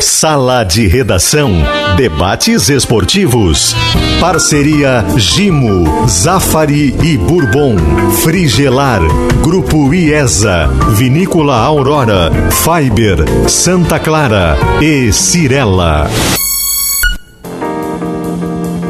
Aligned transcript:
Sala 0.00 0.64
de 0.64 0.86
Redação. 0.86 1.52
Debates 1.96 2.68
esportivos. 2.68 3.74
Parceria 4.20 5.04
Gimo, 5.16 6.06
Zafari 6.08 6.94
e 7.02 7.16
Bourbon. 7.16 7.76
Frigelar. 8.22 9.00
Grupo 9.42 9.92
IESA. 9.92 10.68
Vinícola 10.90 11.56
Aurora. 11.56 12.30
Fiber. 12.50 13.24
Santa 13.48 13.98
Clara. 13.98 14.56
E 14.80 15.12
Cirela. 15.12 16.08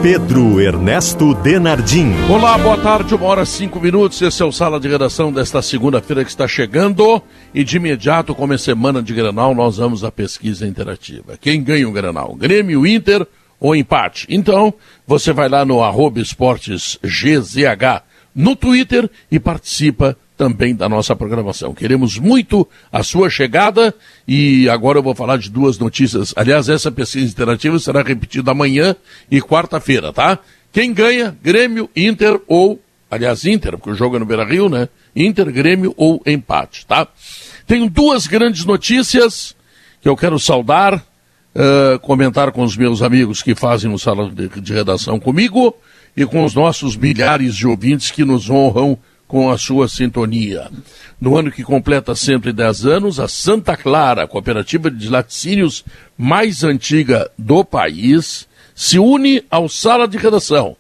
Pedro 0.03 0.61
Ernesto 0.61 1.35
Denardim. 1.35 2.13
Olá, 2.31 2.57
boa 2.57 2.79
tarde, 2.79 3.17
uma 3.17 3.27
hora 3.27 3.45
cinco 3.45 3.81
minutos. 3.81 4.23
Esse 4.23 4.41
é 4.41 4.47
o 4.47 4.53
Sala 4.53 4.79
de 4.79 4.87
Redação 4.87 5.33
desta 5.33 5.61
segunda-feira 5.61 6.25
que 6.25 6.31
está 6.31 6.47
chegando. 6.47 7.21
E 7.53 7.65
de 7.65 7.79
imediato, 7.79 8.33
como 8.33 8.55
é 8.55 8.59
semana 8.59 9.03
de 9.03 9.13
Granal, 9.13 9.57
nós 9.57 9.79
vamos 9.79 10.05
à 10.05 10.13
pesquisa 10.13 10.69
interativa. 10.69 11.37
Quem 11.37 11.65
ganha 11.65 11.89
o 11.89 11.93
Granal? 11.93 12.37
Grêmio, 12.37 12.87
Inter 12.87 13.27
ou 13.59 13.75
empate? 13.75 14.25
Então, 14.31 14.73
você 15.05 15.33
vai 15.33 15.49
lá 15.49 15.65
no 15.65 15.83
arroba 15.83 16.21
esportes 16.21 16.97
GZH 17.03 18.05
no 18.33 18.55
Twitter 18.55 19.11
e 19.29 19.41
participa 19.41 20.17
também 20.39 20.75
da 20.75 20.89
nossa 20.89 21.17
programação. 21.17 21.75
Queremos 21.75 22.17
muito 22.17 22.67
a 22.93 23.03
sua 23.03 23.29
chegada 23.29 23.93
e 24.27 24.69
agora 24.69 24.99
eu 25.01 25.03
vou 25.03 25.15
falar 25.15 25.37
de 25.37 25.51
duas 25.51 25.77
notícias. 25.79 26.33
Aliás, 26.37 26.69
essa 26.69 26.93
pesquisa 26.93 27.27
interativa 27.27 27.77
será 27.81 28.03
repetida 28.03 28.53
amanhã 28.53 28.95
e 29.29 29.43
quarta-feira, 29.43 30.13
tá? 30.13 30.39
Quem 30.73 30.95
ganha, 30.95 31.37
Grêmio, 31.43 31.91
Inter 31.97 32.41
ou, 32.47 32.81
aliás, 33.11 33.45
Inter, 33.45 33.73
porque 33.73 33.91
o 33.91 33.95
jogo 33.97 34.15
é 34.15 34.21
no 34.21 34.27
Beira-Rio, 34.27 34.69
né? 34.69 34.89
Inter, 35.15 35.51
Grêmio 35.53 35.93
ou 35.97 36.23
empate, 36.25 36.87
tá? 36.87 37.09
Tenho 37.67 37.91
duas 37.91 38.29
grandes 38.29 38.65
notícias 38.65 39.57
que 40.01 40.09
eu 40.09 40.17
quero 40.17 40.39
saudar, 40.39 40.95
uh, 40.95 41.99
comentar 41.99 42.53
com 42.53 42.63
os 42.63 42.77
meus 42.77 43.03
amigos 43.03 43.43
que 43.43 43.57
fazem 43.57 43.93
o 43.93 43.99
sala 43.99 44.31
de, 44.31 44.49
de 44.61 44.73
redação 44.73 45.19
comigo 45.19 45.75
e 46.17 46.25
com 46.25 46.45
os 46.45 46.55
nossos 46.55 46.97
milhares 46.97 47.57
de 47.57 47.67
ouvintes 47.67 48.13
que 48.13 48.25
nos 48.25 48.49
honram 48.49 48.97
com 49.29 49.51
a 49.51 49.59
sua 49.59 49.87
sintonia. 49.87 50.71
No 51.21 51.37
ano 51.37 51.53
que 51.53 51.63
completa 51.63 52.15
110 52.15 52.87
anos, 52.87 53.21
a 53.21 53.29
Santa 53.29 53.77
Clara, 53.77 54.27
cooperativa 54.27 54.91
de 54.91 55.09
laticínios 55.09 55.85
mais 56.17 56.65
antiga 56.65 57.31
do 57.39 57.63
país, 57.63 58.49
se 58.75 58.99
une 58.99 59.45
ao 59.51 59.69
Sala 59.69 60.09
de 60.09 60.17
Redação, 60.17 60.77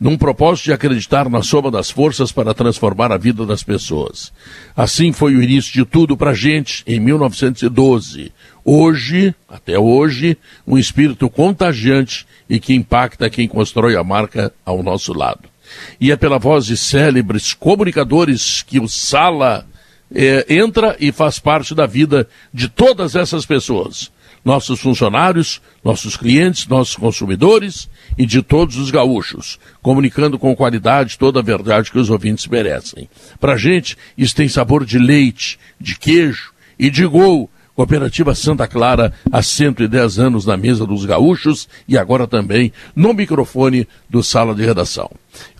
num 0.00 0.18
propósito 0.18 0.64
de 0.64 0.72
acreditar 0.72 1.28
na 1.28 1.42
soma 1.42 1.70
das 1.70 1.88
forças 1.88 2.32
para 2.32 2.52
transformar 2.52 3.12
a 3.12 3.16
vida 3.16 3.46
das 3.46 3.62
pessoas. 3.62 4.32
Assim 4.76 5.12
foi 5.12 5.36
o 5.36 5.42
início 5.42 5.72
de 5.72 5.84
tudo 5.84 6.16
para 6.16 6.30
a 6.30 6.34
gente, 6.34 6.82
em 6.88 6.98
1912. 6.98 8.32
Hoje, 8.64 9.32
até 9.48 9.78
hoje, 9.78 10.36
um 10.66 10.76
espírito 10.76 11.30
contagiante 11.30 12.26
e 12.50 12.58
que 12.58 12.74
impacta 12.74 13.30
quem 13.30 13.46
constrói 13.46 13.94
a 13.94 14.02
marca 14.02 14.52
ao 14.64 14.82
nosso 14.82 15.12
lado 15.12 15.51
e 16.00 16.10
é 16.10 16.16
pela 16.16 16.38
voz 16.38 16.66
de 16.66 16.76
célebres 16.76 17.54
comunicadores 17.54 18.62
que 18.62 18.80
o 18.80 18.88
Sala 18.88 19.66
é, 20.14 20.46
entra 20.48 20.96
e 21.00 21.10
faz 21.10 21.38
parte 21.38 21.74
da 21.74 21.86
vida 21.86 22.28
de 22.52 22.68
todas 22.68 23.14
essas 23.14 23.46
pessoas. 23.46 24.10
Nossos 24.44 24.80
funcionários, 24.80 25.60
nossos 25.84 26.16
clientes, 26.16 26.66
nossos 26.66 26.96
consumidores 26.96 27.88
e 28.18 28.26
de 28.26 28.42
todos 28.42 28.76
os 28.76 28.90
gaúchos, 28.90 29.58
comunicando 29.80 30.38
com 30.38 30.54
qualidade 30.56 31.16
toda 31.16 31.38
a 31.38 31.42
verdade 31.42 31.92
que 31.92 31.98
os 31.98 32.10
ouvintes 32.10 32.48
merecem. 32.48 33.08
Para 33.38 33.52
a 33.52 33.56
gente, 33.56 33.96
isso 34.18 34.34
tem 34.34 34.48
sabor 34.48 34.84
de 34.84 34.98
leite, 34.98 35.58
de 35.80 35.96
queijo 35.96 36.52
e 36.76 36.90
de 36.90 37.06
gol 37.06 37.48
Cooperativa 37.74 38.34
Santa 38.34 38.68
Clara, 38.68 39.14
há 39.30 39.42
110 39.42 40.18
anos 40.18 40.44
na 40.44 40.58
mesa 40.58 40.86
dos 40.86 41.06
gaúchos 41.06 41.66
e 41.88 41.96
agora 41.96 42.26
também 42.26 42.70
no 42.94 43.14
microfone 43.14 43.88
do 44.10 44.22
Sala 44.22 44.54
de 44.54 44.62
Redação. 44.62 45.10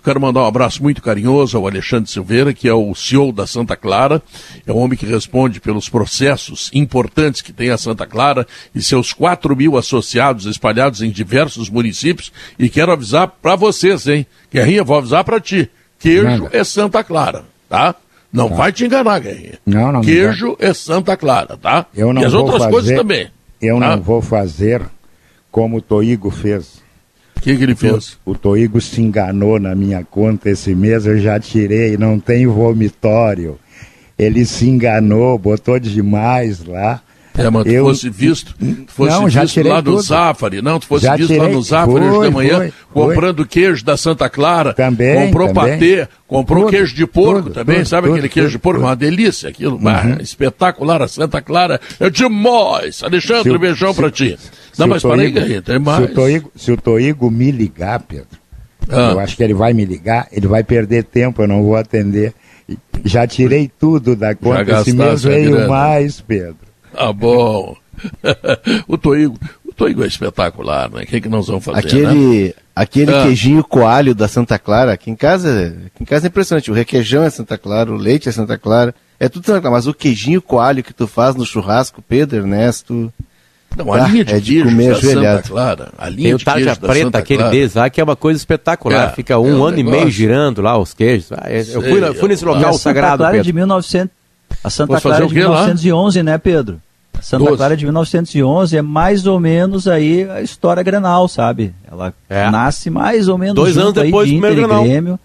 Quero 0.04 0.20
mandar 0.20 0.42
um 0.42 0.46
abraço 0.46 0.82
muito 0.82 1.00
carinhoso 1.00 1.56
ao 1.56 1.66
Alexandre 1.66 2.10
Silveira, 2.10 2.52
que 2.52 2.66
é 2.66 2.74
o 2.74 2.92
CEO 2.92 3.30
da 3.30 3.46
Santa 3.46 3.76
Clara, 3.76 4.20
é 4.66 4.72
um 4.72 4.78
homem 4.78 4.98
que 4.98 5.06
responde 5.06 5.60
pelos 5.60 5.88
processos 5.88 6.70
importantes 6.74 7.40
que 7.40 7.52
tem 7.52 7.70
a 7.70 7.78
Santa 7.78 8.04
Clara 8.04 8.44
e 8.74 8.82
seus 8.82 9.12
4 9.12 9.54
mil 9.54 9.76
associados 9.76 10.46
espalhados 10.46 11.02
em 11.02 11.10
diversos 11.10 11.70
municípios. 11.70 12.32
E 12.58 12.68
quero 12.68 12.90
avisar 12.90 13.28
para 13.28 13.54
vocês, 13.54 14.08
hein? 14.08 14.26
Guerrinha, 14.52 14.82
vou 14.82 14.98
avisar 14.98 15.22
para 15.22 15.38
ti. 15.38 15.70
Queijo 16.00 16.48
é 16.50 16.64
Santa 16.64 17.04
Clara, 17.04 17.44
tá? 17.68 17.94
Não 18.32 18.48
tá. 18.48 18.56
vai 18.56 18.72
te 18.72 18.84
enganar, 18.84 19.20
Guerrinha. 19.20 19.60
Não, 19.64 19.92
não 19.92 20.00
Queijo 20.00 20.56
é 20.58 20.74
Santa 20.74 21.16
Clara, 21.16 21.56
tá? 21.56 21.86
Eu 21.94 22.12
não 22.12 22.22
e 22.22 22.24
as 22.24 22.32
vou 22.32 22.42
outras 22.42 22.62
fazer, 22.62 22.72
coisas 22.72 22.96
também. 22.96 23.30
Eu 23.60 23.78
tá? 23.78 23.96
não 23.96 24.02
vou 24.02 24.20
fazer 24.20 24.82
como 25.48 25.76
o 25.76 25.82
Toigo 25.82 26.28
fez. 26.28 26.81
O 27.42 27.44
que, 27.44 27.56
que 27.56 27.62
ele 27.64 27.74
fez? 27.74 28.16
O, 28.24 28.30
o 28.30 28.34
Toigo 28.36 28.80
se 28.80 29.02
enganou 29.02 29.58
na 29.58 29.74
minha 29.74 30.04
conta 30.04 30.48
esse 30.48 30.74
mês, 30.76 31.06
eu 31.06 31.18
já 31.18 31.40
tirei, 31.40 31.96
não 31.96 32.18
tem 32.20 32.46
vomitório. 32.46 33.58
Ele 34.16 34.44
se 34.46 34.68
enganou, 34.68 35.36
botou 35.38 35.78
demais 35.80 36.64
lá. 36.64 37.00
É, 37.36 37.48
mas 37.48 37.64
eu, 37.64 37.84
tu 37.84 37.88
fosse 37.88 38.10
visto, 38.10 38.54
tu 38.58 38.92
fosse 38.92 39.10
não, 39.10 39.26
visto 39.26 39.62
lá 39.66 39.76
no 39.76 39.82
tudo. 39.92 40.02
Zafari, 40.02 40.60
não, 40.60 40.78
tu 40.78 40.86
fosse 40.86 41.06
Já 41.06 41.16
visto 41.16 41.28
tirei, 41.28 41.42
lá 41.42 41.48
no 41.48 41.62
Zafari 41.62 42.04
hoje 42.04 42.28
de 42.28 42.34
manhã, 42.34 42.56
foi, 42.58 42.72
comprando 42.92 43.36
foi. 43.38 43.46
queijo 43.46 43.84
da 43.84 43.96
Santa 43.96 44.28
Clara, 44.28 44.74
Também, 44.74 45.26
comprou 45.26 45.48
também. 45.48 45.72
patê, 45.72 46.08
comprou 46.26 46.64
Tudo, 46.64 46.70
queijo 46.70 46.94
de 46.94 47.06
porco 47.06 47.44
tudo, 47.44 47.54
também, 47.54 47.84
sabe 47.86 48.10
aquele 48.10 48.28
queijo 48.28 48.50
de 48.50 48.58
porco? 48.58 48.82
Uma 48.82 48.94
delícia 48.94 49.48
aquilo, 49.48 49.78
bah, 49.78 50.18
espetacular, 50.20 51.00
a 51.00 51.08
Santa 51.08 51.40
Clara 51.40 51.80
é 51.98 52.10
demais. 52.10 53.02
Alexandre, 53.02 53.50
Se 53.50 53.58
beijão 53.58 53.94
se- 53.94 54.00
pra 54.00 54.10
ti. 54.10 54.38
Se 54.72 54.80
Não, 54.80 54.86
mas 54.88 55.02
para 55.02 55.12
aí, 55.12 55.18
Toigo- 55.18 55.34
Guerrinha, 55.40 55.62
tem 55.62 55.74
Se 55.76 55.80
mais. 55.82 56.04
o, 56.10 56.14
Toigo, 56.14 56.52
se 56.56 56.72
o 56.72 56.76
Toigo 56.76 57.30
me 57.30 57.50
ligar, 57.50 58.00
Pedro, 58.00 58.38
Ah. 58.88 59.10
eu 59.12 59.20
acho 59.20 59.36
que 59.36 59.42
ele 59.42 59.54
vai 59.54 59.72
me 59.72 59.84
ligar, 59.84 60.26
ele 60.32 60.46
vai 60.46 60.64
perder 60.64 61.04
tempo, 61.04 61.42
eu 61.42 61.48
não 61.48 61.62
vou 61.62 61.76
atender. 61.76 62.32
Já 63.04 63.26
tirei 63.26 63.70
tudo 63.78 64.16
da 64.16 64.34
conta, 64.34 64.80
esse 64.80 64.92
mês 64.92 65.22
veio 65.24 65.52
grana. 65.52 65.68
mais, 65.68 66.20
Pedro. 66.20 66.56
Ah, 66.94 67.12
bom. 67.12 67.76
o 68.88 68.96
Toigo, 68.96 69.38
o 69.64 69.72
Toigo 69.72 70.02
é 70.02 70.06
espetacular, 70.06 70.90
né? 70.90 71.02
O 71.02 71.06
que, 71.06 71.20
que 71.20 71.28
nós 71.28 71.46
vamos 71.46 71.64
fazer, 71.64 71.76
né? 71.82 71.86
Aquele, 71.86 72.54
aquele 72.74 73.14
Ah. 73.14 73.22
queijinho 73.24 73.62
coalho 73.64 74.14
da 74.14 74.26
Santa 74.28 74.58
Clara, 74.58 74.92
aqui 74.92 75.10
em 75.10 75.16
casa, 75.16 75.76
aqui 75.86 76.02
em 76.02 76.06
casa 76.06 76.26
é 76.26 76.28
impressionante. 76.28 76.70
O 76.70 76.74
requeijão 76.74 77.22
é 77.22 77.30
Santa 77.30 77.58
Clara, 77.58 77.90
o 77.92 77.96
leite 77.96 78.28
é 78.28 78.32
Santa 78.32 78.56
Clara, 78.58 78.94
é 79.20 79.28
tudo 79.28 79.44
Santa 79.46 79.60
Clara. 79.60 79.76
Mas 79.76 79.86
o 79.86 79.94
queijinho 79.94 80.40
coalho 80.40 80.82
que 80.82 80.94
tu 80.94 81.06
faz 81.06 81.34
no 81.36 81.44
churrasco, 81.44 82.02
Pedro 82.02 82.38
Ernesto, 82.38 83.12
Não, 83.76 83.92
a 83.92 84.04
Ah, 84.04 84.08
linha 84.08 84.24
de 84.24 84.32
é 84.34 84.38
de 84.40 84.62
comer 84.62 84.88
da 84.90 84.94
Santa 84.96 85.08
ajoelhado. 85.08 85.48
Clara, 85.48 85.88
a 85.98 86.08
linha 86.08 86.22
Tem 86.28 86.34
o 86.34 86.38
de 86.38 86.44
tarja 86.44 86.76
preta, 86.76 86.94
Santa 87.04 87.18
aquele 87.18 87.38
Clara. 87.38 87.52
deles 87.52 87.74
lá, 87.74 87.90
que 87.90 88.00
é 88.00 88.04
uma 88.04 88.16
coisa 88.16 88.36
espetacular. 88.38 89.08
É, 89.08 89.12
Fica 89.14 89.34
é 89.34 89.36
um 89.38 89.58
um 89.60 89.64
ano 89.64 89.78
e 89.78 89.82
negócio. 89.82 90.00
meio 90.00 90.10
girando 90.10 90.60
lá 90.62 90.76
os 90.78 90.92
queijos. 90.92 91.32
Ah, 91.32 91.44
é- 91.46 91.60
eu 91.60 91.64
Sei, 91.64 91.90
fui, 91.90 92.00
lá- 92.00 92.14
fui 92.14 92.28
nesse 92.28 92.44
eu- 92.44 92.50
E 92.50 92.54
local 92.54 92.70
a 92.70 92.72
Santa 92.72 92.82
sagrado, 92.82 93.16
Clara 93.18 93.36
é 93.36 93.40
de 93.40 93.44
Pedro. 93.44 93.54
1900. 93.56 94.10
A 94.64 94.70
Santa 94.70 95.00
Clara 95.00 95.24
é 95.24 95.26
de 95.26 95.34
quê 95.34 95.40
lá? 95.44 95.48
1911, 95.64 96.22
né, 96.22 96.38
Pedro? 96.38 96.80
A 97.18 97.22
Santa 97.22 97.44
12. 97.44 97.56
Clara 97.56 97.74
é 97.74 97.76
de 97.76 97.84
1911 97.84 98.76
é 98.76 98.82
mais 98.82 99.26
ou 99.26 99.38
menos 99.40 99.86
aí 99.88 100.28
a 100.30 100.42
história 100.42 100.82
Grenal, 100.82 101.28
sabe? 101.28 101.72
Ela 101.90 102.12
É. 102.28 102.50
nasce 102.50 102.90
mais 102.90 103.28
ou 103.28 103.38
menos 103.38 103.54
Dois 103.54 103.74
junto 103.74 103.86
anos 103.86 103.98
aí 103.98 104.04
depois 104.06 104.26
de 104.28 104.32
do 104.34 104.38
Inter 104.38 104.50
primeiro 104.50 104.66
e 104.66 104.68
Grenal. 104.74 104.84
Grêmio. 104.84 105.20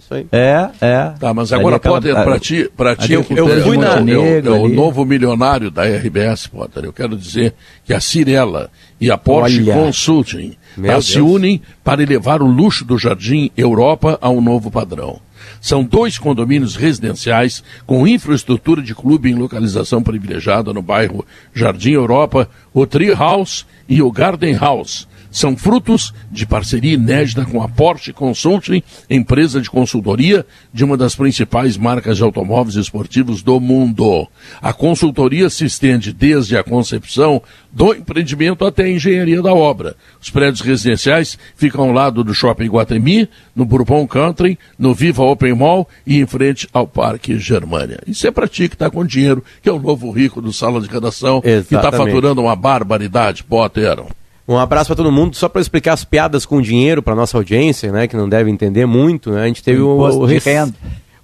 Isso 0.00 0.14
aí. 0.14 0.26
É, 0.32 0.68
é. 0.80 1.12
Tá, 1.18 1.32
mas 1.34 1.52
Ali 1.52 1.60
agora, 1.60 1.76
aquela- 1.76 1.94
Potter, 1.96 2.14
para 2.14 2.38
ti, 2.40 2.70
pra 2.76 2.96
ti 2.96 3.12
eu- 3.12 3.24
eu 3.36 3.62
fui 3.62 3.76
o- 3.76 3.80
na- 3.80 3.94
é 3.98 4.18
o- 4.18 4.56
é 4.56 4.58
o, 4.58 4.68
novo 4.68 5.04
milionário 5.04 5.70
da 5.70 5.84
RBS, 5.84 6.48
Potter. 6.48 6.84
Eu 6.84 6.92
quero 6.92 7.16
dizer 7.16 7.54
que 7.84 7.92
a 7.92 8.00
Cirela 8.00 8.70
e 9.00 9.10
a 9.10 9.18
Porsche 9.18 9.60
Olha. 9.62 9.74
Consulting 9.74 10.56
tá, 10.86 11.00
se 11.02 11.20
unem 11.20 11.60
para 11.84 12.02
elevar 12.02 12.42
o 12.42 12.46
luxo 12.46 12.84
do 12.84 12.96
Jardim 12.98 13.50
Europa 13.56 14.18
a 14.20 14.30
um 14.30 14.40
novo 14.40 14.70
padrão. 14.70 15.20
São 15.60 15.82
dois 15.84 16.16
condomínios 16.18 16.74
residenciais 16.76 17.62
com 17.86 18.06
infraestrutura 18.06 18.80
de 18.82 18.94
clube 18.94 19.30
em 19.30 19.34
localização 19.34 20.02
privilegiada 20.02 20.72
no 20.72 20.80
bairro 20.80 21.24
Jardim 21.54 21.92
Europa, 21.92 22.48
o 22.72 22.86
Tree 22.86 23.12
House 23.12 23.66
e 23.88 24.00
o 24.00 24.10
Garden 24.10 24.54
House. 24.54 25.06
São 25.30 25.56
frutos 25.56 26.12
de 26.30 26.44
parceria 26.46 26.94
inédita 26.94 27.44
com 27.44 27.62
a 27.62 27.68
Porsche 27.68 28.12
Consulting, 28.12 28.82
empresa 29.08 29.60
de 29.60 29.70
consultoria 29.70 30.44
de 30.72 30.84
uma 30.84 30.96
das 30.96 31.14
principais 31.14 31.76
marcas 31.76 32.16
de 32.16 32.22
automóveis 32.22 32.76
esportivos 32.76 33.42
do 33.42 33.60
mundo. 33.60 34.26
A 34.60 34.72
consultoria 34.72 35.48
se 35.48 35.64
estende 35.64 36.12
desde 36.12 36.56
a 36.56 36.64
concepção 36.64 37.42
do 37.72 37.94
empreendimento 37.94 38.64
até 38.64 38.84
a 38.84 38.90
engenharia 38.90 39.40
da 39.40 39.54
obra. 39.54 39.94
Os 40.20 40.30
prédios 40.30 40.60
residenciais 40.60 41.38
ficam 41.54 41.84
ao 41.84 41.92
lado 41.92 42.24
do 42.24 42.34
Shopping 42.34 42.68
Guatemi, 42.68 43.28
no 43.54 43.64
Bourbon 43.64 44.06
Country, 44.06 44.58
no 44.78 44.92
Viva 44.94 45.22
Open 45.22 45.54
Mall 45.54 45.88
e 46.06 46.20
em 46.20 46.26
frente 46.26 46.68
ao 46.72 46.86
Parque 46.86 47.38
Germania. 47.38 48.00
Isso 48.06 48.26
é 48.26 48.30
para 48.30 48.48
ti 48.48 48.68
que 48.68 48.74
está 48.74 48.90
com 48.90 49.04
dinheiro, 49.04 49.44
que 49.62 49.68
é 49.68 49.72
o 49.72 49.78
novo 49.78 50.10
rico 50.10 50.42
do 50.42 50.52
Sala 50.52 50.80
de 50.80 50.88
Redação, 50.88 51.40
que 51.40 51.48
está 51.48 51.78
Exatamente. 51.78 52.10
faturando 52.10 52.42
uma 52.42 52.56
barbaridade, 52.56 53.44
Potter. 53.44 54.02
Um 54.52 54.58
abraço 54.58 54.88
para 54.88 54.96
todo 54.96 55.12
mundo, 55.12 55.36
só 55.36 55.48
para 55.48 55.60
explicar 55.60 55.92
as 55.92 56.04
piadas 56.04 56.44
com 56.44 56.60
dinheiro 56.60 57.02
para 57.02 57.14
nossa 57.14 57.36
audiência, 57.36 57.92
né, 57.92 58.08
que 58.08 58.16
não 58.16 58.28
deve 58.28 58.50
entender 58.50 58.84
muito, 58.84 59.30
né? 59.30 59.44
A 59.44 59.46
gente 59.46 59.62
teve 59.62 59.80
o, 59.80 59.96
o 59.96 60.26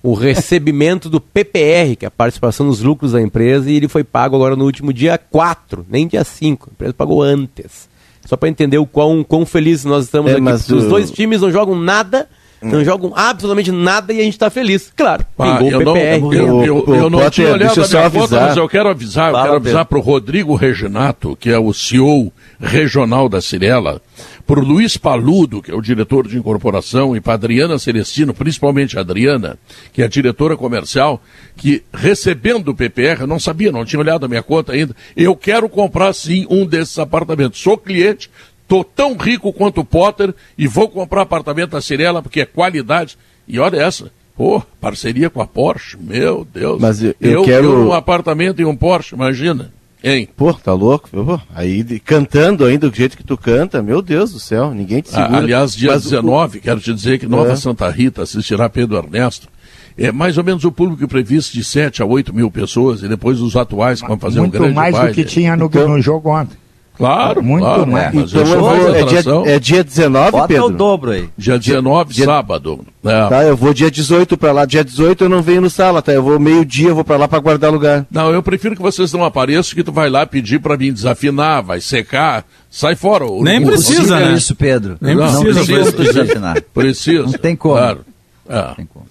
o 0.03 0.15
recebimento 0.15 1.11
do 1.11 1.21
PPR, 1.21 1.97
que 1.99 2.05
é 2.05 2.09
a 2.09 2.11
participação 2.11 2.67
nos 2.67 2.81
lucros 2.81 3.11
da 3.13 3.21
empresa, 3.21 3.69
e 3.69 3.75
ele 3.75 3.89
foi 3.89 4.05
pago 4.05 4.37
agora 4.37 4.55
no 4.55 4.65
último 4.65 4.93
dia 4.93 5.19
4, 5.19 5.85
nem 5.91 6.07
dia 6.07 6.23
5. 6.23 6.69
A 6.69 6.73
empresa 6.73 6.95
pagou 6.95 7.21
antes. 7.23 7.89
Só 8.25 8.37
para 8.37 8.49
entender 8.49 8.79
o 8.79 8.87
quão, 8.87 9.25
quão 9.25 9.45
felizes 9.45 9.85
nós 9.85 10.05
estamos 10.05 10.31
É, 10.31 10.37
aqui. 10.37 10.73
Os 10.75 10.85
o- 10.85 10.89
dois 10.89 11.11
times 11.11 11.41
não 11.41 11.51
jogam 11.51 11.75
nada, 11.77 12.29
não 12.63 12.85
jogam 12.85 13.13
absolutamente 13.15 13.71
nada 13.71 14.13
e 14.13 14.21
a 14.21 14.25
gente 14.25 14.33
está 14.35 14.49
feliz. 14.51 14.93
Claro, 14.97 15.25
Ah, 15.39 15.59
eu 15.63 15.79
o 15.79 15.85
não, 15.85 15.93
PPR. 15.93 16.37
eu, 16.37 16.65
eu, 16.65 16.85
eu 16.95 17.11
não 17.11 17.19
Potter, 17.19 17.31
tinha 17.31 17.53
olhado 17.53 17.73
a 17.81 17.89
minha 17.89 18.11
conta, 18.11 18.21
avisar. 18.21 18.49
mas 18.49 18.57
eu 18.57 18.69
quero 18.69 18.89
avisar, 18.89 19.33
eu 19.33 19.43
quero 19.43 19.57
avisar 19.57 19.85
para 19.85 19.99
o 19.99 20.01
Rodrigo 20.01 20.55
Reginato, 20.55 21.37
que 21.39 21.51
é 21.51 21.59
o 21.59 21.73
CEO 21.73 22.33
regional 22.59 23.29
da 23.29 23.41
Cirela, 23.41 24.01
para 24.47 24.59
o 24.61 24.65
Luiz 24.65 24.97
Paludo, 24.97 25.61
que 25.61 25.71
é 25.71 25.75
o 25.75 25.83
diretor 25.83 26.27
de 26.27 26.39
incorporação, 26.39 27.15
e 27.15 27.21
para 27.21 27.33
a 27.33 27.35
Adriana 27.35 27.79
Celestino, 27.79 28.33
principalmente 28.33 28.97
a 28.97 29.01
Adriana, 29.03 29.59
que 29.93 30.01
é 30.01 30.05
a 30.07 30.09
diretora 30.09 30.57
comercial, 30.57 31.23
que 31.57 31.83
recebendo 31.93 32.69
o 32.69 32.75
PPR, 32.75 33.21
eu 33.23 33.27
não 33.27 33.39
sabia, 33.39 33.71
não 33.71 33.85
tinha 33.85 34.01
olhado 34.01 34.25
a 34.25 34.29
minha 34.29 34.43
conta 34.43 34.73
ainda, 34.73 34.95
eu 35.17 35.37
quero 35.37 35.69
comprar 35.69 36.13
sim 36.15 36.47
um 36.49 36.65
desses 36.65 36.99
apartamentos. 36.99 37.61
Sou 37.61 37.77
cliente, 37.77 38.31
Tô 38.69 38.83
tão 38.83 39.17
rico 39.17 39.53
quanto 39.53 39.81
o 39.81 39.85
Potter 39.85 40.35
e 40.59 40.67
vou 40.67 40.89
comprar 40.89 41.23
apartamento 41.23 41.71
da 41.71 41.81
Cirela 41.81 42.21
porque 42.23 42.41
é 42.41 42.47
qualidade. 42.47 43.17
E 43.47 43.59
olha 43.59 43.77
essa. 43.79 44.11
Pô, 44.37 44.61
parceria 44.81 45.31
com 45.31 45.41
a 45.41 45.47
Porsche. 45.47 45.97
Meu 46.01 46.45
Deus. 46.53 46.81
Mas 46.81 47.03
eu- 47.03 47.15
eu 47.21 47.43
quero- 47.45 47.65
eu 47.73 47.89
um 47.89 47.93
apartamento 47.93 48.61
e 48.61 48.65
um 48.65 48.77
Porsche, 48.77 49.15
imagina. 49.15 49.73
Hein? 50.05 50.29
Pô, 50.37 50.53
tá 50.53 50.73
louco? 50.75 51.09
Pô, 51.11 51.41
aí 51.55 51.83
de- 51.83 51.99
cantando 51.99 52.65
ainda 52.65 52.89
do 52.91 52.95
jeito 52.97 53.17
que 53.17 53.25
tu 53.25 53.37
canta, 53.37 53.83
meu 53.83 54.03
Deus 54.03 54.33
do 54.33 54.39
céu, 54.39 54.73
ninguém 54.75 55.01
te 55.01 55.09
segura. 55.09 55.29
Ah, 55.33 55.39
aliás, 55.39 55.75
dia 55.75 55.93
Mas 55.93 56.05
o- 56.07 56.11
19, 56.11 56.61
quero 56.61 56.79
te 56.81 56.93
dizer 56.93 57.19
que 57.19 57.27
Nova 57.27 57.53
É. 57.53 57.57
Santa 57.57 57.89
Rita 57.91 58.23
assistirá 58.23 58.69
Pedro 58.69 58.97
Ernesto. 58.99 59.49
É 59.97 60.13
mais 60.13 60.37
ou 60.37 60.45
menos 60.45 60.65
o 60.65 60.71
público 60.71 61.09
previsto 61.09 61.55
de 61.55 61.65
7 61.65 62.03
a 62.03 62.05
8 62.05 62.35
mil 62.35 62.51
pessoas 62.51 63.03
e 63.03 63.09
depois 63.09 63.41
os 63.41 63.57
atuais 63.57 64.03
que 64.03 64.07
vão 64.07 64.19
fazer 64.19 64.39
um 64.41 64.43
Muito 64.43 64.59
grande 64.59 64.75
mais 64.75 64.95
baile. 64.95 65.09
do 65.11 65.15
que 65.15 65.25
tinha 65.25 65.57
no, 65.57 65.65
Então- 65.65 65.89
no 65.89 66.01
jogo 66.03 66.29
ontem. 66.29 66.57
Claro, 66.97 67.43
Muito 67.43 67.63
claro, 67.65 67.87
mais. 67.87 68.15
mas 68.15 68.31
Então 68.33 68.43
eu 68.47 68.61
vou, 68.61 68.95
é, 68.95 69.03
dia, 69.05 69.23
é 69.55 69.59
dia 69.59 69.85
19, 69.85 70.31
Bota 70.33 70.49
Pedro? 70.49 70.65
o 70.67 70.71
dobro 70.71 71.11
aí. 71.11 71.29
Dia 71.37 71.59
19, 71.59 72.15
dia- 72.15 72.25
sábado. 72.25 72.85
É. 73.05 73.29
Tá, 73.29 73.45
eu 73.45 73.57
vou 73.57 73.73
dia 73.75 73.91
18 73.91 74.37
pra 74.37 74.53
lá. 74.53 74.65
Dia 74.65 74.83
18 74.83 75.25
eu 75.25 75.29
não 75.29 75.43
venho 75.43 75.61
no 75.61 75.71
sala, 75.71 76.01
tá? 76.03 76.13
Eu 76.13 76.23
vou 76.23 76.39
meio-dia, 76.41 76.95
vou 76.95 77.05
pra 77.05 77.17
lá 77.17 77.29
pra 77.29 77.39
guardar 77.39 77.71
lugar. 77.71 78.07
Não, 78.11 78.31
eu 78.31 78.43
prefiro 78.43 78.75
que 78.75 78.83
vocês 78.83 79.13
não 79.13 79.25
apareçam, 79.25 79.75
que 79.75 79.85
tu 79.85 79.93
vai 79.93 80.09
lá 80.11 80.27
pedir 80.27 80.59
pra 80.61 80.77
mim 80.77 80.93
desafinar, 80.93 81.63
vai 81.63 81.81
secar, 81.81 82.45
sai 82.71 82.97
fora. 82.97 83.27
O- 83.27 83.45
Nem 83.45 83.63
o- 83.63 83.67
precisa, 83.67 84.17
o- 84.17 84.21
né? 84.21 84.33
isso, 84.35 84.55
Pedro. 84.57 84.97
Nem 85.01 85.15
Não, 85.15 85.43
precisa 85.43 85.75
não 85.85 85.93
tu 85.93 86.03
desafinar. 86.03 86.61
Precisa. 86.75 87.23
Não 87.25 87.33
tem 87.33 87.55
como. 87.55 87.75
Claro. 87.75 88.01
É. 88.49 88.55
Não 88.69 88.75
tem 88.75 88.87
como. 88.87 89.07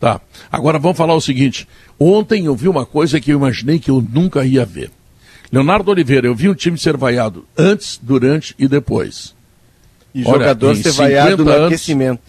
Tá. 0.00 0.20
Agora 0.50 0.78
vamos 0.78 0.96
falar 0.96 1.14
o 1.14 1.20
seguinte. 1.20 1.68
Ontem 1.98 2.46
eu 2.46 2.56
vi 2.56 2.68
uma 2.68 2.86
coisa 2.86 3.20
que 3.20 3.30
eu 3.32 3.36
imaginei 3.36 3.78
que 3.78 3.90
eu 3.90 4.02
nunca 4.12 4.44
ia 4.46 4.64
ver. 4.64 4.90
Leonardo 5.52 5.90
Oliveira, 5.90 6.26
eu 6.26 6.34
vi 6.34 6.48
um 6.48 6.54
time 6.54 6.78
ser 6.78 6.96
vaiado 6.96 7.44
antes, 7.56 7.98
durante 8.00 8.54
e 8.58 8.68
depois. 8.68 9.34
E 10.14 10.20
Olha, 10.24 10.32
jogador 10.32 10.76
ser 10.76 10.92
vaiado 10.92 11.30
50 11.30 11.44
no 11.44 11.50
anos- 11.50 11.66
aquecimento. 11.66 12.22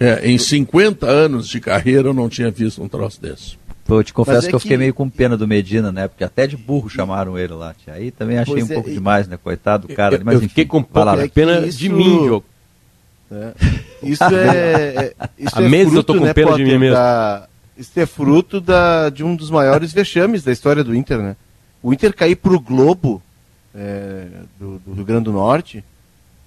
É, 0.00 0.30
em 0.30 0.38
50 0.38 1.06
anos 1.06 1.48
de 1.48 1.58
carreira 1.60 2.08
eu 2.08 2.14
não 2.14 2.28
tinha 2.28 2.50
visto 2.50 2.80
um 2.82 2.88
troço 2.88 3.20
desse. 3.20 3.56
Pô, 3.84 3.98
eu 3.98 4.04
te 4.04 4.12
confesso 4.12 4.46
é 4.46 4.50
que 4.50 4.54
eu 4.54 4.60
fiquei 4.60 4.76
que- 4.76 4.80
meio 4.82 4.94
com 4.94 5.08
pena 5.08 5.36
do 5.36 5.48
Medina, 5.48 5.90
né? 5.90 6.06
Porque 6.06 6.22
até 6.22 6.46
de 6.46 6.56
burro 6.56 6.88
chamaram 6.88 7.36
ele 7.38 7.54
lá. 7.54 7.74
tia. 7.74 7.94
Aí 7.94 8.10
também 8.12 8.38
achei 8.38 8.54
Pois 8.54 8.68
um 8.68 8.72
é, 8.72 8.74
pouco 8.74 8.90
e- 8.90 8.92
demais, 8.94 9.26
né? 9.26 9.36
Coitado 9.42 9.88
do 9.88 9.94
cara. 9.94 10.16
eu, 10.16 10.20
mas 10.24 10.34
eu 10.34 10.38
enfim, 10.40 10.48
fiquei 10.50 10.66
com 10.66 10.82
pouco 10.82 11.16
de? 11.16 11.22
É 11.24 11.28
pena 11.28 11.66
isso- 11.66 11.78
de 11.78 11.88
mim, 11.88 12.22
Diogo. 12.22 12.44
Isso 14.02 14.22
é. 14.24 14.36
é- 14.96 15.12
Isso 15.38 15.58
Há 15.58 15.62
é 15.62 15.68
meses 15.68 15.92
eu 15.94 16.04
tô 16.04 16.12
fruto, 16.12 16.20
com 16.20 16.26
né, 16.26 16.32
pena 16.34 16.52
de 16.54 16.64
mim 16.64 16.78
mesmo. 16.78 16.94
da- 16.94 17.48
Isso 17.76 17.90
é 17.98 18.06
fruto 18.06 18.60
da, 18.60 19.08
de 19.10 19.24
um 19.24 19.34
dos 19.34 19.50
maiores 19.50 19.92
vexames 19.92 20.42
da 20.44 20.52
história 20.52 20.84
do 20.84 20.94
Inter, 20.94 21.18
né? 21.18 21.36
O 21.82 21.92
Inter 21.92 22.14
cair 22.14 22.36
pro 22.36 22.58
Globo 22.58 23.22
é, 23.74 24.26
do, 24.58 24.78
do 24.84 24.92
Rio 24.92 25.04
Grande 25.04 25.24
do 25.24 25.32
Norte 25.32 25.84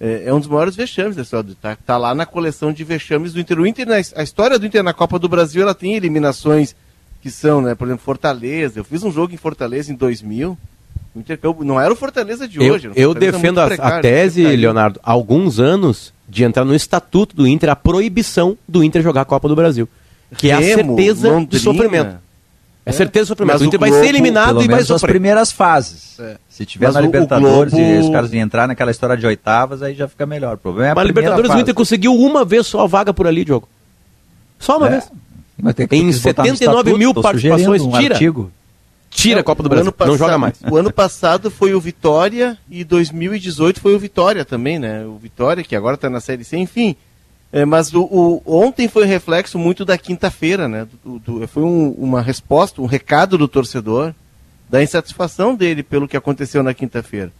é, 0.00 0.24
é 0.26 0.34
um 0.34 0.38
dos 0.38 0.48
maiores 0.48 0.74
vexames 0.74 1.16
da 1.16 1.22
história 1.22 1.44
do 1.44 1.52
Inter. 1.52 1.76
Tá, 1.76 1.78
tá 1.84 1.96
lá 1.96 2.14
na 2.14 2.26
coleção 2.26 2.72
de 2.72 2.82
vexames 2.82 3.32
do 3.32 3.40
Inter. 3.40 3.60
O 3.60 3.66
Inter, 3.66 3.86
a 4.16 4.22
história 4.22 4.58
do 4.58 4.66
Inter 4.66 4.82
na 4.82 4.92
Copa 4.92 5.18
do 5.18 5.28
Brasil, 5.28 5.62
ela 5.62 5.74
tem 5.74 5.94
eliminações 5.94 6.74
que 7.22 7.30
são, 7.30 7.62
né? 7.62 7.74
Por 7.74 7.86
exemplo, 7.86 8.04
Fortaleza. 8.04 8.80
Eu 8.80 8.84
fiz 8.84 9.02
um 9.04 9.12
jogo 9.12 9.32
em 9.32 9.36
Fortaleza 9.36 9.92
em 9.92 9.94
2000. 9.94 10.58
O 11.14 11.18
Inter 11.20 11.38
não 11.60 11.80
era 11.80 11.92
o 11.92 11.96
Fortaleza 11.96 12.48
de 12.48 12.60
Eu, 12.60 12.74
hoje. 12.74 12.88
eu 12.96 13.10
Fortaleza 13.10 13.32
defendo 13.32 13.60
a, 13.60 13.66
precário, 13.66 13.94
a 13.94 13.98
o 13.98 14.02
tese. 14.02 14.56
Leonardo, 14.56 14.98
há 15.02 15.12
alguns 15.12 15.60
anos 15.60 16.12
de 16.28 16.42
entrar 16.42 16.64
no 16.64 16.74
estatuto 16.74 17.36
do 17.36 17.46
Inter 17.46 17.70
a 17.70 17.76
proibição 17.76 18.58
do 18.66 18.82
Inter 18.82 19.02
jogar 19.02 19.20
a 19.20 19.24
Copa 19.24 19.48
do 19.48 19.54
Brasil. 19.54 19.88
Que 20.36 20.50
é 20.50 20.54
a 20.54 20.58
Remo, 20.58 20.96
certeza 20.96 21.28
de 21.28 21.34
Londrina. 21.34 21.62
sofrimento. 21.62 22.16
É 22.84 22.90
certeza 22.92 23.24
de 23.24 23.28
sofrimento. 23.28 23.52
Mas 23.54 23.60
o 23.60 23.64
o 23.64 23.66
Inter 23.68 23.78
vai 23.80 23.90
Globo, 23.90 24.04
ser 24.04 24.08
eliminado 24.10 24.46
Pelo 24.48 24.58
e 24.62 24.66
vai 24.66 24.74
menos 24.76 24.90
as 24.90 25.00
sofrer. 25.00 25.12
primeiras 25.12 25.52
fases. 25.52 26.18
É. 26.18 26.36
Se 26.48 26.66
tiver 26.66 26.86
Mas 26.86 26.94
na 26.94 27.00
o- 27.00 27.02
o 27.04 27.06
Libertadores 27.06 27.72
Globo- 27.72 27.86
e 27.86 27.98
os 28.00 28.08
caras 28.10 28.34
entrar 28.34 28.66
naquela 28.66 28.90
história 28.90 29.16
de 29.16 29.24
oitavas, 29.26 29.82
aí 29.82 29.94
já 29.94 30.08
fica 30.08 30.26
melhor. 30.26 30.54
O 30.54 30.58
problema 30.58 30.88
é 30.88 30.90
a 30.90 30.94
Mas 30.94 31.04
a 31.04 31.06
Libertadores 31.06 31.48
o 31.48 31.52
fase. 31.52 31.62
Inter 31.62 31.74
conseguiu 31.74 32.14
uma 32.14 32.44
vez 32.44 32.66
só 32.66 32.80
a 32.82 32.86
vaga 32.88 33.14
por 33.14 33.26
ali, 33.26 33.44
Diogo. 33.44 33.68
Só 34.58 34.78
uma 34.78 34.86
É. 34.88 34.90
vez. 34.90 35.10
Mas 35.62 35.74
tem 35.74 35.86
que- 35.86 35.94
Em 35.96 36.00
tem 36.00 36.10
que 36.12 36.18
botar 36.20 36.42
no 36.42 36.48
79 36.48 36.90
estatuto, 36.90 36.98
mil 36.98 37.14
participações, 37.14 37.82
um 37.82 37.90
tira. 37.92 38.14
artigo. 38.14 38.50
Tira 39.10 39.40
a 39.40 39.44
Copa 39.44 39.62
do 39.62 39.66
O 39.66 39.68
Brasil. 39.68 39.82
ano 39.84 39.92
passado- 39.92 40.10
Não 40.12 40.18
joga 40.18 40.38
mais. 40.38 40.54
O 40.68 40.76
ano 40.76 40.90
passado 40.92 41.50
foi 41.50 41.74
o 41.74 41.80
Vitória 41.80 42.56
e 42.70 42.82
2018 42.82 43.80
foi 43.80 43.94
o 43.94 43.98
Vitória 43.98 44.44
também, 44.44 44.78
né? 44.78 45.04
O 45.04 45.18
Vitória, 45.18 45.62
que 45.62 45.76
agora 45.76 45.94
está 45.96 46.08
na 46.10 46.18
Série 46.18 46.42
C, 46.44 46.56
enfim. 46.56 46.96
É, 47.52 47.64
mas 47.66 47.92
o, 47.92 48.02
o- 48.04 48.42
ontem 48.46 48.88
foi 48.88 49.04
um 49.04 49.08
reflexo 49.08 49.58
muito 49.58 49.84
da 49.84 49.98
quinta-feira, 49.98 50.66
né? 50.68 50.86
Do- 51.04 51.18
do- 51.18 51.48
foi 51.48 51.62
um- 51.62 51.90
uma 51.98 52.22
resposta, 52.22 52.80
um 52.80 52.86
recado 52.86 53.36
do 53.36 53.46
torcedor 53.46 54.14
da 54.70 54.82
insatisfação 54.82 55.54
dele 55.54 55.82
pelo 55.82 56.08
que 56.08 56.16
aconteceu 56.16 56.62
na 56.62 56.72
quinta-feira. 56.72 57.30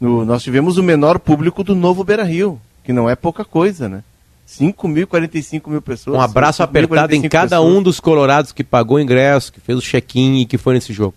Nós 0.00 0.42
tivemos 0.42 0.78
o 0.78 0.82
menor 0.82 1.18
público 1.18 1.62
do 1.62 1.74
novo 1.74 2.02
Beira 2.02 2.22
Rio, 2.24 2.58
que 2.84 2.92
não 2.92 3.10
é 3.10 3.14
pouca 3.16 3.44
coisa, 3.44 3.88
né? 3.88 4.02
5 4.46 4.88
mil, 4.88 5.06
45 5.06 5.68
mil 5.68 5.82
pessoas. 5.82 6.16
Um 6.16 6.20
abraço 6.22 6.62
5.045 6.62 6.64
apertado 6.64 7.14
em 7.14 7.28
cada 7.28 7.56
pessoas. 7.58 7.74
um 7.76 7.82
dos 7.82 8.00
colorados 8.00 8.52
que 8.52 8.64
pagou 8.64 8.96
o 8.96 9.00
ingresso, 9.00 9.52
que 9.52 9.60
fez 9.60 9.76
o 9.76 9.82
check-in 9.82 10.38
e 10.40 10.46
que 10.46 10.56
foi 10.56 10.72
nesse 10.72 10.92
jogo. 10.94 11.14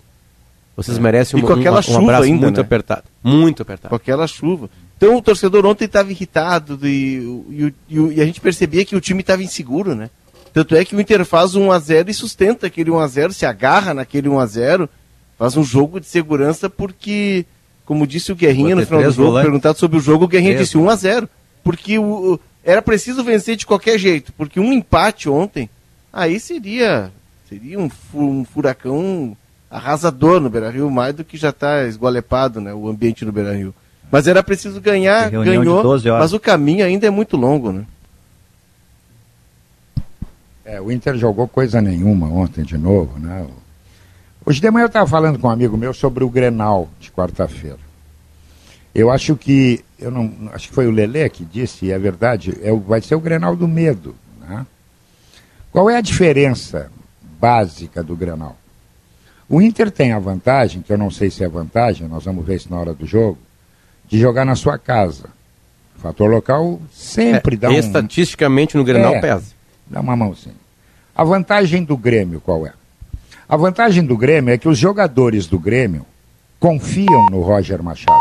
Vocês 0.76 0.98
merecem 0.98 1.40
E 1.40 1.42
um, 1.42 1.46
com 1.46 1.52
aquela 1.54 1.76
um- 1.76 1.78
um 1.78 1.82
chuva 1.82 1.98
abraço 2.00 2.22
ainda, 2.24 2.42
muito 2.42 2.56
né? 2.56 2.60
apertado. 2.62 3.04
Muito 3.22 3.56
com 3.58 3.62
apertado. 3.62 3.94
aquela 3.94 4.26
chuva. 4.26 4.68
Então 5.02 5.16
o 5.16 5.22
torcedor 5.22 5.66
ontem 5.66 5.86
estava 5.86 6.12
irritado 6.12 6.78
e, 6.86 7.74
e, 7.90 7.98
e 8.14 8.20
a 8.20 8.24
gente 8.24 8.40
percebia 8.40 8.84
que 8.84 8.94
o 8.94 9.00
time 9.00 9.20
estava 9.20 9.42
inseguro, 9.42 9.96
né? 9.96 10.08
Tanto 10.52 10.76
é 10.76 10.84
que 10.84 10.94
o 10.94 11.00
Inter 11.00 11.24
faz 11.24 11.56
um 11.56 11.70
1x0 11.70 12.08
e 12.08 12.14
sustenta 12.14 12.68
aquele 12.68 12.88
1x0, 12.88 13.32
se 13.32 13.44
agarra 13.44 13.92
naquele 13.92 14.28
1x0, 14.28 14.88
faz 15.36 15.56
um 15.56 15.64
jogo 15.64 15.98
de 15.98 16.06
segurança 16.06 16.70
porque, 16.70 17.44
como 17.84 18.06
disse 18.06 18.30
o 18.30 18.36
Guerrinha 18.36 18.76
no 18.76 18.86
final 18.86 19.02
do 19.02 19.10
jogo, 19.10 19.28
volantes. 19.30 19.46
perguntado 19.46 19.76
sobre 19.76 19.98
o 19.98 20.00
jogo, 20.00 20.26
o 20.26 20.28
Guerrinha 20.28 20.54
disse 20.54 20.78
1x0. 20.78 21.28
Porque 21.64 21.98
o, 21.98 22.38
era 22.62 22.80
preciso 22.80 23.24
vencer 23.24 23.56
de 23.56 23.66
qualquer 23.66 23.98
jeito, 23.98 24.32
porque 24.34 24.60
um 24.60 24.72
empate 24.72 25.28
ontem, 25.28 25.68
aí 26.12 26.38
seria, 26.38 27.10
seria 27.48 27.76
um, 27.76 27.90
um 28.14 28.44
furacão 28.44 29.36
arrasador 29.68 30.38
no 30.38 30.48
Beira-Rio, 30.48 30.88
mais 30.92 31.12
do 31.12 31.24
que 31.24 31.36
já 31.36 31.48
está 31.48 31.88
esgolepado 31.88 32.60
né, 32.60 32.72
o 32.72 32.88
ambiente 32.88 33.24
no 33.24 33.32
Beira-Rio. 33.32 33.74
Mas 34.12 34.26
era 34.26 34.42
preciso 34.42 34.78
ganhar, 34.78 35.30
ganhou, 35.30 35.82
12 35.82 36.10
horas. 36.10 36.24
mas 36.24 36.32
o 36.34 36.38
caminho 36.38 36.84
ainda 36.84 37.06
é 37.06 37.10
muito 37.10 37.34
longo, 37.34 37.72
né? 37.72 37.86
É, 40.66 40.78
o 40.78 40.92
Inter 40.92 41.16
jogou 41.16 41.48
coisa 41.48 41.80
nenhuma 41.80 42.26
ontem 42.28 42.62
de 42.62 42.76
novo, 42.76 43.18
né? 43.18 43.46
Hoje 44.44 44.60
de 44.60 44.70
manhã 44.70 44.84
eu 44.84 44.88
estava 44.88 45.06
falando 45.06 45.38
com 45.38 45.48
um 45.48 45.50
amigo 45.50 45.78
meu 45.78 45.94
sobre 45.94 46.22
o 46.22 46.28
Grenal 46.28 46.90
de 47.00 47.10
quarta-feira. 47.10 47.78
Eu 48.94 49.10
acho 49.10 49.34
que, 49.34 49.82
eu 49.98 50.10
não, 50.10 50.30
acho 50.52 50.68
que 50.68 50.74
foi 50.74 50.86
o 50.86 50.90
Lelê 50.90 51.30
que 51.30 51.42
disse, 51.42 51.86
e 51.86 51.90
é 51.90 51.98
verdade, 51.98 52.54
é, 52.62 52.70
vai 52.70 53.00
ser 53.00 53.14
o 53.14 53.20
Grenal 53.20 53.56
do 53.56 53.66
medo. 53.66 54.14
Né? 54.38 54.66
Qual 55.70 55.88
é 55.88 55.96
a 55.96 56.02
diferença 56.02 56.92
básica 57.40 58.02
do 58.02 58.14
Grenal? 58.14 58.58
O 59.48 59.62
Inter 59.62 59.90
tem 59.90 60.12
a 60.12 60.18
vantagem, 60.18 60.82
que 60.82 60.92
eu 60.92 60.98
não 60.98 61.10
sei 61.10 61.30
se 61.30 61.42
é 61.42 61.48
vantagem, 61.48 62.06
nós 62.06 62.26
vamos 62.26 62.44
ver 62.44 62.56
isso 62.56 62.70
na 62.70 62.78
hora 62.78 62.92
do 62.92 63.06
jogo, 63.06 63.38
de 64.12 64.18
jogar 64.20 64.44
na 64.44 64.54
sua 64.54 64.76
casa. 64.76 65.24
O 65.96 66.00
fator 66.00 66.30
local 66.30 66.78
sempre 66.92 67.56
dá 67.56 67.70
um, 67.70 67.72
Estatisticamente 67.72 68.76
no 68.76 68.84
Grenal 68.84 69.14
É. 69.14 69.20
pesa. 69.22 69.46
Dá 69.86 70.00
uma 70.02 70.14
mãozinha. 70.14 70.54
A 71.16 71.24
vantagem 71.24 71.82
do 71.82 71.96
Grêmio 71.96 72.38
qual 72.38 72.66
é? 72.66 72.74
A 73.48 73.56
vantagem 73.56 74.04
do 74.04 74.14
Grêmio 74.14 74.52
é 74.52 74.58
que 74.58 74.68
os 74.68 74.76
jogadores 74.76 75.46
do 75.46 75.58
Grêmio 75.58 76.04
confiam 76.60 77.26
no 77.30 77.40
Roger 77.40 77.82
Machado. 77.82 78.20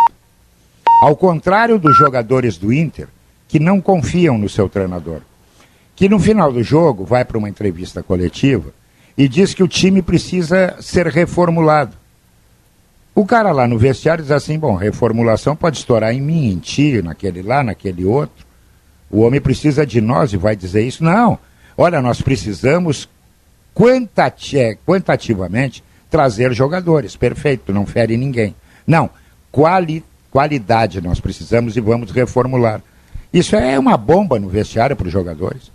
Ao 1.03 1.13
contrário 1.13 1.77
dos 1.77 1.97
jogadores 1.97 2.57
do 2.57 2.71
Inter, 2.71 3.09
que 3.49 3.59
não 3.59 3.81
confiam 3.81 4.37
no 4.37 4.47
seu 4.47 4.69
treinador. 4.69 5.19
Que 5.93 6.07
no 6.07 6.19
final 6.19 6.53
do 6.53 6.63
jogo 6.63 7.03
vai 7.03 7.25
para 7.25 7.37
uma 7.37 7.49
entrevista 7.49 8.01
coletiva 8.01 8.73
e 9.17 9.27
diz 9.27 9.53
que 9.53 9.61
o 9.61 9.67
time 9.67 10.01
precisa 10.01 10.77
ser 10.79 11.07
reformulado. 11.07 11.97
O 13.13 13.25
cara 13.25 13.51
lá 13.51 13.67
no 13.67 13.77
vestiário 13.77 14.23
diz 14.23 14.31
assim: 14.31 14.57
bom, 14.57 14.75
reformulação 14.75 15.55
pode 15.55 15.77
estourar 15.77 16.13
em 16.13 16.21
mim, 16.21 16.51
em 16.51 16.57
ti, 16.57 17.01
naquele 17.01 17.41
lá, 17.41 17.63
naquele 17.63 18.05
outro. 18.05 18.45
O 19.09 19.21
homem 19.21 19.41
precisa 19.41 19.85
de 19.85 19.99
nós 19.99 20.31
e 20.31 20.37
vai 20.37 20.55
dizer 20.55 20.83
isso? 20.83 21.03
Não. 21.03 21.37
Olha, 21.77 22.01
nós 22.01 22.21
precisamos 22.21 23.09
quantati 23.75 24.57
é, 24.57 24.77
quantitativamente 24.85 25.83
trazer 26.09 26.53
jogadores. 26.53 27.15
Perfeito, 27.15 27.73
não 27.73 27.85
fere 27.85 28.15
ninguém. 28.15 28.55
Não, 28.87 29.09
quali, 29.51 30.03
qualidade 30.29 31.01
nós 31.01 31.19
precisamos 31.19 31.75
e 31.75 31.81
vamos 31.81 32.11
reformular. 32.11 32.81
Isso 33.33 33.55
é 33.55 33.77
uma 33.77 33.97
bomba 33.97 34.39
no 34.39 34.49
vestiário 34.49 34.95
para 34.95 35.07
os 35.07 35.13
jogadores. 35.13 35.71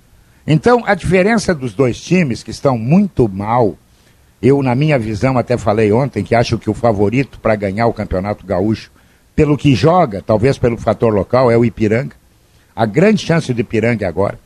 Então, 0.47 0.85
a 0.87 0.95
diferença 0.95 1.55
dos 1.55 1.75
dois 1.75 2.01
times 2.01 2.43
que 2.43 2.51
estão 2.51 2.79
muito 2.79 3.29
mal, 3.29 3.77
eu, 4.47 4.63
na 4.63 4.75
minha 4.75 4.99
visão, 4.99 5.37
até 5.39 5.57
falei 5.57 5.93
ontem 5.93 6.23
que 6.23 6.35
acho 6.35 6.59
que 6.59 6.71
o 6.71 6.75
favorito 6.75 7.39
para 7.41 7.57
ganhar 7.57 7.87
o 7.87 7.93
Campeonato 7.93 8.47
Gaúcho, 8.47 8.91
pelo 9.35 9.57
que 9.57 9.75
joga, 9.75 10.23
talvez 10.25 10.59
pelo 10.59 10.77
fator 10.77 11.13
local, 11.13 11.51
é 11.51 11.57
o 11.57 11.65
Ipiranga. 11.65 12.15
A 12.75 12.87
grande 12.87 13.25
chance 13.25 13.53
do 13.53 13.61
Ipiranga 13.61 14.07
agora. 14.07 14.39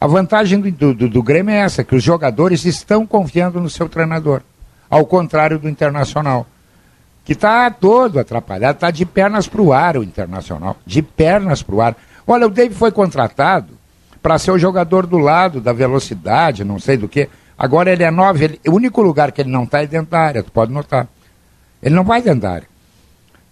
A 0.00 0.06
vantagem 0.06 0.60
do, 0.60 0.94
do, 0.94 1.08
do 1.08 1.22
Grêmio 1.22 1.52
é 1.52 1.58
essa, 1.58 1.84
que 1.84 1.94
os 1.94 2.02
jogadores 2.02 2.64
estão 2.64 3.06
confiando 3.06 3.60
no 3.60 3.68
seu 3.68 3.88
treinador. 3.88 4.40
Ao 4.88 5.04
contrário 5.04 5.58
do 5.58 5.68
Internacional, 5.68 6.46
que 7.24 7.34
está 7.34 7.70
todo 7.70 8.18
atrapalhado, 8.18 8.76
está 8.76 8.90
de 8.90 9.04
pernas 9.04 9.46
para 9.46 9.60
o 9.60 9.72
ar 9.72 9.96
o 9.96 10.02
Internacional. 10.02 10.76
De 10.86 11.02
pernas 11.02 11.62
para 11.62 11.74
o 11.74 11.80
ar. 11.80 11.96
Olha, 12.26 12.46
o 12.46 12.50
David 12.50 12.74
foi 12.74 12.90
contratado 12.90 13.74
para 14.22 14.38
ser 14.38 14.50
o 14.50 14.58
jogador 14.58 15.06
do 15.06 15.18
lado, 15.18 15.60
da 15.60 15.72
velocidade, 15.72 16.64
não 16.64 16.78
sei 16.78 16.96
do 16.96 17.08
que. 17.08 17.28
Agora 17.60 17.92
ele 17.92 18.02
é 18.02 18.10
nove, 18.10 18.44
ele, 18.46 18.60
o 18.66 18.72
único 18.72 19.02
lugar 19.02 19.32
que 19.32 19.42
ele 19.42 19.50
não 19.50 19.64
está 19.64 19.82
é 19.82 19.86
dentro 19.86 20.10
da 20.12 20.18
área, 20.18 20.42
tu 20.42 20.50
pode 20.50 20.72
notar. 20.72 21.06
Ele 21.82 21.94
não 21.94 22.04
vai 22.04 22.22
dentro 22.22 22.40
da 22.40 22.52
área. 22.52 22.66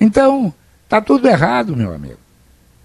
Então, 0.01 0.51
tá 0.89 0.99
tudo 0.99 1.29
errado, 1.29 1.77
meu 1.77 1.93
amigo. 1.93 2.17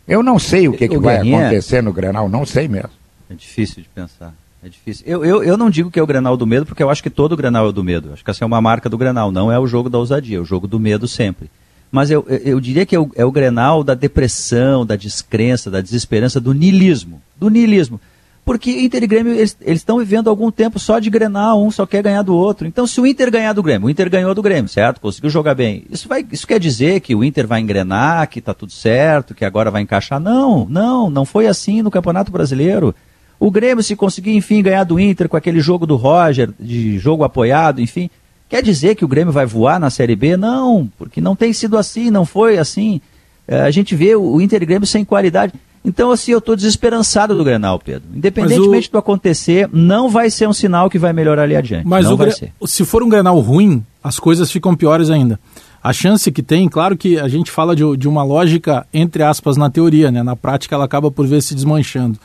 Eu 0.05 0.21
não 0.21 0.37
sei 0.37 0.67
o 0.67 0.73
que, 0.73 0.85
que 0.85 0.97
vai 0.97 1.15
acontecer 1.15 1.81
no 1.81 1.93
Grenal, 1.93 2.27
não 2.27 2.45
sei 2.45 2.67
mesmo. 2.67 2.89
É 3.29 3.35
difícil 3.35 3.81
de 3.81 3.87
pensar. 3.87 4.33
É 4.61 4.67
difícil. 4.67 5.05
Eu, 5.07 5.23
eu, 5.23 5.41
eu 5.41 5.55
não 5.55 5.69
digo 5.69 5.89
que 5.89 5.97
é 5.97 6.03
o 6.03 6.07
Grenal 6.07 6.35
do 6.35 6.45
medo, 6.45 6.65
porque 6.65 6.83
eu 6.83 6.89
acho 6.89 7.01
que 7.01 7.09
todo 7.09 7.37
Grenal 7.37 7.69
é 7.69 7.71
do 7.71 7.85
medo. 7.85 8.11
Acho 8.11 8.21
que 8.21 8.29
essa 8.29 8.43
é 8.43 8.45
uma 8.45 8.59
marca 8.59 8.89
do 8.89 8.97
Grenal, 8.97 9.31
não 9.31 9.49
é 9.49 9.57
o 9.57 9.65
jogo 9.65 9.89
da 9.89 9.99
ousadia, 9.99 10.35
é 10.35 10.41
o 10.41 10.45
jogo 10.45 10.67
do 10.67 10.77
medo 10.77 11.07
sempre. 11.07 11.49
Mas 11.89 12.11
eu, 12.11 12.25
eu 12.27 12.59
diria 12.59 12.85
que 12.85 12.97
é 12.97 12.99
o, 12.99 13.09
é 13.15 13.23
o 13.23 13.31
Grenal 13.31 13.81
da 13.81 13.93
depressão, 13.93 14.85
da 14.85 14.97
descrença, 14.97 15.71
da 15.71 15.79
desesperança, 15.79 16.41
do 16.41 16.53
niilismo. 16.53 17.21
Do 17.37 17.49
niilismo. 17.49 18.01
Porque 18.45 18.71
Inter 18.71 19.03
e 19.03 19.07
Grêmio, 19.07 19.33
eles 19.33 19.57
estão 19.65 19.99
vivendo 19.99 20.29
algum 20.29 20.51
tempo 20.51 20.77
só 20.77 20.99
de 20.99 21.09
Grenal, 21.09 21.63
um 21.63 21.71
só 21.71 21.85
quer 21.85 22.03
ganhar 22.03 22.23
do 22.23 22.35
outro. 22.35 22.67
Então, 22.67 22.85
se 22.85 22.99
o 22.99 23.07
Inter 23.07 23.31
ganhar 23.31 23.53
do 23.53 23.63
Grêmio, 23.63 23.87
o 23.87 23.89
Inter 23.89 24.09
ganhou 24.09 24.35
do 24.35 24.41
Grêmio, 24.41 24.67
certo? 24.67 24.99
Conseguiu 24.99 25.29
jogar 25.29 25.55
bem. 25.55 25.85
Isso, 25.89 26.09
vai, 26.09 26.25
isso 26.29 26.45
quer 26.45 26.59
dizer 26.59 26.99
que 26.99 27.15
o 27.15 27.23
Inter 27.23 27.47
vai 27.47 27.61
engrenar, 27.61 28.27
que 28.27 28.39
está 28.39 28.53
tudo 28.53 28.73
certo, 28.73 29.33
que 29.33 29.45
agora 29.45 29.71
vai 29.71 29.81
encaixar? 29.81 30.19
Não, 30.19 30.67
não, 30.69 31.09
não 31.09 31.23
foi 31.23 31.47
assim 31.47 31.81
no 31.81 31.89
Campeonato 31.89 32.33
Brasileiro. 32.33 32.93
O 33.39 33.49
Grêmio, 33.49 33.81
se 33.81 33.95
conseguir, 33.95 34.35
enfim, 34.35 34.61
ganhar 34.61 34.83
do 34.83 34.99
Inter 34.99 35.29
com 35.29 35.37
aquele 35.37 35.61
jogo 35.61 35.85
do 35.85 35.95
Roger, 35.95 36.49
de 36.59 36.97
jogo 36.99 37.23
apoiado, 37.23 37.79
enfim, 37.81 38.09
quer 38.49 38.61
dizer 38.61 38.95
que 38.95 39.05
o 39.05 39.07
Grêmio 39.07 39.31
vai 39.31 39.45
voar 39.45 39.79
na 39.79 39.89
Série 39.89 40.17
B? 40.17 40.35
Não, 40.35 40.91
porque 40.97 41.21
não 41.21 41.35
tem 41.35 41.53
sido 41.53 41.77
assim, 41.77 42.11
não 42.11 42.25
foi 42.25 42.57
assim. 42.57 42.99
É, 43.47 43.61
a 43.61 43.71
gente 43.71 43.95
vê 43.95 44.15
o 44.17 44.41
Inter 44.41 44.61
e 44.61 44.65
Grêmio 44.65 44.87
sem 44.87 45.05
qualidade. 45.05 45.53
Então, 45.85 46.11
assim, 46.11 46.31
eu 46.31 46.37
estou 46.37 46.55
desesperançado 46.55 47.35
do 47.35 47.43
Grenal, 47.43 47.77
Pedro. 47.77 48.07
Independentemente 48.13 48.87
o... 48.87 48.91
do 48.93 48.97
acontecer, 48.97 49.69
não 49.73 50.09
vai 50.09 50.29
ser 50.29 50.47
um 50.47 50.53
sinal 50.53 50.89
que 50.89 50.97
vai 50.97 51.11
melhorar 51.11 51.43
ali 51.43 51.55
adiante. 51.55 51.85
Mas 51.85 52.05
não 52.05 52.15
vai 52.15 52.27
Gre... 52.27 52.37
ser. 52.37 52.53
se 52.65 52.85
for 52.85 53.03
um 53.03 53.09
Grenal 53.09 53.37
ruim, 53.39 53.85
as 54.01 54.17
coisas 54.17 54.49
ficam 54.49 54.75
piores 54.75 55.09
ainda. 55.09 55.39
A 55.83 55.91
chance 55.91 56.31
que 56.31 56.41
tem, 56.41 56.69
claro 56.69 56.95
que 56.95 57.19
a 57.19 57.27
gente 57.27 57.51
fala 57.51 57.75
de, 57.75 57.97
de 57.97 58.07
uma 58.07 58.23
lógica, 58.23 58.87
entre 58.93 59.21
aspas, 59.21 59.57
na 59.57 59.69
teoria, 59.69 60.09
né? 60.09 60.23
Na 60.23 60.35
prática 60.35 60.73
ela 60.75 60.85
acaba 60.85 61.11
por 61.11 61.27
ver 61.27 61.41
se 61.41 61.53
desmanchando. 61.53 62.17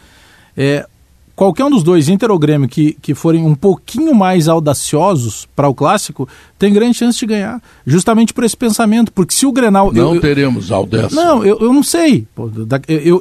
É, 0.57 0.87
qualquer 1.35 1.65
um 1.65 1.71
dos 1.71 1.83
dois, 1.83 2.09
Inter 2.09 2.31
ou 2.31 2.39
Grêmio, 2.39 2.69
que, 2.69 2.97
que 3.03 3.17
forem 3.17 3.45
um 3.45 3.57
pouquinho 3.57 4.15
mais 4.15 4.47
audaciosos 4.47 5.49
para 5.57 5.69
o 5.69 5.75
clássico, 5.75 6.29
tem 6.59 6.73
grande 6.73 6.97
chance 6.97 7.19
de 7.19 7.27
ganhar. 7.27 7.63
Justamente 7.87 8.35
por 8.35 8.45
esse 8.45 8.57
pensamento. 8.57 9.13
Porque 9.13 9.35
se 9.35 9.47
o 9.47 9.53
Grenal. 9.53 9.93
Não 9.93 10.17
eu, 10.17 10.21
teremos 10.21 10.73
audácia. 10.73 11.15
Não, 11.15 11.45
eu, 11.45 11.59
eu 11.61 11.73
não 11.73 11.83
sei. 11.83 12.27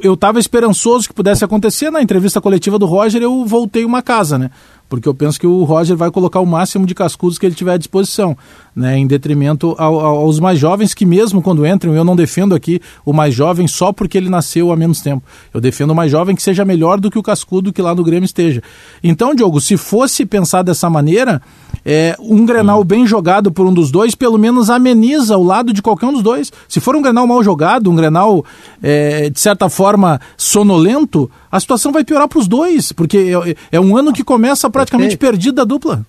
Eu 0.02 0.14
estava 0.14 0.40
esperançoso 0.40 1.08
que 1.08 1.14
pudesse 1.14 1.44
acontecer. 1.44 1.90
Na 1.90 2.02
entrevista 2.02 2.40
coletiva 2.40 2.78
do 2.78 2.86
Roger, 2.86 3.22
eu 3.22 3.44
voltei 3.44 3.84
uma 3.84 4.02
casa, 4.02 4.36
né? 4.36 4.50
porque 4.88 5.08
eu 5.08 5.14
penso 5.14 5.38
que 5.38 5.46
o 5.46 5.64
Roger 5.64 5.96
vai 5.96 6.10
colocar 6.10 6.40
o 6.40 6.46
máximo 6.46 6.86
de 6.86 6.94
cascudos 6.94 7.38
que 7.38 7.44
ele 7.44 7.54
tiver 7.54 7.72
à 7.72 7.76
disposição, 7.76 8.36
né, 8.74 8.96
em 8.96 9.06
detrimento 9.06 9.74
ao, 9.78 10.00
ao, 10.00 10.16
aos 10.20 10.40
mais 10.40 10.58
jovens 10.58 10.94
que 10.94 11.04
mesmo 11.04 11.42
quando 11.42 11.66
entram, 11.66 11.94
eu 11.94 12.04
não 12.04 12.16
defendo 12.16 12.54
aqui 12.54 12.80
o 13.04 13.12
mais 13.12 13.34
jovem 13.34 13.68
só 13.68 13.92
porque 13.92 14.16
ele 14.16 14.30
nasceu 14.30 14.72
há 14.72 14.76
menos 14.76 15.00
tempo. 15.00 15.22
Eu 15.52 15.60
defendo 15.60 15.90
o 15.90 15.94
mais 15.94 16.10
jovem 16.10 16.34
que 16.34 16.42
seja 16.42 16.64
melhor 16.64 16.98
do 16.98 17.10
que 17.10 17.18
o 17.18 17.22
cascudo 17.22 17.72
que 17.72 17.82
lá 17.82 17.94
no 17.94 18.02
Grêmio 18.02 18.24
esteja. 18.24 18.62
Então, 19.02 19.34
Diogo, 19.34 19.60
se 19.60 19.76
fosse 19.76 20.24
pensar 20.24 20.62
dessa 20.62 20.88
maneira, 20.88 21.42
é, 21.84 22.16
um 22.18 22.46
Grenal 22.46 22.82
bem 22.82 23.06
jogado 23.06 23.27
por 23.52 23.66
um 23.66 23.72
dos 23.72 23.90
dois, 23.90 24.14
pelo 24.14 24.38
menos 24.38 24.70
ameniza 24.70 25.36
o 25.36 25.42
lado 25.42 25.72
de 25.72 25.82
qualquer 25.82 26.06
um 26.06 26.12
dos 26.12 26.22
dois. 26.22 26.52
Se 26.68 26.80
for 26.80 26.96
um 26.96 27.02
Grenal 27.02 27.26
mal 27.26 27.42
jogado, 27.42 27.90
um 27.90 27.94
Grenal, 27.94 28.44
é, 28.82 29.28
de 29.30 29.38
certa 29.38 29.68
forma, 29.68 30.20
sonolento, 30.36 31.30
a 31.50 31.60
situação 31.60 31.92
vai 31.92 32.04
piorar 32.04 32.28
para 32.28 32.38
os 32.38 32.48
dois, 32.48 32.92
porque 32.92 33.32
é, 33.46 33.76
é, 33.76 33.80
um 33.80 33.96
ano 33.96 34.12
que 34.12 34.24
começa 34.24 34.68
praticamente 34.70 35.16
Perfeito. 35.16 35.32
perdido 35.32 35.54
da 35.56 35.64
dupla. 35.64 36.04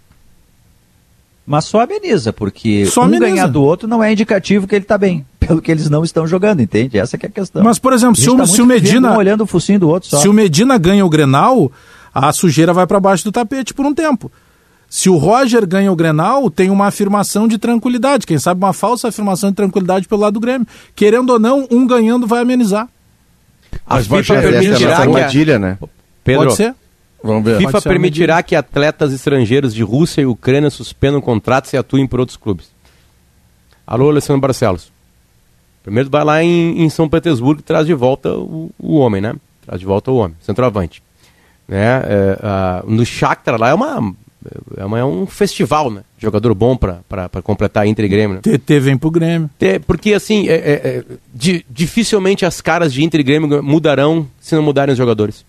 Mas 1.45 1.65
só 1.65 1.81
ameniza, 1.81 2.31
porque 2.31 2.85
só 2.85 3.01
um 3.01 3.05
ameniza. 3.05 3.31
ganhar 3.31 3.47
do 3.47 3.63
outro 3.63 3.87
não 3.87 4.03
é 4.03 4.11
indicativo 4.13 4.67
que 4.67 4.75
ele 4.75 4.85
está 4.85 4.97
bem, 4.97 5.25
pelo 5.39 5.61
que 5.61 5.71
eles 5.71 5.89
não 5.89 6.03
estão 6.03 6.27
jogando, 6.27 6.61
entende? 6.61 6.97
Essa 6.97 7.17
é 7.17 7.25
a 7.25 7.29
questão. 7.29 7.63
Mas, 7.63 7.79
por 7.79 7.91
exemplo, 7.91 8.15
se 8.15 8.29
o, 8.29 8.37
tá 8.37 8.45
se 8.45 8.61
o 8.61 8.65
Medina... 8.65 9.17
olhando 9.17 9.41
o 9.41 9.47
focinho 9.47 9.79
do 9.79 9.89
outro 9.89 10.09
só. 10.09 10.19
Se 10.19 10.27
o 10.27 10.33
Medina 10.33 10.77
ganha 10.77 11.05
o 11.05 11.09
Grenal, 11.09 11.71
a 12.13 12.31
sujeira 12.31 12.71
vai 12.71 12.85
para 12.85 12.99
baixo 12.99 13.23
do 13.23 13.31
tapete 13.31 13.73
por 13.73 13.85
um 13.85 13.93
tempo. 13.93 14.31
Se 14.89 15.09
o 15.09 15.17
Roger 15.17 15.67
ganha 15.67 15.91
o 15.91 15.95
Grenal, 15.95 16.49
tem 16.49 16.71
uma 16.71 16.87
afirmação 16.87 17.47
de 17.47 17.59
tranquilidade. 17.59 18.25
Quem 18.25 18.39
sabe 18.39 18.63
uma 18.63 18.73
falsa 18.73 19.09
afirmação 19.09 19.51
de 19.51 19.55
tranquilidade 19.55 20.07
pelo 20.07 20.21
lado 20.21 20.33
do 20.33 20.39
Grêmio. 20.39 20.67
Querendo 20.95 21.29
ou 21.29 21.39
não, 21.39 21.67
um 21.69 21.85
ganhando 21.85 22.25
vai 22.25 22.41
amenizar. 22.41 22.89
A 23.85 23.99
FIFA 24.01 24.41
permitirá 24.41 25.07
que 25.07 25.51
a... 25.51 25.59
né? 25.59 25.77
Pedro, 26.23 26.45
Pode 26.45 26.55
ser? 26.55 26.75
Vamos 27.23 27.43
ver. 27.43 27.57
FIFA 27.57 27.81
permitirá 27.81 28.41
que 28.41 28.55
atletas 28.55 29.13
estrangeiros 29.13 29.75
de 29.75 29.83
Rússia 29.83 30.21
e 30.21 30.25
Ucrânia 30.25 30.71
suspendam 30.71 31.21
contratos 31.21 31.71
e 31.73 31.77
atuem 31.77 32.07
por 32.07 32.19
outros 32.19 32.37
clubes. 32.37 32.71
Alô, 33.85 34.09
Alessandro 34.09 34.41
Barcelos. 34.41 34.91
Primeiro 35.83 36.09
vai 36.09 36.23
lá 36.23 36.43
em, 36.43 36.81
em 36.83 36.89
São 36.89 37.07
Petersburgo 37.07 37.61
e 37.61 37.63
traz 37.63 37.85
de 37.85 37.93
volta 37.93 38.31
o, 38.33 38.71
o, 38.77 38.97
homem, 38.97 39.21
né? 39.21 39.35
Traz 39.65 39.79
de 39.79 39.85
volta 39.85 40.11
o 40.11 40.17
homem, 40.17 40.35
centroavante. 40.41 41.01
Né? 41.67 42.01
É, 42.05 42.83
no 42.85 43.05
Shakhtar 43.05 43.59
lá 43.59 43.69
é 43.69 43.73
uma 43.73 44.13
é, 44.77 44.81
é 44.81 45.05
um 45.05 45.25
festival, 45.25 45.91
né? 45.91 46.03
Jogador 46.17 46.53
bom 46.53 46.75
para 46.75 47.41
completar 47.43 47.85
Inter 47.85 48.05
e 48.05 48.07
Grêmio. 48.07 48.35
Né? 48.37 48.57
TT 48.57 48.79
vem 48.79 48.97
pro 48.97 49.11
Grêmio. 49.11 49.49
porque 49.85 50.13
assim, 50.13 50.47
é, 50.47 50.53
é, 50.53 50.71
é, 50.73 51.03
di, 51.33 51.65
dificilmente 51.69 52.45
as 52.45 52.61
caras 52.61 52.93
de 52.93 53.03
Inter 53.03 53.19
e 53.19 53.23
Grêmio 53.23 53.61
mudarão 53.61 54.27
se 54.39 54.55
não 54.55 54.63
mudarem 54.63 54.93
os 54.93 54.97
jogadores. 54.97 55.45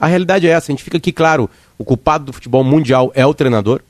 A 0.00 0.06
realidade 0.06 0.46
é 0.46 0.50
essa, 0.50 0.70
a 0.70 0.72
gente 0.72 0.82
fica 0.82 0.96
aqui 0.96 1.12
claro, 1.12 1.48
o 1.78 1.84
culpado 1.84 2.24
do 2.24 2.32
futebol 2.32 2.64
mundial 2.64 3.12
é 3.14 3.24
o 3.24 3.34
treinador, 3.34 3.80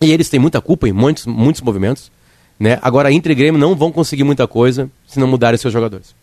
e 0.00 0.10
eles 0.10 0.28
têm 0.28 0.40
muita 0.40 0.60
culpa 0.60 0.88
em 0.88 0.92
muitos, 0.92 1.26
muitos 1.26 1.62
movimentos. 1.62 2.10
Né? 2.58 2.78
Agora, 2.82 3.12
Inter 3.12 3.32
e 3.32 3.34
Grêmio 3.34 3.60
não 3.60 3.74
vão 3.74 3.92
conseguir 3.92 4.24
muita 4.24 4.46
coisa 4.46 4.90
se 5.06 5.20
não 5.20 5.26
mudarem 5.26 5.58
seus 5.58 5.72
jogadores. 5.72 6.14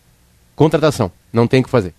Contratação, 0.54 1.10
não 1.32 1.46
tem 1.46 1.60
o 1.60 1.64
que 1.64 1.70
fazer. 1.70 1.94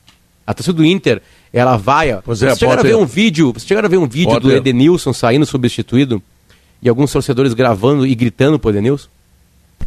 A 0.46 0.54
torcida 0.54 0.78
do 0.78 0.86
Inter, 0.86 1.22
ela 1.52 1.75
vai. 1.75 2.22
Pois 2.22 2.44
é, 2.44 2.50
você 2.50 2.60
chegaram 2.60 2.82
a 2.82 2.84
ver 2.84 2.96
um 2.96 3.06
vídeo, 3.06 3.52
você 3.54 3.66
chegaram 3.66 3.88
a 3.88 3.90
ver 3.90 3.98
um 3.98 4.08
vídeo 4.08 4.32
pode 4.32 4.48
do 4.48 4.52
Edenilson 4.52 5.12
saindo 5.12 5.46
substituído 5.46 6.22
e 6.82 6.90
alguns 6.90 7.12
torcedores 7.12 7.54
gravando 7.54 8.06
e 8.06 8.14
gritando 8.14 8.60
pro 8.60 8.70
Edenilson? 8.70 9.10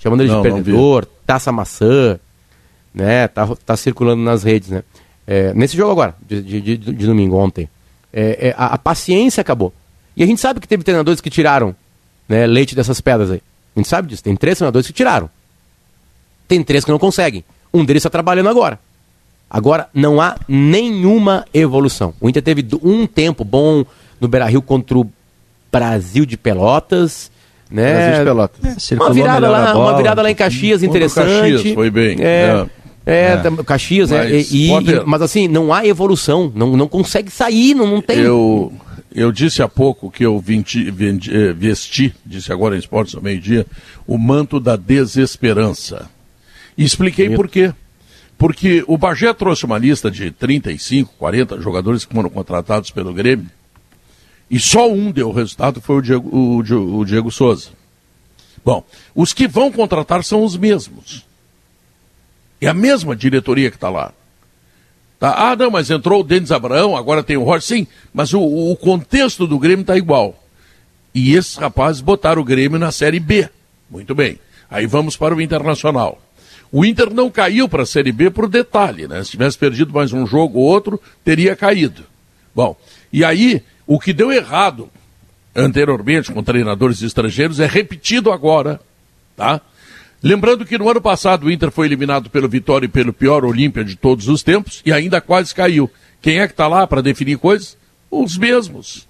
Chamando 0.01 0.23
ele 0.23 0.31
não, 0.31 0.43
de 0.43 0.51
perdedor, 0.51 1.07
taça 1.27 1.53
maçã, 1.53 2.19
né? 2.93 3.29
Tá, 3.29 3.49
tá 3.65 3.77
circulando 3.77 4.23
nas 4.23 4.43
redes, 4.43 4.69
né? 4.71 4.83
É, 5.27 5.53
nesse 5.55 5.77
jogo 5.77 5.93
agora, 5.93 6.15
de, 6.27 6.43
de, 6.43 6.61
de, 6.61 6.77
de 6.77 7.07
domingo, 7.07 7.37
ontem. 7.37 7.69
É, 8.13 8.49
é, 8.49 8.55
a, 8.57 8.75
a, 8.75 8.79
paciência 8.79 9.41
acabou. 9.41 9.73
E 10.17 10.23
a 10.23 10.27
gente 10.27 10.41
sabe 10.41 10.59
que 10.59 10.67
teve 10.67 10.83
treinadores 10.83 11.21
que 11.21 11.29
tiraram 11.29 11.77
né, 12.29 12.47
leite 12.47 12.75
dessas 12.75 13.01
pedras 13.01 13.31
aí. 13.31 13.43
A 13.77 13.79
gente 13.79 13.89
sabe 13.89 14.09
disso. 14.09 14.25
Tem 14.25 14.35
três 14.35 14.57
treinadores 14.57 14.87
que 14.87 14.93
tiraram. 14.93 15.29
Tem 16.49 16.63
três 16.65 16.85
que 16.85 16.91
não 16.91 16.99
conseguem. 16.99 17.45
Um 17.73 17.85
deles 17.85 18.01
está 18.01 18.11
trabalhando 18.11 18.49
agora. 18.49 18.81
Agora, 19.51 19.89
não 19.95 20.21
há 20.21 20.37
nenhuma 20.47 21.45
evolução. 21.55 22.13
O 22.21 22.29
Inter 22.29 22.43
teve 22.43 22.67
um 22.83 23.07
tempo 23.07 23.45
bom 23.45 23.85
no 24.21 24.29
Beira-Rio 24.29 24.61
contra 24.61 24.99
o 24.99 25.11
Brasil 25.73 26.27
de 26.27 26.37
Pelotas. 26.37 27.31
Né? 27.71 27.95
Brasil 27.95 28.19
de 28.19 28.25
Pelotas. 28.25 28.93
É, 28.93 28.95
uma, 28.97 29.13
virada 29.13 29.49
lá, 29.49 29.77
uma 29.77 29.97
virada 29.97 30.23
lá 30.23 30.31
em 30.31 30.35
Caxias 30.35 30.83
interessante. 30.83 31.53
Caxias, 31.53 31.75
foi 31.75 31.91
bem. 31.91 32.19
É, 32.21 32.67
é, 33.07 33.33
é. 33.33 33.65
Caxias, 33.65 34.13
é, 34.13 34.19
mas, 34.19 34.53
e, 34.53 34.71
e, 34.71 35.05
mas 35.07 35.23
assim, 35.23 35.49
não 35.49 35.73
há 35.73 35.87
evolução, 35.87 36.53
não, 36.55 36.77
não 36.77 36.87
consegue 36.87 37.31
sair, 37.31 37.75
não, 37.75 37.87
não 37.87 38.03
tem. 38.03 38.19
Eu, 38.19 38.71
eu 39.15 39.33
disse 39.33 39.63
há 39.63 39.69
pouco 39.69 40.11
que 40.11 40.27
eu 40.27 40.39
vesti, 40.39 40.89
eh, 40.89 41.53
vesti, 41.55 42.15
disse 42.25 42.53
agora 42.53 42.77
em 42.77 42.79
Esportes 42.79 43.15
ao 43.15 43.23
meio-dia, 43.23 43.67
o 44.07 44.19
manto 44.19 44.61
da 44.61 44.77
desesperança. 44.77 46.11
E 46.77 46.85
expliquei 46.85 47.31
por 47.31 47.49
quê. 47.49 47.73
Porque 48.39 48.85
o 48.87 48.97
Bagé 48.97 49.35
trouxe 49.35 49.67
uma 49.67 49.77
lista 49.77 50.09
de 50.11 50.31
35, 50.31 51.13
40 51.19 51.61
jogadores 51.61 52.05
que 52.05 52.15
foram 52.15 52.31
contratados 52.31 52.93
pelo 52.93 53.13
Grêmio. 53.13 53.51
E 54.49 54.61
só 54.61 54.91
um 54.91 55.11
deu 55.11 55.33
resultado, 55.33 55.81
foi 55.81 55.97
o 55.97 56.01
Diego, 56.01 56.29
o, 56.35 56.99
o 56.99 57.05
Diego 57.05 57.31
Souza. 57.33 57.71
Bom, 58.65 58.85
os 59.15 59.33
que 59.33 59.49
vão 59.49 59.73
contratar 59.73 60.23
são 60.23 60.45
os 60.45 60.57
mesmos. 60.57 61.27
É 62.61 62.69
a 62.69 62.75
mesma 62.75 63.15
diretoria 63.15 63.71
que 63.71 63.77
está 63.77 63.91
lá. 63.91 64.13
Tá? 65.19 65.51
Ah, 65.51 65.57
não, 65.57 65.71
mas 65.71 65.91
entrou 65.91 66.21
o 66.21 66.25
Denis 66.25 66.53
Abraão, 66.53 66.97
agora 66.97 67.25
tem 67.25 67.37
o 67.37 67.43
Roger. 67.43 67.63
Sim, 67.63 67.87
mas 68.15 68.33
o, 68.33 68.41
o 68.41 68.77
contexto 68.77 69.47
do 69.47 69.59
Grêmio 69.59 69.83
está 69.83 69.97
igual. 69.97 70.41
E 71.13 71.35
esses 71.35 71.57
rapazes 71.57 72.01
botaram 72.01 72.41
o 72.41 72.45
Grêmio 72.45 72.79
na 72.79 72.93
Série 72.93 73.19
B. 73.19 73.49
Muito 73.91 74.15
bem. 74.15 74.39
Aí 74.71 74.87
vamos 74.87 75.17
para 75.17 75.35
o 75.35 75.41
Internacional. 75.41 76.21
O 76.71 76.85
Inter 76.85 77.13
não 77.13 77.31
caiu 77.31 77.69
para 77.69 77.83
a 77.83 77.87
Série 77.87 78.13
B 78.13 78.31
por 78.31 78.49
detalhe, 78.49 79.09
né? 79.09 79.25
Se 79.25 79.31
tivesse 79.31 79.57
perdido 79.57 79.93
mais 79.93 80.13
um 80.13 80.27
jogo 80.27 80.59
ou 80.59 80.67
outro, 80.67 81.01
teria 81.25 81.57
caído. 81.57 82.03
Bom, 82.55 82.77
e 83.13 83.25
aí, 83.25 83.63
o 83.87 83.99
que 83.99 84.13
deu 84.13 84.31
errado 84.31 84.91
anteriormente 85.57 86.31
com 86.31 86.43
treinadores 86.43 87.03
estrangeiros 87.03 87.59
é 87.59 87.67
repetido 87.67 88.31
agora, 88.31 88.81
tá? 89.37 89.61
Lembrando 90.23 90.67
que 90.67 90.77
no 90.77 90.91
ano 90.91 91.01
passado 91.01 91.47
o 91.47 91.51
Inter 91.51 91.71
foi 91.71 91.87
eliminado 91.87 92.29
pelo 92.29 92.49
Vitória 92.49 92.87
e 92.87 92.89
pelo 92.89 93.13
pior 93.13 93.45
Olímpia 93.45 93.85
de 93.85 93.97
todos 93.97 94.29
os 94.29 94.43
tempos 94.43 94.83
e 94.85 94.93
ainda 94.93 95.21
quase 95.21 95.55
caiu. 95.55 95.91
Quem 96.21 96.41
é 96.41 96.47
que 96.47 96.53
está 96.53 96.67
lá 96.67 96.87
para 96.87 97.01
definir 97.01 97.39
coisas? 97.39 97.77
Os 98.11 98.37
mesmos. 98.37 99.08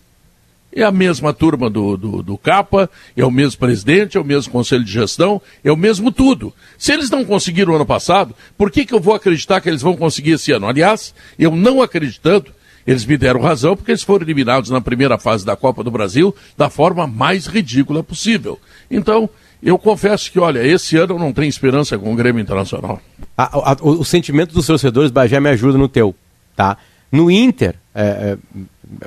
É 0.74 0.82
a 0.82 0.92
mesma 0.92 1.32
turma 1.32 1.70
do, 1.70 1.96
do, 1.96 2.22
do, 2.22 2.38
Capa, 2.38 2.90
é 3.16 3.24
o 3.24 3.30
mesmo 3.30 3.58
presidente, 3.58 4.16
é 4.16 4.20
o 4.20 4.24
mesmo 4.24 4.52
conselho 4.52 4.84
de 4.84 4.92
gestão, 4.92 5.40
é 5.64 5.72
o 5.72 5.76
mesmo 5.76 6.12
tudo. 6.12 6.52
Se 6.76 6.92
eles 6.92 7.10
não 7.10 7.24
conseguiram 7.24 7.74
ano 7.74 7.86
passado, 7.86 8.34
por 8.56 8.70
que, 8.70 8.84
que 8.84 8.94
eu 8.94 9.00
vou 9.00 9.14
acreditar 9.14 9.60
que 9.60 9.68
eles 9.68 9.82
vão 9.82 9.96
conseguir 9.96 10.32
esse 10.32 10.52
ano? 10.52 10.66
Aliás, 10.68 11.14
eu 11.38 11.56
não 11.56 11.80
acreditando, 11.80 12.52
eles 12.86 13.04
me 13.04 13.16
deram 13.16 13.40
razão 13.40 13.76
porque 13.76 13.90
eles 13.90 14.02
foram 14.02 14.24
eliminados 14.24 14.70
na 14.70 14.80
primeira 14.80 15.18
fase 15.18 15.44
da 15.44 15.56
Copa 15.56 15.82
do 15.82 15.90
Brasil 15.90 16.34
da 16.56 16.68
forma 16.68 17.06
mais 17.06 17.46
ridícula 17.46 18.02
possível. 18.02 18.58
Então, 18.90 19.28
eu 19.62 19.78
confesso 19.78 20.30
que, 20.30 20.38
olha, 20.38 20.64
esse 20.64 20.96
ano 20.96 21.14
eu 21.14 21.18
não 21.18 21.32
tenho 21.32 21.48
esperança 21.48 21.98
com 21.98 22.12
o 22.12 22.16
Grêmio 22.16 22.40
Internacional. 22.40 23.00
A, 23.36 23.72
a, 23.72 23.76
o, 23.80 24.00
o, 24.00 24.04
sentimento 24.04 24.54
dos 24.54 24.66
torcedores, 24.66 25.10
Bagé, 25.10 25.40
me 25.40 25.50
ajuda 25.50 25.76
no 25.76 25.88
teu, 25.88 26.14
tá? 26.54 26.76
No 27.10 27.30
Inter, 27.30 27.74
é, 27.94 28.02
é, 28.02 28.38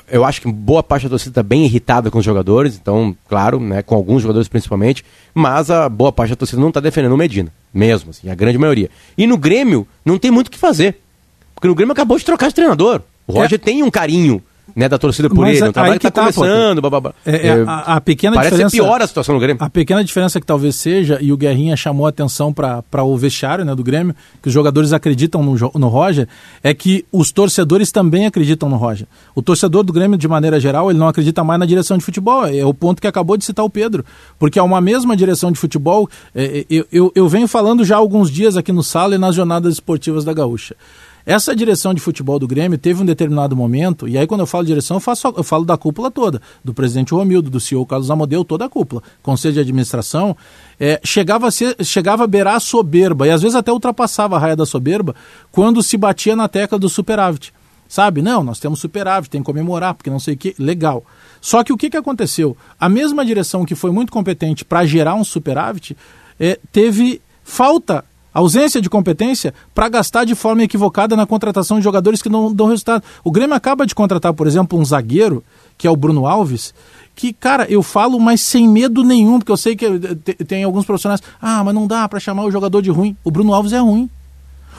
eu 0.10 0.24
acho 0.24 0.42
que 0.42 0.52
boa 0.52 0.84
parte 0.84 1.04
da 1.04 1.10
torcida 1.10 1.32
está 1.32 1.44
bem 1.44 1.66
irritada 1.66 2.12
com 2.12 2.20
os 2.20 2.26
jogadores, 2.26 2.78
então, 2.80 3.16
claro, 3.28 3.60
né, 3.60 3.82
com 3.82 3.96
alguns 3.96 4.22
jogadores 4.22 4.48
principalmente, 4.48 5.04
mas 5.34 5.70
a 5.70 5.90
boa 5.90 6.12
parte 6.12 6.32
da 6.32 6.36
torcida 6.36 6.62
não 6.62 6.70
está 6.70 6.80
defendendo 6.80 7.14
o 7.14 7.18
Medina, 7.18 7.52
mesmo, 7.74 8.12
assim, 8.12 8.30
a 8.30 8.36
grande 8.36 8.58
maioria. 8.58 8.90
E 9.18 9.26
no 9.26 9.38
Grêmio, 9.38 9.88
não 10.06 10.18
tem 10.18 10.32
muito 10.32 10.48
o 10.48 10.52
que 10.52 10.58
fazer, 10.58 11.00
porque 11.56 11.68
no 11.68 11.76
Grêmio 11.76 11.94
acabou 11.94 12.18
de 12.18 12.26
trocar 12.26 12.48
de 12.48 12.56
treinador. 12.56 13.02
O 13.28 13.34
Roger 13.34 13.56
é. 13.56 13.64
tem 13.64 13.84
um 13.84 13.92
carinho 13.92 14.42
né, 14.75 14.88
da 14.88 14.98
torcida 14.98 15.30
por 15.30 15.40
Mas 15.40 15.58
ele. 15.58 15.66
É 15.66 15.70
um 15.70 15.72
trabalho 15.72 16.00
que 16.00 16.08
está 16.08 16.25
tá, 16.25 16.34
começando. 16.34 16.82
Blá, 16.82 17.01
blá, 17.01 17.13
é, 17.25 17.48
é, 17.48 17.63
a, 17.66 17.96
a, 17.96 18.01
pequena 18.01 18.36
parece 18.36 18.51
diferença, 18.51 18.75
pior 18.75 19.01
a 19.01 19.08
situação 19.08 19.36
do 19.36 19.42
Grêmio. 19.42 19.63
A 19.63 19.70
pequena 19.70 20.04
diferença 20.04 20.40
que 20.40 20.46
talvez 20.46 20.75
seja, 20.75 21.18
e 21.22 21.32
o 21.32 21.38
Guerrinha 21.38 21.75
chamou 21.75 22.06
a 22.06 22.10
atenção 22.10 22.54
para 22.54 23.04
o 23.04 23.18
vestiário 23.18 23.66
né, 23.66 23.75
do 23.75 23.84
Grêmio, 23.84 24.16
que 24.42 24.48
os 24.48 24.54
jogadores 24.54 24.94
acreditam 24.94 25.44
no, 25.44 25.56
no 25.75 25.88
Roger, 25.88 26.28
é 26.63 26.74
que 26.74 27.06
os 27.12 27.32
torcedores 27.32 27.92
também 27.92 28.25
acreditam 28.25 28.70
no 28.70 28.78
Roger. 28.78 29.08
O 29.36 29.42
torcedor 29.42 29.84
do 29.84 29.94
Grêmio, 29.94 30.18
de 30.18 30.28
maneira 30.28 30.60
geral, 30.60 30.90
ele 30.90 31.00
não 31.00 31.08
acredita 31.08 31.44
mais 31.44 31.60
na 31.60 31.66
direção 31.66 31.98
de 31.98 32.04
futebol. 32.04 32.46
É 32.46 32.66
o 32.66 32.74
ponto 32.74 33.01
que 33.01 33.08
acabou 33.08 33.38
de 33.38 33.46
citar 33.46 33.66
o 33.66 33.70
Pedro. 33.70 34.06
Porque 34.40 34.60
é 34.60 34.63
uma 34.63 34.82
mesma 34.82 35.16
direção 35.16 35.51
de 35.51 35.60
futebol. 35.60 36.10
É, 36.34 36.66
eu, 36.70 36.86
eu, 36.92 37.12
eu 37.16 37.30
venho 37.30 37.48
falando 37.48 37.84
já 37.84 37.96
há 37.96 38.00
alguns 38.00 38.30
dias 38.30 38.58
aqui 38.58 38.72
no 38.72 38.84
Sala 38.84 39.16
e 39.16 39.18
nas 39.18 39.36
jornadas 39.36 39.74
esportivas 39.74 40.24
da 40.24 40.34
Gaúcha. 40.34 40.75
Essa 41.25 41.56
direção 41.56 41.94
de 41.94 42.01
futebol 42.01 42.40
do 42.40 42.48
Grêmio 42.48 42.78
teve 42.78 43.01
um 43.01 43.06
determinado 43.06 43.56
momento, 43.56 44.08
e 44.08 44.18
aí 44.18 44.25
quando 44.25 44.42
eu 44.42 44.48
falo 44.48 44.66
direção, 44.66 44.98
eu, 44.98 45.01
faço, 45.01 45.28
eu 45.38 45.44
falo 45.44 45.66
da 45.66 45.78
cúpula 45.78 46.10
toda, 46.10 46.42
do 46.63 46.74
presidente 46.74 47.13
Romildo, 47.13 47.50
do 47.50 47.60
CEO 47.60 47.86
Carlos 47.86 48.10
Amodeu, 48.10 48.44
toda 48.44 48.66
a 48.66 48.70
cúpula. 48.70 49.04
Conselho 49.22 49.54
de 49.54 49.60
administração, 49.60 50.36
é, 50.80 51.00
chegava, 51.04 51.48
a 51.48 51.51
ser, 51.51 51.75
chegava 51.84 52.24
a 52.24 52.28
beirar 52.28 52.56
a 52.56 52.60
soberba, 52.60 53.28
e 53.28 53.32
às 53.32 53.42
vezes 53.42 53.56
até 53.56 53.72
ultrapassava 53.72 54.36
a 54.36 54.40
raia 54.40 54.56
da 54.56 54.66
soberba, 54.66 55.16
quando 55.51 55.84
se 55.84 55.98
batia 55.98 56.36
na 56.36 56.48
tecla 56.48 56.80
do 56.80 56.90
superávit. 56.90 57.54
Sabe? 57.88 58.22
Não, 58.22 58.42
nós 58.42 58.58
temos 58.58 58.79
superávit, 58.79 59.29
tem 59.29 59.42
que 59.42 59.46
comemorar, 59.46 59.94
porque 59.94 60.10
não 60.10 60.18
sei 60.18 60.36
o 60.36 60.38
que. 60.38 60.55
Legal. 60.57 61.03
Só 61.42 61.62
que 61.62 61.74
o 61.74 61.77
que, 61.77 61.90
que 61.90 61.98
aconteceu? 61.98 62.55
A 62.79 62.88
mesma 62.88 63.25
direção 63.25 63.66
que 63.66 63.75
foi 63.75 63.92
muito 63.92 64.14
competente 64.14 64.64
para 64.64 64.86
gerar 64.86 65.14
um 65.16 65.25
superávit 65.25 65.98
é, 66.40 66.57
teve 66.72 67.22
falta 67.44 68.05
ausência 68.33 68.81
de 68.81 68.89
competência 68.89 69.53
para 69.74 69.89
gastar 69.89 70.25
de 70.25 70.35
forma 70.35 70.63
equivocada 70.63 71.15
na 71.15 71.25
contratação 71.25 71.77
de 71.77 71.83
jogadores 71.83 72.22
que 72.22 72.29
não 72.29 72.53
dão 72.53 72.67
resultado. 72.67 73.03
O 73.24 73.31
Grêmio 73.31 73.55
acaba 73.55 73.85
de 73.85 73.94
contratar, 73.94 74.33
por 74.33 74.48
exemplo, 74.48 74.79
um 74.79 74.85
zagueiro, 74.85 75.44
que 75.77 75.87
é 75.87 75.91
o 75.91 75.96
Bruno 75.96 76.25
Alves, 76.25 76.74
que, 77.15 77.33
cara, 77.33 77.65
eu 77.70 77.83
falo, 77.83 78.20
mas 78.20 78.41
sem 78.41 78.67
medo 78.67 79.03
nenhum, 79.03 79.39
porque 79.39 79.51
eu 79.51 79.57
sei 79.57 79.75
que 79.75 79.89
tem 80.48 80.63
alguns 80.63 80.85
profissionais, 80.85 81.22
ah, 81.41 81.63
mas 81.63 81.74
não 81.74 81.85
dá 81.85 82.07
para 82.07 82.20
chamar 82.20 82.46
o 82.46 82.51
jogador 82.51 82.81
de 82.81 82.89
ruim. 82.89 83.15
O 83.24 83.31
Bruno 83.31 83.53
Alves 83.53 83.74
é 83.74 83.79
ruim. 83.79 84.09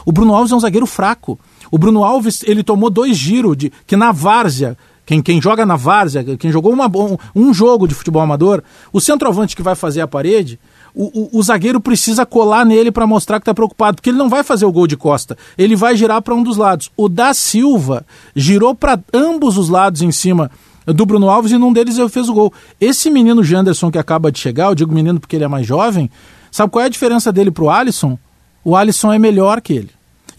O 0.05 0.13
Bruno 0.13 0.35
Alves 0.35 0.53
é 0.53 0.57
um 0.57 0.61
zagueiro 0.61 0.87
fraco. 0.87 1.39
O 1.71 1.79
Bruno 1.79 2.03
Alves, 2.03 2.43
ele 2.45 2.63
tomou 2.63 2.91
dois 2.91 3.17
giros 3.17 3.57
de 3.57 3.73
que 3.87 3.97
na 3.97 4.13
várzea, 4.13 4.77
quem, 5.05 5.23
quem 5.23 5.41
joga 5.41 5.67
na 5.67 5.77
várzea, 5.77 6.25
quem 6.37 6.51
jogou 6.51 6.73
uma, 6.73 6.87
um, 6.87 7.17
um 7.35 7.55
jogo 7.55 7.87
de 7.87 7.95
futebol 7.95 8.23
amador, 8.23 8.63
o 8.93 9.01
centroavante 9.01 9.55
que 9.55 9.63
vai 9.63 9.75
fazer 9.75 10.01
a 10.01 10.09
parede, 10.09 10.59
o, 10.95 11.37
o, 11.37 11.39
o 11.39 11.43
zagueiro 11.43 11.81
precisa 11.81 12.27
colar 12.27 12.65
nele 12.65 12.91
para 12.91 13.07
mostrar 13.07 13.39
que 13.39 13.43
está 13.43 13.55
preocupado, 13.55 13.97
porque 13.97 14.11
ele 14.11 14.19
não 14.19 14.29
vai 14.29 14.43
fazer 14.43 14.67
o 14.67 14.73
gol 14.73 14.87
de 14.87 14.97
costa, 14.97 15.37
ele 15.57 15.75
vai 15.75 15.97
girar 15.97 16.21
para 16.23 16.35
um 16.35 16.43
dos 16.43 16.57
lados. 16.57 16.91
O 16.97 17.09
da 17.09 17.33
Silva 17.33 18.05
girou 18.35 18.75
para 18.75 19.01
ambos 19.13 19.57
os 19.57 19.69
lados 19.69 20.03
em 20.03 20.13
cima 20.13 20.51
do 20.87 21.07
Bruno 21.07 21.31
Alves 21.31 21.53
e 21.53 21.59
num 21.59 21.73
deles 21.73 21.99
ele 21.99 22.09
fez 22.09 22.29
o 22.29 22.35
gol. 22.35 22.53
Esse 22.81 23.11
menino 23.11 23.43
Janderson 23.43 23.91
que 23.91 23.99
acaba 23.99 24.31
de 24.31 24.39
chegar, 24.39 24.67
eu 24.67 24.75
digo 24.75 24.93
menino 24.93 25.21
porque 25.21 25.37
ele 25.37 25.45
é 25.45 25.49
mais 25.49 25.67
jovem, 25.67 26.11
sabe 26.51 26.71
qual 26.71 26.83
é 26.83 26.87
a 26.87 26.91
diferença 26.91 27.33
dele 27.33 27.51
para 27.51 27.65
o 27.65 27.71
Alisson? 27.71 28.19
O 28.65 28.77
Alisson 28.77 29.13
é 29.13 29.19
melhor 29.19 29.61
que 29.61 29.73
ele. 29.73 29.91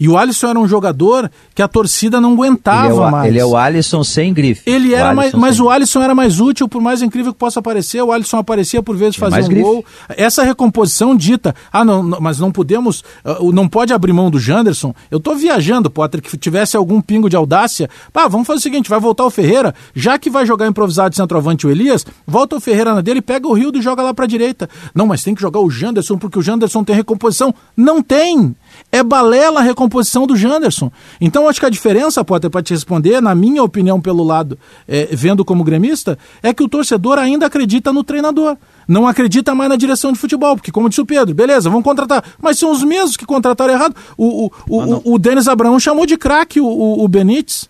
E 0.04 0.08
o 0.08 0.18
Alisson 0.18 0.48
era 0.48 0.58
um 0.60 0.68
jogador 0.68 1.30
que 1.54 1.62
a 1.62 1.66
torcida 1.66 2.20
não 2.20 2.34
aguentava 2.34 2.88
ele 2.88 2.94
é 2.94 3.00
o, 3.00 3.10
mais. 3.10 3.26
Ele 3.26 3.38
é 3.38 3.46
o 3.46 3.56
Alisson 3.56 4.04
sem 4.04 4.34
grife. 4.34 4.60
Ele 4.66 4.92
era 4.92 5.14
mais, 5.14 5.32
mas 5.32 5.58
o 5.58 5.70
Alisson 5.70 6.02
era 6.02 6.14
mais 6.14 6.40
útil, 6.40 6.68
por 6.68 6.82
mais 6.82 7.00
incrível 7.00 7.32
que 7.32 7.38
possa 7.38 7.62
parecer. 7.62 8.02
O 8.02 8.12
Alisson 8.12 8.36
aparecia 8.36 8.82
por 8.82 8.98
vezes 8.98 9.16
fazer 9.16 9.42
um 9.42 9.48
grife. 9.48 9.62
gol. 9.62 9.82
Essa 10.10 10.42
recomposição 10.42 11.16
dita, 11.16 11.54
ah, 11.72 11.82
não, 11.86 12.02
não, 12.02 12.20
mas 12.20 12.38
não 12.38 12.52
podemos, 12.52 13.02
uh, 13.24 13.50
não 13.50 13.66
pode 13.66 13.94
abrir 13.94 14.12
mão 14.12 14.30
do 14.30 14.38
Janderson. 14.38 14.94
Eu 15.10 15.18
tô 15.18 15.34
viajando, 15.36 15.88
Potter, 15.88 16.20
que 16.20 16.36
tivesse 16.36 16.76
algum 16.76 17.00
pingo 17.00 17.30
de 17.30 17.36
audácia. 17.36 17.88
Pá, 18.12 18.28
vamos 18.28 18.46
fazer 18.46 18.58
o 18.58 18.62
seguinte, 18.62 18.90
vai 18.90 19.00
voltar 19.00 19.24
o 19.24 19.30
Ferreira, 19.30 19.74
já 19.94 20.18
que 20.18 20.28
vai 20.28 20.44
jogar 20.44 20.66
improvisado 20.66 21.08
de 21.08 21.16
centroavante 21.16 21.66
o 21.66 21.70
Elias, 21.70 22.04
volta 22.26 22.56
o 22.56 22.60
Ferreira 22.60 22.94
na 22.94 23.00
dele, 23.00 23.22
pega 23.22 23.48
o 23.48 23.54
Rio 23.54 23.72
e 23.74 23.80
joga 23.80 24.02
lá 24.02 24.12
pra 24.12 24.26
direita. 24.26 24.68
Não, 24.94 25.06
mas 25.06 25.22
tem 25.22 25.34
que 25.34 25.40
jogar 25.40 25.60
o 25.60 25.70
Janderson 25.70 26.18
porque 26.18 26.38
o 26.38 26.42
Janderson 26.42 26.84
tem 26.84 26.94
recomposição. 26.94 27.54
Não 27.74 28.02
tem! 28.02 28.54
É 28.94 29.02
balela 29.02 29.58
a 29.58 29.62
recomposição 29.62 30.24
do 30.24 30.36
Janderson. 30.36 30.88
Então, 31.20 31.48
acho 31.48 31.58
que 31.58 31.66
a 31.66 31.68
diferença, 31.68 32.24
Potter, 32.24 32.48
para 32.48 32.62
te 32.62 32.72
responder, 32.72 33.20
na 33.20 33.34
minha 33.34 33.60
opinião, 33.60 34.00
pelo 34.00 34.22
lado, 34.22 34.56
é, 34.86 35.08
vendo 35.10 35.44
como 35.44 35.64
gremista, 35.64 36.16
é 36.40 36.54
que 36.54 36.62
o 36.62 36.68
torcedor 36.68 37.18
ainda 37.18 37.44
acredita 37.46 37.92
no 37.92 38.04
treinador. 38.04 38.56
Não 38.86 39.08
acredita 39.08 39.52
mais 39.52 39.68
na 39.68 39.74
direção 39.74 40.12
de 40.12 40.18
futebol, 40.18 40.54
porque, 40.54 40.70
como 40.70 40.88
disse 40.88 41.00
o 41.00 41.06
Pedro, 41.06 41.34
beleza, 41.34 41.68
vamos 41.68 41.82
contratar. 41.82 42.22
Mas 42.40 42.56
são 42.56 42.70
os 42.70 42.84
mesmos 42.84 43.16
que 43.16 43.26
contrataram 43.26 43.74
errado. 43.74 43.96
O, 44.16 44.44
o, 44.44 44.52
o, 44.68 44.80
ah, 44.80 45.00
o, 45.04 45.14
o 45.14 45.18
Denis 45.18 45.48
Abraão 45.48 45.80
chamou 45.80 46.06
de 46.06 46.16
craque 46.16 46.60
o, 46.60 46.66
o, 46.66 47.04
o 47.04 47.08
Benítez. 47.08 47.68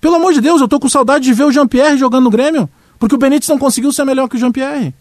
Pelo 0.00 0.14
amor 0.14 0.32
de 0.32 0.40
Deus, 0.40 0.60
eu 0.60 0.68
tô 0.68 0.78
com 0.78 0.88
saudade 0.88 1.24
de 1.24 1.32
ver 1.32 1.46
o 1.46 1.50
Jean-Pierre 1.50 1.98
jogando 1.98 2.24
no 2.24 2.30
Grêmio, 2.30 2.70
porque 2.96 3.16
o 3.16 3.18
Benítez 3.18 3.48
não 3.48 3.58
conseguiu 3.58 3.92
ser 3.92 4.04
melhor 4.04 4.28
que 4.28 4.36
o 4.36 4.38
Jean-Pierre. 4.38 4.94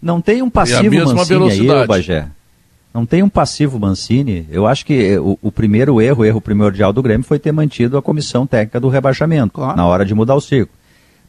Não 0.00 0.20
tem 0.20 0.42
um 0.42 0.50
passivo 0.50 0.84
Mancini 0.84 1.70
aí, 1.72 1.86
Bagé? 1.88 2.28
Não 2.92 3.06
tem 3.06 3.22
um 3.22 3.28
passivo 3.28 3.78
Mancini. 3.78 4.46
Eu 4.50 4.66
acho 4.66 4.84
que 4.84 5.16
o, 5.18 5.38
o, 5.40 5.50
primeiro 5.50 6.00
erro, 6.00 6.22
o 6.22 6.24
erro 6.24 6.40
primordial 6.40 6.92
do 6.92 7.02
Grêmio 7.02 7.26
foi 7.26 7.38
ter 7.38 7.52
mantido 7.52 7.96
a 7.96 8.02
comissão 8.02 8.46
técnica 8.46 8.78
do 8.78 8.88
rebaixamento 8.88 9.54
claro. 9.54 9.76
na 9.76 9.86
hora 9.86 10.04
de 10.04 10.14
mudar 10.14 10.34
o 10.34 10.40
ciclo. 10.40 10.74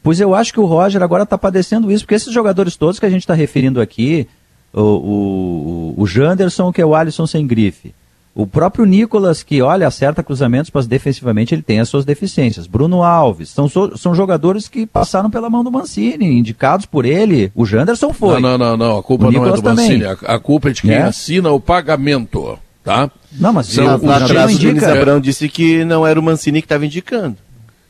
Pois 0.02 0.20
eu 0.20 0.34
acho 0.34 0.52
que 0.52 0.60
o 0.60 0.66
Roger 0.66 1.02
agora 1.02 1.22
está 1.22 1.38
padecendo 1.38 1.90
isso, 1.90 2.04
porque 2.04 2.14
esses 2.14 2.32
jogadores 2.32 2.76
todos 2.76 3.00
que 3.00 3.06
a 3.06 3.10
gente 3.10 3.22
está 3.22 3.32
referindo 3.32 3.80
aqui, 3.80 4.28
o, 4.70 4.82
o, 4.82 5.94
o 5.96 6.06
Janderson, 6.06 6.70
que 6.70 6.82
é 6.82 6.84
o 6.84 6.94
Alisson 6.94 7.26
sem 7.26 7.46
grife, 7.46 7.94
o 8.34 8.46
próprio 8.46 8.84
Nicolas, 8.84 9.44
que 9.44 9.62
olha, 9.62 9.86
acerta 9.86 10.22
cruzamentos, 10.22 10.70
mas 10.74 10.88
defensivamente 10.88 11.54
ele 11.54 11.62
tem 11.62 11.78
as 11.78 11.88
suas 11.88 12.04
deficiências. 12.04 12.66
Bruno 12.66 13.04
Alves, 13.04 13.50
são, 13.50 13.68
são 13.68 14.14
jogadores 14.14 14.66
que 14.66 14.86
passaram 14.86 15.30
pela 15.30 15.48
mão 15.48 15.62
do 15.62 15.70
Mancini, 15.70 16.26
indicados 16.26 16.84
por 16.84 17.04
ele. 17.04 17.52
O 17.54 17.64
Janderson 17.64 18.12
foi. 18.12 18.40
Não, 18.40 18.58
não, 18.58 18.58
não, 18.58 18.76
não. 18.76 18.98
a 18.98 19.02
culpa 19.02 19.30
não 19.30 19.46
é 19.46 19.52
do. 19.52 19.62
Mancini, 19.62 20.04
a, 20.04 20.12
a, 20.12 20.38
culpa 20.40 20.70
é 20.70 20.72
de 20.72 20.82
quem 20.82 20.94
é? 20.94 21.02
assina 21.02 21.52
o 21.52 21.60
pagamento, 21.60 22.58
tá? 22.82 23.08
Não, 23.32 23.52
mas 23.52 23.68
São, 23.68 23.84
na, 23.84 23.98
na 23.98 24.16
atrás, 24.16 24.56
o 24.56 24.58
Denis 24.58 24.82
Abrão 24.82 25.20
disse 25.20 25.48
que 25.48 25.84
não 25.84 26.04
era 26.04 26.18
o 26.18 26.22
Mancini 26.22 26.60
que 26.60 26.66
estava 26.66 26.84
indicando. 26.84 27.36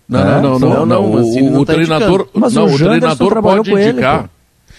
Não, 0.07 0.21
é? 0.21 0.43
não, 0.43 0.59
não, 0.59 0.69
não, 0.69 0.87
não, 0.87 1.05
o, 1.05 1.23
o, 1.23 1.61
o 1.61 1.65
tá 1.65 1.73
treinador, 1.73 2.29
mas 2.35 2.53
não, 2.53 2.67
o, 2.67 2.75
o 2.75 2.77
treinador 2.77 3.43
pode 3.43 3.71
indicar. 3.71 4.21
Ele, 4.21 4.29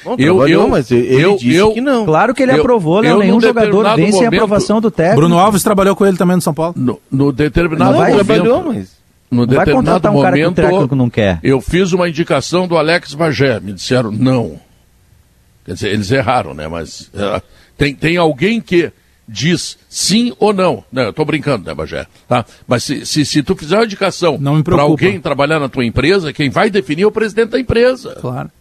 Bom, 0.05 0.15
eu, 0.19 0.47
eu, 0.47 0.67
mas 0.67 0.91
ele 0.91 1.19
eu, 1.19 1.35
disse 1.35 1.55
eu, 1.55 1.73
que 1.73 1.81
não. 1.81 2.05
Claro 2.05 2.31
que 2.35 2.43
ele 2.43 2.51
eu, 2.51 2.59
aprovou, 2.59 2.99
Léo. 2.99 3.17
Nenhum 3.17 3.41
jogador 3.41 3.95
vence 3.95 4.23
a 4.23 4.27
aprovação 4.27 4.79
do 4.79 4.91
técnico. 4.91 5.21
Bruno 5.21 5.39
Alves 5.39 5.63
trabalhou 5.63 5.95
com 5.95 6.05
ele 6.05 6.15
também 6.15 6.35
no 6.35 6.41
São 6.43 6.53
Paulo? 6.53 6.75
No, 6.77 7.01
no 7.11 7.31
determinado 7.31 7.93
não, 7.93 7.99
momento. 7.99 8.25
Trabalhou, 8.25 8.63
mas... 8.65 8.91
no 9.31 9.47
vai 9.47 9.65
contratar 9.65 10.11
um 10.11 10.15
momento, 10.15 10.55
cara 10.61 10.87
que 10.87 10.93
o 10.93 10.95
não 10.95 11.09
quer. 11.09 11.39
Eu 11.41 11.59
fiz 11.59 11.91
uma 11.91 12.07
indicação 12.07 12.67
do 12.67 12.77
Alex 12.77 13.15
Bagé, 13.15 13.59
me 13.59 13.73
disseram 13.73 14.11
não. 14.11 14.59
Quer 15.65 15.73
dizer, 15.73 15.89
eles 15.89 16.11
erraram, 16.11 16.53
né? 16.53 16.67
Mas 16.67 17.09
uh, 17.15 17.41
tem, 17.75 17.95
tem 17.95 18.17
alguém 18.17 18.61
que 18.61 18.91
diz 19.27 19.75
sim 19.89 20.33
ou 20.37 20.53
não. 20.53 20.83
Não, 20.91 21.01
eu 21.01 21.09
estou 21.09 21.25
brincando, 21.25 21.65
né, 21.65 21.73
Bagé? 21.73 22.05
Tá? 22.27 22.45
Mas 22.67 22.83
se, 22.83 23.03
se, 23.07 23.25
se 23.25 23.41
tu 23.41 23.55
fizer 23.55 23.75
uma 23.75 23.85
indicação 23.85 24.39
para 24.63 24.83
alguém 24.83 25.19
trabalhar 25.19 25.59
na 25.59 25.67
tua 25.67 25.83
empresa, 25.83 26.31
quem 26.31 26.51
vai 26.51 26.69
definir 26.69 27.01
é 27.01 27.07
o 27.07 27.11
presidente 27.11 27.49
da 27.49 27.59
empresa. 27.59 28.15
Claro. 28.21 28.51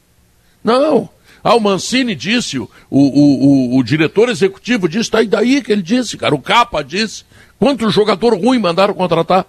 Não. 0.65 1.11
Ah, 1.45 1.55
o 1.55 1.61
Mancini 1.61 2.15
disse, 2.15 2.59
o, 2.59 2.71
o, 2.91 3.01
o, 3.01 3.79
o 3.79 3.85
diretor 3.85 4.31
executivo 4.31 4.89
disse, 4.89 5.11
tá 5.11 5.19
aí 5.19 5.27
daí 5.27 5.63
que 5.63 5.71
ele 5.71 5.83
disse, 5.83 6.17
cara, 6.17 6.35
o 6.35 6.41
Capa 6.41 6.83
disse. 6.83 7.25
Quanto 7.59 7.91
jogador 7.91 8.35
ruim 8.35 8.59
mandaram 8.59 8.95
contratar? 8.95 9.47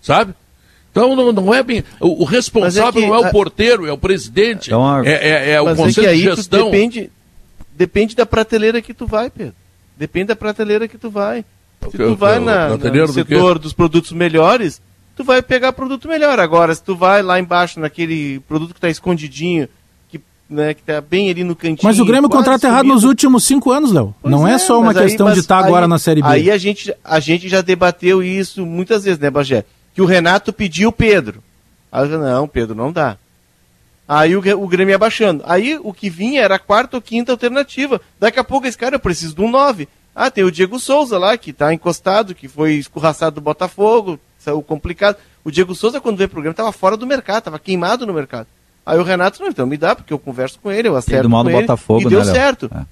Sabe? 0.00 0.32
Então 0.92 1.16
não, 1.16 1.32
não 1.32 1.52
é 1.52 1.60
bem. 1.60 1.82
O, 2.00 2.22
o 2.22 2.24
responsável 2.24 3.00
é 3.00 3.04
que, 3.04 3.10
não 3.10 3.16
é 3.16 3.28
o 3.28 3.32
porteiro, 3.32 3.84
é 3.84 3.92
o 3.92 3.98
presidente. 3.98 4.68
Então, 4.68 4.86
a... 4.86 5.04
é, 5.04 5.12
é, 5.12 5.50
é 5.54 5.62
o 5.62 5.68
é 5.68 5.74
conselho 5.74 6.08
de 6.08 6.22
gestão. 6.22 6.70
Depende, 6.70 7.10
depende 7.74 8.14
da 8.14 8.24
prateleira 8.24 8.80
que 8.80 8.94
tu 8.94 9.04
vai, 9.04 9.28
Pedro. 9.28 9.54
Depende 9.96 10.26
da 10.26 10.36
prateleira 10.36 10.86
que 10.86 10.96
tu 10.96 11.10
vai. 11.10 11.44
Se 11.90 11.96
tu 11.96 12.14
vai 12.14 12.38
na, 12.38 12.76
na, 12.76 12.76
no 12.76 13.12
setor 13.12 13.54
do 13.54 13.62
dos 13.62 13.72
produtos 13.72 14.12
melhores, 14.12 14.80
tu 15.16 15.24
vai 15.24 15.42
pegar 15.42 15.72
produto 15.72 16.06
melhor. 16.06 16.38
Agora, 16.38 16.72
se 16.72 16.82
tu 16.82 16.94
vai 16.94 17.22
lá 17.22 17.40
embaixo 17.40 17.80
naquele 17.80 18.38
produto 18.40 18.72
que 18.72 18.78
está 18.78 18.88
escondidinho, 18.88 19.68
né, 20.48 20.74
que 20.74 20.82
tá 20.82 21.00
bem 21.00 21.30
ali 21.30 21.42
no 21.42 21.56
cantinho. 21.56 21.80
Mas 21.82 21.98
o 21.98 22.04
Grêmio 22.04 22.28
contrata 22.28 22.66
errado 22.66 22.86
nos 22.86 23.04
últimos 23.04 23.44
cinco 23.44 23.70
anos, 23.70 23.92
Léo. 23.92 24.14
Não 24.22 24.46
é, 24.46 24.54
é, 24.54 24.58
só 24.58 24.80
uma 24.80 24.94
questão 24.94 25.26
aí, 25.26 25.34
de 25.34 25.40
estar 25.40 25.60
tá 25.60 25.66
agora 25.66 25.88
na 25.88 25.98
Série 25.98 26.22
B. 26.22 26.28
Aí 26.28 26.50
a 26.50 26.58
gente, 26.58 26.94
a 27.02 27.18
gente 27.20 27.48
já 27.48 27.60
debateu 27.60 28.22
isso 28.22 28.64
muitas 28.64 29.04
vezes, 29.04 29.18
né, 29.18 29.30
Bagé? 29.30 29.64
Que 29.94 30.02
o 30.02 30.06
Renato 30.06 30.52
pediu 30.52 30.90
o 30.90 30.92
Pedro. 30.92 31.42
Aí 31.90 32.10
eu 32.10 32.18
não, 32.18 32.48
Pedro, 32.48 32.74
não 32.74 32.92
dá. 32.92 33.16
Aí 34.06 34.36
o, 34.36 34.40
o 34.40 34.68
Grêmio 34.68 34.92
ia 34.92 34.98
baixando. 34.98 35.42
Aí 35.46 35.78
o 35.82 35.92
que 35.92 36.10
vinha 36.10 36.42
era 36.42 36.56
a 36.56 36.58
quarta 36.58 36.96
ou 36.96 37.02
quinta 37.02 37.32
alternativa. 37.32 38.00
Daqui 38.18 38.38
a 38.38 38.44
pouco 38.44 38.66
esse 38.66 38.76
cara, 38.76 38.96
eu 38.96 39.00
preciso 39.00 39.34
de 39.34 39.40
um 39.40 39.50
9. 39.50 39.88
Ah, 40.14 40.30
tem 40.30 40.44
o 40.44 40.52
Diego 40.52 40.78
Souza 40.78 41.18
lá, 41.18 41.36
que 41.36 41.50
está 41.50 41.72
encostado, 41.72 42.34
que 42.34 42.46
foi 42.46 42.74
escorraçado 42.74 43.36
do 43.36 43.40
Botafogo, 43.40 44.20
saiu 44.38 44.62
complicado. 44.62 45.16
O 45.42 45.50
Diego 45.50 45.74
Souza, 45.74 46.00
quando 46.00 46.16
veio 46.16 46.28
pro 46.28 46.40
Grêmio, 46.40 46.52
estava 46.52 46.70
fora 46.70 46.96
do 46.96 47.06
mercado, 47.06 47.38
estava 47.38 47.58
queimado 47.58 48.06
no 48.06 48.14
mercado. 48.14 48.46
Aí 48.86 48.98
o 48.98 49.02
Renato, 49.02 49.40
não, 49.40 49.48
então 49.48 49.66
me 49.66 49.76
dá, 49.76 49.94
porque 49.94 50.12
eu 50.12 50.18
converso 50.18 50.58
com 50.62 50.70
ele, 50.70 50.88
eu 50.88 50.96
acerto 50.96 51.28
com 51.28 51.48
ele. 51.48 51.60
Botafogo, 51.60 52.02
e 52.02 52.10
deu 52.10 52.24
né, 52.24 52.32
certo. 52.32 52.70
É. 52.74 52.82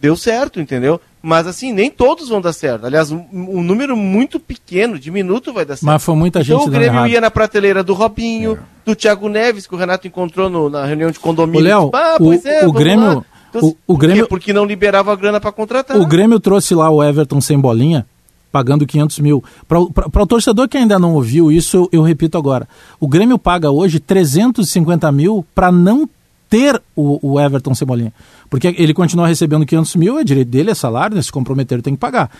Deu 0.00 0.16
certo, 0.16 0.60
entendeu? 0.60 1.00
Mas 1.20 1.46
assim, 1.46 1.72
nem 1.72 1.90
todos 1.90 2.28
vão 2.28 2.40
dar 2.40 2.52
certo. 2.52 2.86
Aliás, 2.86 3.10
um, 3.10 3.24
um 3.32 3.62
número 3.62 3.96
muito 3.96 4.38
pequeno, 4.38 4.98
diminuto, 4.98 5.52
vai 5.52 5.64
dar 5.64 5.76
certo. 5.76 5.86
Mas 5.86 6.02
foi 6.02 6.14
muita 6.14 6.40
então, 6.40 6.58
gente 6.58 6.68
Então 6.68 6.68
o 6.68 6.78
Grêmio 6.78 7.06
ia 7.06 7.20
na 7.20 7.30
prateleira 7.30 7.82
do 7.82 7.94
Robinho, 7.94 8.54
é. 8.54 8.58
do 8.84 8.94
Thiago 8.94 9.28
Neves, 9.28 9.66
que 9.66 9.74
o 9.74 9.78
Renato 9.78 10.06
encontrou 10.06 10.48
no, 10.48 10.70
na 10.70 10.84
reunião 10.84 11.10
de 11.10 11.18
condomínio. 11.18 11.60
O 11.60 11.64
Léo, 11.64 11.90
ah, 11.92 12.14
pois 12.18 12.44
é, 12.44 12.66
o 12.66 12.72
Grêmio... 12.72 13.24
Então, 13.50 13.68
o, 13.68 13.94
o 13.94 13.96
Grêmio... 13.96 14.26
Porque 14.28 14.52
não 14.52 14.64
liberava 14.64 15.12
a 15.12 15.16
grana 15.16 15.40
para 15.40 15.52
contratar. 15.52 15.96
O 15.96 16.06
Grêmio 16.06 16.40
trouxe 16.40 16.74
lá 16.74 16.88
o 16.90 17.02
Everton 17.02 17.40
sem 17.40 17.58
bolinha, 17.58 18.06
pagando 18.52 18.86
500 18.86 19.18
mil. 19.20 19.42
Para 19.66 19.80
o 19.80 20.26
torcedor 20.26 20.68
que 20.68 20.76
ainda 20.76 20.98
não 20.98 21.14
ouviu 21.14 21.50
isso, 21.50 21.76
eu, 21.78 21.88
eu, 21.90 22.02
repito 22.02 22.36
agora. 22.36 22.68
O 23.00 23.08
Grêmio 23.08 23.38
paga 23.38 23.70
hoje 23.70 23.98
350 23.98 25.10
mil 25.10 25.44
para 25.54 25.72
não 25.72 26.08
ter 26.50 26.80
o, 26.94 27.18
o 27.32 27.40
Everton 27.40 27.74
Cebolinha. 27.74 28.12
Porque 28.50 28.74
ele 28.78 28.92
continua 28.92 29.26
recebendo 29.26 29.64
500 29.64 29.96
mil, 29.96 30.18
é 30.18 30.24
direito 30.24 30.48
dele, 30.48 30.70
é 30.70 30.74
salário, 30.74 31.16
né? 31.16 31.22
se 31.22 31.32
comprometer 31.32 31.80
tem 31.80 31.94
que 31.94 32.00
pagar. 32.00 32.30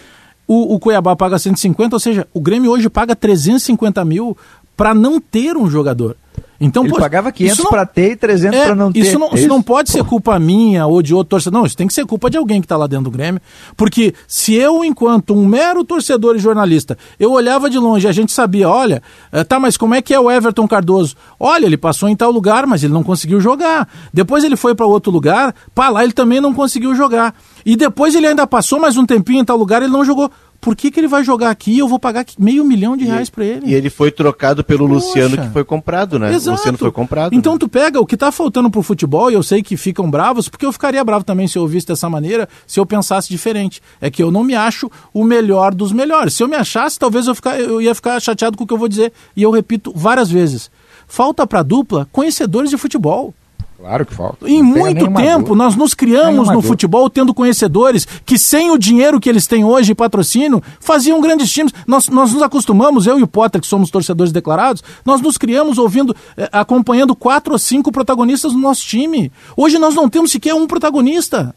O, 0.47 0.75
o 0.75 0.79
Cuiabá 0.79 1.17
paga 1.17 1.39
150, 1.39 1.97
ou 1.97 2.01
seja, 2.01 2.29
o 2.35 2.41
Grêmio 2.41 2.71
hoje 2.71 2.91
paga 2.91 3.17
350 3.17 4.05
mil 4.05 4.37
para 4.77 4.95
não 4.95 5.19
ter 5.19 5.57
um 5.57 5.71
jogador. 5.71 6.17
Então, 6.65 6.85
ele 6.85 6.93
pô, 6.93 7.01
pagava 7.01 7.33
500 7.33 7.65
para 7.65 7.85
ter 7.85 8.13
e 8.13 8.17
300 8.17 8.57
é, 8.57 8.65
para 8.67 8.75
não 8.77 8.93
ter. 8.93 9.01
Isso 9.01 9.19
não, 9.19 9.31
é 9.33 9.35
isso 9.35 9.49
não 9.49 9.61
pode 9.61 9.91
ser 9.91 10.05
culpa 10.05 10.39
minha 10.39 10.87
ou 10.87 11.03
de 11.03 11.13
outro 11.13 11.31
torcedor. 11.31 11.59
Não, 11.59 11.67
isso 11.67 11.77
tem 11.77 11.89
que 11.89 11.93
ser 11.93 12.07
culpa 12.07 12.31
de 12.31 12.39
alguém 12.39 12.61
que 12.61 12.67
está 12.67 12.77
lá 12.77 12.87
dentro 12.87 13.07
do 13.07 13.11
Grêmio. 13.11 13.41
Porque 13.77 14.15
se 14.29 14.55
eu, 14.55 14.85
enquanto 14.85 15.35
um 15.35 15.45
mero 15.45 15.85
torcedor 15.85 16.37
e 16.37 16.39
jornalista, 16.39 16.97
eu 17.19 17.33
olhava 17.33 17.69
de 17.69 17.79
longe 17.79 18.07
e 18.07 18.09
a 18.09 18.13
gente 18.13 18.31
sabia, 18.31 18.69
olha, 18.69 19.03
eh, 19.33 19.43
tá, 19.43 19.59
mas 19.59 19.77
como 19.77 19.97
é 19.97 20.01
que 20.01 20.15
é 20.15 20.21
o 20.21 20.31
Everton 20.31 20.69
Cardoso? 20.69 21.17
Olha, 21.39 21.67
ele 21.67 21.77
passou 21.77 22.09
em 22.09 22.15
tal 22.15 22.31
lugar, 22.31 22.65
mas 22.65 22.85
ele 22.85 22.93
não 22.93 23.03
conseguiu 23.03 23.41
jogar. 23.41 23.89
Depois 24.15 24.45
ele 24.45 24.55
foi 24.55 24.73
para 24.73 24.87
outro 24.87 25.11
lugar, 25.11 25.53
pá, 25.75 25.89
lá 25.89 26.05
ele 26.05 26.13
também 26.13 26.41
não 26.41 26.55
conseguiu 26.55 26.95
jogar. 26.95 27.35
E 27.67 27.75
depois 27.75 28.15
ele 28.15 28.29
ainda 28.29 28.47
passou 28.47 28.79
mais 28.79 28.97
um 28.97 29.05
tempinho 29.05 29.41
em 29.41 29.45
tal 29.45 29.57
lugar, 29.57 29.83
ele 29.83 29.91
não 29.91 30.05
jogou 30.05 30.31
por 30.63 30.77
que, 30.77 30.93
que 30.93 31.01
ele 31.01 31.09
vai 31.09 31.25
jogar 31.25 31.51
aqui 31.51 31.73
e 31.73 31.79
eu 31.81 31.89
vou 31.89 31.99
pagar 31.99 32.25
meio 32.39 32.65
milhão 32.65 32.97
de 32.97 33.05
reais 33.05 33.29
para 33.29 33.45
ele? 33.45 33.67
E 33.67 33.75
ele 33.75 33.91
foi 33.91 34.13
trocado 34.13 34.63
pelo 34.63 34.87
Poxa. 34.87 35.07
Luciano 35.07 35.37
que 35.37 35.53
foi 35.53 35.65
comprado, 35.65 36.21
né? 36.21 36.33
Exato. 36.33 36.51
O 36.51 36.53
Luciano 36.53 36.79
foi 36.79 36.93
comprado. 36.93 37.35
Então 37.35 37.55
né? 37.55 37.59
tu 37.59 37.69
pega 37.69 38.01
o 38.01 38.07
que 38.07 38.17
tá 38.17 38.31
faltando 38.31 38.71
pro 38.71 38.81
futebol, 38.81 39.29
e 39.29 39.35
eu 39.35 39.43
sei 39.43 39.61
que 39.61 39.77
ficam 39.77 40.09
bravos, 40.09 40.49
porque 40.49 40.65
eu 40.65 40.73
ficaria 40.73 41.03
bravo 41.03 41.25
também 41.25 41.49
se 41.49 41.59
eu 41.59 41.63
ouvisse 41.63 41.89
dessa 41.89 42.09
maneira, 42.09 42.49
se 42.65 42.79
eu 42.79 42.87
pensasse 42.87 43.29
diferente. 43.29 43.83
É 44.01 44.09
que 44.09 44.23
eu 44.23 44.31
não 44.31 44.45
me 44.45 44.55
acho 44.55 44.89
o 45.13 45.25
melhor 45.25 45.75
dos 45.75 45.91
melhores. 45.91 46.35
Se 46.35 46.45
eu 46.45 46.49
me 46.49 46.55
achasse, 46.55 46.97
talvez 46.97 47.27
eu, 47.27 47.35
ficar, 47.35 47.59
eu 47.59 47.83
ia 47.83 47.93
ficar 47.93 48.21
chateado 48.21 48.57
com 48.57 48.63
o 48.63 48.67
que 48.67 48.73
eu 48.73 48.79
vou 48.79 48.89
dizer. 48.89 49.13
E 49.37 49.43
eu 49.43 49.51
repito 49.51 49.93
várias 49.93 50.31
vezes. 50.31 50.71
Falta 51.09 51.45
pra 51.45 51.65
dupla 51.65 52.09
conhecedores 52.13 52.71
de 52.71 52.79
futebol. 52.79 53.35
Claro 53.83 54.07
que 54.07 54.15
falta. 54.15 54.49
Em 54.49 54.63
muito 54.63 55.13
tempo, 55.13 55.57
nós 55.57 55.75
nos 55.75 55.93
criamos 55.93 56.49
no 56.49 56.63
futebol 56.63 57.11
tendo 57.11 57.35
conhecedores 57.35 58.07
que, 58.25 58.39
sem 58.39 58.71
o 58.71 58.79
dinheiro 58.79 59.19
que 59.19 59.29
eles 59.29 59.49
têm 59.49 59.65
hoje, 59.65 59.93
patrocínio, 59.93 60.63
faziam 60.79 61.21
grandes 61.21 61.51
times. 61.51 61.75
Nós, 61.85 62.09
nós 62.09 62.33
nos 62.33 62.43
acostumamos, 62.43 63.09
eu 63.09 63.19
e 63.19 63.25
o 63.25 63.27
Potter, 63.27 63.61
que 63.61 63.67
somos 63.67 63.91
torcedores 63.91 64.33
declarados, 64.33 64.85
nós 65.05 65.21
nos 65.21 65.37
criamos 65.37 65.79
ouvindo, 65.79 66.15
eh, 66.37 66.49
acompanhando 66.53 67.17
quatro 67.17 67.55
ou 67.55 67.59
cinco 67.59 67.91
protagonistas 67.91 68.53
no 68.53 68.61
nosso 68.61 68.87
time. 68.87 69.33
Hoje 69.57 69.81
nós 69.81 69.97
não 69.97 70.09
temos 70.09 70.31
sequer 70.31 70.55
um 70.55 70.65
protagonista. 70.65 71.53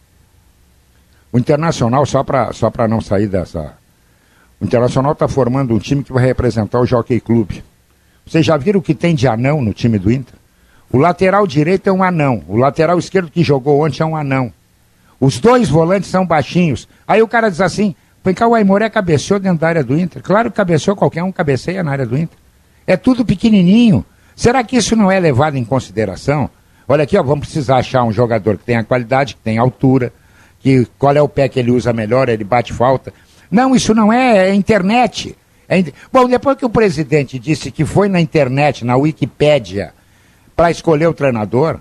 O 1.32 1.38
Internacional, 1.38 2.08
só 2.08 2.24
para 2.24 2.52
só 2.54 2.72
não 2.90 3.02
sair 3.02 3.28
dessa. 3.28 3.78
O 4.60 4.66
Internacional 4.66 5.12
está 5.12 5.28
formando 5.28 5.76
um 5.76 5.80
time 5.80 6.04
que 6.04 6.12
vai 6.12 6.26
representar 6.26 6.80
o 6.80 6.88
Jockey 6.88 7.20
Clube. 7.20 7.64
Vocês 8.26 8.44
já 8.44 8.58
viram 8.58 8.80
o 8.80 8.84
que 8.84 8.96
tem 8.96 9.14
de 9.14 9.28
anão 9.28 9.62
no 9.62 9.76
time 9.76 10.00
do 10.00 10.12
Inter? 10.12 10.34
O 10.91 10.98
lateral 10.98 11.45
direito 11.45 11.88
é 11.88 11.91
um 11.91 12.04
anão. 12.04 12.43
O 12.48 12.58
lateral 12.58 12.98
esquerdo 12.98 13.32
que 13.32 13.43
jogou 13.43 13.86
ontem 13.86 14.02
é 14.02 14.06
um 14.06 14.15
anão. 14.15 14.52
Os 15.19 15.39
dois 15.39 15.69
volantes 15.69 16.10
são 16.10 16.26
baixinhos. 16.26 16.88
Aí 17.08 17.21
o 17.21 17.28
cara 17.28 17.50
diz 17.50 17.62
assim: 17.62 17.95
cá 18.36 18.48
o 18.48 18.56
Aimoré 18.56 18.89
cabeceou 18.89 19.39
dentro 19.39 19.60
da 19.60 19.67
área 19.67 19.84
do 19.84 19.98
Inter. 19.98 20.21
Claro 20.21 20.50
que 20.50 20.58
cabeceou, 20.58 20.95
qualquer 20.95 21.24
um 21.24 21.32
cabeceia 21.32 21.84
na 21.84 21.91
área 21.91 22.06
do 22.06 22.17
Inter. 22.17 22.38
É 22.88 22.95
tudo 22.98 23.26
pequenininho. 23.26 24.06
Será 24.36 24.63
que 24.63 24.76
isso 24.78 24.95
não 24.95 25.12
é 25.12 25.19
levado 25.19 25.58
em 25.58 25.63
consideração? 25.63 26.50
Olha 26.88 27.04
aqui, 27.04 27.17
ó, 27.17 27.24
vamos 27.24 27.48
precisar 27.48 27.78
achar 27.78 28.04
um 28.04 28.12
jogador 28.12 28.58
que 28.58 28.65
tenha 28.65 28.84
qualidade, 28.84 29.36
que 29.36 29.41
tenha 29.41 29.62
altura, 29.62 30.13
que 30.60 30.88
qual 31.00 31.15
é 31.15 31.21
o 31.21 31.30
pé 31.30 31.48
que 31.48 31.60
ele 31.60 31.71
usa 31.71 31.93
melhor, 31.93 32.30
ele 32.30 32.43
bate 32.43 32.74
falta. 32.74 33.13
Não, 33.50 33.76
isso 33.76 33.93
não 33.93 34.12
é, 34.12 34.50
é 34.50 34.54
internet. 34.54 35.36
É... 35.67 35.84
Bom, 36.12 36.28
depois 36.28 36.58
que 36.58 36.65
o 36.65 36.69
presidente 36.69 37.39
disse 37.39 37.71
que 37.71 37.86
foi 37.86 38.10
na 38.10 38.19
internet, 38.19 38.86
na 38.86 38.95
Wikipédia, 38.95 39.93
para 40.56 40.72
escolher 40.72 41.08
o 41.08 41.13
treinador, 41.13 41.80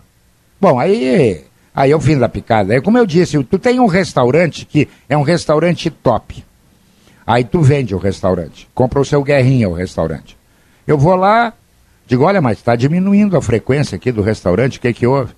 bom, 0.61 0.79
aí, 0.79 1.45
aí 1.75 1.91
é 1.91 1.97
o 1.97 2.01
fim 2.01 2.19
da 2.19 2.29
picada. 2.29 2.75
É 2.75 2.81
como 2.81 2.99
eu 2.99 3.07
disse, 3.07 3.43
tu 3.45 3.59
tem 3.59 3.79
um 3.79 3.87
restaurante 3.87 4.67
que 4.67 4.89
é 5.09 5.17
um 5.17 5.23
restaurante 5.23 5.91
top. 5.91 6.45
Aí 7.27 7.45
tu 7.45 7.63
vende 7.63 7.95
o 7.95 7.99
restaurante, 7.99 8.69
compra 8.75 9.01
o 9.01 9.05
seu 9.05 9.23
guerrinha 9.23 9.69
o 9.69 9.73
restaurante. 9.73 10.37
Eu 10.87 10.99
vou 10.99 11.15
lá, 11.15 11.55
digo, 12.07 12.25
olha, 12.25 12.41
mas 12.41 12.59
está 12.59 12.77
diminuindo 12.77 13.37
a 13.37 13.43
frequência 13.43 13.97
aqui 13.97 14.13
do 14.13 14.21
restaurante, 14.21 14.79
o 14.79 14.81
que 14.81 14.93
que 14.93 15.07
houve? 15.07 15.33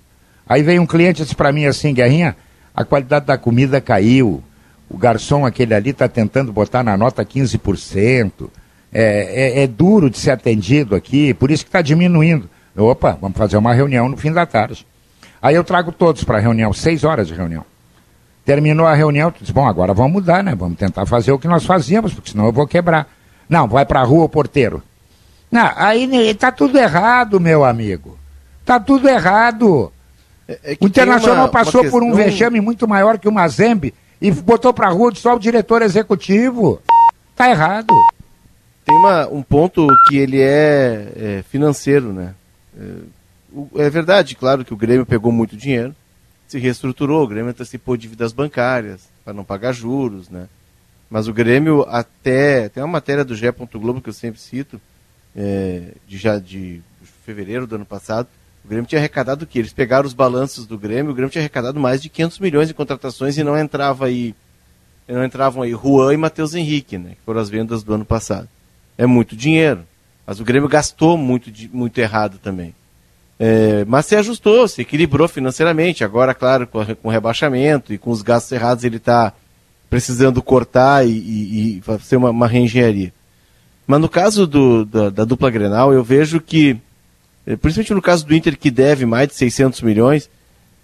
Aí 0.49 0.61
vem 0.63 0.79
um 0.79 0.85
cliente 0.85 1.21
e 1.21 1.25
diz 1.25 1.33
para 1.33 1.51
mim 1.51 1.65
assim, 1.65 1.93
guerrinha, 1.93 2.35
a 2.75 2.83
qualidade 2.83 3.25
da 3.25 3.37
comida 3.37 3.79
caiu, 3.79 4.43
o 4.89 4.97
garçom 4.97 5.45
aquele 5.45 5.73
ali 5.73 5.91
está 5.91 6.07
tentando 6.07 6.51
botar 6.51 6.83
na 6.83 6.97
nota 6.97 7.23
15%, 7.23 8.49
é, 8.91 9.59
é, 9.59 9.63
é 9.63 9.67
duro 9.67 10.09
de 10.09 10.17
ser 10.17 10.31
atendido 10.31 10.95
aqui, 10.95 11.33
por 11.33 11.51
isso 11.51 11.63
que 11.63 11.69
está 11.69 11.81
diminuindo. 11.81 12.49
Opa, 12.77 13.17
vamos 13.19 13.37
fazer 13.37 13.57
uma 13.57 13.73
reunião 13.73 14.07
no 14.07 14.15
fim 14.15 14.31
da 14.31 14.45
tarde. 14.45 14.85
Aí 15.41 15.55
eu 15.55 15.63
trago 15.63 15.91
todos 15.91 16.23
para 16.23 16.37
a 16.37 16.41
reunião, 16.41 16.71
seis 16.71 17.03
horas 17.03 17.27
de 17.27 17.33
reunião. 17.33 17.65
Terminou 18.45 18.85
a 18.85 18.93
reunião, 18.93 19.31
tu 19.31 19.39
diz, 19.41 19.51
bom, 19.51 19.67
agora 19.67 19.93
vamos 19.93 20.13
mudar, 20.13 20.43
né? 20.43 20.55
Vamos 20.55 20.77
tentar 20.77 21.05
fazer 21.05 21.31
o 21.31 21.39
que 21.39 21.47
nós 21.47 21.65
fazíamos, 21.65 22.13
porque 22.13 22.31
senão 22.31 22.45
eu 22.45 22.51
vou 22.51 22.67
quebrar. 22.67 23.07
Não, 23.49 23.67
vai 23.67 23.85
para 23.85 24.01
a 24.01 24.03
rua 24.03 24.25
o 24.25 24.29
porteiro. 24.29 24.81
Não, 25.51 25.71
aí 25.75 26.33
tá 26.35 26.51
tudo 26.51 26.77
errado, 26.77 27.39
meu 27.39 27.65
amigo. 27.65 28.17
Tá 28.65 28.79
tudo 28.79 29.09
errado. 29.09 29.91
É, 30.47 30.73
é 30.73 30.77
o 30.79 30.85
Internacional 30.85 31.45
uma, 31.45 31.51
passou 31.51 31.81
uma 31.81 31.91
por 31.91 32.03
um 32.03 32.13
vexame 32.13 32.61
muito 32.61 32.87
maior 32.87 33.17
que 33.17 33.27
o 33.27 33.31
Mazembe 33.31 33.93
e 34.21 34.31
botou 34.31 34.73
para 34.73 34.87
a 34.87 34.91
rua 34.91 35.11
só 35.15 35.35
o 35.35 35.39
diretor 35.39 35.81
executivo. 35.81 36.81
Tá 37.35 37.49
errado. 37.49 37.93
Tem 38.85 38.95
uma, 38.95 39.27
um 39.27 39.41
ponto 39.41 39.87
que 40.07 40.17
ele 40.17 40.41
é, 40.41 41.11
é 41.15 41.43
financeiro, 41.49 42.13
né? 42.13 42.33
É, 42.77 43.85
é 43.85 43.89
verdade, 43.89 44.35
claro 44.35 44.63
que 44.63 44.73
o 44.73 44.77
Grêmio 44.77 45.05
pegou 45.05 45.31
muito 45.31 45.55
dinheiro, 45.55 45.95
se 46.47 46.59
reestruturou, 46.59 47.23
o 47.23 47.27
Grêmio 47.27 47.49
antecipou 47.49 47.97
dívidas 47.97 48.31
bancárias 48.31 49.09
para 49.23 49.33
não 49.33 49.43
pagar 49.43 49.73
juros, 49.73 50.29
né? 50.29 50.47
Mas 51.09 51.27
o 51.27 51.33
Grêmio 51.33 51.85
até 51.87 52.69
tem 52.69 52.83
uma 52.83 52.91
matéria 52.91 53.23
do 53.23 53.35
G. 53.35 53.51
Globo 53.51 54.01
que 54.01 54.09
eu 54.09 54.13
sempre 54.13 54.39
cito, 54.39 54.79
é, 55.35 55.93
de, 56.07 56.17
já 56.17 56.39
de 56.39 56.81
fevereiro 57.25 57.67
do 57.67 57.75
ano 57.75 57.85
passado, 57.85 58.27
o 58.63 58.67
Grêmio 58.67 58.87
tinha 58.87 58.99
arrecadado 58.99 59.45
o 59.45 59.47
quê? 59.47 59.59
Eles 59.59 59.71
pegaram 59.71 60.05
os 60.05 60.13
balanços 60.13 60.65
do 60.65 60.77
Grêmio, 60.77 61.11
o 61.11 61.15
Grêmio 61.15 61.31
tinha 61.31 61.41
arrecadado 61.41 61.79
mais 61.79 62.01
de 62.01 62.09
500 62.09 62.39
milhões 62.39 62.69
em 62.69 62.73
contratações 62.73 63.37
e 63.37 63.43
não 63.43 63.57
entrava 63.57 64.05
aí, 64.05 64.35
não 65.07 65.23
entravam 65.23 65.63
aí 65.63 65.71
Juan 65.71 66.13
e 66.13 66.17
Matheus 66.17 66.53
Henrique, 66.53 66.97
né, 66.97 67.11
que 67.11 67.21
foram 67.25 67.39
as 67.39 67.49
vendas 67.49 67.83
do 67.83 67.93
ano 67.93 68.03
passado. 68.03 68.49
É 68.97 69.05
muito 69.05 69.35
dinheiro, 69.35 69.85
mas 70.27 70.41
o 70.41 70.43
Grêmio 70.43 70.67
gastou 70.67 71.17
muito, 71.17 71.49
muito 71.71 71.97
errado 71.99 72.37
também. 72.37 72.75
É, 73.39 73.85
mas 73.85 74.05
se 74.07 74.15
ajustou, 74.15 74.67
se 74.67 74.81
equilibrou 74.81 75.27
financeiramente. 75.29 76.03
Agora, 76.03 76.33
claro, 76.33 76.67
com, 76.67 76.83
com 76.83 77.07
o 77.07 77.11
rebaixamento 77.11 77.93
e 77.93 77.97
com 77.97 78.11
os 78.11 78.21
gastos 78.21 78.51
errados, 78.51 78.83
ele 78.83 78.97
está 78.97 79.31
precisando 79.89 80.41
cortar 80.41 81.07
e, 81.07 81.11
e, 81.11 81.77
e 81.77 81.81
fazer 81.81 82.17
uma, 82.17 82.31
uma, 82.31 82.47
reengenharia. 82.47 83.13
Mas 83.85 84.01
no 84.01 84.09
caso 84.09 84.45
do, 84.45 84.83
da, 84.83 85.09
da, 85.09 85.23
dupla 85.23 85.49
Grenal, 85.49 85.93
eu 85.93 86.03
vejo 86.03 86.41
que, 86.41 86.75
é, 87.45 87.55
principalmente 87.55 87.93
no 87.93 88.01
caso 88.01 88.25
do 88.25 88.35
Inter, 88.35 88.57
que 88.57 88.69
deve 88.69 89.05
mais 89.05 89.29
de 89.29 89.35
600 89.35 89.81
milhões, 89.81 90.29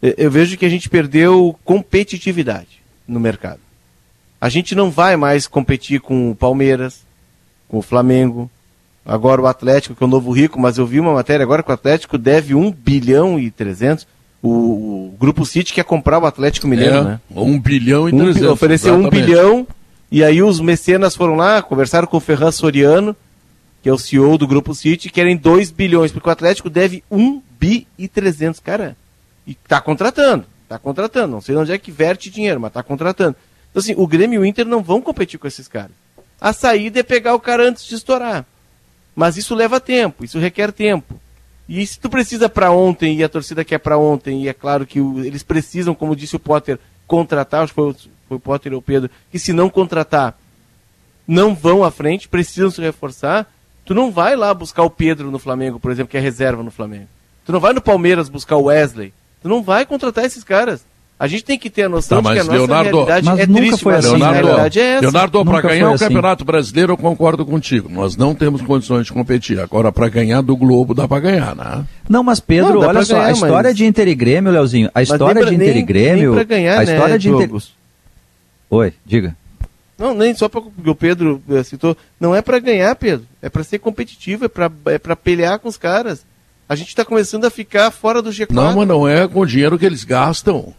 é, 0.02 0.16
eu 0.18 0.32
vejo 0.32 0.56
que 0.56 0.66
a 0.66 0.70
gente 0.70 0.90
perdeu 0.90 1.60
competitividade 1.66 2.82
no 3.06 3.20
mercado. 3.20 3.60
A 4.40 4.48
gente 4.48 4.74
não 4.74 4.90
vai 4.90 5.18
mais 5.18 5.48
competir 5.48 6.00
com 6.00 6.32
o 6.32 6.36
Palmeiras, 6.36 7.02
com 7.68 7.80
o 7.80 7.82
Flamengo, 7.82 8.50
agora 9.06 9.42
o 9.42 9.48
Atlético, 9.48 9.96
que 9.96 10.04
é 10.04 10.08
o 10.08 10.10
novo 10.10 10.32
rico, 10.32 10.60
mas 10.60 10.78
eu 10.78 10.86
vi 10.86 11.00
uma 11.00 11.14
matéria 11.14 11.44
agora 11.44 11.64
que 11.64 11.70
o 11.70 11.74
Atlético 11.74 12.18
deve 12.18 12.56
1 12.56 12.72
bilhão 12.72 13.40
e 13.40 13.52
300. 13.52 14.08
O, 14.42 14.50
o 14.50 15.16
Grupo 15.20 15.46
City 15.46 15.74
quer 15.74 15.86
comprar 15.86 16.20
o 16.20 16.26
Atlético 16.26 16.68
Mineiro, 16.68 16.98
é, 16.98 17.04
né? 17.04 17.20
1 17.36 17.60
bilhão 17.60 18.10
e 18.10 18.12
300. 18.12 18.42
Um, 18.42 18.52
ofereceu 18.52 18.96
1 18.96 19.10
bilhão, 19.10 19.68
e 20.12 20.24
aí 20.24 20.42
os 20.42 20.60
mecenas 20.60 21.16
foram 21.16 21.36
lá, 21.36 21.62
conversaram 21.62 22.08
com 22.08 22.18
o 22.18 22.22
Ferran 22.22 22.52
Soriano, 22.52 23.16
que 23.82 23.90
é 23.90 23.94
o 23.94 23.98
CEO 23.98 24.38
do 24.38 24.48
Grupo 24.48 24.74
City, 24.74 25.10
querem 25.10 25.36
2 25.36 25.72
bilhões, 25.72 26.12
porque 26.12 26.30
o 26.30 26.32
Atlético 26.32 26.70
deve 26.70 27.04
1 27.12 27.42
bi 27.60 27.88
e 27.98 28.08
300. 28.08 28.60
Cara, 28.60 28.96
e 29.46 29.54
tá 29.54 29.82
contratando, 29.82 30.46
tá 30.70 30.80
contratando. 30.80 31.34
Não 31.34 31.42
sei 31.42 31.56
onde 31.56 31.72
é 31.72 31.78
que 31.78 31.92
verte 31.92 32.30
dinheiro, 32.30 32.60
mas 32.60 32.72
tá 32.72 32.82
contratando. 32.82 33.36
Então, 33.70 33.82
assim, 33.82 33.94
o 33.98 34.08
Grêmio 34.08 34.38
e 34.38 34.40
o 34.40 34.46
Inter 34.46 34.66
não 34.66 34.82
vão 34.82 35.02
competir 35.02 35.40
com 35.40 35.48
esses 35.48 35.68
caras. 35.68 35.92
A 36.40 36.54
saída 36.54 37.00
é 37.00 37.04
pegar 37.04 37.36
o 37.36 37.40
cara 37.40 37.68
antes 37.68 37.86
de 37.86 37.96
estourar. 37.96 38.46
Mas 39.16 39.38
isso 39.38 39.56
leva 39.56 39.80
tempo, 39.80 40.24
isso 40.24 40.40
requer 40.40 40.72
tempo. 40.72 41.20
E 41.68 41.86
se 41.86 42.00
tu 42.00 42.10
precisa 42.10 42.50
para 42.50 42.72
ontem 42.72 43.18
e 43.18 43.24
a 43.24 43.30
torcida 43.30 43.64
quer 43.64 43.78
para 43.78 43.98
ontem, 43.98 44.44
e 44.44 44.50
é 44.50 44.54
claro 44.54 44.86
que 44.86 45.00
o, 45.00 45.24
eles 45.24 45.44
precisam, 45.44 45.96
como 45.96 46.16
disse 46.16 46.36
o 46.36 46.40
Potter, 46.40 46.80
contratar, 47.08 47.64
acho 47.64 47.74
que 47.74 47.76
foi, 47.76 47.94
foi 48.28 48.38
o 48.38 48.40
Potter 48.40 48.74
ou 48.74 48.80
o 48.80 48.82
Pedro, 48.82 49.10
que 49.32 49.40
se 49.40 49.54
não 49.54 49.70
contratar, 49.70 50.38
não 51.28 51.56
vão 51.56 51.84
à 51.84 51.92
frente, 51.92 52.28
precisam 52.28 52.70
se 52.70 52.82
reforçar. 52.82 53.48
Tu 53.86 53.94
não 53.94 54.12
vai 54.12 54.36
lá 54.36 54.54
buscar 54.54 54.84
o 54.84 54.90
Pedro 54.90 55.32
no 55.32 55.40
Flamengo, 55.40 55.80
por 55.80 55.92
exemplo, 55.92 56.12
que 56.12 56.18
é 56.18 56.20
reserva 56.20 56.64
no 56.64 56.72
Flamengo. 56.72 57.08
Tu 57.46 57.52
não 57.52 57.60
vai 57.60 57.74
no 57.74 57.82
Palmeiras 57.82 58.30
buscar 58.30 58.58
o 58.58 58.64
Wesley. 58.64 59.14
Tu 59.42 59.50
não 59.50 59.62
vai 59.62 59.86
contratar 59.86 60.26
esses 60.26 60.44
caras. 60.44 60.86
A 61.24 61.28
gente 61.28 61.46
tem 61.46 61.58
que 61.58 61.70
ter 61.70 61.84
a 61.84 61.90
noção 61.90 62.22
tá, 62.22 62.32
de 62.32 62.36
que 62.36 62.42
a 62.42 62.44
nossa 62.44 62.58
Leonardo, 62.58 62.90
realidade 62.90 63.26
mas 63.26 63.40
é 63.40 63.48
nunca 63.48 63.62
triste, 63.62 63.82
foi 63.82 63.96
assim, 63.96 64.10
Leonardo, 64.10 64.36
a 64.36 64.42
realidade 64.42 64.80
é 64.82 64.84
essa. 64.84 65.02
Leonardo, 65.04 65.46
para 65.46 65.62
ganhar 65.62 65.90
o 65.90 65.94
assim. 65.94 66.04
Campeonato 66.04 66.44
Brasileiro, 66.44 66.92
eu 66.92 66.98
concordo 66.98 67.46
contigo. 67.46 67.88
Nós 67.90 68.18
não 68.18 68.36
temos 68.36 68.62
condições 68.62 69.06
de 69.06 69.14
competir. 69.14 69.58
Agora, 69.58 69.90
para 69.90 70.10
ganhar 70.10 70.42
do 70.42 70.54
Globo, 70.58 70.94
dá 70.94 71.08
para 71.08 71.22
ganhar, 71.22 71.56
né? 71.56 71.86
Não, 72.10 72.26
mas 72.26 72.42
Pedro, 72.42 72.82
não, 72.82 72.90
olha 72.90 73.06
só, 73.06 73.14
ganhar, 73.14 73.28
a 73.28 73.32
história 73.32 73.70
mas... 73.70 73.78
de 73.78 73.86
Inter 73.86 74.08
e 74.10 74.16
Grêmio, 74.16 74.52
Leozinho, 74.52 74.92
a 74.94 75.02
história 75.02 75.46
de 75.46 75.56
Inter 75.56 75.78
e 75.78 75.82
Grêmio... 75.82 76.36
Nem 76.36 76.46
ganhar, 76.46 76.80
a 76.80 76.84
história 76.84 77.14
né, 77.14 77.18
de 77.18 77.30
Inter... 77.30 77.50
Oi, 78.70 78.94
diga. 79.06 79.34
Não, 79.98 80.14
nem 80.14 80.36
só 80.36 80.50
porque 80.50 80.90
o 80.90 80.94
Pedro 80.94 81.42
eh, 81.50 81.64
citou. 81.64 81.96
Não 82.20 82.36
é 82.36 82.42
para 82.42 82.60
ganhar, 82.60 82.94
Pedro. 82.98 83.26
É 83.42 83.48
para 83.48 83.64
ser 83.64 83.80
competitivo, 83.80 84.44
é 84.44 84.50
para 84.50 84.70
é 84.88 84.98
pra 84.98 85.16
pelear 85.16 85.58
com 85.58 85.70
os 85.70 85.78
caras. 85.78 86.26
A 86.68 86.76
gente 86.76 86.90
está 86.90 87.06
começando 87.06 87.46
a 87.46 87.50
ficar 87.50 87.92
fora 87.92 88.22
do 88.22 88.30
G4. 88.30 88.52
Não, 88.52 88.76
mas 88.76 88.88
não 88.88 89.08
é 89.08 89.26
com 89.26 89.40
o 89.40 89.46
dinheiro 89.46 89.80
que 89.80 89.86
eles 89.86 90.04
gastam. 90.04 90.74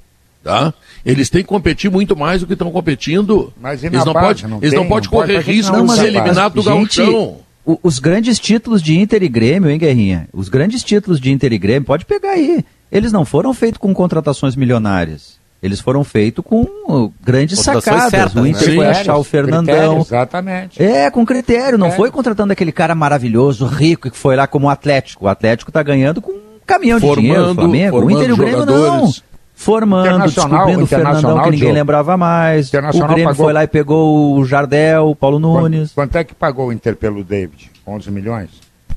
Tá? 0.44 0.74
Eles 1.06 1.30
têm 1.30 1.40
que 1.40 1.48
competir 1.48 1.90
muito 1.90 2.14
mais 2.14 2.42
do 2.42 2.46
que 2.46 2.52
estão 2.52 2.70
competindo. 2.70 3.50
Mas 3.58 3.82
eles 3.82 4.04
não 4.04 4.12
podem 4.12 4.46
não 4.46 4.58
eles 4.58 4.74
não 4.74 4.86
pode 4.86 5.08
correr 5.08 5.40
risco 5.40 5.82
de 5.82 5.92
ser 5.92 6.08
eliminado 6.08 6.52
do 6.52 6.62
gauchão. 6.62 7.38
Os 7.82 7.98
grandes 7.98 8.38
títulos 8.38 8.82
de 8.82 8.98
Inter 8.98 9.22
e 9.22 9.28
Grêmio, 9.28 9.70
hein, 9.70 9.78
Guerrinha? 9.78 10.28
Os 10.34 10.50
grandes 10.50 10.84
títulos 10.84 11.18
de 11.18 11.32
Inter 11.32 11.50
e 11.50 11.56
Grêmio, 11.56 11.86
pode 11.86 12.04
pegar 12.04 12.32
aí. 12.32 12.62
Eles 12.92 13.10
não 13.10 13.24
foram 13.24 13.54
feitos 13.54 13.78
com 13.78 13.94
contratações 13.94 14.54
milionárias. 14.54 15.42
Eles 15.62 15.80
foram 15.80 16.04
feitos 16.04 16.44
com 16.44 16.60
uh, 16.60 17.10
grandes 17.24 17.58
sacadas. 17.60 18.10
Certas, 18.10 18.34
o 18.34 18.46
Inter 18.46 18.68
né? 18.68 18.74
foi 18.74 18.86
achar 18.86 19.16
o 19.16 19.24
Fernandão. 19.24 19.64
Critério, 19.64 20.00
exatamente. 20.02 20.82
É, 20.82 21.10
com 21.10 21.24
critério. 21.24 21.78
Não 21.78 21.90
foi 21.90 22.10
contratando 22.10 22.52
aquele 22.52 22.70
cara 22.70 22.94
maravilhoso, 22.94 23.64
rico, 23.64 24.10
que 24.10 24.18
foi 24.18 24.36
lá 24.36 24.46
como 24.46 24.66
o 24.66 24.70
Atlético. 24.70 25.24
O 25.24 25.28
Atlético 25.28 25.70
está 25.70 25.82
ganhando 25.82 26.20
com 26.20 26.32
um 26.32 26.40
caminhão 26.66 27.00
formando, 27.00 27.16
de 27.16 27.22
dinheiro. 27.22 27.50
O 27.50 27.54
Flamengo. 27.54 28.04
O 28.04 28.10
Inter 28.10 28.28
e 28.28 28.32
o 28.32 28.36
Grêmio 28.36 28.66
não 28.66 29.10
formando, 29.54 30.24
descobrindo 30.24 30.82
o 30.82 30.86
Fernandão 30.86 31.38
que 31.38 31.44
ninguém 31.44 31.58
Diogo. 31.60 31.74
lembrava 31.74 32.16
mais. 32.16 32.68
O 32.68 33.06
Grêmio 33.06 33.24
pagou... 33.24 33.34
foi 33.46 33.52
lá 33.52 33.64
e 33.64 33.68
pegou 33.68 34.36
o 34.36 34.44
Jardel, 34.44 35.10
o 35.10 35.16
Paulo 35.16 35.38
Nunes. 35.38 35.92
Quanto, 35.92 36.10
quanto, 36.10 36.16
é 36.16 36.24
que 36.24 36.34
pagou 36.34 36.68
o 36.68 36.72
Inter 36.72 36.96
pelo 36.96 37.22
David? 37.22 37.70
11 37.86 38.10
milhões? 38.10 38.50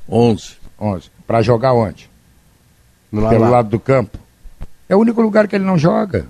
11. 0.10 0.58
11. 0.80 1.10
Para 1.26 1.42
jogar 1.42 1.74
onde? 1.74 2.10
No 3.12 3.28
pelo 3.30 3.42
lá. 3.42 3.50
lado 3.50 3.70
do 3.70 3.80
campo. 3.80 4.18
É 4.90 4.96
o 4.96 5.00
único 5.00 5.22
lugar 5.22 5.48
que 5.48 5.56
ele 5.56 5.66
não 5.66 5.78
joga. 5.78 6.26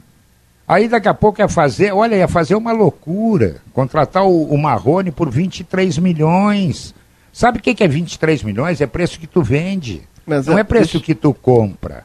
Aí 0.68 0.88
daqui 0.90 1.08
a 1.08 1.14
pouco 1.14 1.40
ia 1.40 1.48
fazer, 1.48 1.94
olha, 1.94 2.16
ia 2.16 2.28
fazer 2.28 2.56
uma 2.56 2.74
loucura. 2.74 3.58
Contratar 3.74 4.26
o, 4.26 4.44
o 4.44 4.58
Marrone 4.58 5.12
por 5.12 5.30
23 5.30 5.98
milhões. 5.98 6.94
Sabe 7.32 7.60
o 7.60 7.62
que, 7.62 7.74
que 7.74 7.84
é 7.84 7.88
23 7.88 8.44
milhões? 8.44 8.82
É 8.82 8.88
preço 8.88 9.20
que 9.20 9.28
tu 9.28 9.42
vende. 9.42 10.02
Mas 10.26 10.48
não 10.48 10.58
é, 10.58 10.62
é 10.62 10.64
preço 10.64 11.00
que 11.00 11.16
tu 11.16 11.34
compra. 11.34 12.04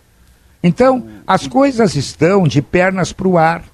Então, 0.62 1.06
as 1.26 1.46
coisas 1.46 1.96
estão 1.96 2.46
de 2.46 2.62
pernas 2.62 3.12
para 3.12 3.28
o 3.28 3.36
ar. 3.36 3.64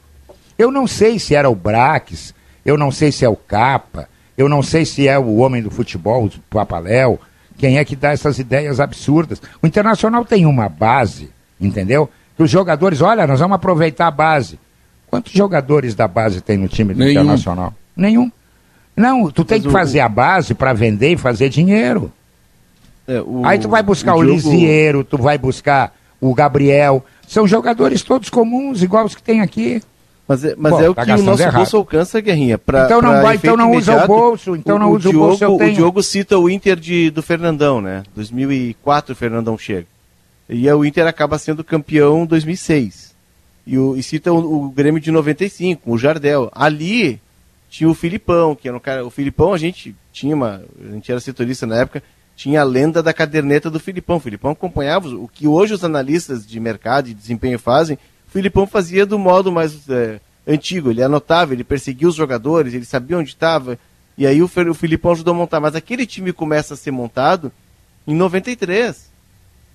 Eu 0.59 0.71
não 0.71 0.87
sei 0.87 1.19
se 1.19 1.35
era 1.35 1.51
o 1.51 1.55
Braques, 1.55 2.35
eu 2.65 2.77
não 2.79 2.91
sei 2.91 3.13
se 3.13 3.25
é 3.25 3.29
o 3.29 3.37
Capa, 3.37 4.09
eu 4.37 4.49
não 4.49 4.63
sei 4.63 4.85
se 4.85 5.07
é 5.07 5.19
o 5.19 5.37
homem 5.37 5.63
do 5.63 5.71
futebol, 5.71 6.25
o 6.27 6.31
Papaléu, 6.51 7.21
quem 7.57 7.79
é 7.79 7.85
que 7.85 7.97
dá 7.97 8.13
essas 8.13 8.39
ideias 8.39 8.81
absurdas. 8.81 9.43
O 9.63 9.67
Internacional 9.67 10.25
tem 10.25 10.47
uma 10.47 10.69
base, 10.69 11.31
entendeu? 11.61 12.09
Que 12.37 12.43
os 12.43 12.51
jogadores, 12.51 13.03
olha, 13.03 13.27
nós 13.27 13.41
vamos 13.41 13.57
aproveitar 13.57 14.07
a 14.07 14.13
base. 14.13 14.59
Quantos 15.09 15.33
jogadores 15.33 15.95
da 15.95 16.07
base 16.07 16.41
tem 16.41 16.57
no 16.57 16.69
time 16.69 16.95
do 16.95 17.01
Nenhum. 17.01 17.13
Internacional? 17.13 17.75
Nenhum. 17.97 18.31
Não, 18.97 19.31
tu 19.31 19.45
tem 19.45 19.59
Mas 19.59 19.63
que 19.63 19.69
o... 19.69 19.73
fazer 19.73 20.01
a 20.01 20.09
base 20.09 20.55
para 20.55 20.73
vender 20.73 21.13
e 21.13 21.17
fazer 21.17 21.49
dinheiro. 21.49 22.13
É, 23.07 23.21
o... 23.21 23.43
Aí 23.45 23.59
tu 23.59 23.69
vai 23.69 23.83
buscar 23.83 24.15
o, 24.15 24.19
o 24.19 24.23
Lisieiro, 24.23 25.03
tu 25.03 25.19
vai 25.19 25.39
buscar 25.39 25.98
o 26.21 26.35
Gabriel. 26.35 27.05
São 27.27 27.47
jogadores 27.47 28.03
todos 28.03 28.31
comuns, 28.31 28.83
igual 28.83 29.05
os 29.05 29.15
que 29.15 29.23
tem 29.23 29.41
aqui. 29.41 29.83
Mas 30.27 30.45
é, 30.45 30.55
mas 30.59 30.73
Pô, 30.75 30.81
é 30.83 30.91
o 30.91 30.95
tá 30.95 31.07
que 31.07 31.13
o 31.13 31.23
nosso 31.23 31.43
errado. 31.43 31.57
bolso 31.57 31.77
alcança, 31.79 32.21
Guerrinha. 32.21 32.59
Pra, 32.59 32.85
então 32.85 33.01
não, 33.01 33.23
vai, 33.23 33.37
então 33.37 33.57
não 33.57 33.73
usa 33.73 34.05
o 34.05 34.07
bolso, 34.07 34.55
então 34.55 34.79
não 34.79 34.91
o, 34.91 34.97
usa 34.97 35.09
o, 35.09 35.13
Diogo, 35.13 35.27
bolso. 35.39 35.65
O 35.65 35.73
Diogo 35.73 36.03
cita 36.03 36.39
o 36.39 36.51
Inter 36.51 36.77
de, 36.77 37.11
do 37.11 37.23
Fernandão, 37.23 37.81
né? 37.81 38.03
2004 38.15 39.15
o 39.15 39.17
Fernandão 39.17 39.57
chega. 39.57 39.87
E 40.51 40.71
o 40.71 40.85
Inter 40.85 41.07
acaba 41.07 41.39
sendo 41.39 41.65
campeão 41.65 42.25
em 42.25 42.27
2006. 42.27 43.15
E, 43.67 43.79
o, 43.79 43.97
e 43.97 44.03
cita 44.03 44.31
o, 44.31 44.67
o, 44.67 44.71
Grêmio 44.71 45.01
de 45.01 45.11
95, 45.11 45.91
o 45.91 45.99
Jardel. 45.99 46.51
Ali 46.55 47.21
tinha 47.71 47.89
o 47.89 47.95
Filipão, 47.95 48.55
que 48.55 48.69
era 48.69 48.77
um 48.77 48.81
cara. 48.81 49.07
O 49.07 49.11
Filipão 49.11 49.55
a 49.55 49.59
gente 49.59 49.95
tinha 50.13 50.35
uma. 50.35 50.63
A 50.87 50.93
gente 50.93 51.11
era 51.11 51.21
setorista 51.21 51.67
na 51.67 51.77
época, 51.77 52.03
tinha 52.39 52.61
a 52.61 52.65
lenda 52.65 53.03
da 53.03 53.13
caderneta 53.13 53.69
do 53.69 53.81
Filipão. 53.81 54.19
O 54.19 54.21
Filipão 54.21 54.53
acompanhava 54.53 55.09
o 55.09 55.27
que 55.27 55.49
hoje 55.49 55.75
os 55.75 55.83
analistas 55.83 56.47
de 56.47 56.61
mercado 56.61 57.09
e 57.09 57.15
desempenho 57.15 57.59
fazem. 57.59 57.99
O 58.29 58.31
Filipão 58.31 58.65
fazia 58.65 59.05
do 59.05 59.19
modo 59.19 59.51
mais 59.51 59.91
é, 59.91 60.21
antigo. 60.47 60.89
Ele 60.89 61.03
anotava, 61.03 61.53
ele 61.53 61.65
perseguia 61.65 62.07
os 62.07 62.15
jogadores, 62.15 62.73
ele 62.73 62.85
sabia 62.85 63.19
onde 63.19 63.31
estava. 63.31 63.77
E 64.17 64.25
aí 64.25 64.41
o, 64.41 64.45
o 64.71 64.75
Filipão 64.75 65.11
ajudou 65.11 65.35
a 65.35 65.37
montar. 65.37 65.59
Mas 65.59 65.75
aquele 65.75 66.07
time 66.07 66.33
começa 66.33 66.75
a 66.75 66.77
ser 66.77 66.93
montado 66.93 67.51
em 68.07 68.15
93. 68.15 69.11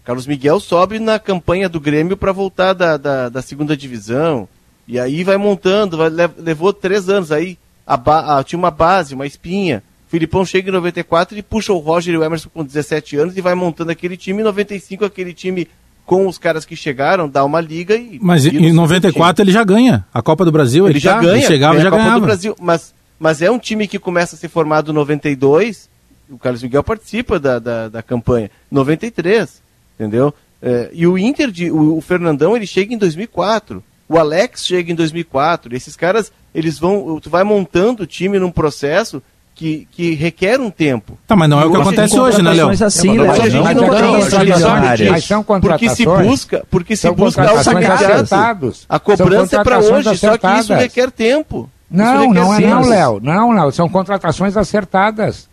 Carlos 0.05 0.25
Miguel 0.25 0.57
sobe 0.61 0.99
na 0.99 1.19
campanha 1.19 1.67
do 1.67 1.81
Grêmio 1.81 2.15
para 2.15 2.31
voltar 2.31 2.71
da, 2.71 2.95
da, 2.95 3.27
da, 3.27 3.41
segunda 3.41 3.75
divisão. 3.75 4.47
E 4.87 4.97
aí 4.97 5.25
vai 5.25 5.35
montando, 5.35 5.97
vai, 5.97 6.09
levou 6.37 6.71
três 6.71 7.09
anos. 7.09 7.29
Aí 7.29 7.57
a, 7.85 8.39
a, 8.39 8.43
tinha 8.45 8.57
uma 8.57 8.71
base, 8.71 9.13
uma 9.13 9.27
espinha. 9.27 9.83
Filipão 10.13 10.45
chega 10.45 10.69
em 10.69 10.71
94 10.71 11.35
e 11.35 11.41
puxa 11.41 11.73
o 11.73 11.79
Roger 11.79 12.13
e 12.13 12.17
o 12.19 12.23
Emerson 12.23 12.47
com 12.53 12.63
17 12.63 13.17
anos 13.17 13.35
e 13.35 13.41
vai 13.41 13.55
montando 13.55 13.89
aquele 13.89 14.15
time. 14.15 14.41
Em 14.41 14.43
95, 14.43 15.03
aquele 15.03 15.33
time 15.33 15.67
com 16.05 16.27
os 16.27 16.37
caras 16.37 16.65
que 16.65 16.75
chegaram, 16.75 17.27
dá 17.27 17.43
uma 17.43 17.59
liga 17.59 17.95
e. 17.95 18.19
Mas 18.21 18.45
em 18.45 18.71
94 18.71 19.43
ele 19.43 19.51
já 19.51 19.63
ganha. 19.63 20.05
A 20.13 20.21
Copa 20.21 20.45
do 20.45 20.51
Brasil, 20.51 20.85
ele, 20.85 20.93
ele 20.93 20.99
já 20.99 21.19
ganha. 21.19 21.37
Ele 21.37 21.47
chegava 21.47 21.73
ganha 21.73 21.81
já 21.81 21.87
a 21.87 21.91
Copa 21.91 22.03
ganhava. 22.03 22.19
do 22.19 22.25
Brasil. 22.27 22.55
Mas, 22.61 22.93
mas 23.19 23.41
é 23.41 23.49
um 23.49 23.57
time 23.57 23.87
que 23.87 23.97
começa 23.97 24.35
a 24.35 24.37
ser 24.37 24.49
formado 24.49 24.91
em 24.91 24.93
92. 24.93 25.89
O 26.29 26.37
Carlos 26.37 26.61
Miguel 26.61 26.83
participa 26.83 27.39
da, 27.39 27.57
da, 27.57 27.89
da 27.89 28.03
campanha. 28.03 28.51
93, 28.69 29.63
entendeu? 29.95 30.31
É, 30.61 30.91
e 30.93 31.07
o 31.07 31.17
Inter, 31.17 31.49
de, 31.49 31.71
o, 31.71 31.97
o 31.97 32.01
Fernandão, 32.01 32.55
ele 32.55 32.67
chega 32.67 32.93
em 32.93 32.99
2004. 32.99 33.83
O 34.07 34.19
Alex 34.19 34.63
chega 34.63 34.91
em 34.91 34.95
2004. 34.95 35.75
Esses 35.75 35.95
caras, 35.95 36.31
eles 36.53 36.77
vão. 36.77 37.19
Tu 37.19 37.31
vai 37.31 37.43
montando 37.43 38.03
o 38.03 38.07
time 38.07 38.37
num 38.37 38.51
processo 38.51 39.23
que, 39.55 39.87
que 39.91 40.15
requer 40.15 40.59
um 40.59 40.69
tempo. 40.69 41.17
Tá, 41.27 41.35
mas 41.35 41.49
não 41.49 41.61
é 41.61 41.65
o 41.65 41.71
que 41.71 41.77
acontece 41.77 42.19
hoje, 42.19 42.41
né, 42.41 42.53
Léo? 42.53 42.69
assim, 42.69 43.17
Léo. 43.17 43.27
Mas 43.27 43.39
a 43.39 43.49
gente 43.49 43.75
não 43.75 43.89
tem 43.89 44.19
extraordinárias. 44.19 45.11
Mas 45.11 45.23
são 45.25 45.43
porque 45.43 45.89
se 45.89 46.05
busca, 46.05 46.65
porque 46.69 46.95
se 46.95 47.11
busca 47.11 47.47
algo 47.47 47.71
imediato. 47.71 48.73
A 48.89 48.99
cobrança 48.99 49.57
é 49.57 49.63
para 49.63 49.79
hoje, 49.79 50.09
acertadas. 50.09 50.19
só 50.19 50.37
que 50.37 50.59
isso 50.59 50.73
requer 50.73 51.11
tempo. 51.11 51.69
Não, 51.89 52.33
não 52.33 52.53
é 52.53 52.59
não, 52.59 52.81
Léo. 52.81 53.19
Não, 53.21 53.51
Léo, 53.51 53.71
são 53.71 53.87
contratações 53.87 54.57
acertadas. 54.57 55.47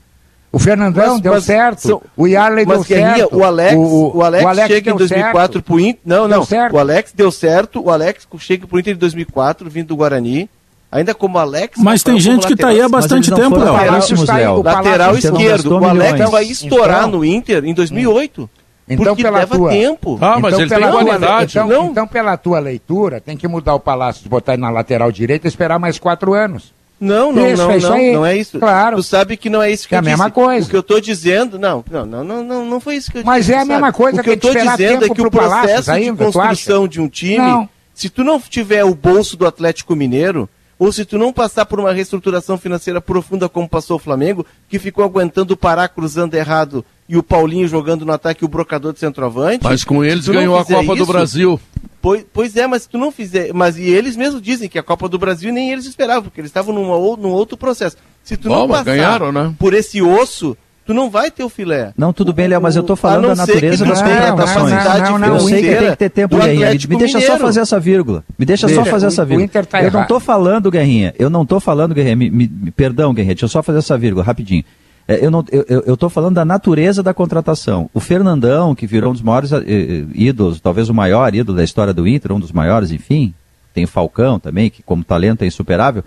O 0.53 0.59
Fernandão 0.59 1.13
mas, 1.13 1.21
deu 1.21 1.33
mas, 1.35 1.45
certo. 1.45 1.81
São, 1.81 2.03
o 2.17 2.27
Yarley 2.27 2.67
deu 2.67 2.83
certo. 2.83 3.37
O 3.37 3.45
Alex, 3.45 3.75
o, 3.77 4.17
o 4.17 4.23
Alex, 4.25 4.45
o 4.45 4.49
Alex 4.49 4.69
chega 4.69 4.91
em 4.91 4.97
2004 4.97 5.63
pro 5.63 5.79
Inter. 5.79 6.01
Não, 6.05 6.27
não. 6.27 6.43
O 6.73 6.79
Alex 6.79 7.13
deu 7.15 7.31
certo. 7.31 7.81
O 7.85 7.91
Alex 7.91 8.27
chega 8.39 8.67
pro 8.67 8.81
Inter 8.81 8.95
em 8.95 8.99
2004, 8.99 9.71
vindo 9.71 9.89
do 9.89 9.97
Guarani. 9.97 10.51
Ainda 10.93 11.15
como 11.15 11.39
Alex. 11.39 11.79
Mas 11.79 12.03
tem 12.03 12.19
gente 12.19 12.47
que 12.47 12.55
está 12.55 12.69
aí 12.69 12.81
há 12.81 12.89
bastante 12.89 13.31
tempo, 13.31 13.57
Léo. 13.57 13.75
Lateral, 13.75 14.63
lateral 14.63 15.17
esquerdo. 15.17 15.79
O 15.79 15.85
Alex 15.85 16.31
vai 16.31 16.45
estourar 16.45 17.07
então, 17.07 17.11
no 17.11 17.25
Inter 17.25 17.65
em 17.65 17.73
2008. 17.73 18.51
Então, 18.89 19.05
porque 19.07 19.23
pela 19.23 19.39
leva 19.39 19.57
tua, 19.57 19.71
tempo. 19.71 20.19
Ah, 20.21 20.41
mas 20.41 20.55
então, 20.55 20.79
ele 20.79 20.85
tem 20.85 20.91
qualidade. 20.91 21.59
Então, 21.59 21.69
não. 21.69 21.91
então, 21.91 22.09
pela 22.09 22.37
tua 22.37 22.59
leitura, 22.59 23.21
tem 23.21 23.37
que 23.37 23.47
mudar 23.47 23.75
o 23.75 23.81
Palácio, 23.81 24.29
botar 24.29 24.55
ele 24.55 24.63
na 24.63 24.71
lateral 24.71 25.13
direita 25.13 25.47
e 25.47 25.49
esperar 25.49 25.79
mais 25.79 25.97
quatro 25.97 26.35
anos. 26.35 26.75
Não, 27.01 27.33
não, 27.33 27.47
isso, 27.49 27.63
não, 27.63 27.71
é 27.71 27.79
não, 27.79 28.13
não 28.13 28.27
é 28.27 28.37
isso. 28.37 28.59
Claro. 28.59 28.97
Tu 28.97 29.03
sabe 29.05 29.37
que 29.37 29.49
não 29.49 29.63
é 29.63 29.71
isso 29.71 29.89
que 29.89 29.95
é 29.95 29.99
eu 29.99 30.01
a 30.01 30.03
mesma 30.03 30.31
coisa. 30.31 30.67
O 30.67 30.71
que 30.71 30.77
eu 30.77 30.81
estou 30.81 31.01
dizendo, 31.01 31.59
não, 31.59 31.83
não, 31.91 32.05
não, 32.05 32.25
não, 32.25 32.45
não, 32.45 32.65
não 32.67 32.81
foi 32.81 32.97
isso 32.97 33.11
que 33.11 33.19
eu 33.19 33.25
Mas 33.25 33.47
disse. 33.47 33.57
Mas 33.57 33.61
é 33.61 33.63
a 33.63 33.65
mesma 33.65 33.93
coisa 33.93 34.21
o 34.21 34.25
que, 34.25 34.37
que 34.37 34.47
eu 34.47 34.51
estou 34.51 34.71
dizendo 34.71 35.05
é 35.07 35.09
que 35.09 35.23
o 35.23 35.31
processo 35.31 35.91
ainda, 35.91 36.27
de 36.27 36.33
construção 36.33 36.87
de 36.87 37.01
um 37.01 37.09
time, 37.09 37.39
não. 37.39 37.69
se 37.95 38.11
tu 38.11 38.23
não 38.23 38.39
tiver 38.39 38.85
o 38.85 38.95
bolso 38.95 39.35
do 39.35 39.47
Atlético 39.47 39.97
Mineiro, 39.97 40.47
ou 40.81 40.91
se 40.91 41.05
tu 41.05 41.19
não 41.19 41.31
passar 41.31 41.67
por 41.67 41.79
uma 41.79 41.93
reestruturação 41.93 42.57
financeira 42.57 43.03
profunda 43.03 43.51
como 43.51 43.69
passou 43.69 43.97
o 43.97 44.01
Flamengo, 44.01 44.47
que 44.67 44.79
ficou 44.79 45.05
aguentando 45.05 45.53
o 45.53 45.57
Pará 45.57 45.87
cruzando 45.87 46.35
errado 46.35 46.83
e 47.07 47.19
o 47.19 47.23
Paulinho 47.23 47.69
jogando 47.69 48.07
no 48.07 48.13
ataque 48.13 48.43
e 48.43 48.47
o 48.47 48.49
brocador 48.49 48.95
de 48.95 48.99
centroavante. 48.99 49.63
Mas 49.63 49.85
com 49.85 50.03
eles 50.03 50.27
ganhou 50.27 50.59
a 50.59 50.65
Copa 50.65 50.95
isso, 50.95 50.97
do 50.97 51.07
Brasil. 51.07 51.61
Pois, 52.01 52.25
pois 52.33 52.57
é, 52.57 52.67
mas 52.67 52.83
se 52.83 52.89
tu 52.89 52.97
não 52.97 53.13
fizer. 53.13 53.53
Mas 53.53 53.77
e 53.77 53.83
eles 53.83 54.17
mesmos 54.17 54.41
dizem 54.41 54.71
que 54.71 54.79
a 54.79 54.83
Copa 54.83 55.07
do 55.07 55.19
Brasil 55.19 55.53
nem 55.53 55.71
eles 55.71 55.85
esperavam, 55.85 56.23
porque 56.23 56.41
eles 56.41 56.49
estavam 56.49 56.75
numa, 56.75 56.97
num 57.19 57.29
outro 57.29 57.59
processo. 57.59 57.99
Se 58.25 58.39
tu 58.39 58.49
Bom, 58.49 58.61
não 58.61 58.69
passar 58.69 58.85
ganharam, 58.85 59.31
né? 59.31 59.55
por 59.59 59.75
esse 59.75 60.01
osso, 60.01 60.57
tu 60.91 60.95
não 60.95 61.09
vai 61.09 61.31
ter 61.31 61.45
o 61.45 61.49
filé. 61.49 61.93
Não, 61.97 62.13
tudo 62.13 62.33
bem, 62.33 62.49
Léo, 62.49 62.61
mas 62.61 62.75
eu 62.75 62.83
tô 62.83 62.97
falando 62.97 63.29
da 63.29 63.37
natureza 63.37 63.85
das 63.85 64.03
contratações. 64.03 64.73
Não, 64.73 65.11
não, 65.13 65.19
não, 65.19 65.35
eu 65.35 65.41
sei 65.41 65.63
que 65.63 65.77
tem 65.77 65.91
que 65.91 65.97
ter 65.97 66.11
tempo, 66.11 66.37
Guerrinha. 66.37 66.71
Me 66.71 66.97
deixa 66.97 67.19
Mineiro. 67.19 67.33
só 67.33 67.39
fazer 67.39 67.61
essa 67.61 67.79
vírgula. 67.79 68.25
Me 68.37 68.45
deixa 68.45 68.67
Veja, 68.67 68.83
só 68.83 68.91
fazer 68.91 69.07
essa 69.07 69.25
vírgula. 69.25 69.49
Tá 69.67 69.83
eu 69.83 69.93
não 69.93 70.05
tô 70.05 70.19
falando, 70.19 70.69
Guerrinha. 70.69 71.15
Eu 71.17 71.31
não 71.31 71.47
tô 71.47 71.61
falando, 71.61 71.95
Guerrinha. 71.95 72.17
Me, 72.17 72.29
me, 72.29 72.49
perdão, 72.73 73.15
Guerrinha. 73.15 73.35
Deixa 73.35 73.45
eu 73.45 73.49
só 73.49 73.63
fazer 73.63 73.79
essa 73.79 73.97
vírgula, 73.97 74.25
rapidinho. 74.25 74.65
É, 75.07 75.25
eu, 75.25 75.31
não, 75.31 75.45
eu, 75.53 75.65
eu 75.87 75.97
tô 75.97 76.09
falando 76.09 76.35
da 76.35 76.45
natureza 76.45 77.05
da 77.05 77.15
contratação. 77.15 77.89
O 77.95 78.01
Fernandão, 78.01 78.75
que 78.75 78.85
virou 78.85 79.11
um 79.11 79.13
dos 79.13 79.23
maiores 79.23 79.53
eh, 79.53 79.63
eh, 79.65 80.05
ídolos, 80.13 80.61
talvez 80.61 80.89
o 80.89 80.95
maior 80.95 81.33
ídolo 81.33 81.57
da 81.57 81.63
história 81.63 81.95
do 81.95 82.07
Inter, 82.09 82.33
um 82.33 82.41
dos 82.41 82.51
maiores, 82.51 82.91
enfim. 82.91 83.33
Tem 83.73 83.85
o 83.85 83.89
Falcão 83.89 84.41
também, 84.41 84.69
que 84.69 84.83
como 84.83 85.05
talento 85.05 85.43
é 85.43 85.47
insuperável. 85.47 86.03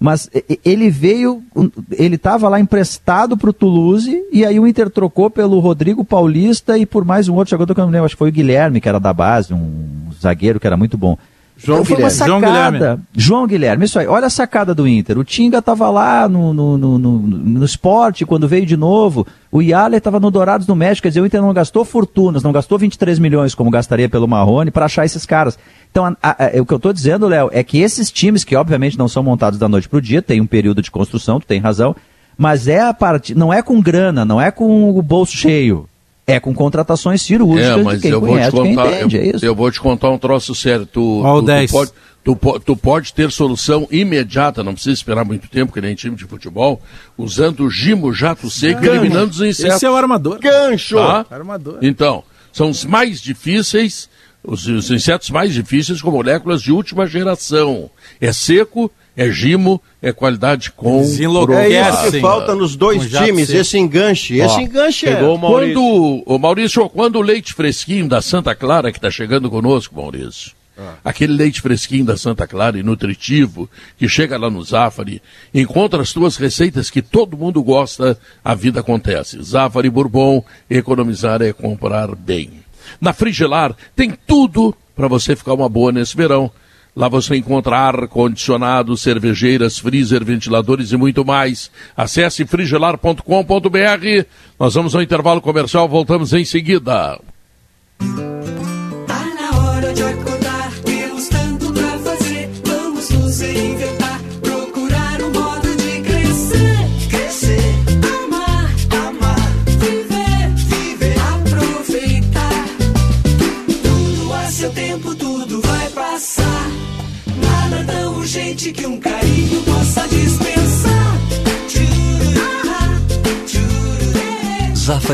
Mas 0.00 0.30
ele 0.64 0.90
veio, 0.90 1.42
ele 1.90 2.14
estava 2.14 2.48
lá 2.48 2.60
emprestado 2.60 3.36
para 3.36 3.50
o 3.50 3.52
Toulouse 3.52 4.22
e 4.32 4.44
aí 4.44 4.58
o 4.60 4.66
Inter 4.66 4.88
trocou 4.88 5.28
pelo 5.28 5.58
Rodrigo 5.58 6.04
Paulista 6.04 6.78
e 6.78 6.86
por 6.86 7.04
mais 7.04 7.28
um 7.28 7.34
outro 7.34 7.50
jogador 7.50 7.74
que 7.74 7.80
eu 7.80 7.84
não 7.84 7.92
lembro, 7.92 8.06
acho 8.06 8.14
que 8.14 8.18
foi 8.18 8.28
o 8.28 8.32
Guilherme, 8.32 8.80
que 8.80 8.88
era 8.88 9.00
da 9.00 9.12
base, 9.12 9.52
um 9.52 10.10
zagueiro 10.20 10.60
que 10.60 10.66
era 10.68 10.76
muito 10.76 10.96
bom. 10.96 11.18
João 11.58 11.82
então, 11.82 11.96
Guilherme. 11.96 12.16
João 12.16 12.40
Guilherme. 12.40 13.02
João 13.12 13.46
Guilherme, 13.46 13.84
isso 13.84 13.98
aí. 13.98 14.06
Olha 14.06 14.28
a 14.28 14.30
sacada 14.30 14.72
do 14.72 14.86
Inter. 14.86 15.18
O 15.18 15.24
Tinga 15.24 15.58
estava 15.58 15.90
lá 15.90 16.28
no, 16.28 16.54
no, 16.54 16.78
no, 16.78 16.98
no, 16.98 17.18
no 17.18 17.64
esporte, 17.64 18.24
quando 18.24 18.46
veio 18.46 18.64
de 18.64 18.76
novo. 18.76 19.26
O 19.50 19.60
Yale 19.60 19.96
estava 19.96 20.20
no 20.20 20.30
Dourados 20.30 20.68
no 20.68 20.76
México. 20.76 21.02
Quer 21.02 21.08
dizer, 21.08 21.20
o 21.20 21.26
Inter 21.26 21.42
não 21.42 21.52
gastou 21.52 21.84
fortunas, 21.84 22.44
não 22.44 22.52
gastou 22.52 22.78
23 22.78 23.18
milhões 23.18 23.56
como 23.56 23.70
gastaria 23.70 24.08
pelo 24.08 24.28
Marrone 24.28 24.70
para 24.70 24.86
achar 24.86 25.04
esses 25.04 25.26
caras. 25.26 25.58
Então, 25.90 26.04
a, 26.06 26.16
a, 26.22 26.46
a, 26.46 26.62
o 26.62 26.66
que 26.66 26.72
eu 26.72 26.76
estou 26.76 26.92
dizendo, 26.92 27.26
Léo, 27.26 27.50
é 27.52 27.64
que 27.64 27.80
esses 27.80 28.12
times, 28.12 28.44
que 28.44 28.54
obviamente 28.54 28.96
não 28.96 29.08
são 29.08 29.24
montados 29.24 29.58
da 29.58 29.68
noite 29.68 29.88
para 29.88 29.98
o 29.98 30.02
dia, 30.02 30.22
tem 30.22 30.40
um 30.40 30.46
período 30.46 30.80
de 30.80 30.92
construção, 30.92 31.40
tu 31.40 31.46
tem 31.46 31.58
razão, 31.58 31.96
mas 32.36 32.68
é 32.68 32.80
a 32.80 32.94
parte, 32.94 33.34
não 33.34 33.52
é 33.52 33.62
com 33.62 33.80
grana, 33.80 34.24
não 34.24 34.40
é 34.40 34.52
com 34.52 34.96
o 34.96 35.02
bolso 35.02 35.36
cheio. 35.36 35.88
É 36.28 36.38
com 36.38 36.52
contratações 36.52 37.22
cirúrgicas 37.22 37.78
é, 37.78 37.82
mas 37.82 37.96
de 37.96 38.02
quem 38.02 38.10
eu 38.10 38.20
conhece, 38.20 38.50
vou 38.50 38.62
te 38.62 38.68
contar, 38.68 38.92
entende, 38.92 39.16
eu, 39.16 39.22
é 39.22 39.26
isso. 39.28 39.46
Eu 39.46 39.54
vou 39.54 39.70
te 39.70 39.80
contar 39.80 40.10
um 40.10 40.18
troço 40.18 40.54
sério. 40.54 40.84
Tu, 40.84 41.22
tu, 41.22 41.42
tu, 41.42 41.72
pode, 41.72 41.92
tu, 42.22 42.60
tu, 42.60 42.76
pode 42.76 43.14
ter 43.14 43.32
solução 43.32 43.88
imediata, 43.90 44.62
não 44.62 44.74
precisa 44.74 44.92
esperar 44.92 45.24
muito 45.24 45.48
tempo, 45.48 45.72
que 45.72 45.80
nem 45.80 45.94
time 45.94 46.14
de 46.14 46.26
futebol, 46.26 46.82
usando 47.16 47.64
o 47.64 47.70
gimo 47.70 48.12
jato 48.12 48.50
seco, 48.50 48.82
Gancho. 48.82 48.94
eliminando 48.94 49.30
os 49.30 49.40
insetos. 49.40 49.76
Esse 49.76 49.86
é 49.86 49.90
o 49.90 49.96
armador. 49.96 50.38
Gancho! 50.38 50.96
Tá? 50.96 51.24
Armador. 51.30 51.78
Então, 51.80 52.22
são 52.52 52.68
os 52.68 52.84
mais 52.84 53.22
difíceis, 53.22 54.10
os, 54.44 54.66
os 54.66 54.90
insetos 54.90 55.30
mais 55.30 55.54
difíceis 55.54 56.02
com 56.02 56.10
moléculas 56.10 56.60
de 56.60 56.70
última 56.70 57.06
geração. 57.06 57.90
É 58.20 58.34
seco, 58.34 58.92
é 59.18 59.32
gimo, 59.32 59.82
é 60.00 60.12
qualidade 60.12 60.70
com 60.70 61.00
É 61.00 61.90
isso 61.90 62.12
que 62.12 62.20
falta 62.20 62.54
nos 62.54 62.76
dois 62.76 63.10
times, 63.10 63.50
esse 63.50 63.76
enganche. 63.76 64.40
Ó, 64.40 64.46
esse 64.46 64.60
enganche 64.60 65.08
é. 65.08 65.20
O 65.20 65.36
Maurício. 65.36 65.74
Quando, 65.74 66.22
o 66.24 66.38
Maurício, 66.38 66.88
quando 66.88 67.16
o 67.16 67.20
leite 67.20 67.52
fresquinho 67.52 68.08
da 68.08 68.22
Santa 68.22 68.54
Clara, 68.54 68.92
que 68.92 68.98
está 68.98 69.10
chegando 69.10 69.50
conosco, 69.50 69.96
Maurício, 69.96 70.52
ah. 70.78 70.94
aquele 71.04 71.32
leite 71.32 71.60
fresquinho 71.60 72.04
da 72.04 72.16
Santa 72.16 72.46
Clara 72.46 72.78
e 72.78 72.82
nutritivo, 72.84 73.68
que 73.98 74.08
chega 74.08 74.38
lá 74.38 74.48
no 74.48 74.62
Zafari, 74.62 75.20
encontra 75.52 76.00
as 76.00 76.12
tuas 76.12 76.36
receitas 76.36 76.88
que 76.88 77.02
todo 77.02 77.36
mundo 77.36 77.60
gosta, 77.60 78.16
a 78.44 78.54
vida 78.54 78.78
acontece. 78.78 79.42
Zafari 79.42 79.90
Bourbon, 79.90 80.44
economizar 80.70 81.42
é 81.42 81.52
comprar 81.52 82.14
bem. 82.14 82.62
Na 83.00 83.12
Frigelar 83.12 83.74
tem 83.96 84.12
tudo 84.12 84.72
para 84.94 85.08
você 85.08 85.34
ficar 85.34 85.54
uma 85.54 85.68
boa 85.68 85.90
nesse 85.90 86.16
verão. 86.16 86.52
Lá 86.98 87.08
você 87.08 87.36
encontra 87.36 87.78
ar-condicionado, 87.78 88.96
cervejeiras, 88.96 89.78
freezer, 89.78 90.24
ventiladores 90.24 90.90
e 90.90 90.96
muito 90.96 91.24
mais. 91.24 91.70
Acesse 91.96 92.44
frigelar.com.br. 92.44 94.26
Nós 94.58 94.74
vamos 94.74 94.96
ao 94.96 95.02
intervalo 95.02 95.40
comercial, 95.40 95.88
voltamos 95.88 96.32
em 96.32 96.44
seguida. 96.44 97.16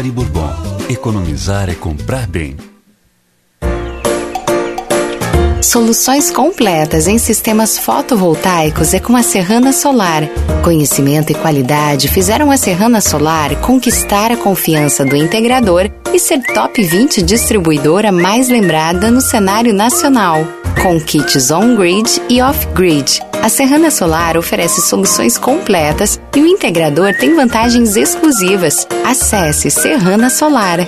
Zafari 0.05 0.11
Bourbon. 0.11 0.53
Economizar 0.88 1.71
é 1.71 1.75
comprar 1.75 2.27
bem. 2.27 2.57
Soluções 5.62 6.31
completas 6.31 7.09
em 7.09 7.19
sistemas 7.19 7.79
fotovoltaicos 7.79 8.93
é 8.93 9.01
com 9.01 9.17
a 9.17 9.23
Serrana 9.23 9.73
Solar. 9.73 10.23
Conhecimento 10.62 11.33
e 11.33 11.35
qualidade 11.35 12.09
fizeram 12.09 12.51
a 12.51 12.57
Serrana 12.57 13.01
Solar 13.01 13.57
conquistar 13.61 14.31
a 14.31 14.37
confiança 14.37 15.05
do 15.05 15.17
integrador 15.17 15.90
e 16.12 16.19
ser 16.19 16.40
top 16.53 16.83
20 16.83 17.23
distribuidora 17.23 18.12
mais 18.12 18.49
lembrada 18.49 19.11
no 19.11 19.21
cenário 19.21 19.73
nacional. 19.73 20.45
Com 20.83 21.01
kits 21.01 21.51
on-grid 21.51 22.21
e 22.29 22.43
off-grid, 22.43 23.21
a 23.44 23.48
Serrana 23.50 23.90
Solar 23.90 24.38
oferece 24.38 24.80
soluções 24.80 25.37
completas 25.37 26.18
e 26.35 26.40
o 26.40 26.46
integrador 26.46 27.14
tem 27.14 27.37
vantagens 27.37 27.94
exclusivas. 27.94 28.88
Acesse 29.04 29.70
Serrana 29.70 30.30
Solar. 30.30 30.78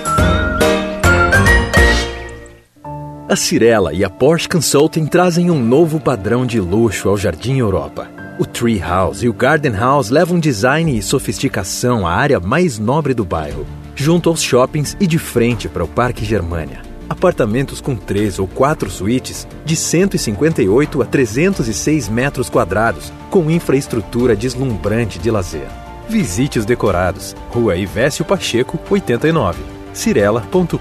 A 3.29 3.35
Cirela 3.35 3.93
e 3.93 4.03
a 4.03 4.09
Porsche 4.09 4.49
Consulting 4.49 5.05
trazem 5.05 5.51
um 5.51 5.63
novo 5.63 5.99
padrão 5.99 6.47
de 6.47 6.59
luxo 6.59 7.09
ao 7.09 7.15
Jardim 7.15 7.59
Europa. 7.59 8.09
O 8.39 8.45
Tree 8.45 8.79
House 8.79 9.21
e 9.21 9.29
o 9.29 9.33
Garden 9.33 9.73
House 9.73 10.09
levam 10.09 10.39
design 10.39 10.97
e 10.97 11.01
sofisticação 11.03 12.07
à 12.07 12.11
área 12.11 12.39
mais 12.39 12.79
nobre 12.79 13.13
do 13.13 13.23
bairro, 13.23 13.67
junto 13.95 14.29
aos 14.29 14.41
shoppings 14.41 14.97
e 14.99 15.05
de 15.05 15.19
frente 15.19 15.69
para 15.69 15.83
o 15.83 15.87
Parque 15.87 16.25
Germania. 16.25 16.86
Apartamentos 17.09 17.79
com 17.79 17.95
três 17.95 18.37
ou 18.37 18.47
quatro 18.47 18.89
suítes 18.89 19.47
de 19.63 19.75
158 19.75 21.01
a 21.01 21.05
306 21.05 22.09
metros 22.09 22.49
quadrados, 22.49 23.11
com 23.29 23.49
infraestrutura 23.49 24.35
deslumbrante 24.35 25.17
de 25.17 25.31
lazer. 25.31 25.67
Visite 26.09 26.59
os 26.59 26.65
decorados. 26.65 27.35
Rua 27.49 27.75
Ivésio 27.75 28.25
Pacheco, 28.25 28.79
89. 28.89 29.61
cirela.com.br 29.93 30.77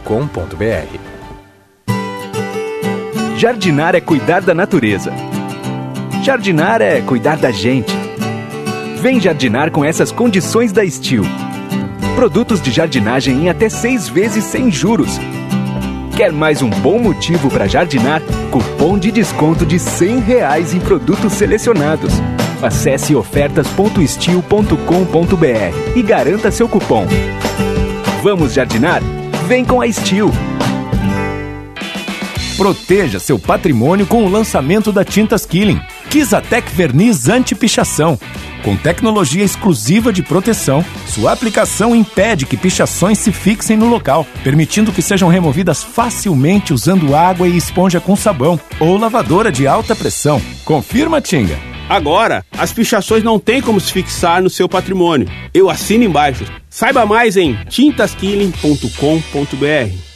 Jardinar 3.38 3.94
é 3.94 4.00
cuidar 4.00 4.40
da 4.40 4.54
natureza. 4.54 5.12
Jardinar 6.22 6.80
é 6.80 7.00
cuidar 7.02 7.36
da 7.36 7.50
gente. 7.50 7.92
Vem 9.00 9.20
jardinar 9.20 9.70
com 9.70 9.84
essas 9.84 10.10
condições 10.10 10.72
da 10.72 10.88
Steel. 10.88 11.22
Produtos 12.16 12.60
de 12.62 12.72
jardinagem 12.72 13.44
em 13.44 13.48
até 13.50 13.68
seis 13.68 14.08
vezes 14.08 14.42
sem 14.42 14.72
juros. 14.72 15.20
Quer 16.16 16.32
mais 16.32 16.62
um 16.62 16.70
bom 16.70 16.98
motivo 16.98 17.50
para 17.50 17.68
jardinar? 17.68 18.22
Cupom 18.50 18.98
de 18.98 19.12
desconto 19.12 19.66
de 19.66 19.78
100 19.78 20.20
reais 20.20 20.72
em 20.72 20.80
produtos 20.80 21.34
selecionados. 21.34 22.10
Acesse 22.62 23.14
ofertas.steel.com.br 23.14 25.94
e 25.94 26.02
garanta 26.02 26.50
seu 26.50 26.66
cupom. 26.66 27.06
Vamos 28.22 28.54
jardinar? 28.54 29.02
Vem 29.46 29.62
com 29.62 29.82
a 29.82 29.92
Steel! 29.92 30.30
Proteja 32.56 33.20
seu 33.20 33.38
patrimônio 33.38 34.06
com 34.06 34.24
o 34.24 34.30
lançamento 34.30 34.90
da 34.90 35.04
Tintas 35.04 35.44
Killing. 35.44 35.82
Kizatec 36.08 36.72
Verniz 36.72 37.28
Anti-Pichação. 37.28 38.18
Com 38.66 38.76
tecnologia 38.76 39.44
exclusiva 39.44 40.12
de 40.12 40.24
proteção, 40.24 40.84
sua 41.06 41.30
aplicação 41.30 41.94
impede 41.94 42.44
que 42.44 42.56
pichações 42.56 43.16
se 43.16 43.30
fixem 43.30 43.76
no 43.76 43.88
local, 43.88 44.26
permitindo 44.42 44.90
que 44.90 45.00
sejam 45.00 45.28
removidas 45.28 45.84
facilmente 45.84 46.74
usando 46.74 47.14
água 47.14 47.46
e 47.46 47.56
esponja 47.56 48.00
com 48.00 48.16
sabão 48.16 48.58
ou 48.80 48.98
lavadora 48.98 49.52
de 49.52 49.68
alta 49.68 49.94
pressão. 49.94 50.42
Confirma, 50.64 51.20
Tinga. 51.20 51.56
Agora, 51.88 52.44
as 52.58 52.72
pichações 52.72 53.22
não 53.22 53.38
têm 53.38 53.62
como 53.62 53.78
se 53.78 53.92
fixar 53.92 54.42
no 54.42 54.50
seu 54.50 54.68
patrimônio. 54.68 55.28
Eu 55.54 55.70
assino 55.70 56.02
embaixo. 56.02 56.44
Saiba 56.68 57.06
mais 57.06 57.36
em 57.36 57.54
tintaskilling.com.br. 57.68 60.15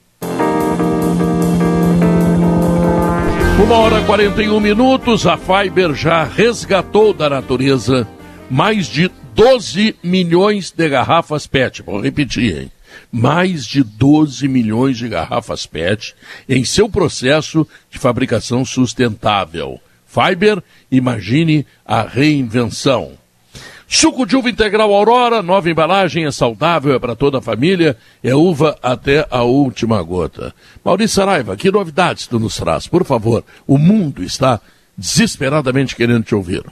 Uma 3.61 3.77
hora 3.77 4.01
e 4.01 4.05
41 4.05 4.59
minutos, 4.59 5.27
a 5.27 5.37
Fiber 5.37 5.93
já 5.93 6.23
resgatou 6.23 7.13
da 7.13 7.29
natureza 7.29 8.07
mais 8.49 8.87
de 8.87 9.09
12 9.35 9.95
milhões 10.01 10.71
de 10.71 10.89
garrafas 10.89 11.45
PET. 11.45 11.83
Vou 11.83 12.01
repetir, 12.01 12.63
hein? 12.63 12.71
Mais 13.11 13.67
de 13.67 13.83
12 13.83 14.47
milhões 14.47 14.97
de 14.97 15.07
garrafas 15.07 15.67
PET 15.67 16.15
em 16.49 16.65
seu 16.65 16.89
processo 16.89 17.65
de 17.91 17.99
fabricação 17.99 18.65
sustentável. 18.65 19.79
Fiber, 20.07 20.61
imagine 20.91 21.63
a 21.85 22.01
reinvenção. 22.01 23.20
Suco 23.93 24.25
de 24.25 24.37
uva 24.37 24.49
integral 24.49 24.93
Aurora, 24.93 25.43
nova 25.43 25.69
embalagem, 25.69 26.25
é 26.25 26.31
saudável, 26.31 26.95
é 26.95 26.97
para 26.97 27.13
toda 27.13 27.39
a 27.39 27.41
família, 27.41 27.97
é 28.23 28.33
uva 28.33 28.77
até 28.81 29.27
a 29.29 29.43
última 29.43 30.01
gota. 30.01 30.55
Maurício 30.81 31.15
Saraiva, 31.15 31.57
que 31.57 31.69
novidades 31.69 32.25
tu 32.25 32.39
nos 32.39 32.55
traz? 32.55 32.87
Por 32.87 33.03
favor, 33.03 33.43
o 33.67 33.77
mundo 33.77 34.23
está 34.23 34.61
desesperadamente 34.97 35.93
querendo 35.93 36.23
te 36.23 36.33
ouvir. 36.33 36.63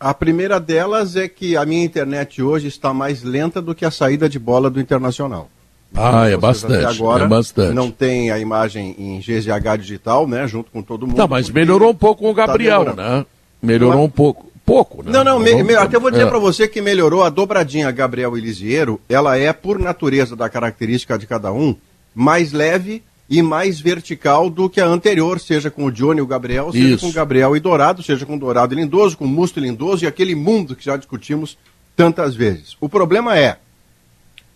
A 0.00 0.14
primeira 0.14 0.58
delas 0.58 1.14
é 1.14 1.28
que 1.28 1.58
a 1.58 1.66
minha 1.66 1.84
internet 1.84 2.42
hoje 2.42 2.68
está 2.68 2.94
mais 2.94 3.22
lenta 3.22 3.60
do 3.60 3.74
que 3.74 3.84
a 3.84 3.90
saída 3.90 4.26
de 4.26 4.38
bola 4.38 4.70
do 4.70 4.80
Internacional. 4.80 5.50
Ah, 5.94 6.26
é 6.26 6.38
bastante. 6.38 6.86
Agora 6.86 7.26
é 7.26 7.28
bastante. 7.28 7.74
não 7.74 7.90
tem 7.90 8.30
a 8.30 8.38
imagem 8.38 8.96
em 8.98 9.20
GZH 9.20 9.76
digital, 9.78 10.26
né, 10.26 10.48
junto 10.48 10.70
com 10.70 10.80
todo 10.80 11.06
mundo. 11.06 11.16
Tá, 11.16 11.26
mas 11.26 11.50
melhorou 11.50 11.90
um 11.90 11.94
pouco 11.94 12.22
com 12.22 12.30
o 12.30 12.34
Gabriel, 12.34 12.86
tá 12.86 12.94
né? 12.94 13.26
Melhorou 13.62 14.04
um 14.04 14.10
pouco 14.10 14.51
pouco, 14.72 15.02
né? 15.02 15.12
Não, 15.12 15.22
não, 15.22 15.38
me, 15.38 15.62
me, 15.62 15.74
até 15.74 15.98
vou 15.98 16.10
dizer 16.10 16.26
é. 16.26 16.30
para 16.30 16.38
você 16.38 16.66
que 16.66 16.80
melhorou 16.80 17.22
a 17.22 17.28
dobradinha 17.28 17.90
Gabriel 17.90 18.38
Elisiero, 18.38 18.98
ela 19.06 19.36
é, 19.36 19.52
por 19.52 19.78
natureza 19.78 20.34
da 20.34 20.48
característica 20.48 21.18
de 21.18 21.26
cada 21.26 21.52
um, 21.52 21.76
mais 22.14 22.52
leve 22.52 23.02
e 23.28 23.42
mais 23.42 23.78
vertical 23.78 24.48
do 24.48 24.70
que 24.70 24.80
a 24.80 24.86
anterior, 24.86 25.38
seja 25.38 25.70
com 25.70 25.84
o 25.84 25.92
Johnny 25.92 26.20
e 26.20 26.22
o 26.22 26.26
Gabriel, 26.26 26.72
seja 26.72 26.94
Isso. 26.94 27.04
com 27.04 27.10
o 27.10 27.12
Gabriel 27.12 27.54
e 27.54 27.60
Dourado, 27.60 28.02
seja 28.02 28.24
com 28.24 28.36
o 28.36 28.38
Dourado 28.38 28.72
e 28.72 28.76
Lindoso, 28.78 29.18
com 29.18 29.26
o 29.26 29.28
Musto 29.28 29.60
e 29.60 29.62
Lindoso 29.62 30.04
e 30.04 30.06
aquele 30.06 30.34
mundo 30.34 30.74
que 30.74 30.86
já 30.86 30.96
discutimos 30.96 31.58
tantas 31.94 32.34
vezes. 32.34 32.74
O 32.80 32.88
problema 32.88 33.36
é, 33.38 33.58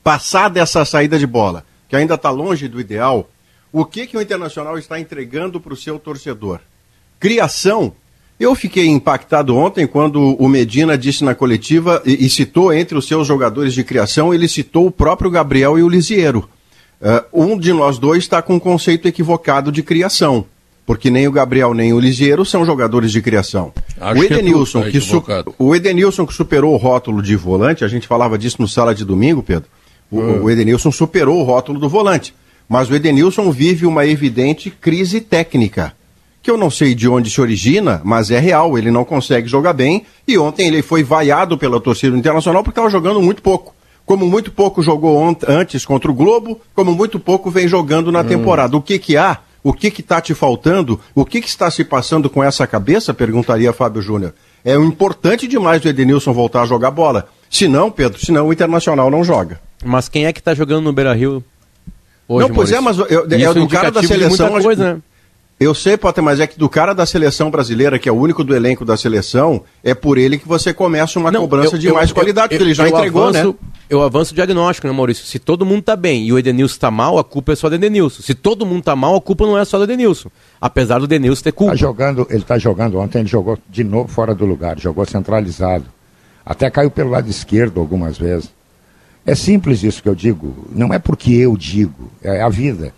passar 0.03 0.49
dessa 0.49 0.83
saída 0.87 1.19
de 1.19 1.27
bola, 1.27 1.63
que 1.91 1.97
ainda 1.97 2.15
está 2.15 2.31
longe 2.31 2.69
do 2.69 2.81
ideal, 2.81 3.29
o 3.71 3.85
que, 3.85 4.07
que 4.07 4.17
o 4.17 4.23
Internacional 4.23 4.79
está 4.79 4.99
entregando 4.99 5.61
para 5.61 5.75
o 5.75 5.77
seu 5.77 5.99
torcedor? 5.99 6.61
Criação 7.21 7.95
eu 8.39 8.55
fiquei 8.55 8.87
impactado 8.87 9.57
ontem 9.57 9.87
quando 9.87 10.21
o 10.21 10.49
Medina 10.49 10.97
disse 10.97 11.25
na 11.25 11.35
coletiva 11.35 12.03
e, 12.05 12.27
e, 12.27 12.29
citou 12.29 12.73
entre 12.73 12.97
os 12.97 13.09
seus 13.09 13.27
jogadores 13.27 13.73
de 13.73 13.83
criação, 13.83 14.33
ele 14.33 14.47
citou 14.47 14.87
o 14.87 14.91
próprio 14.91 15.31
Gabriel 15.31 15.79
e 15.79 15.83
o 15.83 15.89
Lisiero. 15.89 16.49
Uh, 17.01 17.45
um 17.51 17.59
de 17.59 17.73
nós 17.73 17.99
dois 17.99 18.25
está 18.25 18.43
com 18.43 18.55
um 18.55 18.61
conceito 18.61 19.09
equivocado 19.09 19.73
de 19.73 19.83
criação, 19.83 20.45
porque 20.85 21.11
nem 21.11 21.27
o 21.27 21.33
Gabriel 21.33 21.73
nem 21.73 21.93
o 21.93 22.01
Lisiero 22.01 22.45
são 22.45 22.65
jogadores 22.65 23.11
de 23.11 23.23
criação. 23.23 23.73
Acho 23.99 24.21
o 24.21 24.25
Edenilson, 24.25 24.83
que, 24.83 24.89
é 24.89 24.91
que 24.93 25.01
su 25.01 25.23
o 25.59 25.75
Edenilson 25.75 26.27
que 26.27 26.35
superou 26.35 26.75
o 26.75 26.77
rótulo 26.77 27.23
de 27.23 27.37
volante, 27.37 27.85
a 27.85 27.89
gente 27.89 28.07
falava 28.07 28.37
disso 28.37 28.61
no 28.61 28.69
sala 28.69 28.95
de 28.95 29.05
domingo, 29.05 29.43
Pedro. 29.43 29.69
O, 30.11 30.21
Hum. 30.21 30.43
o 30.45 30.51
Edenilson 30.51 30.93
superou 30.93 31.41
o 31.41 31.43
rótulo 31.43 31.81
do 31.81 31.89
volante, 31.89 32.35
mas 32.69 32.89
o 32.89 32.95
Edenilson 32.95 33.51
vive 33.51 33.87
uma 33.87 34.07
evidente 34.07 34.71
crise 34.71 35.21
técnica 35.21 35.95
que 36.47 36.51
eu 36.53 36.57
não 36.57 36.71
sei 36.71 36.95
de 36.95 37.09
onde 37.09 37.29
se 37.29 37.41
origina, 37.41 38.01
mas 38.05 38.31
é 38.31 38.39
real, 38.39 38.79
ele 38.79 38.89
não 38.89 39.05
consegue 39.05 39.49
jogar 39.49 39.73
bem, 39.73 40.07
e 40.29 40.39
ontem 40.39 40.69
ele 40.69 40.81
foi 40.81 41.03
vaiado 41.03 41.59
pela 41.59 41.81
torcida 41.81 42.17
internacional 42.17 42.63
porque 42.63 42.79
estava 42.79 42.89
jogando 42.89 43.21
muito 43.21 43.43
pouco. 43.43 43.75
Como 44.05 44.25
muito 44.25 44.53
pouco 44.53 44.81
jogou 44.81 45.21
antes 45.49 45.85
contra 45.85 46.09
o 46.09 46.15
Globo, 46.15 46.61
como 46.73 46.93
muito 46.93 47.19
pouco 47.19 47.51
vem 47.51 47.67
jogando 47.67 48.13
na 48.13 48.21
hum. 48.21 48.25
temporada. 48.25 48.77
O 48.77 48.81
que 48.81 48.97
que 48.97 49.17
há? 49.17 49.39
O 49.61 49.73
que 49.73 49.91
que 49.91 50.03
está 50.03 50.21
te 50.21 50.35
faltando? 50.35 51.01
O 51.17 51.25
que 51.25 51.41
que 51.41 51.49
está 51.49 51.69
se 51.69 51.83
passando 51.83 52.31
com 52.31 52.45
essa 52.45 52.65
cabeça? 52.65 53.13
Perguntaria 53.13 53.73
Fábio 53.73 54.01
Júnior. 54.01 54.33
É 54.65 54.77
importante 54.77 55.49
demais 55.49 55.85
o 55.85 55.89
Edenilson 55.89 56.33
voltar 56.33 56.63
a 56.63 56.67
jogar 56.67 56.93
bola. 56.93 57.27
Se 57.51 57.67
não, 57.67 57.91
Pedro, 57.91 58.25
senão 58.25 58.47
o 58.47 58.53
Internacional 58.53 59.11
não 59.11 59.25
joga. 59.25 59.61
Mas 59.85 60.09
quem 60.09 60.27
é 60.27 60.33
que 60.33 60.39
está 60.39 60.55
jogando 60.55 60.85
no 60.85 60.93
Beira-Rio 60.93 61.43
hoje, 62.29 62.49
Não, 62.49 62.55
pois 62.55 62.71
Maurício? 62.71 62.77
é, 62.77 62.81
mas 62.81 62.99
eu, 63.11 63.51
é, 63.51 63.55
do 63.55 63.67
cara 63.67 63.91
da 63.91 64.05
seleção... 64.05 64.63
coisa, 64.63 64.95
né? 64.95 65.01
Eu 65.59 65.75
sei, 65.75 65.97
Potter, 65.97 66.23
mas 66.23 66.39
é 66.39 66.47
que 66.47 66.59
do 66.59 66.69
cara 66.69 66.95
da 66.95 67.07
seleção 67.07 67.51
brasileira, 67.51 67.99
que 67.99 68.07
é 68.07 68.13
o 68.13 68.15
único 68.15 68.45
do 68.45 68.55
elenco 68.55 68.85
da 68.85 68.95
seleção, 68.95 69.63
é 69.83 69.95
por 69.95 70.19
ele 70.19 70.37
que 70.37 70.47
você 70.47 70.71
começa 70.75 71.19
uma 71.19 71.31
Não, 71.31 71.41
cobrança 71.41 71.77
eu- 71.77 71.79
de 71.79 71.87
eu- 71.87 71.95
mais 71.95 72.11
eu- 72.11 72.15
qualidade, 72.15 72.49
porque 72.51 72.63
ele 72.63 72.75
já 72.75 72.87
entregou, 72.87 73.23
avanço, 73.29 73.49
né? 73.49 73.55
Eu 73.89 74.03
avanço 74.03 74.33
o 74.33 74.35
diagnóstico, 74.35 74.87
né, 74.87 74.93
Maurício? 74.93 75.25
Se 75.25 75.39
todo 75.39 75.65
mundo 75.65 75.81
tá 75.81 75.97
bem 75.97 76.27
e 76.27 76.33
o 76.33 76.39
Edenilson 76.39 76.79
tá 76.79 76.91
mal, 76.91 77.19
a 77.19 77.25
culpa 77.25 77.53
é 77.53 77.57
só 77.57 77.71
do 77.71 77.75
Edenilson. 77.75 78.21
Se 78.21 78.35
todo 78.35 78.67
mundo 78.67 78.83
tá 78.83 78.95
mal, 78.95 79.17
a 79.17 79.21
culpa 79.21 79.47
não 79.47 79.57
é 79.57 79.65
só 79.65 79.79
do 79.79 79.85
Edenilson. 79.85 80.29
Apesar 80.61 80.99
do 80.99 81.07
Edenilson 81.07 81.43
ter 81.45 81.53
culpa. 81.53 81.73
Tá 81.73 81.77
jogando, 81.79 82.27
ele 82.29 82.41
está 82.41 82.59
jogando 82.59 82.99
ontem, 82.99 83.21
ele 83.21 83.29
jogou 83.29 83.57
de 83.71 83.83
novo 83.83 84.09
fora 84.09 84.35
do 84.35 84.45
lugar, 84.45 84.79
jogou 84.79 85.07
centralizado. 85.07 85.87
Até 86.45 86.69
caiu 86.69 86.91
pelo 86.91 87.11
lado 87.11 87.31
esquerdo 87.31 87.81
algumas 87.81 88.19
vezes. 88.19 88.51
É 89.25 89.35
simples 89.35 89.83
isso 89.83 90.03
que 90.03 90.09
eu 90.09 90.15
digo. 90.15 90.69
Não 90.71 90.93
é 90.93 90.99
porque 90.99 91.33
eu 91.33 91.57
digo, 91.57 92.11
é 92.23 92.43
a 92.43 92.49
vida. 92.51 92.93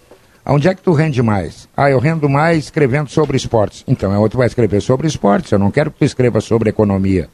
Onde 0.49 0.67
é 0.69 0.75
que 0.75 0.81
tu 0.83 0.93
rende 0.93 1.23
mais? 1.23 1.69
Ah, 1.77 1.91
eu 1.91 1.99
rendo 1.99 2.29
mais 2.29 2.65
escrevendo 2.65 3.11
sobre 3.11 3.37
esportes. 3.37 3.85
Então, 3.87 4.13
é 4.15 4.19
outro 4.19 4.39
vai 4.39 4.47
escrever 4.47 4.81
sobre 4.81 5.07
esportes. 5.07 5.53
Eu 5.53 5.59
não 5.59 5.71
quero 5.71 5.91
que 5.91 5.99
tu 5.99 6.05
escreva 6.05 6.41
sobre 6.41 6.71
economia. 6.71 7.29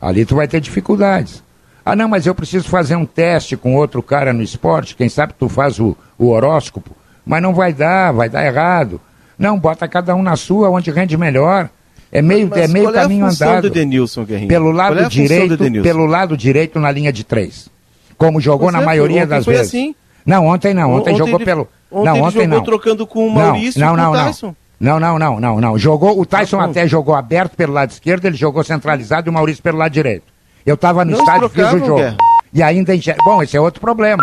Ali 0.00 0.24
tu 0.26 0.36
vai 0.36 0.46
ter 0.46 0.60
dificuldades. 0.60 1.42
Ah, 1.84 1.96
não, 1.96 2.08
mas 2.08 2.26
eu 2.26 2.34
preciso 2.34 2.68
fazer 2.68 2.94
um 2.96 3.06
teste 3.06 3.56
com 3.56 3.74
outro 3.74 4.02
cara 4.02 4.32
no 4.32 4.42
esporte. 4.42 4.94
Quem 4.96 5.08
sabe 5.08 5.32
tu 5.38 5.48
faz 5.48 5.78
o, 5.80 5.96
o 6.18 6.28
horóscopo. 6.28 6.94
Mas 7.24 7.40
não 7.42 7.54
vai 7.54 7.72
dar, 7.72 8.12
vai 8.12 8.28
dar 8.28 8.44
errado. 8.44 9.00
Não, 9.38 9.58
bota 9.58 9.88
cada 9.88 10.14
um 10.14 10.22
na 10.22 10.36
sua, 10.36 10.68
onde 10.68 10.90
rende 10.90 11.16
melhor. 11.16 11.70
É 12.12 12.20
meio, 12.22 12.48
Mas 12.48 12.60
é 12.60 12.68
meio 12.68 12.90
é 12.90 12.92
caminho 12.92 13.26
função 13.26 13.48
andado. 13.48 13.70
Guerrinho? 13.70 14.48
Pelo 14.48 14.70
lado 14.70 14.98
é 14.98 15.08
direito, 15.08 15.58
pelo 15.82 16.06
lado 16.06 16.36
direito 16.36 16.78
na 16.78 16.90
linha 16.90 17.12
de 17.12 17.24
três. 17.24 17.68
Como 18.16 18.40
jogou 18.40 18.66
Pois 18.66 18.74
na 18.74 18.82
é, 18.82 18.84
maioria 18.86 19.26
das 19.26 19.44
foi 19.44 19.54
vezes. 19.54 19.68
assim. 19.68 19.94
Não, 20.24 20.46
ontem 20.46 20.72
não. 20.72 20.92
Ontem, 20.92 21.10
Ontem 21.12 21.16
jogou 21.18 21.34
ele- 21.36 21.44
pelo. 21.44 21.68
Ontem 21.90 22.04
não, 22.06 22.16
ele 22.16 22.22
ontem 22.26 22.40
jogou 22.42 22.56
não. 22.58 22.64
trocando 22.64 23.06
com 23.06 23.26
o 23.26 23.26
Não, 23.28 23.34
Maurício 23.34 23.80
não, 23.80 23.86
e 23.88 23.90
com 23.90 23.96
não, 23.96 24.10
o 24.10 24.14
não. 24.14 24.24
Tyson. 24.24 24.54
Não, 24.78 25.00
não, 25.00 25.18
não, 25.18 25.40
não, 25.40 25.60
não. 25.60 25.78
Jogou, 25.78 26.20
o 26.20 26.26
Tyson 26.26 26.58
bom. 26.58 26.64
até 26.64 26.86
jogou 26.86 27.14
aberto 27.14 27.56
pelo 27.56 27.72
lado 27.72 27.90
esquerdo, 27.90 28.26
ele 28.26 28.36
jogou 28.36 28.62
centralizado 28.62 29.28
e 29.28 29.30
o 29.30 29.32
Maurício 29.32 29.62
pelo 29.62 29.78
lado 29.78 29.92
direito. 29.92 30.24
Eu 30.64 30.74
estava 30.74 31.04
no 31.04 31.12
Não, 31.12 31.18
estádio, 31.20 31.44
eles 31.44 31.52
fiz 31.70 31.82
o 31.82 31.86
jogo. 31.86 31.96
Guerra. 32.00 32.16
E 32.52 32.62
ainda 32.62 32.94
enxer... 32.94 33.16
Bom, 33.24 33.42
esse 33.42 33.56
é 33.56 33.60
outro 33.60 33.80
problema. 33.80 34.22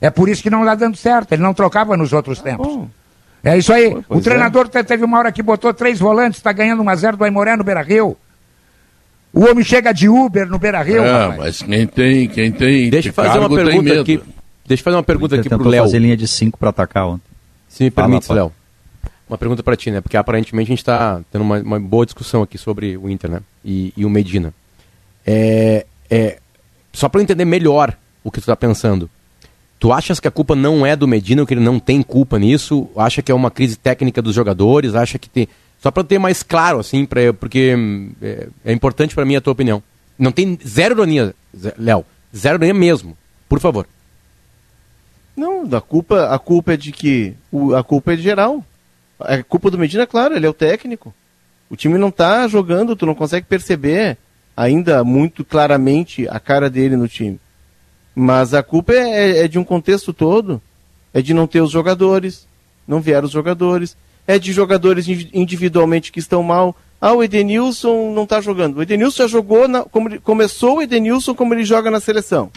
É 0.00 0.08
por 0.08 0.28
isso 0.28 0.42
que 0.42 0.48
não 0.50 0.60
está 0.60 0.74
dando 0.74 0.96
certo. 0.96 1.32
Ele 1.32 1.42
não 1.42 1.52
trocava 1.52 1.96
nos 1.96 2.12
outros 2.12 2.40
tempos. 2.40 2.66
bom. 2.66 2.88
É 3.42 3.56
isso 3.58 3.72
aí. 3.72 3.96
pois 4.06 4.20
o 4.20 4.22
treinador 4.22 4.68
te- 4.68 4.82
teve 4.84 5.04
uma 5.04 5.18
hora 5.18 5.32
que 5.32 5.42
botou 5.42 5.72
três 5.74 5.98
volantes, 5.98 6.38
está 6.38 6.52
ganhando 6.52 6.82
1 6.82 6.88
a 6.88 6.94
0 6.94 7.16
do 7.16 7.24
Aimoré 7.24 7.56
no 7.56 7.64
Beira 7.64 7.82
Rio. 7.82 8.16
O 9.32 9.48
homem 9.48 9.64
chega 9.64 9.92
de 9.92 10.08
Uber 10.08 10.46
no 10.46 10.58
Beira 10.58 10.82
Rio. 10.82 11.02
É, 11.02 11.26
rapaz. 11.28 11.38
mas 11.38 11.62
quem 11.62 11.86
tem, 11.86 12.28
quem 12.28 12.52
tem. 12.52 12.90
Deixa 12.90 13.08
eu 13.10 13.12
fazer 13.12 13.38
uma 13.38 13.48
pergunta 13.48 14.00
aqui. 14.00 14.20
Deixa 14.70 14.82
eu 14.82 14.84
fazer 14.84 14.96
uma 14.98 15.02
pergunta 15.02 15.34
aqui 15.34 15.48
pro 15.48 15.68
Léo. 15.68 15.82
fazer 15.82 15.98
linha 15.98 16.16
de 16.16 16.28
5 16.28 16.56
para 16.56 16.70
atacar 16.70 17.04
ontem. 17.04 17.28
Se 17.68 17.82
me 17.82 17.90
permite, 17.90 18.32
Léo. 18.32 18.52
Uma 19.28 19.36
pergunta 19.36 19.64
para 19.64 19.76
ti, 19.76 19.90
né? 19.90 20.00
Porque 20.00 20.16
aparentemente 20.16 20.68
a 20.68 20.72
gente 20.72 20.78
está 20.78 21.20
tendo 21.28 21.42
uma, 21.42 21.58
uma, 21.58 21.80
boa 21.80 22.06
discussão 22.06 22.40
aqui 22.40 22.56
sobre 22.56 22.96
o 22.96 23.10
Inter, 23.10 23.32
né? 23.32 23.40
E, 23.64 23.92
e 23.96 24.04
o 24.04 24.10
Medina. 24.10 24.54
É, 25.26 25.84
é, 26.08 26.38
só 26.92 27.08
para 27.08 27.20
entender 27.20 27.44
melhor 27.44 27.96
o 28.22 28.30
que 28.30 28.38
tu 28.38 28.44
está 28.44 28.54
pensando. 28.54 29.10
Tu 29.80 29.92
achas 29.92 30.20
que 30.20 30.28
a 30.28 30.30
culpa 30.30 30.54
não 30.54 30.86
é 30.86 30.94
do 30.94 31.08
Medina, 31.08 31.44
que 31.44 31.52
ele 31.52 31.60
não 31.60 31.80
tem 31.80 32.00
culpa 32.00 32.38
nisso? 32.38 32.88
Acha 32.96 33.22
que 33.22 33.32
é 33.32 33.34
uma 33.34 33.50
crise 33.50 33.76
técnica 33.76 34.22
dos 34.22 34.36
jogadores? 34.36 34.94
Acha 34.94 35.18
que 35.18 35.28
tem. 35.28 35.48
Só 35.80 35.90
para 35.90 36.04
ter 36.04 36.20
mais 36.20 36.44
claro, 36.44 36.78
assim, 36.78 37.04
pra, 37.04 37.32
porque 37.32 37.74
é, 38.22 38.48
é 38.66 38.72
importante 38.72 39.16
para 39.16 39.24
mim 39.24 39.34
a 39.34 39.40
tua 39.40 39.52
opinião. 39.52 39.82
Não 40.16 40.30
tem 40.30 40.56
zero 40.64 40.94
ironia, 40.94 41.34
Léo. 41.76 42.04
Zero 42.36 42.56
ironia 42.56 42.74
mesmo. 42.74 43.18
Por 43.48 43.58
favor. 43.58 43.84
Não, 45.36 45.68
a 45.72 45.80
culpa, 45.80 46.26
a 46.34 46.38
culpa 46.38 46.74
é 46.74 46.76
de 46.76 46.92
que. 46.92 47.34
O, 47.50 47.74
a 47.74 47.82
culpa 47.82 48.12
é 48.12 48.16
de 48.16 48.22
geral. 48.22 48.64
A 49.18 49.42
culpa 49.42 49.70
do 49.70 49.78
Medina, 49.78 50.06
claro, 50.06 50.34
ele 50.34 50.46
é 50.46 50.48
o 50.48 50.54
técnico. 50.54 51.14
O 51.68 51.76
time 51.76 51.98
não 51.98 52.10
tá 52.10 52.48
jogando, 52.48 52.96
tu 52.96 53.06
não 53.06 53.14
consegue 53.14 53.46
perceber 53.46 54.18
ainda 54.56 55.04
muito 55.04 55.44
claramente 55.44 56.26
a 56.28 56.40
cara 56.40 56.68
dele 56.68 56.96
no 56.96 57.06
time. 57.06 57.38
Mas 58.14 58.54
a 58.54 58.62
culpa 58.62 58.92
é, 58.92 58.98
é, 58.98 59.44
é 59.44 59.48
de 59.48 59.58
um 59.58 59.64
contexto 59.64 60.12
todo. 60.12 60.60
É 61.12 61.20
de 61.20 61.34
não 61.34 61.46
ter 61.46 61.60
os 61.60 61.70
jogadores. 61.70 62.46
Não 62.86 63.00
vieram 63.00 63.26
os 63.26 63.32
jogadores 63.32 63.96
é 64.30 64.38
de 64.38 64.52
jogadores 64.52 65.08
individualmente 65.32 66.12
que 66.12 66.20
estão 66.20 66.40
mal. 66.42 66.76
Ah, 67.00 67.12
o 67.12 67.22
Edenilson 67.22 68.12
não 68.12 68.22
está 68.24 68.40
jogando. 68.40 68.76
O 68.76 68.82
Edenilson 68.82 69.24
já 69.24 69.28
jogou, 69.28 69.66
na, 69.66 69.82
como, 69.84 70.20
começou 70.20 70.76
o 70.76 70.82
Edenilson 70.82 71.34
como 71.34 71.52
ele 71.52 71.64
joga 71.64 71.90
na 71.90 71.98
seleção. 71.98 72.48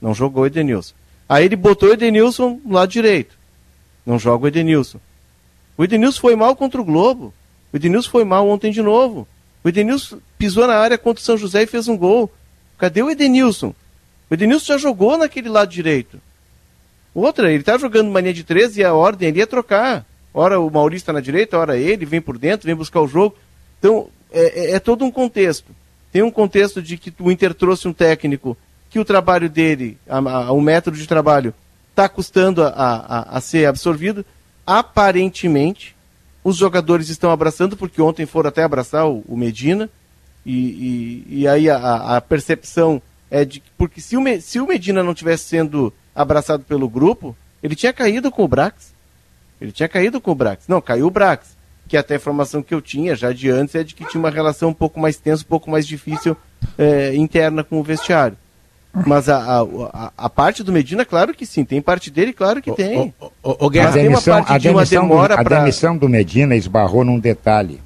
Não 0.00 0.14
jogou 0.14 0.44
o 0.44 0.46
Edenilson. 0.46 0.94
Aí 1.30 1.44
ele 1.44 1.54
botou 1.54 1.90
o 1.90 1.92
Edenilson 1.92 2.60
no 2.64 2.74
lado 2.74 2.90
direito. 2.90 3.38
Não 4.04 4.18
joga 4.18 4.46
o 4.46 4.48
Edenilson. 4.48 4.98
O 5.78 5.84
Edenilson 5.84 6.20
foi 6.20 6.34
mal 6.34 6.56
contra 6.56 6.80
o 6.80 6.84
Globo. 6.84 7.32
O 7.72 7.76
Edenilson 7.76 8.10
foi 8.10 8.24
mal 8.24 8.48
ontem 8.48 8.72
de 8.72 8.82
novo. 8.82 9.28
O 9.62 9.68
Edenilson 9.68 10.18
pisou 10.36 10.66
na 10.66 10.74
área 10.74 10.98
contra 10.98 11.22
o 11.22 11.24
São 11.24 11.36
José 11.36 11.62
e 11.62 11.68
fez 11.68 11.86
um 11.86 11.96
gol. 11.96 12.28
Cadê 12.76 13.00
o 13.00 13.08
Edenilson? 13.08 13.72
O 14.28 14.34
Edenilson 14.34 14.72
já 14.72 14.78
jogou 14.78 15.16
naquele 15.16 15.48
lado 15.48 15.70
direito. 15.70 16.20
Outra, 17.14 17.48
ele 17.48 17.60
está 17.60 17.78
jogando 17.78 18.10
mania 18.10 18.34
de 18.34 18.42
13 18.42 18.80
e 18.80 18.84
a 18.84 18.92
ordem 18.92 19.28
ali 19.28 19.40
é 19.40 19.46
trocar. 19.46 20.04
Ora 20.34 20.58
o 20.58 20.68
Maurício 20.68 21.04
está 21.04 21.12
na 21.12 21.20
direita, 21.20 21.56
ora 21.56 21.76
ele, 21.76 22.04
vem 22.04 22.20
por 22.20 22.38
dentro, 22.38 22.66
vem 22.66 22.74
buscar 22.74 23.02
o 23.02 23.06
jogo. 23.06 23.36
Então, 23.78 24.08
é, 24.32 24.72
é, 24.72 24.72
é, 24.72 24.80
todo 24.80 25.04
um 25.04 25.12
contexto. 25.12 25.70
Tem 26.10 26.22
um 26.22 26.30
contexto 26.32 26.82
de 26.82 26.96
que 26.96 27.14
o 27.20 27.30
Inter 27.30 27.54
trouxe 27.54 27.86
um 27.86 27.92
técnico 27.92 28.56
que 28.90 28.98
o 28.98 29.04
trabalho 29.04 29.48
dele, 29.48 29.96
a, 30.08 30.18
a, 30.18 30.52
o 30.52 30.60
método 30.60 30.96
de 30.96 31.06
trabalho, 31.06 31.54
está 31.90 32.08
custando 32.08 32.62
a, 32.64 33.26
a, 33.30 33.40
ser 33.40 33.66
absorvido. 33.66 34.26
Aparentemente, 34.66 35.96
os 36.42 36.56
jogadores 36.56 37.08
estão 37.08 37.30
abraçando, 37.30 37.76
porque 37.76 38.02
ontem 38.02 38.26
foram 38.26 38.48
até 38.48 38.64
abraçar 38.64 39.06
o, 39.06 39.22
o 39.28 39.36
Medina. 39.36 39.88
E, 40.44 40.54
e, 41.28 41.40
e 41.40 41.48
aí 41.48 41.70
a, 41.70 42.16
a, 42.16 42.20
percepção 42.20 43.00
é 43.30 43.44
de 43.44 43.60
que, 43.60 43.70
porque 43.78 44.00
se 44.00 44.16
o, 44.16 44.22
se 44.40 44.58
o 44.58 44.66
Medina 44.66 45.04
não 45.04 45.14
tivesse 45.14 45.44
sendo 45.44 45.92
abraçado 46.14 46.64
pelo 46.64 46.88
grupo, 46.88 47.36
ele 47.62 47.76
tinha 47.76 47.92
caído 47.92 48.30
com 48.30 48.42
o 48.42 48.48
Brax. 48.48 48.92
Ele 49.60 49.70
tinha 49.70 49.88
caído 49.88 50.20
com 50.20 50.32
o 50.32 50.34
Brax. 50.34 50.64
Não, 50.66 50.80
caiu 50.80 51.06
o 51.06 51.10
Brax. 51.10 51.56
Que 51.86 51.96
até 51.96 52.14
a 52.14 52.16
informação 52.16 52.62
que 52.62 52.72
eu 52.72 52.80
tinha 52.80 53.14
já 53.14 53.32
de 53.32 53.50
antes 53.50 53.74
é 53.74 53.84
de 53.84 53.94
que 53.94 54.04
tinha 54.06 54.20
uma 54.20 54.30
relação 54.30 54.70
um 54.70 54.74
pouco 54.74 54.98
mais 54.98 55.16
tensa, 55.16 55.42
um 55.42 55.46
pouco 55.46 55.70
mais 55.70 55.86
difícil 55.86 56.36
é, 56.78 57.14
interna 57.14 57.62
com 57.62 57.78
o 57.78 57.82
vestiário. 57.82 58.36
Mas 59.06 59.28
a, 59.28 59.62
a, 59.92 60.12
a, 60.18 60.28
parte 60.28 60.64
do 60.64 60.72
Medina, 60.72 61.04
claro 61.04 61.32
que 61.32 61.46
sim. 61.46 61.64
Tem 61.64 61.80
parte 61.80 62.10
dele, 62.10 62.32
claro 62.32 62.60
que 62.60 62.72
tem. 62.72 63.14
O, 63.20 63.26
o, 63.42 63.66
o, 63.66 63.66
a 63.66 63.90
demissão, 63.90 64.44
a 64.46 64.58
demissão, 64.58 65.06
do, 65.08 65.18
a 65.18 65.44
pra... 65.44 65.58
demissão 65.60 65.96
do 65.96 66.08
Medina 66.08 66.56
esbarrou 66.56 67.04
num 67.04 67.18
detalhe. 67.18 67.80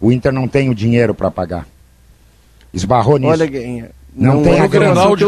O 0.00 0.10
Inter 0.10 0.32
não 0.32 0.48
tem 0.48 0.68
o 0.68 0.74
dinheiro 0.74 1.14
para 1.14 1.30
pagar. 1.30 1.64
Esbarrou 2.74 3.18
nisso. 3.18 3.30
Olha, 3.30 3.46
não, 4.14 4.34
não, 4.34 4.42
tem 4.42 4.54
é 4.54 4.60
a 4.60 4.64
eu 4.64 4.70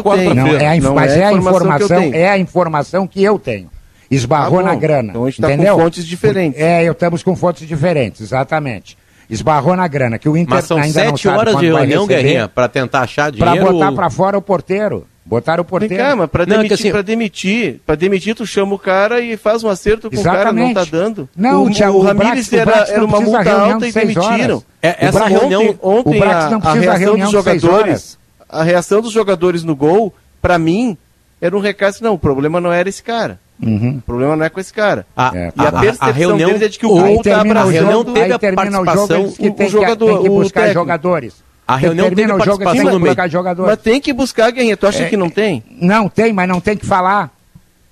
tenho. 0.02 0.34
Não, 0.34 0.48
é 0.48 0.66
a, 0.66 0.80
não 0.80 0.94
mas 0.94 1.12
é, 1.12 1.20
é 1.20 1.24
a 1.24 1.32
informação, 1.32 2.02
é 2.12 2.28
a 2.28 2.38
informação 2.38 3.06
que 3.06 3.22
eu 3.22 3.38
tenho. 3.38 3.70
Esbarrou 4.10 4.60
ah, 4.60 4.64
na 4.64 4.74
grana. 4.74 5.10
Então 5.10 5.24
a 5.24 5.30
gente 5.30 5.42
está 5.42 5.56
com 5.56 5.78
fontes 5.80 6.04
diferentes. 6.04 6.60
É, 6.60 6.84
estamos 6.84 7.22
com 7.22 7.36
fontes 7.36 7.66
diferentes, 7.66 8.20
exatamente. 8.20 8.98
Esbarrou 9.34 9.76
na 9.76 9.86
grana, 9.86 10.18
que 10.18 10.28
o 10.28 10.36
Inter 10.36 10.56
Mas 10.56 10.64
são 10.64 10.76
ainda 10.76 10.92
sete 10.92 11.28
horas 11.28 11.56
de 11.56 11.66
reunião, 11.66 12.06
Guerrinha, 12.06 12.48
para 12.48 12.68
tentar 12.68 13.00
achar 13.00 13.30
dinheiro. 13.30 13.56
Para 13.56 13.72
botar 13.72 13.90
ou... 13.90 13.96
para 13.96 14.10
fora 14.10 14.38
o 14.38 14.42
porteiro. 14.42 15.06
Botar 15.24 15.58
o 15.58 15.64
porteiro. 15.64 15.94
Vem 15.96 16.04
cá, 16.04 16.14
mas 16.14 16.28
para 16.28 16.44
demitir, 16.44 16.94
assim... 16.94 17.02
demitir, 17.02 17.80
para 17.86 17.94
demitir, 17.94 18.34
tu 18.34 18.46
chama 18.46 18.74
o 18.74 18.78
cara 18.78 19.20
e 19.20 19.38
faz 19.38 19.64
um 19.64 19.68
acerto 19.68 20.10
com 20.10 20.16
Exatamente. 20.16 20.40
o 20.40 20.44
cara, 20.44 20.52
não 20.52 20.74
tá 20.74 20.84
dando. 20.84 21.28
Não, 21.34 21.64
o, 21.64 21.70
o, 21.70 21.96
o 21.96 22.02
Ramires 22.02 22.52
era, 22.52 22.72
era 22.88 23.04
uma 23.04 23.20
multa 23.20 23.52
alta 23.52 23.88
e 23.88 23.92
demitiram. 23.92 24.62
É, 24.82 25.06
essa 25.06 25.26
reunião, 25.26 25.62
ontem, 25.82 26.20
ontem 26.20 26.22
a, 26.22 26.56
a 26.62 26.74
reação 26.74 27.16
dos 27.16 27.30
jogadores, 27.30 28.18
a 28.48 28.62
reação 28.62 29.00
dos 29.00 29.12
jogadores 29.12 29.64
no 29.64 29.74
gol, 29.74 30.12
para 30.42 30.58
mim, 30.58 30.96
era 31.40 31.56
um 31.56 31.60
recado, 31.60 31.96
não, 32.02 32.14
o 32.14 32.18
problema 32.18 32.60
não 32.60 32.70
era 32.70 32.88
esse 32.88 33.02
cara. 33.02 33.40
Uhum. 33.62 33.98
O 33.98 34.02
problema 34.02 34.36
não 34.36 34.44
é 34.44 34.48
com 34.48 34.60
esse 34.60 34.72
cara. 34.72 35.06
A, 35.16 35.30
é. 35.34 35.52
e 35.56 35.60
a, 35.60 35.68
a 35.68 35.72
percepção 35.72 36.08
a 36.08 36.12
reunião, 36.12 36.48
deles 36.48 36.62
é 36.62 36.68
de 36.68 36.78
que 36.78 36.86
o 36.86 36.88
gol 36.90 37.16
está 37.16 37.40
abraçando. 37.40 37.68
A 37.68 37.72
reunião 37.72 38.04
teve 38.04 38.32
a 38.32 38.38
participação 38.38 39.32
que 39.32 39.50
tem, 39.50 39.66
o 39.66 39.70
jogador, 39.70 40.06
tem 40.06 40.22
que 40.22 40.28
buscar 40.28 40.72
jogadores. 40.72 41.44
A 41.66 41.76
reunião 41.76 42.08
teve 42.10 42.24
a 42.24 42.36
participação 42.36 42.84
no 42.84 43.00
meio. 43.00 43.30
Jogadores. 43.30 43.70
Mas 43.70 43.80
tem 43.80 44.00
que 44.00 44.12
buscar, 44.12 44.50
Guerrinha. 44.50 44.76
Tu 44.76 44.86
acha 44.86 45.04
é, 45.04 45.08
que 45.08 45.16
não 45.16 45.30
tem? 45.30 45.62
Não 45.70 46.08
tem, 46.08 46.32
mas 46.32 46.48
não 46.48 46.60
tem 46.60 46.76
que 46.76 46.84
falar. 46.84 47.30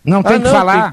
Não 0.05 0.21
ah, 0.21 0.25
tem 0.25 0.41
que 0.41 0.49
falar. 0.49 0.93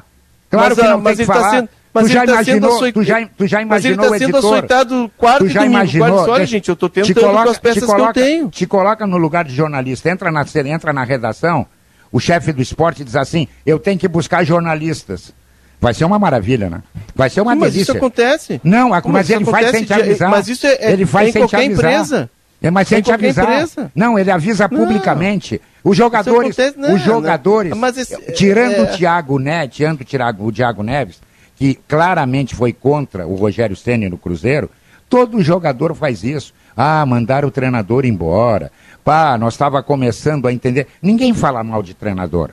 Tem... 0.49 0.59
Claro 0.59 0.75
mas, 0.75 0.85
que 0.85 0.91
não 0.91 1.01
tem 1.01 1.15
que 1.15 1.25
tá 1.25 1.33
falar. 1.33 1.49
Sendo... 1.49 1.69
Mas 1.91 2.03
tu 2.05 2.09
já, 2.13 2.25
tá 2.25 2.31
imaginou, 2.31 2.75
açoit... 2.75 2.93
tu, 2.93 3.03
já, 3.03 3.27
tu 3.35 3.47
já 3.47 3.61
imaginou 3.61 3.69
mas 3.69 3.85
ele 3.85 3.95
está 3.95 4.17
sendo 4.17 4.37
açoitado 4.37 5.11
quarto 5.17 5.39
tu 5.39 5.47
já 5.47 5.61
domingo. 5.61 5.75
Imaginou, 5.75 6.29
Olha, 6.29 6.45
gente, 6.45 6.69
eu 6.69 6.73
estou 6.73 6.87
tentando 6.87 7.19
coloca, 7.19 7.43
com 7.43 7.49
as 7.49 7.57
peças 7.57 7.83
coloca, 7.83 8.13
que 8.13 8.19
eu 8.19 8.23
tenho. 8.23 8.49
Te 8.49 8.67
coloca 8.67 9.07
no 9.07 9.17
lugar 9.17 9.43
de 9.43 9.55
jornalista, 9.55 10.09
entra 10.09 10.31
na, 10.31 10.45
entra 10.65 10.93
na 10.93 11.03
redação, 11.03 11.65
o 12.11 12.19
chefe 12.19 12.51
do 12.51 12.61
esporte 12.61 13.03
diz 13.03 13.15
assim: 13.15 13.47
eu 13.65 13.79
tenho 13.79 13.99
que 13.99 14.07
buscar 14.07 14.43
jornalistas. 14.43 15.33
Vai 15.81 15.93
ser 15.93 16.03
uma 16.03 16.19
maravilha, 16.19 16.69
né? 16.69 16.83
Vai 17.15 17.29
ser 17.29 17.39
uma 17.39 17.55
mas 17.55 17.71
delícia. 17.71 17.93
isso 17.93 17.97
acontece. 17.97 18.59
Não, 18.63 18.89
mas, 18.89 19.03
mas 19.05 19.29
ele 19.29 19.45
faz 19.45 19.71
sem 19.71 19.85
te 19.85 19.93
avisar. 19.93 20.29
Mas 20.29 20.47
isso 20.49 20.67
é, 20.67 20.73
é 20.73 20.91
ele 20.91 21.05
faz 21.05 21.29
é 21.29 21.31
sem 21.31 21.41
qualquer 21.41 21.63
empresa. 21.63 22.29
É, 22.61 22.69
mas 22.69 22.87
sem 22.89 23.01
te 23.01 23.11
avisar. 23.11 23.45
Empresa. 23.45 23.91
Não, 23.95 24.19
ele 24.19 24.29
avisa 24.29 24.67
não. 24.69 24.77
publicamente. 24.77 25.61
Os 25.81 25.95
jogadores, 25.95 26.57
não, 26.75 26.93
os 26.93 27.01
jogadores, 27.01 27.73
esse, 27.97 28.33
tirando 28.33 28.73
é... 28.73 28.81
o 28.81 28.87
Thiago 28.87 29.39
Neves, 29.39 29.77
tirando 29.77 30.01
o 30.01 30.03
Thiago, 30.03 30.45
o 30.45 30.51
Thiago 30.51 30.83
Neves, 30.83 31.21
que 31.55 31.79
claramente 31.87 32.53
foi 32.53 32.73
contra 32.73 33.25
o 33.25 33.35
Rogério 33.35 33.77
Ceni 33.77 34.09
no 34.09 34.17
Cruzeiro, 34.17 34.69
todo 35.09 35.41
jogador 35.41 35.95
faz 35.95 36.23
isso. 36.23 36.53
Ah, 36.75 37.05
mandar 37.05 37.45
o 37.45 37.51
treinador 37.51 38.05
embora. 38.05 38.71
Pá, 39.03 39.37
nós 39.37 39.53
estava 39.53 39.81
começando 39.81 40.47
a 40.47 40.53
entender. 40.53 40.87
Ninguém 41.01 41.33
fala 41.33 41.63
mal 41.63 41.81
de 41.81 41.93
treinador. 41.93 42.51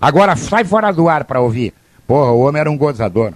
Agora 0.00 0.36
sai 0.36 0.64
fora 0.64 0.92
do 0.92 1.08
ar 1.08 1.24
para 1.24 1.40
ouvir. 1.40 1.72
Porra, 2.06 2.30
o 2.30 2.40
homem 2.40 2.60
era 2.60 2.70
um 2.70 2.76
gozador. 2.76 3.32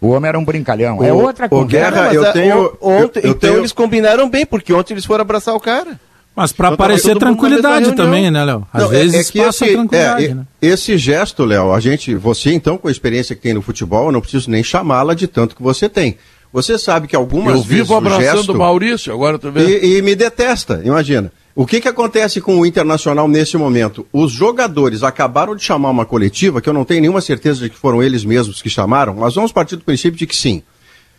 O 0.00 0.10
homem 0.10 0.28
era 0.28 0.38
um 0.38 0.44
brincalhão. 0.44 1.02
É 1.02 1.12
o, 1.12 1.20
é 1.20 1.24
outra 1.24 1.48
coisa. 1.48 1.66
Guerra, 1.66 2.14
eu 2.14 2.32
tenho, 2.32 2.76
ontem, 2.80 3.20
eu, 3.20 3.24
eu 3.24 3.30
então 3.30 3.50
tenho... 3.50 3.58
eles 3.58 3.72
combinaram 3.72 4.28
bem, 4.28 4.46
porque 4.46 4.72
ontem 4.72 4.94
eles 4.94 5.04
foram 5.04 5.22
abraçar 5.22 5.54
o 5.54 5.60
cara. 5.60 5.98
Mas 6.36 6.52
para 6.52 6.68
então, 6.68 6.74
aparecer 6.74 7.18
tranquilidade 7.18 7.96
também, 7.96 8.30
né, 8.30 8.44
Léo? 8.44 8.64
Às 8.72 8.82
Não, 8.84 8.92
é- 8.92 8.98
vezes 8.98 9.34
é, 9.34 9.38
é 9.40 9.44
passa 9.44 9.64
esse, 9.64 9.74
tranquilidade, 9.74 10.26
é, 10.26 10.34
né? 10.34 10.46
Esse 10.62 10.96
gesto, 10.96 11.44
Léo, 11.44 11.72
a 11.72 11.80
gente, 11.80 12.14
você 12.14 12.52
então 12.52 12.78
com 12.78 12.86
a 12.86 12.92
experiência 12.92 13.34
que 13.34 13.42
tem 13.42 13.54
no 13.54 13.60
futebol, 13.60 14.06
eu 14.06 14.12
não 14.12 14.20
preciso 14.20 14.48
nem 14.48 14.62
chamá-la 14.62 15.14
de 15.14 15.26
tanto 15.26 15.56
que 15.56 15.62
você 15.62 15.88
tem. 15.88 16.16
Você 16.52 16.78
sabe 16.78 17.08
que 17.08 17.16
algumas 17.16 17.56
eu 17.56 17.62
vezes 17.62 17.78
vivo 17.78 17.96
abraçando 17.96 18.22
o 18.22 18.36
gesto... 18.36 18.54
Maurício, 18.54 19.12
agora 19.12 19.36
tu 19.36 19.50
vê. 19.50 19.80
E, 19.80 19.98
e 19.98 20.02
me 20.02 20.14
detesta, 20.14 20.80
imagina. 20.84 21.32
O 21.58 21.66
que, 21.66 21.80
que 21.80 21.88
acontece 21.88 22.40
com 22.40 22.60
o 22.60 22.64
Internacional 22.64 23.26
nesse 23.26 23.56
momento? 23.56 24.06
Os 24.12 24.30
jogadores 24.30 25.02
acabaram 25.02 25.56
de 25.56 25.64
chamar 25.64 25.90
uma 25.90 26.06
coletiva, 26.06 26.60
que 26.60 26.68
eu 26.68 26.72
não 26.72 26.84
tenho 26.84 27.00
nenhuma 27.00 27.20
certeza 27.20 27.64
de 27.64 27.68
que 27.68 27.76
foram 27.76 28.00
eles 28.00 28.24
mesmos 28.24 28.62
que 28.62 28.70
chamaram, 28.70 29.16
mas 29.16 29.34
vamos 29.34 29.50
partir 29.50 29.74
do 29.74 29.82
princípio 29.82 30.16
de 30.16 30.24
que 30.24 30.36
sim. 30.36 30.62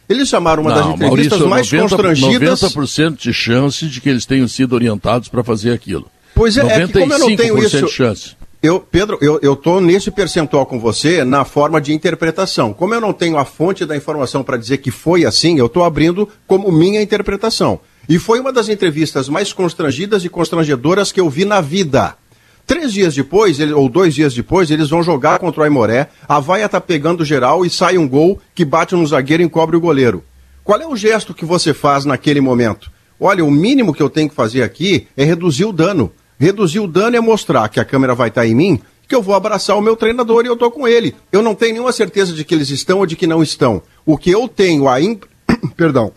Eles 0.07 0.29
chamaram 0.29 0.63
uma 0.63 0.73
não, 0.73 0.77
das 0.77 0.95
entrevistas 0.95 1.39
Maurício, 1.39 1.49
mais 1.49 1.69
90, 1.69 1.89
constrangidas. 1.89 2.61
90% 2.61 3.17
de 3.17 3.33
chance 3.33 3.85
de 3.85 3.99
que 3.99 4.07
eles 4.07 4.25
tenham 4.25 4.47
sido 4.47 4.71
orientados 4.71 5.27
para 5.27 5.43
fazer 5.43 5.73
aquilo. 5.73 6.05
Pois 6.33 6.55
é, 6.55 6.61
é 6.61 6.87
que 6.87 6.93
como 6.93 7.11
eu 7.11 7.19
não 7.19 7.35
tenho 7.35 7.61
isso. 7.61 7.85
De 7.85 7.91
chance. 7.91 8.37
Eu, 8.63 8.79
Pedro, 8.79 9.17
eu 9.21 9.53
estou 9.53 9.81
nesse 9.81 10.09
percentual 10.09 10.65
com 10.65 10.79
você 10.79 11.25
na 11.25 11.43
forma 11.43 11.81
de 11.81 11.93
interpretação. 11.93 12.71
Como 12.71 12.93
eu 12.93 13.01
não 13.01 13.11
tenho 13.11 13.37
a 13.37 13.43
fonte 13.43 13.85
da 13.85 13.95
informação 13.97 14.41
para 14.41 14.55
dizer 14.55 14.77
que 14.77 14.89
foi 14.89 15.25
assim, 15.25 15.59
eu 15.59 15.65
estou 15.65 15.83
abrindo 15.83 16.29
como 16.47 16.71
minha 16.71 17.01
interpretação. 17.01 17.81
E 18.09 18.17
foi 18.19 18.39
uma 18.39 18.51
das 18.51 18.67
entrevistas 18.67 19.29
mais 19.29 19.53
constrangidas 19.53 20.25
e 20.25 20.29
constrangedoras 20.29 21.11
que 21.11 21.21
eu 21.21 21.29
vi 21.29 21.45
na 21.45 21.61
vida. 21.61 22.15
Três 22.65 22.91
dias 22.91 23.15
depois, 23.15 23.59
ou 23.59 23.87
dois 23.87 24.15
dias 24.15 24.33
depois, 24.33 24.69
eles 24.69 24.89
vão 24.89 25.01
jogar 25.03 25.39
contra 25.39 25.61
o 25.61 25.63
Aimoré, 25.63 26.09
a 26.27 26.39
vaia 26.39 26.67
tá 26.67 26.81
pegando 26.81 27.23
geral 27.23 27.65
e 27.65 27.69
sai 27.69 27.97
um 27.97 28.07
gol 28.07 28.41
que 28.53 28.65
bate 28.65 28.95
no 28.95 29.05
zagueiro 29.05 29.43
e 29.43 29.45
encobre 29.45 29.77
o 29.77 29.79
goleiro. 29.79 30.23
Qual 30.63 30.81
é 30.81 30.87
o 30.87 30.95
gesto 30.95 31.33
que 31.33 31.45
você 31.45 31.73
faz 31.73 32.03
naquele 32.03 32.41
momento? 32.41 32.91
olha, 33.19 33.43
o 33.43 33.51
mínimo 33.51 33.93
que 33.93 34.01
eu 34.01 34.09
tenho 34.09 34.29
que 34.29 34.35
fazer 34.35 34.63
aqui 34.63 35.07
é 35.17 35.23
reduzir 35.23 35.65
o 35.65 35.73
dano. 35.73 36.11
Reduzir 36.39 36.79
o 36.79 36.87
dano 36.87 37.17
é 37.17 37.19
mostrar 37.19 37.67
que 37.67 37.79
a 37.79 37.85
câmera 37.85 38.15
vai 38.15 38.29
estar 38.29 38.47
em 38.47 38.55
mim, 38.55 38.81
que 39.07 39.13
eu 39.13 39.21
vou 39.21 39.35
abraçar 39.35 39.77
o 39.77 39.81
meu 39.81 39.95
treinador 39.95 40.45
e 40.45 40.47
eu 40.47 40.53
estou 40.53 40.71
com 40.71 40.87
ele. 40.87 41.13
Eu 41.31 41.41
não 41.41 41.53
tenho 41.53 41.73
nenhuma 41.73 41.91
certeza 41.91 42.31
de 42.31 42.45
que 42.45 42.55
eles 42.55 42.69
estão 42.69 42.99
ou 42.99 43.05
de 43.05 43.15
que 43.15 43.27
não 43.27 43.43
estão. 43.43 43.81
O 44.05 44.17
que 44.17 44.31
eu 44.31 44.47
tenho 44.47 44.87
a 44.87 45.01
imp... 45.01 45.23
perdão, 45.75 46.13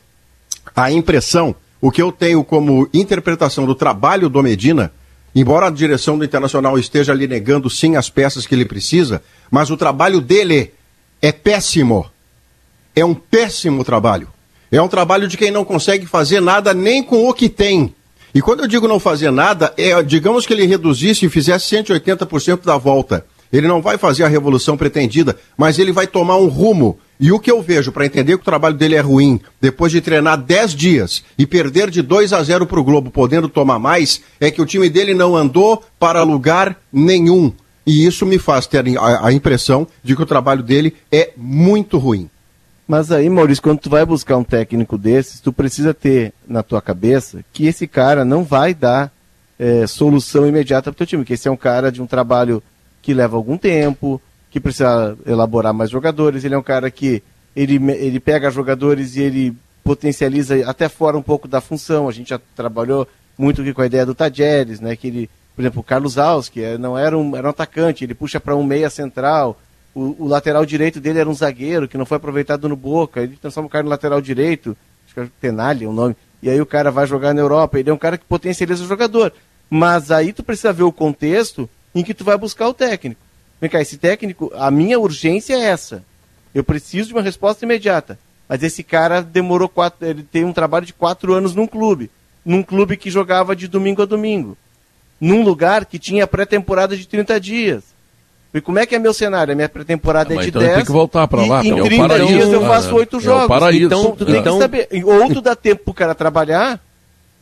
a 0.76 0.92
impressão, 0.92 1.54
o 1.82 1.90
que 1.90 2.00
eu 2.00 2.12
tenho 2.12 2.44
como 2.44 2.88
interpretação 2.94 3.66
do 3.66 3.74
trabalho 3.74 4.28
do 4.28 4.40
Medina, 4.40 4.92
embora 5.34 5.66
a 5.66 5.70
direção 5.70 6.16
do 6.16 6.24
Internacional 6.24 6.78
esteja 6.78 7.10
ali 7.10 7.26
negando 7.26 7.68
sim 7.68 7.96
as 7.96 8.08
peças 8.08 8.46
que 8.46 8.54
ele 8.54 8.64
precisa, 8.64 9.20
mas 9.50 9.68
o 9.68 9.76
trabalho 9.76 10.20
dele 10.20 10.72
é 11.20 11.32
péssimo. 11.32 12.08
É 12.94 13.04
um 13.04 13.14
péssimo 13.14 13.82
trabalho. 13.82 14.28
É 14.70 14.80
um 14.80 14.86
trabalho 14.86 15.26
de 15.26 15.36
quem 15.36 15.50
não 15.50 15.64
consegue 15.64 16.06
fazer 16.06 16.40
nada 16.40 16.72
nem 16.72 17.02
com 17.02 17.28
o 17.28 17.34
que 17.34 17.48
tem. 17.48 17.92
E 18.32 18.40
quando 18.40 18.60
eu 18.60 18.68
digo 18.68 18.86
não 18.86 19.00
fazer 19.00 19.32
nada, 19.32 19.74
é, 19.76 20.00
digamos 20.04 20.46
que 20.46 20.52
ele 20.52 20.66
reduzisse 20.66 21.26
e 21.26 21.28
fizesse 21.28 21.74
180% 21.76 22.64
da 22.64 22.78
volta. 22.78 23.26
Ele 23.52 23.68
não 23.68 23.82
vai 23.82 23.98
fazer 23.98 24.24
a 24.24 24.28
revolução 24.28 24.76
pretendida, 24.76 25.36
mas 25.56 25.78
ele 25.78 25.92
vai 25.92 26.06
tomar 26.06 26.36
um 26.36 26.48
rumo. 26.48 26.98
E 27.20 27.30
o 27.30 27.38
que 27.38 27.50
eu 27.50 27.60
vejo 27.62 27.92
para 27.92 28.06
entender 28.06 28.36
que 28.36 28.42
o 28.42 28.44
trabalho 28.44 28.74
dele 28.74 28.96
é 28.96 29.00
ruim, 29.00 29.40
depois 29.60 29.92
de 29.92 30.00
treinar 30.00 30.38
10 30.38 30.74
dias 30.74 31.22
e 31.38 31.46
perder 31.46 31.90
de 31.90 32.00
2 32.02 32.32
a 32.32 32.42
0 32.42 32.66
para 32.66 32.80
o 32.80 32.84
Globo, 32.84 33.10
podendo 33.10 33.48
tomar 33.48 33.78
mais, 33.78 34.22
é 34.40 34.50
que 34.50 34.62
o 34.62 34.66
time 34.66 34.88
dele 34.88 35.14
não 35.14 35.36
andou 35.36 35.84
para 36.00 36.22
lugar 36.22 36.76
nenhum. 36.92 37.52
E 37.86 38.06
isso 38.06 38.24
me 38.24 38.38
faz 38.38 38.66
ter 38.66 38.84
a, 38.98 39.32
impressão 39.32 39.86
de 40.02 40.16
que 40.16 40.22
o 40.22 40.26
trabalho 40.26 40.62
dele 40.62 40.94
é 41.10 41.32
muito 41.36 41.98
ruim. 41.98 42.30
Mas 42.86 43.12
aí, 43.12 43.28
Maurício, 43.28 43.62
quando 43.62 43.80
tu 43.80 43.90
vai 43.90 44.04
buscar 44.04 44.36
um 44.36 44.44
técnico 44.44 44.96
desses, 44.96 45.40
tu 45.40 45.52
precisa 45.52 45.92
ter 45.92 46.32
na 46.46 46.62
tua 46.62 46.80
cabeça 46.80 47.44
que 47.52 47.66
esse 47.66 47.86
cara 47.86 48.24
não 48.24 48.44
vai 48.44 48.74
dar 48.74 49.12
é, 49.58 49.86
solução 49.86 50.46
imediata 50.46 50.90
para 50.90 50.90
o 50.90 50.94
teu 50.94 51.06
time, 51.06 51.24
que 51.24 51.34
esse 51.34 51.48
é 51.48 51.50
um 51.50 51.56
cara 51.56 51.90
de 51.90 52.02
um 52.02 52.06
trabalho 52.06 52.62
que 53.02 53.12
leva 53.12 53.36
algum 53.36 53.58
tempo, 53.58 54.22
que 54.50 54.60
precisa 54.60 55.18
elaborar 55.26 55.74
mais 55.74 55.90
jogadores, 55.90 56.44
ele 56.44 56.54
é 56.54 56.58
um 56.58 56.62
cara 56.62 56.90
que 56.90 57.22
ele, 57.54 57.74
ele 57.92 58.20
pega 58.20 58.50
jogadores 58.50 59.16
e 59.16 59.22
ele 59.22 59.56
potencializa 59.82 60.68
até 60.70 60.88
fora 60.88 61.18
um 61.18 61.22
pouco 61.22 61.48
da 61.48 61.60
função. 61.60 62.08
A 62.08 62.12
gente 62.12 62.30
já 62.30 62.40
trabalhou 62.54 63.06
muito 63.36 63.60
aqui 63.60 63.74
com 63.74 63.82
a 63.82 63.86
ideia 63.86 64.06
do 64.06 64.14
Tajeres, 64.14 64.80
né? 64.80 64.94
Que 64.94 65.08
ele, 65.08 65.30
por 65.56 65.62
exemplo, 65.62 65.80
o 65.80 65.84
Carlos 65.84 66.16
Alves, 66.16 66.48
que 66.48 66.62
é, 66.62 66.78
não 66.78 66.96
era 66.96 67.18
um, 67.18 67.36
era 67.36 67.46
um 67.46 67.50
atacante, 67.50 68.04
ele 68.04 68.14
puxa 68.14 68.38
para 68.38 68.54
um 68.54 68.62
meia 68.62 68.88
central, 68.88 69.58
o, 69.94 70.24
o, 70.24 70.28
lateral 70.28 70.64
direito 70.64 71.00
dele 71.00 71.18
era 71.18 71.28
um 71.28 71.34
zagueiro 71.34 71.88
que 71.88 71.98
não 71.98 72.06
foi 72.06 72.16
aproveitado 72.16 72.68
no 72.68 72.76
Boca. 72.76 73.20
Ele 73.20 73.36
transforma 73.36 73.66
o 73.66 73.70
cara 73.70 73.84
no 73.84 73.90
lateral 73.90 74.20
direito, 74.20 74.76
acho 75.04 75.14
que 75.14 75.20
é 75.20 75.28
Tenali 75.40 75.84
é 75.84 75.88
o 75.88 75.92
nome. 75.92 76.16
E 76.42 76.48
aí 76.48 76.60
o 76.60 76.66
cara 76.66 76.90
vai 76.90 77.06
jogar 77.06 77.34
na 77.34 77.40
Europa. 77.40 77.78
Ele 77.78 77.90
é 77.90 77.92
um 77.92 77.98
cara 77.98 78.16
que 78.16 78.24
potencializa 78.24 78.84
o 78.84 78.88
jogador. 78.88 79.32
Mas 79.68 80.10
aí 80.10 80.32
tu 80.32 80.42
precisa 80.42 80.72
ver 80.72 80.82
o 80.82 80.92
contexto 80.92 81.68
em 81.94 82.02
que 82.02 82.14
tu 82.14 82.24
vai 82.24 82.36
buscar 82.36 82.68
o 82.68 82.74
técnico. 82.74 83.20
Vem 83.60 83.70
cá, 83.70 83.80
esse 83.80 83.96
técnico, 83.96 84.50
a 84.54 84.70
minha 84.70 84.98
urgência 84.98 85.54
é 85.54 85.64
essa. 85.64 86.02
Eu 86.54 86.64
preciso 86.64 87.08
de 87.08 87.14
uma 87.14 87.22
resposta 87.22 87.64
imediata. 87.64 88.18
Mas 88.48 88.62
esse 88.62 88.82
cara 88.82 89.22
demorou 89.22 89.68
quatro. 89.68 90.06
Ele 90.06 90.22
tem 90.22 90.44
um 90.44 90.52
trabalho 90.52 90.84
de 90.84 90.92
quatro 90.92 91.32
anos 91.32 91.54
num 91.54 91.66
clube. 91.66 92.10
Num 92.44 92.62
clube 92.62 92.96
que 92.96 93.10
jogava 93.10 93.54
de 93.54 93.68
domingo 93.68 94.02
a 94.02 94.04
domingo. 94.04 94.56
Num 95.20 95.42
lugar 95.42 95.86
que 95.86 95.98
tinha 95.98 96.26
pré-temporada 96.26 96.96
de 96.96 97.06
30 97.06 97.40
dias 97.40 97.92
e 98.54 98.60
como 98.60 98.78
é 98.78 98.84
que 98.84 98.94
é 98.94 98.98
meu 98.98 99.14
cenário? 99.14 99.52
A 99.52 99.54
minha 99.54 99.68
pré-temporada 99.68 100.34
é 100.34 100.36
de 100.36 100.48
então 100.48 100.60
10. 100.60 100.74
Tem 100.74 100.84
que 100.84 100.92
voltar 100.92 101.26
para 101.26 101.46
lá. 101.46 101.64
E, 101.64 101.70
em 101.70 101.82
30 101.82 101.94
é 101.94 102.08
paraíso, 102.08 102.26
dias 102.26 102.52
eu 102.52 102.60
faço 102.66 102.94
8 102.94 103.16
é 103.16 103.20
jogos. 103.20 103.62
É 103.62 103.76
então 103.76 104.10
tu 104.12 104.26
tem 104.26 104.36
então... 104.36 104.56
que 104.56 104.62
saber. 104.62 104.88
Ou 105.04 105.28
tu 105.32 105.40
dá 105.40 105.56
tempo 105.56 105.84
pro 105.84 105.94
cara 105.94 106.14
trabalhar, 106.14 106.78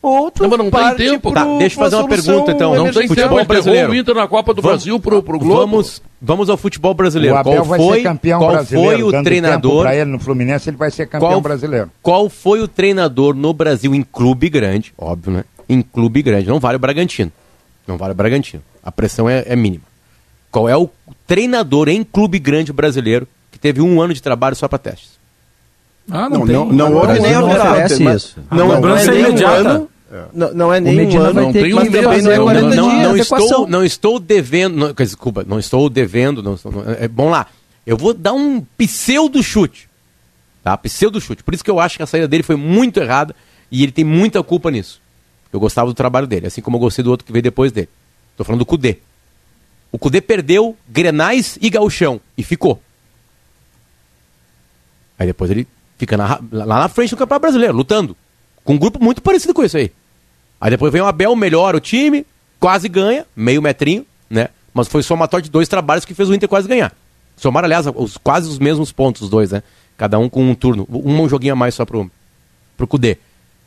ou 0.02 0.30
tu 0.30 0.42
não, 0.42 0.50
mas 0.50 0.58
não 0.58 0.70
tem 0.70 1.10
tempo. 1.10 1.30
Tá, 1.30 1.44
deixa 1.58 1.76
eu 1.76 1.84
fazer 1.84 1.96
uma 1.96 2.08
pergunta 2.08 2.52
então. 2.52 2.74
Não 2.74 2.90
tem 2.90 3.06
futebol 3.06 3.38
tempo. 3.38 3.48
brasileiro. 3.48 3.92
o 3.92 3.94
Inter 3.94 4.14
na 4.14 4.26
Copa 4.26 4.54
do 4.54 4.62
vamos, 4.62 4.78
Brasil 4.78 4.98
pro, 4.98 5.22
pro 5.22 5.38
Globo. 5.38 5.60
Vamos, 5.60 6.02
vamos 6.20 6.48
ao 6.48 6.56
futebol 6.56 6.94
brasileiro. 6.94 7.36
O 7.36 7.38
Abel 7.38 7.52
qual 7.52 7.78
foi, 7.78 8.02
qual 8.02 8.50
brasileiro, 8.52 9.10
foi 9.10 9.20
o 9.20 9.22
treinador 9.22 9.82
para 9.82 9.96
ele 9.96 10.10
no 10.10 10.18
Fluminense, 10.18 10.70
ele 10.70 10.78
vai 10.78 10.90
ser 10.90 11.06
campeão 11.06 11.30
qual, 11.30 11.40
brasileiro. 11.42 11.90
Qual 12.02 12.30
foi 12.30 12.62
o 12.62 12.68
treinador 12.68 13.34
no 13.34 13.52
Brasil 13.52 13.94
em 13.94 14.02
clube 14.02 14.48
grande, 14.48 14.94
óbvio, 14.96 15.32
né? 15.32 15.44
Em 15.68 15.82
clube 15.82 16.22
grande, 16.22 16.48
não 16.48 16.58
vale 16.58 16.76
o 16.76 16.80
Bragantino. 16.80 17.30
Não 17.86 17.98
vale 17.98 18.12
o 18.12 18.16
Bragantino. 18.16 18.62
A 18.82 18.90
pressão 18.90 19.28
é, 19.28 19.44
é 19.46 19.54
mínima. 19.54 19.84
Qual 20.50 20.68
é 20.68 20.76
o 20.76 20.88
treinador 21.26 21.88
em 21.88 22.02
clube 22.02 22.38
grande 22.38 22.72
brasileiro 22.72 23.28
que 23.52 23.58
teve 23.58 23.80
um 23.82 24.00
ano 24.00 24.14
de 24.14 24.22
trabalho 24.22 24.56
só 24.56 24.66
para 24.66 24.78
testes? 24.78 25.20
Ah, 26.10 26.28
não, 26.28 26.40
não 26.40 26.46
tem. 26.46 26.56
Não, 26.56 26.72
não 26.72 26.94
houve 26.94 27.20
nem 27.20 27.34
haverá. 27.34 27.86
Isso. 27.86 28.40
Não, 28.50 28.68
não, 28.68 28.80
não 28.80 28.96
é 28.96 29.06
nem 29.06 29.20
imediata. 29.20 29.60
Um 29.60 29.64
não, 29.64 29.74
não 29.74 29.88
é. 30.10 30.26
Nem 30.80 31.18
um 31.18 31.22
ano, 31.22 31.40
não 31.42 31.52
tem 31.52 31.72
um 31.72 31.80
mês, 31.80 32.24
não, 32.24 32.32
é 32.32 32.38
40 32.38 32.62
não, 32.62 32.74
não, 32.74 33.02
não 33.02 33.16
estou, 33.16 33.68
não 33.68 33.84
estou 33.84 34.18
devendo, 34.18 34.76
não, 34.76 34.92
desculpa, 34.92 35.44
não 35.46 35.58
estou 35.58 35.88
devendo, 35.88 36.42
não, 36.42 36.58
não, 36.64 36.82
é, 36.98 37.06
bom 37.06 37.30
lá, 37.30 37.46
eu 37.86 37.96
vou 37.96 38.12
dar 38.12 38.32
um 38.32 38.60
pseudo 38.76 39.42
chute, 39.42 39.88
tá, 40.64 40.76
pseudo 40.76 41.20
chute, 41.20 41.44
por 41.44 41.54
isso 41.54 41.62
que 41.62 41.70
eu 41.70 41.78
acho 41.78 41.96
que 41.96 42.02
a 42.02 42.06
saída 42.06 42.26
dele 42.26 42.42
foi 42.42 42.56
muito 42.56 42.98
errada 42.98 43.34
e 43.70 43.82
ele 43.82 43.92
tem 43.92 44.04
muita 44.04 44.42
culpa 44.42 44.70
nisso, 44.70 45.00
eu 45.52 45.60
gostava 45.60 45.88
do 45.88 45.94
trabalho 45.94 46.26
dele, 46.26 46.48
assim 46.48 46.60
como 46.60 46.76
eu 46.76 46.80
gostei 46.80 47.04
do 47.04 47.10
outro 47.10 47.24
que 47.24 47.32
veio 47.32 47.42
depois 47.42 47.70
dele, 47.70 47.88
estou 48.32 48.44
falando 48.44 48.60
do 48.60 48.66
Cudê, 48.66 48.98
o 49.92 49.98
Cudê 49.98 50.20
perdeu 50.20 50.76
Grenais 50.88 51.58
e 51.60 51.68
Gauchão 51.68 52.20
e 52.36 52.42
ficou. 52.42 52.80
Aí 55.18 55.26
depois 55.26 55.50
ele 55.50 55.66
fica 55.98 56.16
na, 56.16 56.40
lá 56.50 56.80
na 56.80 56.88
frente 56.88 57.10
do 57.10 57.16
Campeonato 57.16 57.42
Brasileiro, 57.42 57.76
lutando. 57.76 58.16
Com 58.64 58.74
um 58.74 58.78
grupo 58.78 59.02
muito 59.02 59.20
parecido 59.20 59.52
com 59.52 59.64
isso 59.64 59.76
aí. 59.76 59.92
Aí 60.60 60.70
depois 60.70 60.92
vem 60.92 61.00
o 61.00 61.06
Abel, 61.06 61.34
melhora 61.34 61.76
o 61.76 61.80
time, 61.80 62.26
quase 62.58 62.88
ganha, 62.88 63.24
meio 63.34 63.62
metrinho, 63.62 64.04
né? 64.28 64.48
Mas 64.74 64.88
foi 64.88 65.02
somatório 65.02 65.42
de 65.42 65.50
dois 65.50 65.68
trabalhos 65.68 66.04
que 66.04 66.14
fez 66.14 66.28
o 66.28 66.34
Inter 66.34 66.48
quase 66.48 66.68
ganhar. 66.68 66.92
Somaram, 67.36 67.64
aliás, 67.64 67.86
os, 67.94 68.18
quase 68.18 68.48
os 68.48 68.58
mesmos 68.58 68.92
pontos, 68.92 69.22
os 69.22 69.30
dois, 69.30 69.50
né? 69.50 69.62
Cada 69.96 70.18
um 70.18 70.28
com 70.28 70.42
um 70.48 70.54
turno. 70.54 70.86
Um, 70.90 71.28
joguinho 71.28 71.54
a 71.54 71.56
mais 71.56 71.74
só 71.74 71.86
pro, 71.86 72.10
pro 72.76 72.86
Cudê. 72.86 73.16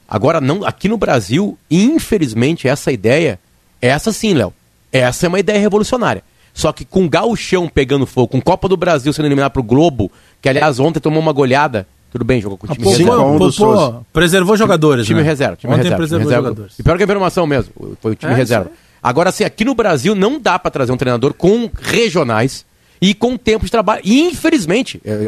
Agora, 0.08 0.40
não, 0.40 0.64
aqui 0.64 0.88
no 0.88 0.98
Brasil, 0.98 1.58
infelizmente, 1.70 2.68
essa 2.68 2.92
ideia, 2.92 3.40
essa 3.82 4.12
sim, 4.14 4.34
Léo, 4.34 4.54
essa 4.92 5.26
é 5.26 5.30
uma 5.30 5.40
ideia 5.40 5.60
revolucionária. 5.60 6.24
Só 6.54 6.72
que 6.72 6.86
com 6.86 7.10
Gauchão 7.10 7.68
pegando 7.68 8.06
fogo, 8.06 8.28
com 8.28 8.42
Copa 8.42 8.70
do 8.70 8.78
Brasil 8.78 9.12
sendo 9.12 9.26
eliminado 9.26 9.52
pro 9.52 9.64
Globo, 9.64 10.12
que 10.40 10.48
aliás 10.48 10.80
ontem 10.80 11.00
tomou 11.00 11.20
uma 11.20 11.32
goleada, 11.32 11.88
tudo 12.14 12.24
bem, 12.24 12.40
jogou 12.40 12.60
com 12.60 12.68
o 12.68 12.70
time 12.70 12.84
pô, 12.84 12.92
reserva. 12.92 13.18
Pô, 13.18 13.40
pô, 13.40 13.52
pô, 13.52 14.06
preservou 14.14 14.56
jogadores, 14.56 15.08
Time 15.08 15.22
né? 15.22 15.28
reserva, 15.28 15.56
time 15.56 15.74
ontem 15.74 15.82
reserva. 15.82 15.98
preservou 15.98 16.28
reserva. 16.28 16.48
jogadores. 16.50 16.80
E 16.80 16.84
pior 16.84 16.96
que 16.96 17.02
a 17.02 17.06
informação 17.06 17.48
mesmo, 17.48 17.74
foi 18.00 18.12
o 18.12 18.16
time 18.16 18.32
é, 18.32 18.36
reserva. 18.36 18.70
Agora, 19.02 19.30
assim, 19.30 19.44
aqui 19.44 19.66
no 19.66 19.74
Brasil 19.74 20.14
não 20.14 20.40
dá 20.40 20.60
para 20.60 20.70
trazer 20.70 20.92
um 20.92 20.98
treinador 20.98 21.34
com 21.34 21.72
regionais 21.74 22.68
e 23.02 23.16
com 23.16 23.36
tempo 23.36 23.66
de 23.66 23.72
trabalho. 23.72 24.02
E, 24.06 24.22
infelizmente, 24.22 25.02
é, 25.04 25.28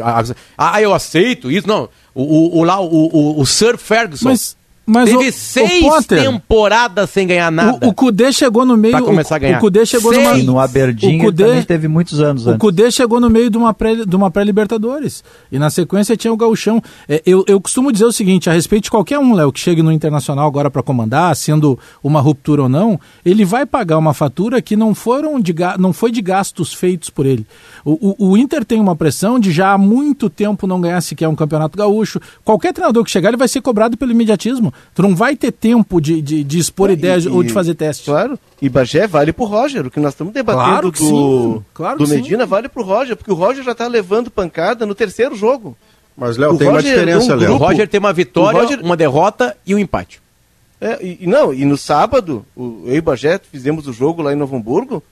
ah, 0.56 0.80
eu 0.80 0.94
aceito 0.94 1.50
isso, 1.50 1.66
não. 1.66 1.88
O, 2.14 2.22
o, 2.22 2.58
o 2.58 2.62
lá, 2.62 2.80
o, 2.80 2.86
o, 2.86 3.40
o 3.40 3.44
Sir 3.44 3.76
Ferguson. 3.76 4.28
Mas 4.28 4.56
mas 4.86 5.10
Teve 5.10 5.28
o, 5.28 5.32
seis 5.32 5.84
o 5.84 5.88
Potter, 5.88 6.22
temporadas 6.22 7.10
sem 7.10 7.26
ganhar 7.26 7.50
nada. 7.50 7.84
O, 7.84 7.88
o 7.88 7.94
Cudê 7.94 8.32
chegou 8.32 8.64
no 8.64 8.76
meio. 8.76 8.96
Pra 8.96 9.04
começar 9.04 9.34
a 9.34 9.38
ganhar. 9.38 9.58
O 9.58 9.60
Cudê 9.60 9.84
chegou 9.84 10.14
seis. 10.14 10.24
numa. 10.24 10.42
No 10.44 10.60
Aberdeen 10.60 11.18
Cudê, 11.18 11.44
também 11.44 11.62
teve 11.64 11.88
muitos 11.88 12.20
anos. 12.20 12.46
O 12.46 12.56
Cudê 12.56 12.90
chegou 12.90 13.18
no 13.18 13.28
meio 13.28 13.50
de 13.50 13.58
uma 13.58 14.30
pré-Libertadores. 14.30 15.22
Pré 15.22 15.30
e 15.50 15.58
na 15.58 15.70
sequência 15.70 16.16
tinha 16.16 16.32
o 16.32 16.36
Gauchão. 16.36 16.80
É, 17.08 17.20
eu, 17.26 17.44
eu 17.48 17.60
costumo 17.60 17.90
dizer 17.90 18.04
o 18.04 18.12
seguinte: 18.12 18.48
a 18.48 18.52
respeito 18.52 18.84
de 18.84 18.90
qualquer 18.90 19.18
um, 19.18 19.34
Léo, 19.34 19.50
que 19.50 19.58
chegue 19.58 19.82
no 19.82 19.90
Internacional 19.90 20.46
agora 20.46 20.70
para 20.70 20.82
comandar, 20.82 21.34
sendo 21.34 21.76
uma 22.02 22.20
ruptura 22.20 22.62
ou 22.62 22.68
não, 22.68 23.00
ele 23.24 23.44
vai 23.44 23.66
pagar 23.66 23.98
uma 23.98 24.14
fatura 24.14 24.62
que 24.62 24.76
não, 24.76 24.94
foram 24.94 25.40
de, 25.40 25.52
não 25.78 25.92
foi 25.92 26.12
de 26.12 26.22
gastos 26.22 26.72
feitos 26.72 27.10
por 27.10 27.26
ele. 27.26 27.44
O, 27.84 28.14
o, 28.18 28.30
o 28.30 28.36
Inter 28.36 28.64
tem 28.64 28.80
uma 28.80 28.94
pressão 28.94 29.38
de 29.38 29.50
já 29.50 29.72
há 29.72 29.78
muito 29.78 30.30
tempo 30.30 30.66
não 30.66 30.80
ganhar 30.80 31.00
sequer 31.00 31.28
um 31.28 31.34
campeonato 31.34 31.76
gaúcho. 31.76 32.20
Qualquer 32.44 32.72
treinador 32.72 33.04
que 33.04 33.10
chegar, 33.10 33.30
ele 33.30 33.36
vai 33.36 33.48
ser 33.48 33.60
cobrado 33.60 33.96
pelo 33.96 34.12
imediatismo. 34.12 34.72
Tu 34.94 35.02
não 35.02 35.14
vai 35.14 35.36
ter 35.36 35.52
tempo 35.52 36.00
de, 36.00 36.22
de, 36.22 36.42
de 36.42 36.58
expor 36.58 36.90
é, 36.90 36.94
ideias 36.94 37.24
e, 37.24 37.28
ou 37.28 37.42
de 37.42 37.52
fazer 37.52 37.74
testes. 37.74 38.06
Claro. 38.06 38.38
E 38.60 38.68
Bagé 38.68 39.06
vale 39.06 39.32
pro 39.32 39.44
Roger. 39.44 39.86
O 39.86 39.90
que 39.90 40.00
nós 40.00 40.12
estamos 40.14 40.32
debatendo 40.32 40.64
claro 40.64 40.90
do, 40.90 40.98
sim, 40.98 41.64
claro 41.74 41.98
do 41.98 42.08
Medina 42.08 42.44
sim. 42.44 42.50
vale 42.50 42.68
pro 42.68 42.82
Roger, 42.82 43.16
porque 43.16 43.30
o 43.30 43.34
Roger 43.34 43.62
já 43.62 43.72
está 43.72 43.86
levando 43.86 44.30
pancada 44.30 44.86
no 44.86 44.94
terceiro 44.94 45.36
jogo. 45.36 45.76
Mas, 46.16 46.36
Léo, 46.36 46.56
tem 46.56 46.68
Roger 46.68 46.72
uma 46.72 46.82
diferença, 46.82 47.34
Léo. 47.34 47.52
O 47.52 47.56
Roger 47.56 47.88
tem 47.88 48.00
uma 48.00 48.12
vitória, 48.12 48.60
Roger... 48.60 48.80
uma 48.82 48.96
derrota 48.96 49.56
e 49.66 49.74
um 49.74 49.78
empate. 49.78 50.20
É, 50.80 50.98
e, 51.04 51.26
não, 51.26 51.52
e 51.52 51.64
no 51.64 51.76
sábado, 51.76 52.44
o, 52.54 52.82
eu 52.86 52.96
e 52.96 52.98
o 52.98 53.02
Bagé 53.02 53.40
fizemos 53.50 53.86
o 53.86 53.92
jogo 53.92 54.22
lá 54.22 54.32
em 54.32 54.36
Novo 54.36 54.56
Hamburgo. 54.56 55.02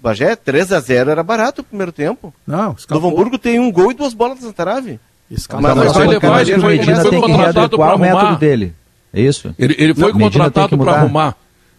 Bagé, 0.00 0.36
3 0.36 0.72
a 0.72 0.80
0 0.80 1.10
era 1.10 1.22
barato 1.22 1.62
o 1.62 1.64
primeiro 1.64 1.90
tempo. 1.90 2.34
Não, 2.46 2.72
escapou. 2.72 3.00
Novo 3.00 3.14
Hamburgo 3.14 3.38
tem 3.38 3.58
um 3.58 3.72
gol 3.72 3.90
e 3.90 3.94
duas 3.94 4.12
bolas 4.12 4.40
na 4.40 4.52
trave. 4.52 5.00
Mas, 5.30 5.46
mas, 5.48 5.76
mas 5.76 5.96
ele 5.96 6.18
vai, 6.18 6.42
ele 6.42 6.60
foi, 6.60 6.78
Medina 6.78 7.10
tem 7.10 7.22
que 7.22 7.32
readequar 7.32 7.94
o 7.96 7.98
método 7.98 8.36
dele. 8.36 8.74
É 9.14 9.20
isso? 9.20 9.54
Ele, 9.58 9.74
ele 9.78 9.94
foi 9.94 10.12
não, 10.12 10.18
contratado 10.20 10.76
para 10.76 10.92
arrumar. 10.96 11.36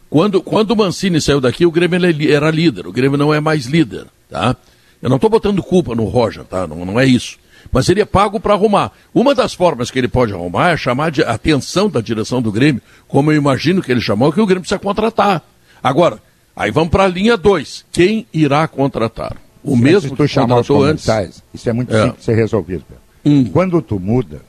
Quando, 0.09 0.41
quando 0.41 0.71
o 0.71 0.75
Mancini 0.75 1.19
saiu 1.19 1.41
daqui, 1.41 1.65
o 1.65 1.71
Grêmio 1.71 1.99
era 2.31 2.49
líder. 2.49 2.87
O 2.87 2.91
Grêmio 2.91 3.17
não 3.17 3.33
é 3.33 3.39
mais 3.41 3.65
líder, 3.65 4.05
tá? 4.29 4.55
Eu 5.01 5.09
não 5.09 5.17
estou 5.17 5.29
botando 5.29 5.61
culpa 5.61 5.93
no 5.93 6.05
Roger, 6.05 6.43
tá? 6.45 6.65
Não, 6.65 6.85
não 6.85 6.99
é 6.99 7.05
isso. 7.05 7.37
mas 7.71 7.89
ele 7.89 7.99
é 8.01 8.05
pago 8.05 8.39
para 8.39 8.53
arrumar. 8.53 8.91
Uma 9.13 9.35
das 9.35 9.53
formas 9.53 9.91
que 9.91 9.99
ele 9.99 10.07
pode 10.07 10.31
arrumar 10.33 10.69
é 10.71 10.77
chamar 10.77 11.11
de 11.11 11.21
atenção 11.23 11.89
da 11.89 11.99
direção 11.99 12.41
do 12.41 12.51
Grêmio, 12.51 12.81
como 13.07 13.31
eu 13.31 13.35
imagino 13.35 13.81
que 13.81 13.91
ele 13.91 13.99
chamou, 14.01 14.31
que 14.31 14.39
o 14.39 14.45
Grêmio 14.45 14.61
precisa 14.61 14.79
contratar. 14.79 15.43
Agora, 15.83 16.19
aí 16.55 16.71
vamos 16.71 16.89
para 16.89 17.03
a 17.03 17.07
linha 17.07 17.35
2. 17.35 17.85
Quem 17.91 18.25
irá 18.33 18.67
contratar? 18.67 19.35
O 19.63 19.75
Se 19.75 19.81
mesmo 19.81 20.11
tu 20.15 20.23
que 20.23 20.27
chamar 20.29 20.59
os 20.61 20.67
contratou 20.67 20.83
antes? 20.83 21.43
isso 21.53 21.69
é 21.69 21.73
muito 21.73 21.93
É. 21.93 22.01
simples 22.03 22.19
de 22.19 22.23
ser 22.25 22.35
resolvido. 22.35 22.83
Pedro. 23.23 23.51
Quando 23.51 23.81
tu 23.81 23.99
muda, 23.99 24.41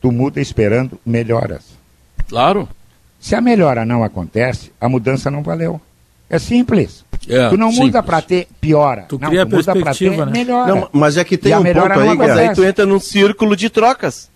tu 0.00 0.10
muda 0.10 0.40
esperando 0.40 0.98
melhoras. 1.04 1.79
Claro. 2.28 2.68
Se 3.18 3.34
a 3.34 3.40
melhora 3.40 3.84
não 3.84 4.02
acontece, 4.02 4.72
a 4.80 4.88
mudança 4.88 5.30
não 5.30 5.42
valeu. 5.42 5.80
É 6.28 6.38
simples. 6.38 7.04
É, 7.28 7.48
tu 7.48 7.56
não 7.56 7.70
simples. 7.70 7.88
muda 7.88 8.02
para 8.02 8.22
ter 8.22 8.48
piora. 8.60 9.02
Tu 9.08 9.18
não, 9.18 9.28
cria 9.28 9.44
tu 9.44 9.56
muda 9.56 9.64
pra 9.64 9.72
perspectiva, 9.74 10.24
ter 10.24 10.26
né? 10.26 10.32
melhora. 10.32 10.74
Não, 10.74 10.88
mas 10.92 11.16
é 11.16 11.24
que 11.24 11.36
tem 11.36 11.50
E 11.50 11.52
a 11.52 11.58
um 11.58 11.62
melhora 11.62 11.94
ponto 11.94 12.04
não 12.04 12.12
aí, 12.12 12.18
Mas 12.18 12.30
aí 12.38 12.54
tu 12.54 12.64
entra 12.64 12.86
num 12.86 13.00
círculo 13.00 13.56
de 13.56 13.68
trocas. 13.68 14.30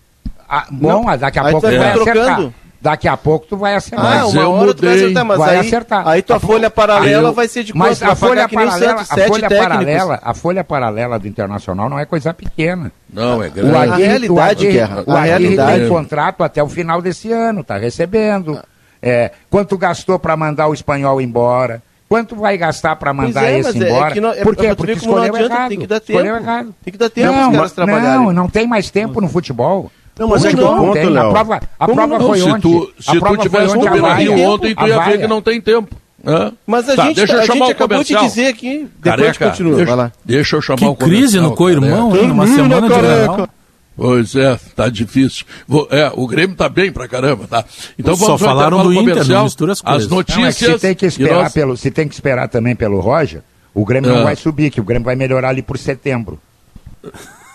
Ah, 0.47 0.67
bom, 0.69 1.03
mas 1.03 1.21
daqui 1.21 1.39
a 1.39 1.45
Aí 1.45 1.51
pouco 1.51 1.67
tu 1.67 1.71
vai 1.71 1.79
vai 1.79 1.91
acertar. 1.91 2.53
Daqui 2.85 3.07
a 3.07 3.17
pouco 3.17 3.47
tu 3.47 3.57
vai 3.57 3.73
acertar. 3.73 4.19
Ah, 4.21 4.27
uma 4.27 4.47
hora 4.47 4.71
tu 4.75 4.85
vai 4.85 4.93
acertar, 4.93 5.25
mas 5.25 5.37
vai 5.39 5.55
aí, 5.55 5.67
acertar. 5.67 6.07
aí 6.07 6.21
tua 6.21 6.35
A 6.35 6.39
fo- 6.39 6.45
folha 6.47 6.69
paralela 6.69 7.29
Aí- 7.29 7.33
vai 7.35 7.47
ser 7.47 7.63
de 7.63 7.73
quanto? 7.73 7.79
Mas 7.79 7.99
Vai 7.99 8.11
a 8.11 8.15
folha 8.15 8.45
o 8.45 8.49
paralela, 8.49 8.97
Santos, 9.03 9.11
a 9.11 9.27
folha 9.27 9.49
paralela, 9.49 10.19
a 10.21 10.33
folha 10.35 10.63
paralela 10.63 11.17
do 11.17 11.27
Internacional 11.27 11.89
não 11.89 11.97
é 11.97 12.05
coisa 12.05 12.31
pequena. 12.31 12.91
Não, 13.11 13.41
é 13.41 13.47
O 13.47 13.51
grande. 13.51 13.75
Aguirre, 13.75 13.91
A 14.03 14.07
realidade, 14.07 14.31
o 14.31 14.39
Aguirre, 14.39 14.73
Guerra, 14.73 15.03
o 15.07 15.11
a 15.11 15.19
Aguirre 15.21 15.37
realidade. 15.39 15.79
tem 15.79 15.89
contrato 15.89 16.43
até 16.43 16.61
o 16.61 16.69
final 16.69 17.01
desse 17.01 17.31
ano, 17.31 17.63
tá 17.63 17.75
recebendo. 17.75 18.59
É, 19.01 19.31
quanto 19.49 19.75
gastou 19.79 20.19
para 20.19 20.37
mandar 20.37 20.67
o 20.67 20.73
espanhol 20.75 21.19
embora? 21.19 21.81
Quanto 22.07 22.35
vai 22.35 22.55
gastar 22.55 22.95
para 22.97 23.11
mandar 23.11 23.45
é, 23.45 23.57
esse 23.57 23.81
é- 23.83 23.83
é 23.83 23.89
embora? 23.89 24.13
que 24.13 24.21
não- 24.21 24.29
é- 24.29 24.43
Por 24.43 24.55
quê? 24.55 24.67
é 24.67 24.75
Porque 24.75 24.91
escolheu 24.91 25.33
adianta, 25.35 25.53
errado. 25.55 25.69
tem 25.69 25.79
que 25.79 25.87
dar 25.87 25.97
Escolheu 25.97 26.35
tempo. 26.35 26.45
errado. 26.47 26.75
Tem 26.83 26.91
que 26.91 26.97
dar 26.99 27.09
tempo 27.09 27.31
não, 27.33 27.35
pros 27.51 27.51
caras 27.55 27.71
ma- 27.71 27.75
trabalharem. 27.85 28.25
Não, 28.27 28.31
não 28.31 28.47
tem 28.47 28.67
mais 28.67 28.91
tempo 28.91 29.19
no 29.19 29.27
futebol. 29.27 29.91
Não, 30.17 30.27
mas 30.29 30.45
é 30.45 30.49
que 30.49 30.55
não 30.55 30.77
ponto, 30.77 30.93
tem. 30.93 31.09
Léo. 31.09 31.27
A 31.27 31.31
prova, 31.31 31.61
a 31.79 31.85
Como 31.85 31.97
prova 31.97 32.19
não? 32.19 32.27
foi 32.27 32.37
se 32.39 32.43
ontem. 32.49 32.61
tu, 32.61 32.93
A 32.97 33.01
se 33.01 33.11
tu 33.11 33.19
prova 33.19 33.35
foi 33.35 33.43
tivesse 33.43 33.75
no 33.75 33.89
Beira-Rio 33.89 34.39
ontem, 34.49 34.75
tu 34.75 34.87
ia 34.87 34.99
ver 35.01 35.19
que 35.19 35.27
não 35.27 35.41
tem 35.41 35.59
tempo. 35.61 35.95
Hã? 36.27 36.53
Mas 36.65 36.89
a 36.89 36.95
Tá, 36.95 37.03
gente, 37.07 37.15
deixa 37.17 37.33
eu 37.33 37.39
a 37.41 37.45
chamar 37.45 37.65
gente 37.65 37.67
o 37.67 37.71
acabou 37.71 38.03
de 38.03 38.13
comercial. 38.13 38.23
dizer 38.25 38.47
aqui. 38.47 38.77
Depois 38.79 39.01
Careca, 39.03 39.49
continua, 39.49 39.75
deixa, 39.75 39.95
vai 39.95 40.05
lá. 40.05 40.11
deixa 40.23 40.55
eu 40.55 40.61
chamar 40.61 40.77
Que 40.79 40.85
o 40.85 40.95
crise 40.95 41.15
comercial, 41.37 41.43
no 41.43 41.55
co-irmão, 41.55 42.07
careca. 42.09 42.21
hein? 42.23 42.27
Numa 42.29 42.43
Termina, 42.45 42.63
semana 42.63 42.87
de. 42.89 43.01
Grenal. 43.01 43.49
Pois 43.97 44.35
é, 44.35 44.59
tá 44.75 44.89
difícil. 44.89 45.45
Vou- 45.67 45.87
é, 45.91 46.11
o 46.15 46.27
Grêmio 46.27 46.55
tá 46.55 46.67
bem 46.67 46.91
pra 46.91 47.07
caramba, 47.07 47.45
tá? 47.47 47.63
Então 47.97 48.15
Só 48.15 48.25
vamos 48.25 48.41
ao 48.41 48.47
falaram 48.49 48.83
do 48.83 48.91
Inter, 48.93 49.25
não 49.27 49.43
mistura 49.43 49.71
as 49.73 49.81
coisas. 49.81 50.03
As 50.03 50.09
Não, 50.09 50.17
é 50.17 50.19
notícias. 50.19 50.55
se 50.73 50.79
tem 50.79 50.95
que 50.95 51.05
esperar 51.05 51.43
nós- 51.43 51.53
pelo, 51.53 51.77
se 51.77 51.91
tem 51.91 52.07
que 52.07 52.13
esperar 52.13 52.47
também 52.49 52.75
pelo 52.75 52.99
Roger, 52.99 53.41
o 53.73 53.85
Grêmio 53.85 54.11
Ah. 54.11 54.15
não 54.17 54.23
vai 54.23 54.35
subir, 54.35 54.69
que 54.71 54.81
o 54.81 54.83
Grêmio 54.83 55.05
vai 55.05 55.15
melhorar 55.15 55.49
ali 55.49 55.61
por 55.61 55.77
setembro. 55.77 56.39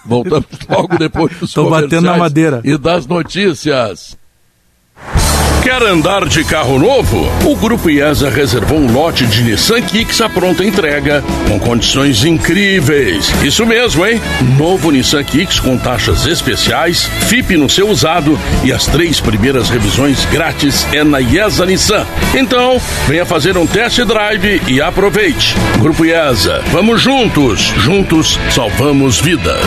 Voltamos 0.04 0.46
logo 0.68 0.98
depois 0.98 1.38
dos 1.38 1.52
Tô 1.52 1.68
batendo 1.68 2.02
na 2.02 2.16
madeira. 2.16 2.60
E 2.64 2.76
das 2.78 3.06
notícias. 3.06 4.16
Quer 5.62 5.82
andar 5.82 6.26
de 6.26 6.42
carro 6.42 6.78
novo? 6.78 7.30
O 7.44 7.54
Grupo 7.54 7.90
IESA 7.90 8.30
reservou 8.30 8.78
um 8.78 8.90
lote 8.90 9.26
de 9.26 9.42
Nissan 9.42 9.82
Kicks 9.82 10.20
à 10.22 10.28
pronta 10.28 10.64
entrega, 10.64 11.22
com 11.46 11.60
condições 11.60 12.24
incríveis. 12.24 13.30
Isso 13.42 13.66
mesmo, 13.66 14.06
hein? 14.06 14.20
Novo 14.56 14.90
Nissan 14.90 15.22
Kicks 15.22 15.60
com 15.60 15.76
taxas 15.76 16.24
especiais, 16.24 17.04
FIP 17.28 17.58
no 17.58 17.68
seu 17.68 17.90
usado 17.90 18.38
e 18.64 18.72
as 18.72 18.86
três 18.86 19.20
primeiras 19.20 19.68
revisões 19.68 20.24
grátis 20.26 20.86
é 20.94 21.04
na 21.04 21.20
IESA 21.20 21.66
Nissan. 21.66 22.06
Então, 22.34 22.80
venha 23.06 23.26
fazer 23.26 23.58
um 23.58 23.66
test 23.66 24.00
drive 24.00 24.62
e 24.66 24.80
aproveite. 24.80 25.54
Grupo 25.78 26.06
IESA, 26.06 26.62
vamos 26.72 27.02
juntos. 27.02 27.60
Juntos 27.76 28.40
salvamos 28.50 29.20
vidas. 29.20 29.60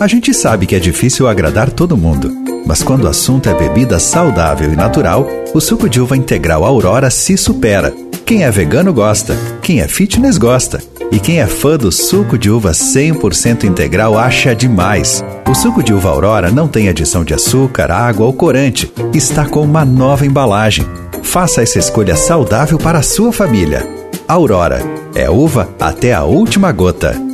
A 0.00 0.06
gente 0.06 0.32
sabe 0.34 0.66
que 0.66 0.74
é 0.74 0.78
difícil 0.78 1.28
agradar 1.28 1.70
todo 1.70 1.96
mundo, 1.96 2.30
mas 2.66 2.82
quando 2.82 3.04
o 3.04 3.08
assunto 3.08 3.48
é 3.48 3.54
bebida 3.54 3.98
saudável 3.98 4.72
e 4.72 4.76
natural, 4.76 5.26
o 5.54 5.60
suco 5.60 5.88
de 5.88 6.00
uva 6.00 6.16
integral 6.16 6.64
Aurora 6.64 7.10
se 7.10 7.36
supera. 7.36 7.92
Quem 8.24 8.44
é 8.44 8.50
vegano 8.50 8.92
gosta, 8.92 9.36
quem 9.62 9.80
é 9.80 9.88
fitness 9.88 10.38
gosta, 10.38 10.80
e 11.10 11.18
quem 11.18 11.40
é 11.40 11.46
fã 11.46 11.76
do 11.76 11.92
suco 11.92 12.38
de 12.38 12.50
uva 12.50 12.70
100% 12.70 13.64
integral 13.64 14.18
acha 14.18 14.54
demais. 14.54 15.22
O 15.48 15.54
suco 15.54 15.82
de 15.82 15.92
uva 15.92 16.08
Aurora 16.08 16.50
não 16.50 16.66
tem 16.66 16.88
adição 16.88 17.24
de 17.24 17.34
açúcar, 17.34 17.90
água 17.90 18.26
ou 18.26 18.32
corante, 18.32 18.90
está 19.12 19.44
com 19.44 19.62
uma 19.62 19.84
nova 19.84 20.24
embalagem. 20.24 20.86
Faça 21.22 21.62
essa 21.62 21.78
escolha 21.78 22.16
saudável 22.16 22.78
para 22.78 22.98
a 22.98 23.02
sua 23.02 23.32
família. 23.32 23.86
Aurora 24.26 24.82
é 25.14 25.28
uva 25.28 25.68
até 25.78 26.14
a 26.14 26.24
última 26.24 26.72
gota. 26.72 27.31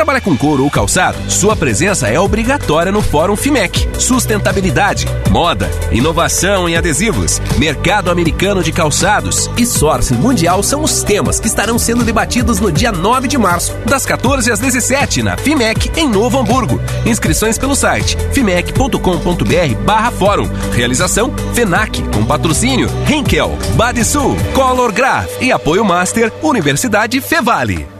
Trabalha 0.00 0.20
com 0.22 0.34
couro 0.34 0.64
ou 0.64 0.70
calçado? 0.70 1.18
Sua 1.30 1.54
presença 1.54 2.08
é 2.08 2.18
obrigatória 2.18 2.90
no 2.90 3.02
Fórum 3.02 3.36
FIMEC. 3.36 3.86
Sustentabilidade, 4.00 5.06
moda, 5.30 5.70
inovação 5.92 6.66
em 6.66 6.74
adesivos, 6.74 7.38
mercado 7.58 8.10
americano 8.10 8.62
de 8.62 8.72
calçados 8.72 9.50
e 9.58 9.66
sourcing 9.66 10.14
mundial 10.14 10.62
são 10.62 10.82
os 10.82 11.02
temas 11.02 11.38
que 11.38 11.48
estarão 11.48 11.78
sendo 11.78 12.02
debatidos 12.02 12.58
no 12.60 12.72
dia 12.72 12.90
9 12.90 13.28
de 13.28 13.36
março, 13.36 13.76
das 13.84 14.06
14 14.06 14.50
às 14.50 14.58
17 14.58 15.22
na 15.22 15.36
FIMEC 15.36 15.92
em 15.94 16.08
Novo 16.08 16.38
Hamburgo. 16.38 16.80
Inscrições 17.04 17.58
pelo 17.58 17.76
site 17.76 18.16
fimec.com.br 18.32 19.74
barra 19.84 20.10
fórum. 20.10 20.48
Realização 20.72 21.30
FENAC, 21.52 22.02
com 22.04 22.24
patrocínio 22.24 22.88
Henkel, 23.06 23.52
Badisul, 23.74 24.34
Color 24.54 24.92
Graph 24.92 25.28
e 25.42 25.52
apoio 25.52 25.84
Master 25.84 26.32
Universidade 26.42 27.20
Fevale. 27.20 27.99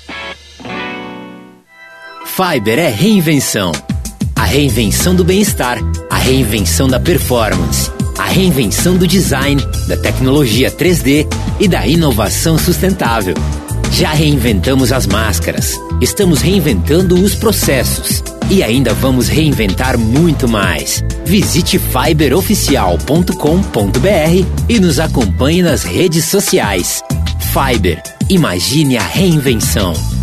Fiber 2.33 2.79
é 2.79 2.87
reinvenção. 2.87 3.73
A 4.37 4.45
reinvenção 4.45 5.13
do 5.13 5.21
bem-estar, 5.21 5.79
a 6.09 6.15
reinvenção 6.15 6.87
da 6.87 6.97
performance, 6.97 7.91
a 8.17 8.23
reinvenção 8.23 8.95
do 8.95 9.05
design, 9.05 9.61
da 9.89 9.97
tecnologia 9.97 10.71
3D 10.71 11.27
e 11.59 11.67
da 11.67 11.85
inovação 11.85 12.57
sustentável. 12.57 13.35
Já 13.91 14.13
reinventamos 14.13 14.93
as 14.93 15.05
máscaras, 15.05 15.77
estamos 15.99 16.41
reinventando 16.41 17.21
os 17.21 17.35
processos 17.35 18.23
e 18.49 18.63
ainda 18.63 18.93
vamos 18.93 19.27
reinventar 19.27 19.97
muito 19.97 20.47
mais. 20.47 21.03
Visite 21.25 21.77
fiberoficial.com.br 21.77 24.45
e 24.69 24.79
nos 24.79 24.99
acompanhe 24.99 25.61
nas 25.61 25.83
redes 25.83 26.23
sociais. 26.25 27.03
Fiber, 27.51 28.01
imagine 28.29 28.97
a 28.97 29.03
reinvenção. 29.03 30.20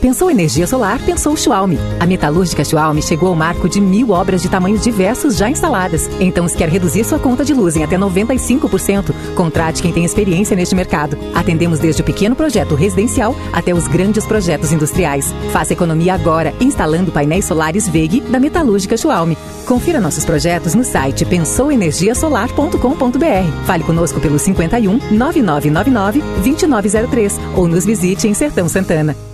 Pensou 0.00 0.30
energia 0.30 0.64
solar? 0.64 1.04
Pensou 1.04 1.36
Schwalm. 1.36 1.72
A 1.98 2.06
metalúrgica 2.06 2.64
Schwalm 2.64 3.00
chegou 3.00 3.30
ao 3.30 3.34
marco 3.34 3.68
de 3.68 3.80
mil 3.80 4.10
obras 4.10 4.40
de 4.40 4.48
tamanhos 4.48 4.80
diversos 4.80 5.36
já 5.36 5.50
instaladas. 5.50 6.08
Então, 6.20 6.46
se 6.46 6.56
quer 6.56 6.68
reduzir 6.68 7.02
sua 7.02 7.18
conta 7.18 7.44
de 7.44 7.52
luz 7.52 7.74
em 7.76 7.82
até 7.82 7.98
95%, 7.98 9.12
contrate 9.34 9.82
quem 9.82 9.92
tem 9.92 10.04
experiência 10.04 10.54
neste 10.54 10.76
mercado. 10.76 11.18
Atendemos 11.34 11.80
desde 11.80 12.02
o 12.02 12.04
pequeno 12.04 12.36
projeto 12.36 12.76
residencial 12.76 13.34
até 13.52 13.74
os 13.74 13.88
grandes 13.88 14.24
projetos 14.24 14.70
industriais. 14.70 15.34
Faça 15.52 15.72
economia 15.72 16.14
agora, 16.14 16.54
instalando 16.60 17.10
painéis 17.10 17.46
solares 17.46 17.88
VEG 17.88 18.20
da 18.20 18.38
metalúrgica 18.38 18.96
Schwalm. 18.96 19.32
Confira 19.66 20.00
nossos 20.00 20.24
projetos 20.24 20.76
no 20.76 20.84
site 20.84 21.24
pensouenergiasolar.com.br. 21.24 23.66
Fale 23.66 23.82
conosco 23.82 24.20
pelo 24.20 24.38
51 24.38 25.00
9999 25.10 26.22
2903 26.44 27.40
ou 27.56 27.66
nos 27.66 27.84
visite 27.84 28.28
em 28.28 28.34
Sertão 28.34 28.68
Santana. 28.68 29.27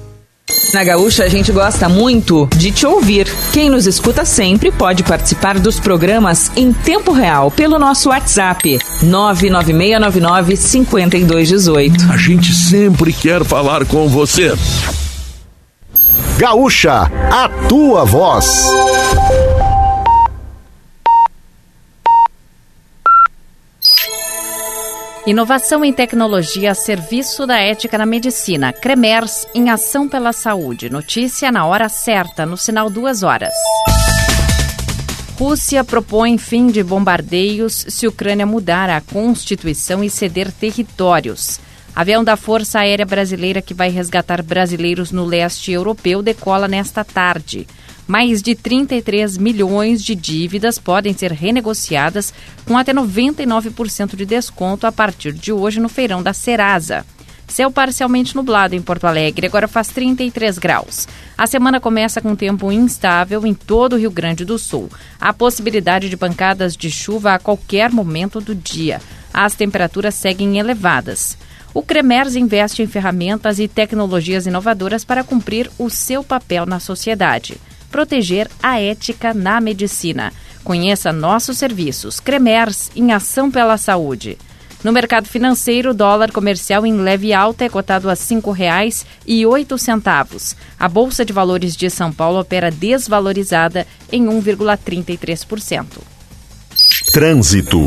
Na 0.75 0.83
Gaúcha 0.83 1.23
a 1.23 1.29
gente 1.29 1.53
gosta 1.53 1.89
muito 1.89 2.49
de 2.57 2.73
te 2.73 2.85
ouvir. 2.85 3.33
Quem 3.53 3.71
nos 3.71 3.87
escuta 3.87 4.25
sempre 4.25 4.73
pode 4.73 5.05
participar 5.05 5.57
dos 5.61 5.79
programas 5.79 6.51
em 6.57 6.73
tempo 6.73 7.13
real 7.13 7.49
pelo 7.49 7.79
nosso 7.79 8.09
WhatsApp 8.09 8.81
99699 9.01 10.57
5218. 10.57 12.13
A 12.13 12.17
gente 12.17 12.53
sempre 12.53 13.13
quer 13.13 13.45
falar 13.45 13.87
com 13.87 14.09
você. 14.09 14.53
Gaúcha, 16.39 17.09
a 17.31 17.49
tua 17.69 18.05
voz. 18.05 18.65
Inovação 25.27 25.83
em 25.83 25.91
tecnologia 25.91 26.73
a 26.73 26.75
serviço 26.75 27.47
da 27.47 27.59
ética 27.59 27.97
na 27.97 28.05
medicina. 28.05 28.75
Cremers 28.75 29.47
em 29.55 29.71
ação 29.71 30.07
pela 30.07 30.35
saúde. 30.35 30.91
Notícia 30.91 31.51
na 31.51 31.65
hora 31.65 31.89
certa, 31.89 32.45
no 32.45 32.59
sinal 32.59 32.91
duas 32.91 33.23
horas. 33.23 33.55
Rússia 35.39 35.83
propõe 35.83 36.37
fim 36.37 36.67
de 36.67 36.83
bombardeios 36.83 37.87
se 37.89 38.07
Ucrânia 38.07 38.45
mudar 38.45 38.91
a 38.91 39.01
Constituição 39.01 40.05
e 40.05 40.11
ceder 40.11 40.53
territórios. 40.53 41.59
Avião 41.97 42.23
da 42.23 42.37
Força 42.37 42.81
Aérea 42.81 43.07
Brasileira 43.07 43.63
que 43.63 43.73
vai 43.73 43.89
resgatar 43.89 44.43
brasileiros 44.43 45.11
no 45.11 45.25
leste 45.25 45.73
europeu 45.73 46.21
decola 46.21 46.69
nesta 46.69 47.03
tarde. 47.03 47.67
Mais 48.07 48.43
de 48.43 48.55
33 48.55 49.39
milhões 49.39 50.05
de 50.05 50.15
dívidas 50.15 50.79
podem 50.79 51.15
ser 51.15 51.33
renegociadas 51.33 52.35
com 52.67 52.77
até 52.77 52.93
99% 52.93 54.15
de 54.15 54.27
desconto 54.27 54.87
a 54.87 54.93
partir 54.93 55.33
de 55.33 55.51
hoje 55.51 55.81
no 55.81 55.89
feirão 55.89 56.23
da 56.23 56.35
Serasa. 56.35 57.07
Céu 57.49 57.71
parcialmente 57.71 58.37
nublado 58.37 58.75
em 58.75 58.83
Porto 58.83 59.07
Alegre, 59.07 59.47
agora 59.47 59.67
faz 59.67 59.89
33 59.89 60.59
graus. 60.59 61.09
A 61.37 61.47
semana 61.47 61.81
começa 61.81 62.21
com 62.21 62.37
tempo 62.37 62.71
instável 62.71 63.47
em 63.47 63.55
todo 63.55 63.95
o 63.95 63.99
Rio 63.99 64.11
Grande 64.11 64.45
do 64.45 64.59
Sul. 64.59 64.91
Há 65.19 65.33
possibilidade 65.33 66.11
de 66.11 66.17
pancadas 66.17 66.77
de 66.77 66.91
chuva 66.91 67.35
a 67.35 67.39
qualquer 67.39 67.91
momento 67.91 68.41
do 68.41 68.55
dia. 68.55 69.01
As 69.33 69.55
temperaturas 69.55 70.15
seguem 70.15 70.59
elevadas. 70.59 71.39
O 71.73 71.83
Cremers 71.83 72.37
investe 72.37 72.83
em 72.83 72.87
ferramentas 72.87 73.59
e 73.59 73.67
tecnologias 73.67 74.47
inovadoras 74.47 75.05
para 75.05 75.25
cumprir 75.25 75.71
o 75.79 75.89
seu 75.89 76.23
papel 76.23 76.67
na 76.67 76.81
sociedade 76.81 77.59
proteger 77.95 78.51
a 78.61 78.81
ética 78.81 79.33
na 79.33 79.61
medicina. 79.61 80.33
Conheça 80.65 81.13
nossos 81.13 81.59
serviços. 81.59 82.19
Cremers, 82.19 82.91
em 82.97 83.13
ação 83.13 83.53
pela 83.53 83.79
saúde. 83.79 84.37
No 84.83 84.91
mercado 84.91 85.29
financeiro, 85.29 85.91
o 85.91 85.95
dólar 85.95 86.33
comercial 86.33 86.85
em 86.85 86.97
leve 86.97 87.33
alta 87.33 87.65
é 87.65 87.69
cotado 87.69 88.11
a 88.11 88.15
R$ 88.15 88.19
5,08. 88.19 90.57
A 90.77 90.89
Bolsa 90.89 91.25
de 91.25 91.33
Valores 91.33 91.77
de 91.77 91.89
São 91.89 92.13
Paulo 92.13 92.41
opera 92.41 92.69
desvalorizada 92.69 93.87
em 94.11 94.27
1,33%. 94.27 96.14
Trânsito. 97.15 97.79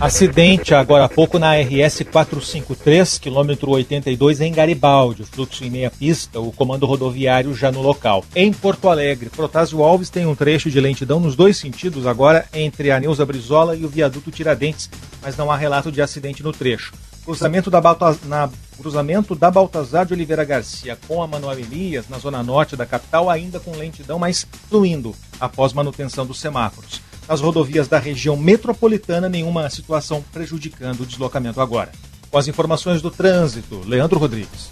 Acidente 0.00 0.74
agora 0.74 1.04
há 1.04 1.08
pouco 1.10 1.38
na 1.38 1.52
RS 1.56 2.04
453, 2.10 3.18
quilômetro 3.18 3.70
82, 3.70 4.40
em 4.40 4.50
Garibaldi. 4.50 5.24
Fluxo 5.24 5.62
em 5.62 5.68
meia 5.68 5.90
pista, 5.90 6.40
o 6.40 6.50
comando 6.50 6.86
rodoviário 6.86 7.54
já 7.54 7.70
no 7.70 7.82
local. 7.82 8.24
Em 8.34 8.50
Porto 8.50 8.88
Alegre, 8.88 9.28
Protásio 9.28 9.82
Alves 9.82 10.08
tem 10.08 10.24
um 10.24 10.34
trecho 10.34 10.70
de 10.70 10.80
lentidão 10.80 11.20
nos 11.20 11.36
dois 11.36 11.58
sentidos 11.58 12.06
agora 12.06 12.46
entre 12.54 12.90
a 12.90 12.98
Neuza 12.98 13.26
Brizola 13.26 13.76
e 13.76 13.84
o 13.84 13.90
viaduto 13.90 14.30
Tiradentes, 14.30 14.88
mas 15.20 15.36
não 15.36 15.52
há 15.52 15.56
relato 15.58 15.92
de 15.92 16.00
acidente 16.00 16.42
no 16.42 16.50
trecho. 16.50 16.94
Cruzamento 17.26 17.70
da, 17.70 17.78
Balta... 17.78 18.16
na... 18.24 18.48
Cruzamento 18.78 19.34
da 19.34 19.50
Baltazar 19.50 20.06
de 20.06 20.14
Oliveira 20.14 20.44
Garcia 20.44 20.96
com 21.06 21.22
a 21.22 21.26
Manuel 21.26 21.58
Elias, 21.58 22.08
na 22.08 22.18
zona 22.18 22.42
norte 22.42 22.74
da 22.74 22.86
capital, 22.86 23.28
ainda 23.28 23.60
com 23.60 23.76
lentidão, 23.76 24.18
mas 24.18 24.46
fluindo 24.70 25.14
após 25.38 25.74
manutenção 25.74 26.24
dos 26.24 26.40
semáforos 26.40 27.04
nas 27.28 27.40
rodovias 27.40 27.88
da 27.88 27.98
região 27.98 28.36
metropolitana, 28.36 29.28
nenhuma 29.28 29.68
situação 29.70 30.24
prejudicando 30.32 31.00
o 31.00 31.06
deslocamento 31.06 31.60
agora. 31.60 31.90
Com 32.30 32.38
as 32.38 32.48
informações 32.48 33.00
do 33.00 33.10
trânsito, 33.10 33.80
Leandro 33.86 34.18
Rodrigues. 34.18 34.70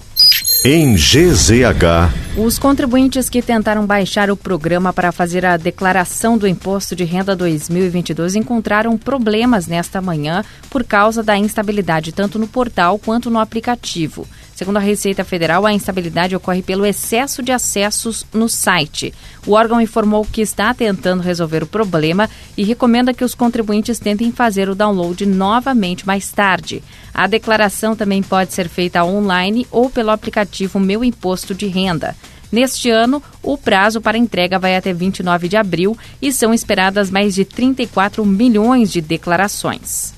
Em 0.67 0.95
GZH. 0.95 2.39
Os 2.39 2.59
contribuintes 2.59 3.29
que 3.29 3.43
tentaram 3.43 3.85
baixar 3.85 4.31
o 4.31 4.37
programa 4.37 4.95
para 4.95 5.13
fazer 5.13 5.45
a 5.45 5.59
declaração 5.59 6.39
do 6.39 6.49
Imposto 6.49 6.97
de 6.97 7.05
Renda 7.05 7.37
2022 7.37 8.35
encontraram 8.35 8.97
problemas 8.97 9.67
nesta 9.67 10.01
manhã 10.01 10.43
por 10.71 10.83
causa 10.83 11.23
da 11.23 11.37
instabilidade 11.37 12.13
tanto 12.13 12.39
no 12.39 12.49
portal 12.49 12.99
quanto 12.99 13.31
no 13.31 13.39
aplicativo. 13.39 14.27
Segundo 14.55 14.77
a 14.77 14.81
Receita 14.81 15.25
Federal, 15.25 15.67
a 15.67 15.73
instabilidade 15.73 16.37
ocorre 16.37 16.63
pelo 16.63 16.87
excesso 16.87 17.43
de 17.43 17.51
acessos 17.51 18.25
no 18.33 18.49
site. 18.49 19.13
O 19.45 19.53
órgão 19.53 19.81
informou 19.81 20.25
que 20.25 20.41
está 20.41 20.73
tentando 20.73 21.23
resolver 21.23 21.65
o 21.65 21.67
problema 21.67 22.31
e 22.57 22.63
recomenda 22.63 23.13
que 23.13 23.25
os 23.25 23.35
contribuintes 23.35 23.99
tentem 23.99 24.31
fazer 24.31 24.69
o 24.69 24.75
download 24.75 25.27
novamente 25.27 26.07
mais 26.07 26.31
tarde. 26.31 26.85
A 27.13 27.27
declaração 27.27 27.97
também 27.97 28.23
pode 28.23 28.53
ser 28.53 28.69
feita 28.69 29.05
online 29.05 29.67
ou 29.73 29.91
pelo 29.91 30.11
aplicativo 30.11 30.79
Meu 30.79 31.03
Imposto 31.03 31.53
de 31.53 31.67
Renda. 31.67 32.15
Neste 32.53 32.89
ano, 32.89 33.21
o 33.43 33.59
prazo 33.59 34.01
para 34.01 34.17
entrega 34.17 34.61
vai 34.61 34.77
até 34.77 34.93
29 34.93 35.49
de 35.49 35.57
abril 35.57 35.99
e 36.23 36.33
são 36.33 36.55
esperadas 36.55 37.11
mais 37.11 37.35
de 37.35 37.45
34 37.45 38.25
milhões 38.25 38.93
de 38.93 39.01
declarações. 39.01 40.14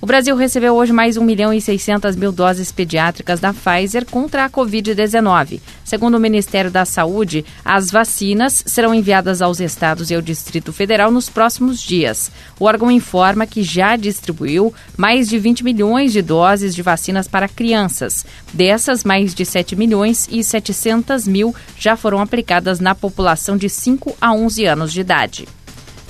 O 0.00 0.06
Brasil 0.06 0.36
recebeu 0.36 0.76
hoje 0.76 0.92
mais 0.92 1.16
1 1.16 1.24
milhão 1.24 1.52
e 1.52 1.60
600 1.60 2.14
mil 2.14 2.30
doses 2.30 2.70
pediátricas 2.70 3.40
da 3.40 3.52
Pfizer 3.52 4.06
contra 4.06 4.44
a 4.44 4.50
Covid-19. 4.50 5.60
Segundo 5.84 6.16
o 6.16 6.20
Ministério 6.20 6.70
da 6.70 6.84
Saúde, 6.84 7.44
as 7.64 7.90
vacinas 7.90 8.62
serão 8.64 8.94
enviadas 8.94 9.42
aos 9.42 9.58
estados 9.58 10.08
e 10.08 10.14
ao 10.14 10.22
Distrito 10.22 10.72
Federal 10.72 11.10
nos 11.10 11.28
próximos 11.28 11.82
dias. 11.82 12.30
O 12.60 12.66
órgão 12.66 12.92
informa 12.92 13.44
que 13.44 13.64
já 13.64 13.96
distribuiu 13.96 14.72
mais 14.96 15.28
de 15.28 15.36
20 15.36 15.64
milhões 15.64 16.12
de 16.12 16.22
doses 16.22 16.76
de 16.76 16.82
vacinas 16.82 17.26
para 17.26 17.48
crianças. 17.48 18.24
Dessas, 18.52 19.02
mais 19.02 19.34
de 19.34 19.44
7 19.44 19.74
milhões 19.74 20.28
e 20.30 20.44
700 20.44 21.26
mil 21.26 21.52
já 21.76 21.96
foram 21.96 22.20
aplicadas 22.20 22.78
na 22.78 22.94
população 22.94 23.56
de 23.56 23.68
5 23.68 24.16
a 24.20 24.32
11 24.32 24.64
anos 24.64 24.92
de 24.92 25.00
idade. 25.00 25.57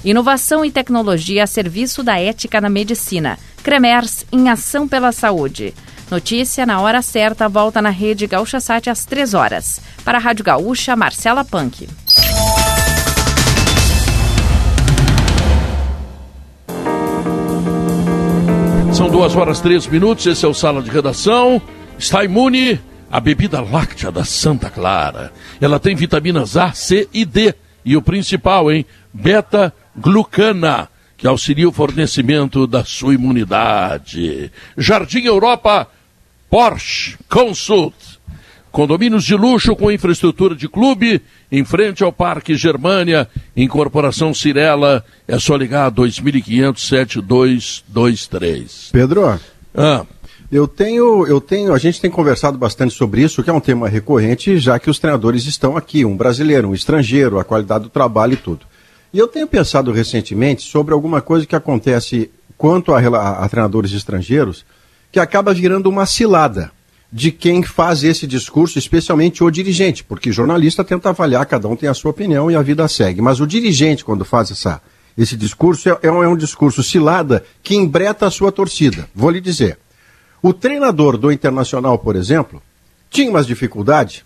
Inovação 0.04 0.64
e 0.64 0.70
tecnologia 0.70 1.42
a 1.42 1.46
serviço 1.46 2.02
da 2.02 2.18
ética 2.18 2.60
na 2.60 2.68
medicina. 2.68 3.38
Cremers 3.62 4.24
em 4.30 4.48
ação 4.48 4.86
pela 4.86 5.10
saúde. 5.10 5.74
Notícia 6.10 6.64
na 6.64 6.80
hora 6.80 7.02
certa 7.02 7.48
volta 7.48 7.82
na 7.82 7.90
rede 7.90 8.26
Gaúcha 8.26 8.60
Sat 8.60 8.88
às 8.88 9.04
3 9.04 9.34
horas. 9.34 9.80
Para 10.04 10.18
a 10.18 10.20
Rádio 10.20 10.44
Gaúcha, 10.44 10.94
Marcela 10.94 11.44
Punk. 11.44 11.88
São 18.92 19.10
duas 19.10 19.36
horas 19.36 19.60
três 19.60 19.86
minutos, 19.86 20.26
esse 20.26 20.44
é 20.44 20.48
o 20.48 20.54
Sala 20.54 20.80
de 20.80 20.90
Redação. 20.90 21.60
Está 21.98 22.24
imune 22.24 22.80
a 23.10 23.20
bebida 23.20 23.60
láctea 23.60 24.10
da 24.10 24.24
Santa 24.24 24.70
Clara. 24.70 25.32
Ela 25.60 25.78
tem 25.78 25.94
vitaminas 25.94 26.56
A, 26.56 26.72
C 26.72 27.08
e 27.12 27.24
D. 27.24 27.54
E 27.84 27.96
o 27.96 28.02
principal, 28.02 28.70
hein? 28.70 28.84
Beta-glucana 29.98 30.88
que 31.16 31.26
auxilia 31.26 31.68
o 31.68 31.72
fornecimento 31.72 32.66
da 32.66 32.84
sua 32.84 33.14
imunidade. 33.14 34.52
Jardim 34.76 35.24
Europa, 35.24 35.88
Porsche 36.48 37.18
Consult. 37.28 37.94
Condomínios 38.70 39.24
de 39.24 39.34
luxo 39.34 39.74
com 39.74 39.90
infraestrutura 39.90 40.54
de 40.54 40.68
clube, 40.68 41.20
em 41.50 41.64
frente 41.64 42.04
ao 42.04 42.12
Parque 42.12 42.54
Germânia, 42.54 43.26
Incorporação 43.56 44.32
Cirela, 44.32 45.04
é 45.26 45.36
só 45.38 45.56
ligar 45.56 45.90
2500-7223. 45.90 48.90
Pedro, 48.92 49.40
ah. 49.74 50.06
eu 50.52 50.68
tenho, 50.68 51.26
eu 51.26 51.40
tenho, 51.40 51.72
a 51.72 51.78
gente 51.78 52.00
tem 52.00 52.10
conversado 52.10 52.56
bastante 52.58 52.94
sobre 52.94 53.22
isso, 53.22 53.42
que 53.42 53.50
é 53.50 53.52
um 53.52 53.58
tema 53.58 53.88
recorrente, 53.88 54.56
já 54.58 54.78
que 54.78 54.90
os 54.90 55.00
treinadores 55.00 55.46
estão 55.46 55.76
aqui, 55.76 56.04
um 56.04 56.16
brasileiro, 56.16 56.68
um 56.68 56.74
estrangeiro, 56.74 57.40
a 57.40 57.44
qualidade 57.44 57.82
do 57.84 57.90
trabalho 57.90 58.34
e 58.34 58.36
tudo. 58.36 58.64
E 59.12 59.18
eu 59.18 59.26
tenho 59.26 59.46
pensado 59.46 59.90
recentemente 59.90 60.62
sobre 60.62 60.92
alguma 60.92 61.20
coisa 61.20 61.46
que 61.46 61.56
acontece 61.56 62.30
quanto 62.56 62.92
a, 62.92 62.98
a, 63.00 63.44
a 63.44 63.48
treinadores 63.48 63.92
estrangeiros, 63.92 64.64
que 65.10 65.18
acaba 65.18 65.54
virando 65.54 65.88
uma 65.88 66.04
cilada 66.04 66.70
de 67.10 67.32
quem 67.32 67.62
faz 67.62 68.04
esse 68.04 68.26
discurso, 68.26 68.78
especialmente 68.78 69.42
o 69.42 69.50
dirigente, 69.50 70.04
porque 70.04 70.30
jornalista 70.30 70.84
tenta 70.84 71.08
avaliar, 71.08 71.46
cada 71.46 71.66
um 71.66 71.74
tem 71.74 71.88
a 71.88 71.94
sua 71.94 72.10
opinião 72.10 72.50
e 72.50 72.56
a 72.56 72.60
vida 72.60 72.86
segue. 72.86 73.22
Mas 73.22 73.40
o 73.40 73.46
dirigente, 73.46 74.04
quando 74.04 74.26
faz 74.26 74.50
essa, 74.50 74.82
esse 75.16 75.34
discurso, 75.36 75.88
é, 75.88 75.98
é, 76.02 76.12
um, 76.12 76.22
é 76.22 76.28
um 76.28 76.36
discurso 76.36 76.82
cilada 76.82 77.42
que 77.62 77.74
embreta 77.74 78.26
a 78.26 78.30
sua 78.30 78.52
torcida. 78.52 79.08
Vou 79.14 79.30
lhe 79.30 79.40
dizer. 79.40 79.78
O 80.42 80.52
treinador 80.52 81.16
do 81.16 81.32
Internacional, 81.32 81.98
por 81.98 82.14
exemplo, 82.14 82.62
tinha 83.10 83.30
umas 83.30 83.46
dificuldades 83.46 84.22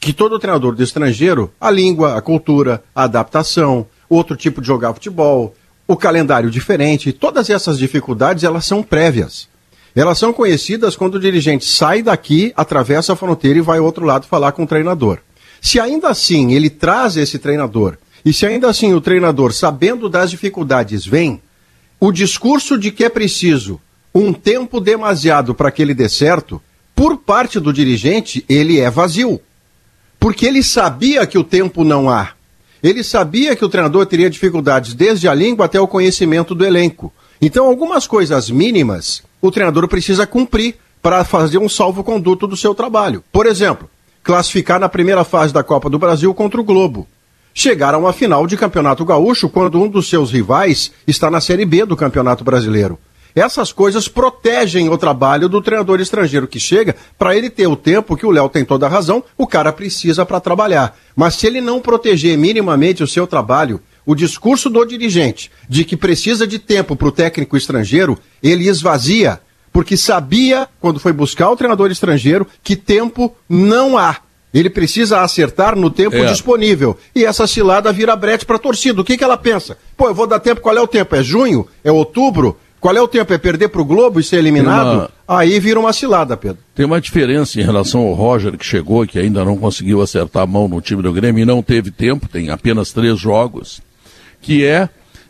que 0.00 0.12
todo 0.12 0.38
treinador 0.38 0.74
do 0.74 0.82
estrangeiro, 0.82 1.52
a 1.60 1.70
língua, 1.70 2.16
a 2.16 2.22
cultura, 2.22 2.82
a 2.94 3.04
adaptação, 3.04 3.86
outro 4.08 4.36
tipo 4.36 4.60
de 4.60 4.66
jogar 4.66 4.94
futebol, 4.94 5.54
o 5.86 5.96
calendário 5.96 6.50
diferente, 6.50 7.12
todas 7.12 7.50
essas 7.50 7.78
dificuldades 7.78 8.44
elas 8.44 8.64
são 8.64 8.82
prévias. 8.82 9.48
Elas 9.96 10.18
são 10.18 10.32
conhecidas 10.32 10.94
quando 10.94 11.16
o 11.16 11.20
dirigente 11.20 11.64
sai 11.64 12.02
daqui, 12.02 12.52
atravessa 12.56 13.14
a 13.14 13.16
fronteira 13.16 13.58
e 13.58 13.62
vai 13.62 13.78
ao 13.78 13.84
outro 13.84 14.04
lado 14.04 14.26
falar 14.26 14.52
com 14.52 14.62
o 14.62 14.66
treinador. 14.66 15.18
Se 15.60 15.80
ainda 15.80 16.08
assim 16.08 16.52
ele 16.52 16.70
traz 16.70 17.16
esse 17.16 17.38
treinador, 17.38 17.96
e 18.24 18.32
se 18.32 18.46
ainda 18.46 18.68
assim 18.68 18.92
o 18.94 19.00
treinador, 19.00 19.52
sabendo 19.52 20.08
das 20.08 20.30
dificuldades, 20.30 21.04
vem, 21.04 21.40
o 21.98 22.12
discurso 22.12 22.78
de 22.78 22.92
que 22.92 23.04
é 23.04 23.08
preciso 23.08 23.80
um 24.14 24.32
tempo 24.32 24.80
demasiado 24.80 25.54
para 25.54 25.70
que 25.70 25.82
ele 25.82 25.94
dê 25.94 26.08
certo, 26.08 26.60
por 26.94 27.16
parte 27.16 27.58
do 27.58 27.72
dirigente, 27.72 28.44
ele 28.48 28.78
é 28.78 28.90
vazio 28.90 29.40
porque 30.28 30.44
ele 30.44 30.62
sabia 30.62 31.26
que 31.26 31.38
o 31.38 31.42
tempo 31.42 31.82
não 31.82 32.10
há. 32.10 32.32
Ele 32.82 33.02
sabia 33.02 33.56
que 33.56 33.64
o 33.64 33.68
treinador 33.68 34.04
teria 34.04 34.28
dificuldades 34.28 34.92
desde 34.92 35.26
a 35.26 35.32
língua 35.32 35.64
até 35.64 35.80
o 35.80 35.88
conhecimento 35.88 36.54
do 36.54 36.66
elenco. 36.66 37.10
Então, 37.40 37.64
algumas 37.64 38.06
coisas 38.06 38.50
mínimas 38.50 39.22
o 39.40 39.50
treinador 39.50 39.88
precisa 39.88 40.26
cumprir 40.26 40.76
para 41.00 41.24
fazer 41.24 41.56
um 41.56 41.66
salvo-conduto 41.66 42.46
do 42.46 42.58
seu 42.58 42.74
trabalho. 42.74 43.24
Por 43.32 43.46
exemplo, 43.46 43.88
classificar 44.22 44.78
na 44.78 44.86
primeira 44.86 45.24
fase 45.24 45.50
da 45.50 45.62
Copa 45.62 45.88
do 45.88 45.98
Brasil 45.98 46.34
contra 46.34 46.60
o 46.60 46.64
Globo. 46.64 47.08
Chegar 47.54 47.94
a 47.94 47.98
uma 47.98 48.12
final 48.12 48.46
de 48.46 48.58
Campeonato 48.58 49.06
Gaúcho 49.06 49.48
quando 49.48 49.80
um 49.80 49.88
dos 49.88 50.10
seus 50.10 50.30
rivais 50.30 50.92
está 51.06 51.30
na 51.30 51.40
Série 51.40 51.64
B 51.64 51.86
do 51.86 51.96
Campeonato 51.96 52.44
Brasileiro. 52.44 52.98
Essas 53.38 53.72
coisas 53.72 54.08
protegem 54.08 54.88
o 54.88 54.98
trabalho 54.98 55.48
do 55.48 55.62
treinador 55.62 56.00
estrangeiro 56.00 56.48
que 56.48 56.58
chega, 56.58 56.96
para 57.16 57.36
ele 57.36 57.48
ter 57.48 57.66
o 57.66 57.76
tempo 57.76 58.16
que 58.16 58.26
o 58.26 58.30
Léo 58.30 58.48
tem 58.48 58.64
toda 58.64 58.86
a 58.86 58.88
razão, 58.88 59.22
o 59.36 59.46
cara 59.46 59.72
precisa 59.72 60.26
para 60.26 60.40
trabalhar. 60.40 60.96
Mas 61.14 61.34
se 61.34 61.46
ele 61.46 61.60
não 61.60 61.80
proteger 61.80 62.36
minimamente 62.36 63.02
o 63.02 63.06
seu 63.06 63.26
trabalho, 63.26 63.80
o 64.04 64.14
discurso 64.14 64.68
do 64.68 64.84
dirigente 64.84 65.50
de 65.68 65.84
que 65.84 65.96
precisa 65.96 66.46
de 66.46 66.58
tempo 66.58 66.96
para 66.96 67.08
o 67.08 67.12
técnico 67.12 67.56
estrangeiro, 67.56 68.18
ele 68.42 68.66
esvazia, 68.66 69.40
porque 69.72 69.96
sabia, 69.96 70.66
quando 70.80 70.98
foi 70.98 71.12
buscar 71.12 71.50
o 71.50 71.56
treinador 71.56 71.90
estrangeiro, 71.90 72.46
que 72.62 72.74
tempo 72.74 73.36
não 73.48 73.96
há. 73.96 74.16
Ele 74.52 74.70
precisa 74.70 75.20
acertar 75.20 75.76
no 75.76 75.90
tempo 75.90 76.16
é. 76.16 76.24
disponível. 76.24 76.96
E 77.14 77.24
essa 77.24 77.46
cilada 77.46 77.92
vira 77.92 78.16
brete 78.16 78.46
para 78.46 78.56
a 78.56 78.58
torcida. 78.58 79.00
O 79.00 79.04
que, 79.04 79.16
que 79.16 79.22
ela 79.22 79.36
pensa? 79.36 79.76
Pô, 79.96 80.08
eu 80.08 80.14
vou 80.14 80.26
dar 80.26 80.40
tempo, 80.40 80.60
qual 80.60 80.76
é 80.76 80.80
o 80.80 80.86
tempo? 80.86 81.14
É 81.14 81.22
junho? 81.22 81.68
É 81.84 81.92
outubro? 81.92 82.56
Qual 82.80 82.96
é 82.96 83.00
o 83.00 83.08
tempo? 83.08 83.32
É 83.32 83.38
perder 83.38 83.68
para 83.68 83.80
o 83.80 83.84
Globo 83.84 84.20
e 84.20 84.22
ser 84.22 84.36
eliminado? 84.36 84.94
Uma... 84.94 85.10
Aí 85.26 85.58
vira 85.58 85.80
uma 85.80 85.92
cilada, 85.92 86.36
Pedro. 86.36 86.58
Tem 86.74 86.86
uma 86.86 87.00
diferença 87.00 87.60
em 87.60 87.64
relação 87.64 88.02
ao 88.02 88.14
Roger, 88.14 88.56
que 88.56 88.64
chegou, 88.64 89.06
que 89.06 89.18
ainda 89.18 89.44
não 89.44 89.56
conseguiu 89.56 90.00
acertar 90.00 90.44
a 90.44 90.46
mão 90.46 90.68
no 90.68 90.80
time 90.80 91.02
do 91.02 91.12
Grêmio 91.12 91.42
e 91.42 91.46
não 91.46 91.62
teve 91.62 91.90
tempo, 91.90 92.28
tem 92.28 92.50
apenas 92.50 92.92
três 92.92 93.18
jogos, 93.18 93.80
que 94.40 94.64
é 94.64 94.84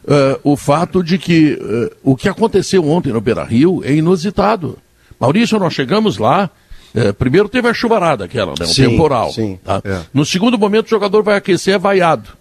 uh, 0.04 0.40
o 0.44 0.56
fato 0.56 1.02
de 1.02 1.18
que 1.18 1.54
uh, 1.54 1.96
o 2.02 2.16
que 2.16 2.28
aconteceu 2.28 2.86
ontem 2.88 3.12
no 3.12 3.20
Beira 3.20 3.44
Rio 3.44 3.82
é 3.82 3.94
inusitado. 3.94 4.78
Maurício, 5.18 5.58
nós 5.58 5.72
chegamos 5.72 6.18
lá, 6.18 6.50
uh, 6.94 7.14
primeiro 7.14 7.48
teve 7.48 7.68
a 7.68 7.74
chuvarada 7.74 8.24
aquela, 8.24 8.52
né, 8.58 8.64
um 8.64 8.66
sim, 8.66 8.90
temporal. 8.90 9.32
Sim, 9.32 9.58
tá? 9.64 9.80
é. 9.84 10.00
No 10.12 10.24
segundo 10.24 10.58
momento 10.58 10.86
o 10.86 10.90
jogador 10.90 11.22
vai 11.22 11.36
aquecer, 11.36 11.74
é 11.74 11.78
vaiado. 11.78 12.37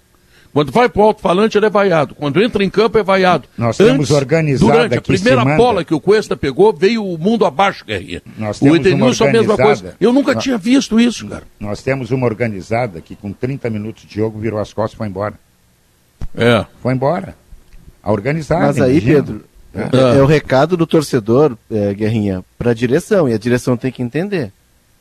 Quando 0.58 0.72
vai 0.72 0.89
para 0.89 0.99
o 0.99 1.05
alto-falante, 1.05 1.55
ele 1.55 1.68
é 1.68 1.70
vaiado. 1.70 2.16
Quando 2.16 2.41
entra 2.41 2.64
em 2.64 2.70
campo, 2.72 2.97
é 2.97 3.03
vaiado. 3.03 3.47
Nós 3.55 3.78
temos 3.78 4.10
organizado 4.10 4.72
Durante 4.72 4.97
a 4.97 5.01
primeira 5.03 5.45
bola 5.55 5.86
que 5.86 5.93
o 5.93 5.99
Cuesta 5.99 6.36
pegou, 6.36 6.74
veio 6.74 7.05
o 7.05 7.16
mundo 7.16 7.45
abaixo, 7.45 7.86
Guerrinha. 7.86 8.24
Nós 8.36 8.58
temos 8.58 8.74
o 8.74 8.82
Edenilson, 8.82 9.26
a 9.26 9.32
mesma 9.32 9.55
coisa. 9.55 9.95
Eu 10.01 10.12
nunca 10.12 10.34
nós... 10.34 10.43
tinha 10.43 10.58
visto 10.58 10.99
isso, 10.99 11.28
cara. 11.28 11.43
Nós 11.60 11.84
temos 11.84 12.10
uma 12.10 12.26
organizada 12.26 12.99
que, 12.99 13.16
com 13.16 13.32
30 13.32 13.70
minutos 13.70 14.08
de 14.08 14.16
jogo, 14.16 14.39
virou 14.39 14.60
as 14.60 14.74
costas 14.74 14.93
e 14.93 14.97
foi 14.97 15.05
embora. 15.05 15.36
É. 16.36 16.66
Foi 16.82 16.91
embora. 16.91 17.36
A 18.01 18.12
organizada. 18.12 18.66
Mas 18.66 18.82
aí, 18.82 18.97
imagina. 18.97 19.14
Pedro, 19.14 19.45
é. 19.76 20.16
É, 20.16 20.18
é. 20.18 20.24
o 20.24 20.26
recado 20.26 20.76
do 20.76 20.88
torcedor, 20.88 21.55
é, 21.70 21.93
Guerrinha, 21.93 22.43
para 22.58 22.72
a 22.72 22.74
direção. 22.74 23.30
E 23.30 23.34
a 23.36 23.38
direção 23.38 23.78
tem 23.78 23.91
que 23.91 24.01
entender. 24.01 24.51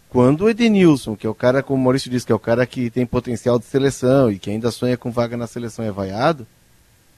Quando 0.09 0.43
o 0.43 0.49
Edenilson, 0.49 1.17
que 1.17 1.27
é 1.27 1.31
o 1.31 1.35
cara, 1.35 1.63
como 1.63 1.81
o 1.81 1.85
Maurício 1.85 2.11
disse, 2.11 2.25
que 2.25 2.33
é 2.33 2.35
o 2.35 2.39
cara 2.39 2.65
que 2.67 2.91
tem 2.91 3.05
potencial 3.05 3.59
de 3.59 3.65
seleção 3.65 4.31
e 4.31 4.39
que 4.39 4.51
ainda 4.51 4.71
sonha 4.71 4.97
com 4.97 5.11
vaga 5.11 5.37
na 5.37 5.47
seleção 5.47 5.85
é 5.85 5.91
vaiado, 5.91 6.47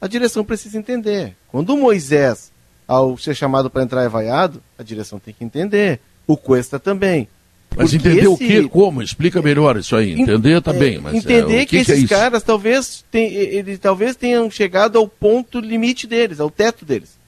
a 0.01 0.07
direção 0.07 0.45
precisa 0.45 0.78
entender. 0.78 1.36
Quando 1.49 1.70
o 1.70 1.78
Moisés, 1.78 2.51
ao 2.86 3.16
ser 3.18 3.34
chamado 3.34 3.68
para 3.68 3.82
entrar, 3.82 4.03
é 4.03 4.09
vaiado, 4.09 4.62
a 4.78 4.82
direção 4.82 5.18
tem 5.18 5.34
que 5.34 5.45
entender. 5.45 6.01
O 6.26 6.36
Cuesta 6.36 6.78
também. 6.78 7.28
Mas 7.76 7.91
Porque 7.91 8.09
entender 8.09 8.20
esse... 8.20 8.28
o 8.28 8.36
que, 8.36 8.68
como? 8.68 9.03
Explica 9.03 9.43
melhor 9.43 9.76
isso 9.76 9.95
aí. 9.95 10.18
Entender 10.18 10.61
também, 10.62 10.97
tá 10.97 11.03
mas 11.03 11.14
entender 11.14 11.57
é, 11.57 11.66
que, 11.66 11.66
que, 11.66 11.76
esses 11.93 12.05
é 12.05 12.07
caras 12.07 12.43
talvez, 12.43 13.05
tem, 13.11 13.32
eles 13.32 13.78
talvez 13.78 14.16
tenham 14.16 14.51
chegado 14.51 14.99
ao 14.99 15.07
ponto 15.07 15.61
limite 15.61 16.07
deles, 16.07 16.41
ao 16.41 16.51
teto 16.51 16.84
deles. 16.84 17.18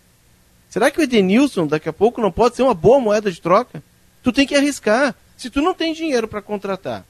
Será 0.68 0.90
que 0.90 1.00
o 1.00 1.02
Edenilson 1.02 1.66
daqui 1.66 1.88
a 1.88 1.92
pouco 1.92 2.20
não 2.20 2.30
pode 2.30 2.56
ser 2.56 2.62
uma 2.62 2.74
boa 2.74 3.00
moeda 3.00 3.30
de 3.30 3.40
troca? 3.40 3.82
Tu 4.22 4.32
tem 4.32 4.46
que 4.46 4.54
arriscar. 4.54 5.14
Se 5.40 5.48
tu 5.48 5.62
não 5.62 5.72
tem 5.72 5.94
dinheiro 5.94 6.28
para 6.28 6.42
contratar 6.42 7.02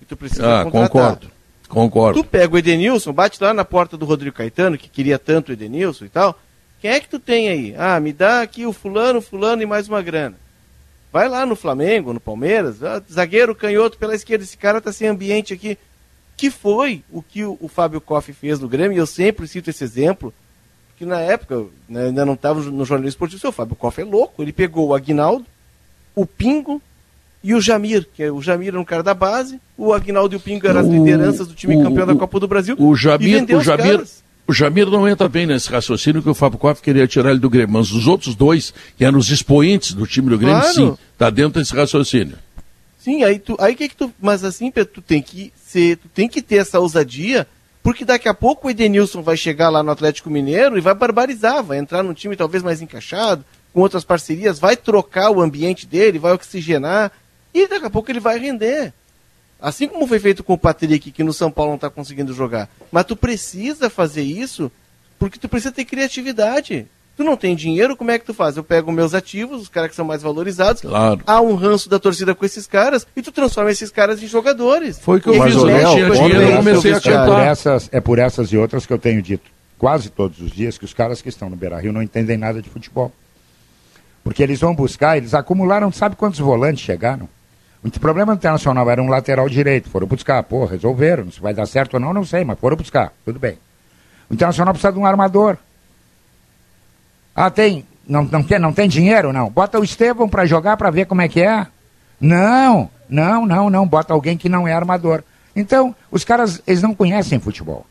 e 0.00 0.04
tu 0.04 0.16
precisa 0.16 0.60
ah, 0.60 0.62
contratar. 0.62 0.90
Concordo. 0.90 1.30
Concordo. 1.68 2.22
Tu 2.22 2.24
pega 2.24 2.54
o 2.54 2.56
Edenilson, 2.56 3.12
bate 3.12 3.42
lá 3.42 3.52
na 3.52 3.64
porta 3.64 3.96
do 3.96 4.06
Rodrigo 4.06 4.36
Caetano, 4.36 4.78
que 4.78 4.88
queria 4.88 5.18
tanto 5.18 5.48
o 5.48 5.52
Edenilson 5.52 6.04
e 6.04 6.08
tal. 6.08 6.38
Quem 6.80 6.92
é 6.92 7.00
que 7.00 7.08
tu 7.08 7.18
tem 7.18 7.48
aí? 7.48 7.74
Ah, 7.76 7.98
me 7.98 8.12
dá 8.12 8.42
aqui 8.42 8.64
o 8.64 8.72
fulano, 8.72 9.20
fulano 9.20 9.60
e 9.60 9.66
mais 9.66 9.88
uma 9.88 10.00
grana. 10.00 10.36
Vai 11.12 11.28
lá 11.28 11.44
no 11.44 11.56
Flamengo, 11.56 12.12
no 12.12 12.20
Palmeiras, 12.20 12.80
ah, 12.80 13.02
zagueiro 13.12 13.56
canhoto 13.56 13.98
pela 13.98 14.14
esquerda, 14.14 14.44
esse 14.44 14.56
cara 14.56 14.80
tá 14.80 14.92
sem 14.92 15.08
ambiente 15.08 15.52
aqui. 15.52 15.76
Que 16.36 16.52
foi 16.52 17.02
o 17.10 17.22
que 17.22 17.42
o, 17.42 17.58
o 17.60 17.66
Fábio 17.66 18.00
Koff 18.00 18.32
fez 18.32 18.60
no 18.60 18.68
Grêmio, 18.68 18.94
e 18.94 18.98
eu 19.00 19.06
sempre 19.06 19.48
cito 19.48 19.68
esse 19.68 19.82
exemplo, 19.82 20.32
que 20.96 21.04
na 21.04 21.18
época, 21.18 21.64
né, 21.88 22.04
ainda 22.04 22.24
não 22.24 22.34
estava 22.34 22.60
no 22.60 22.84
jornalismo 22.84 23.16
esportivo, 23.16 23.48
o 23.48 23.52
Fábio 23.52 23.74
Koff 23.74 24.00
é 24.00 24.04
louco, 24.04 24.40
ele 24.40 24.52
pegou 24.52 24.86
o 24.86 24.94
Aguinaldo, 24.94 25.44
o 26.14 26.24
Pingo, 26.24 26.80
e 27.44 27.54
o 27.54 27.60
Jamir, 27.60 28.08
que 28.14 28.22
é, 28.22 28.32
o 28.32 28.40
Jamir 28.40 28.68
era 28.68 28.80
um 28.80 28.84
cara 28.84 29.02
da 29.02 29.12
base, 29.12 29.60
o 29.76 29.92
Agnaldo 29.92 30.34
e 30.34 30.38
o 30.38 30.40
Pingo 30.40 30.66
eram 30.66 30.80
as 30.80 30.86
lideranças 30.86 31.46
do 31.46 31.52
time 31.52 31.76
o, 31.76 31.82
campeão 31.82 32.04
o, 32.04 32.06
da 32.06 32.14
Copa 32.16 32.40
do 32.40 32.48
Brasil. 32.48 32.74
O 32.78 32.96
Jamir, 32.96 33.44
o 33.54 33.60
Jamir, 33.60 34.02
o 34.48 34.52
Jamir 34.54 34.86
não 34.88 35.06
entra 35.06 35.28
bem 35.28 35.44
nesse 35.44 35.70
raciocínio 35.70 36.22
que 36.22 36.28
o 36.30 36.34
Fábio 36.34 36.58
Koff 36.58 36.80
queria 36.80 37.06
tirar 37.06 37.30
ele 37.30 37.38
do 37.38 37.50
Grêmio, 37.50 37.74
mas 37.74 37.92
os 37.92 38.06
outros 38.06 38.34
dois, 38.34 38.72
que 38.96 39.04
eram 39.04 39.18
os 39.18 39.28
expoentes 39.28 39.92
do 39.92 40.06
time 40.06 40.30
do 40.30 40.38
Grêmio, 40.38 40.58
claro. 40.58 40.74
sim, 40.74 40.96
tá 41.18 41.28
dentro 41.28 41.60
desse 41.60 41.76
raciocínio. 41.76 42.38
Sim, 42.98 43.22
aí 43.22 43.38
tu, 43.38 43.54
aí 43.60 43.74
que 43.74 43.90
que 43.90 43.96
tu, 43.96 44.10
mas 44.18 44.42
assim, 44.42 44.70
Pedro, 44.70 44.94
tu 44.94 45.02
tem 45.02 45.20
que 45.20 45.52
ser, 45.62 45.98
tu 45.98 46.08
tem 46.08 46.26
que 46.26 46.40
ter 46.40 46.56
essa 46.56 46.80
ousadia, 46.80 47.46
porque 47.82 48.06
daqui 48.06 48.26
a 48.26 48.32
pouco 48.32 48.66
o 48.66 48.70
Edenilson 48.70 49.20
vai 49.20 49.36
chegar 49.36 49.68
lá 49.68 49.82
no 49.82 49.90
Atlético 49.90 50.30
Mineiro 50.30 50.78
e 50.78 50.80
vai 50.80 50.94
barbarizar, 50.94 51.62
vai 51.62 51.76
entrar 51.76 52.02
num 52.02 52.14
time 52.14 52.36
talvez 52.36 52.62
mais 52.62 52.80
encaixado, 52.80 53.44
com 53.74 53.80
outras 53.80 54.04
parcerias, 54.04 54.58
vai 54.58 54.76
trocar 54.76 55.30
o 55.30 55.42
ambiente 55.42 55.84
dele, 55.86 56.18
vai 56.18 56.32
oxigenar, 56.32 57.12
e 57.54 57.68
daqui 57.68 57.86
a 57.86 57.90
pouco 57.90 58.10
ele 58.10 58.20
vai 58.20 58.38
render. 58.38 58.92
Assim 59.60 59.88
como 59.88 60.06
foi 60.06 60.18
feito 60.18 60.42
com 60.44 60.52
o 60.52 60.58
Patrick, 60.58 61.10
que 61.10 61.24
no 61.24 61.32
São 61.32 61.50
Paulo 61.50 61.70
não 61.70 61.76
está 61.76 61.88
conseguindo 61.88 62.34
jogar. 62.34 62.68
Mas 62.92 63.04
tu 63.04 63.16
precisa 63.16 63.88
fazer 63.88 64.22
isso 64.22 64.70
porque 65.18 65.38
tu 65.38 65.48
precisa 65.48 65.72
ter 65.72 65.84
criatividade. 65.84 66.86
Tu 67.16 67.22
não 67.22 67.36
tem 67.36 67.54
dinheiro, 67.54 67.96
como 67.96 68.10
é 68.10 68.18
que 68.18 68.26
tu 68.26 68.34
faz? 68.34 68.56
Eu 68.56 68.64
pego 68.64 68.90
meus 68.90 69.14
ativos, 69.14 69.62
os 69.62 69.68
caras 69.68 69.90
que 69.90 69.96
são 69.96 70.04
mais 70.04 70.20
valorizados, 70.20 70.82
claro. 70.82 71.20
há 71.24 71.40
um 71.40 71.54
ranço 71.54 71.88
da 71.88 72.00
torcida 72.00 72.34
com 72.34 72.44
esses 72.44 72.66
caras, 72.66 73.06
e 73.14 73.22
tu 73.22 73.30
transforma 73.30 73.70
esses 73.70 73.88
caras 73.90 74.20
em 74.20 74.26
jogadores. 74.26 74.98
Foi 74.98 75.20
que 75.20 75.28
eu 75.28 75.40
fiz, 75.40 75.62
né? 75.62 75.84
Eu 75.84 76.56
comecei 76.56 76.92
a 76.92 77.00
cantar. 77.00 77.22
É 77.22 77.26
por, 77.26 77.40
essas, 77.40 77.88
é 77.92 78.00
por 78.00 78.18
essas 78.18 78.48
e 78.52 78.56
outras 78.56 78.84
que 78.84 78.92
eu 78.92 78.98
tenho 78.98 79.22
dito 79.22 79.48
quase 79.78 80.10
todos 80.10 80.40
os 80.40 80.50
dias 80.50 80.78
que 80.78 80.84
os 80.84 80.94
caras 80.94 81.20
que 81.20 81.28
estão 81.28 81.50
no 81.50 81.56
Beira-Rio 81.56 81.92
não 81.92 82.02
entendem 82.02 82.36
nada 82.36 82.60
de 82.60 82.68
futebol. 82.68 83.12
Porque 84.24 84.42
eles 84.42 84.60
vão 84.60 84.74
buscar, 84.74 85.16
eles 85.16 85.34
acumularam, 85.34 85.92
sabe 85.92 86.16
quantos 86.16 86.40
volantes 86.40 86.82
chegaram? 86.82 87.28
O 87.84 88.00
problema 88.00 88.32
internacional 88.32 88.90
era 88.90 89.02
um 89.02 89.08
lateral 89.08 89.46
direito. 89.46 89.90
Foram 89.90 90.06
buscar, 90.06 90.42
pô, 90.42 90.64
resolveram. 90.64 91.30
Se 91.30 91.38
vai 91.38 91.52
dar 91.52 91.66
certo 91.66 91.94
ou 91.94 92.00
não, 92.00 92.14
não 92.14 92.24
sei, 92.24 92.42
mas 92.42 92.58
foram 92.58 92.76
buscar. 92.78 93.12
Tudo 93.26 93.38
bem. 93.38 93.58
O 94.30 94.34
internacional 94.34 94.72
precisa 94.72 94.92
de 94.92 94.98
um 94.98 95.04
armador. 95.04 95.58
Ah, 97.36 97.50
tem. 97.50 97.84
Não, 98.08 98.24
não, 98.24 98.42
tem, 98.42 98.58
não 98.58 98.72
tem 98.72 98.88
dinheiro? 98.88 99.34
Não. 99.34 99.50
Bota 99.50 99.78
o 99.78 99.84
Estevão 99.84 100.28
para 100.28 100.46
jogar 100.46 100.78
para 100.78 100.90
ver 100.90 101.04
como 101.04 101.20
é 101.20 101.28
que 101.28 101.42
é. 101.42 101.66
Não, 102.18 102.88
não, 103.08 103.44
não, 103.44 103.68
não. 103.68 103.86
Bota 103.86 104.14
alguém 104.14 104.38
que 104.38 104.48
não 104.48 104.66
é 104.66 104.72
armador. 104.72 105.22
Então, 105.54 105.94
os 106.10 106.24
caras, 106.24 106.62
eles 106.66 106.80
não 106.80 106.94
conhecem 106.94 107.38
futebol. 107.38 107.84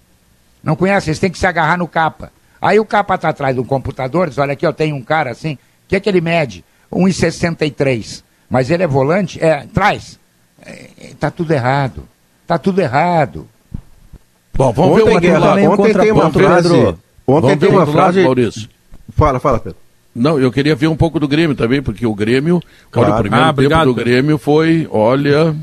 Não 0.64 0.76
conhecem, 0.76 1.12
eles 1.12 1.20
têm 1.20 1.30
que 1.30 1.38
se 1.38 1.46
agarrar 1.46 1.78
no 1.78 1.88
capa. 1.88 2.32
Aí 2.60 2.80
o 2.80 2.86
capa 2.86 3.16
está 3.16 3.30
atrás 3.30 3.58
um 3.58 3.64
computador, 3.64 4.30
diz, 4.30 4.38
olha 4.38 4.54
aqui, 4.54 4.66
eu 4.66 4.74
tenho 4.74 4.96
um 4.96 5.04
cara 5.04 5.32
assim, 5.32 5.54
o 5.54 5.58
que 5.89 5.96
é 5.96 6.00
que 6.00 6.10
ele 6.10 6.22
mede? 6.22 6.64
1,63 6.91 8.24
mas 8.54 8.70
ele 8.70 8.84
é 8.84 8.88
volante, 8.88 9.43
é, 9.43 9.66
traz. 9.74 10.20
É, 10.64 11.16
tá 11.20 11.32
tudo 11.32 11.51
errado. 11.51 12.04
Tá 12.45 12.56
tudo 12.60 12.80
errado. 12.80 13.47
Bom, 14.54 14.72
vamos 14.72 15.01
ontem, 15.01 15.20
ver 15.22 15.38
uma 15.38 15.39
lá. 15.39 15.56
Ontem 15.72 15.93
tem 15.95 16.12
uma 16.12 16.32
frase. 16.32 16.95
Ontem 17.26 17.58
tem 17.58 17.70
uma 17.70 17.88
frase. 17.88 18.24
Maurício. 18.24 18.70
Fala, 19.16 19.39
fala, 19.39 19.58
Pedro. 19.58 19.80
Não, 20.14 20.39
eu 20.39 20.51
queria 20.51 20.76
ver 20.76 20.86
um 20.86 20.95
pouco 20.95 21.20
do 21.20 21.28
Grêmio 21.28 21.56
também, 21.56 21.82
porque 21.82 22.06
o 22.06 22.14
Grêmio, 22.14 22.62
claro. 22.91 23.10
olha, 23.10 23.18
o 23.18 23.22
primeiro 23.22 23.43
ah, 23.43 23.47
tempo 23.47 23.60
obrigado, 23.60 23.86
do 23.86 23.95
Grêmio 23.95 24.38
foi, 24.38 24.88
olha. 24.91 25.56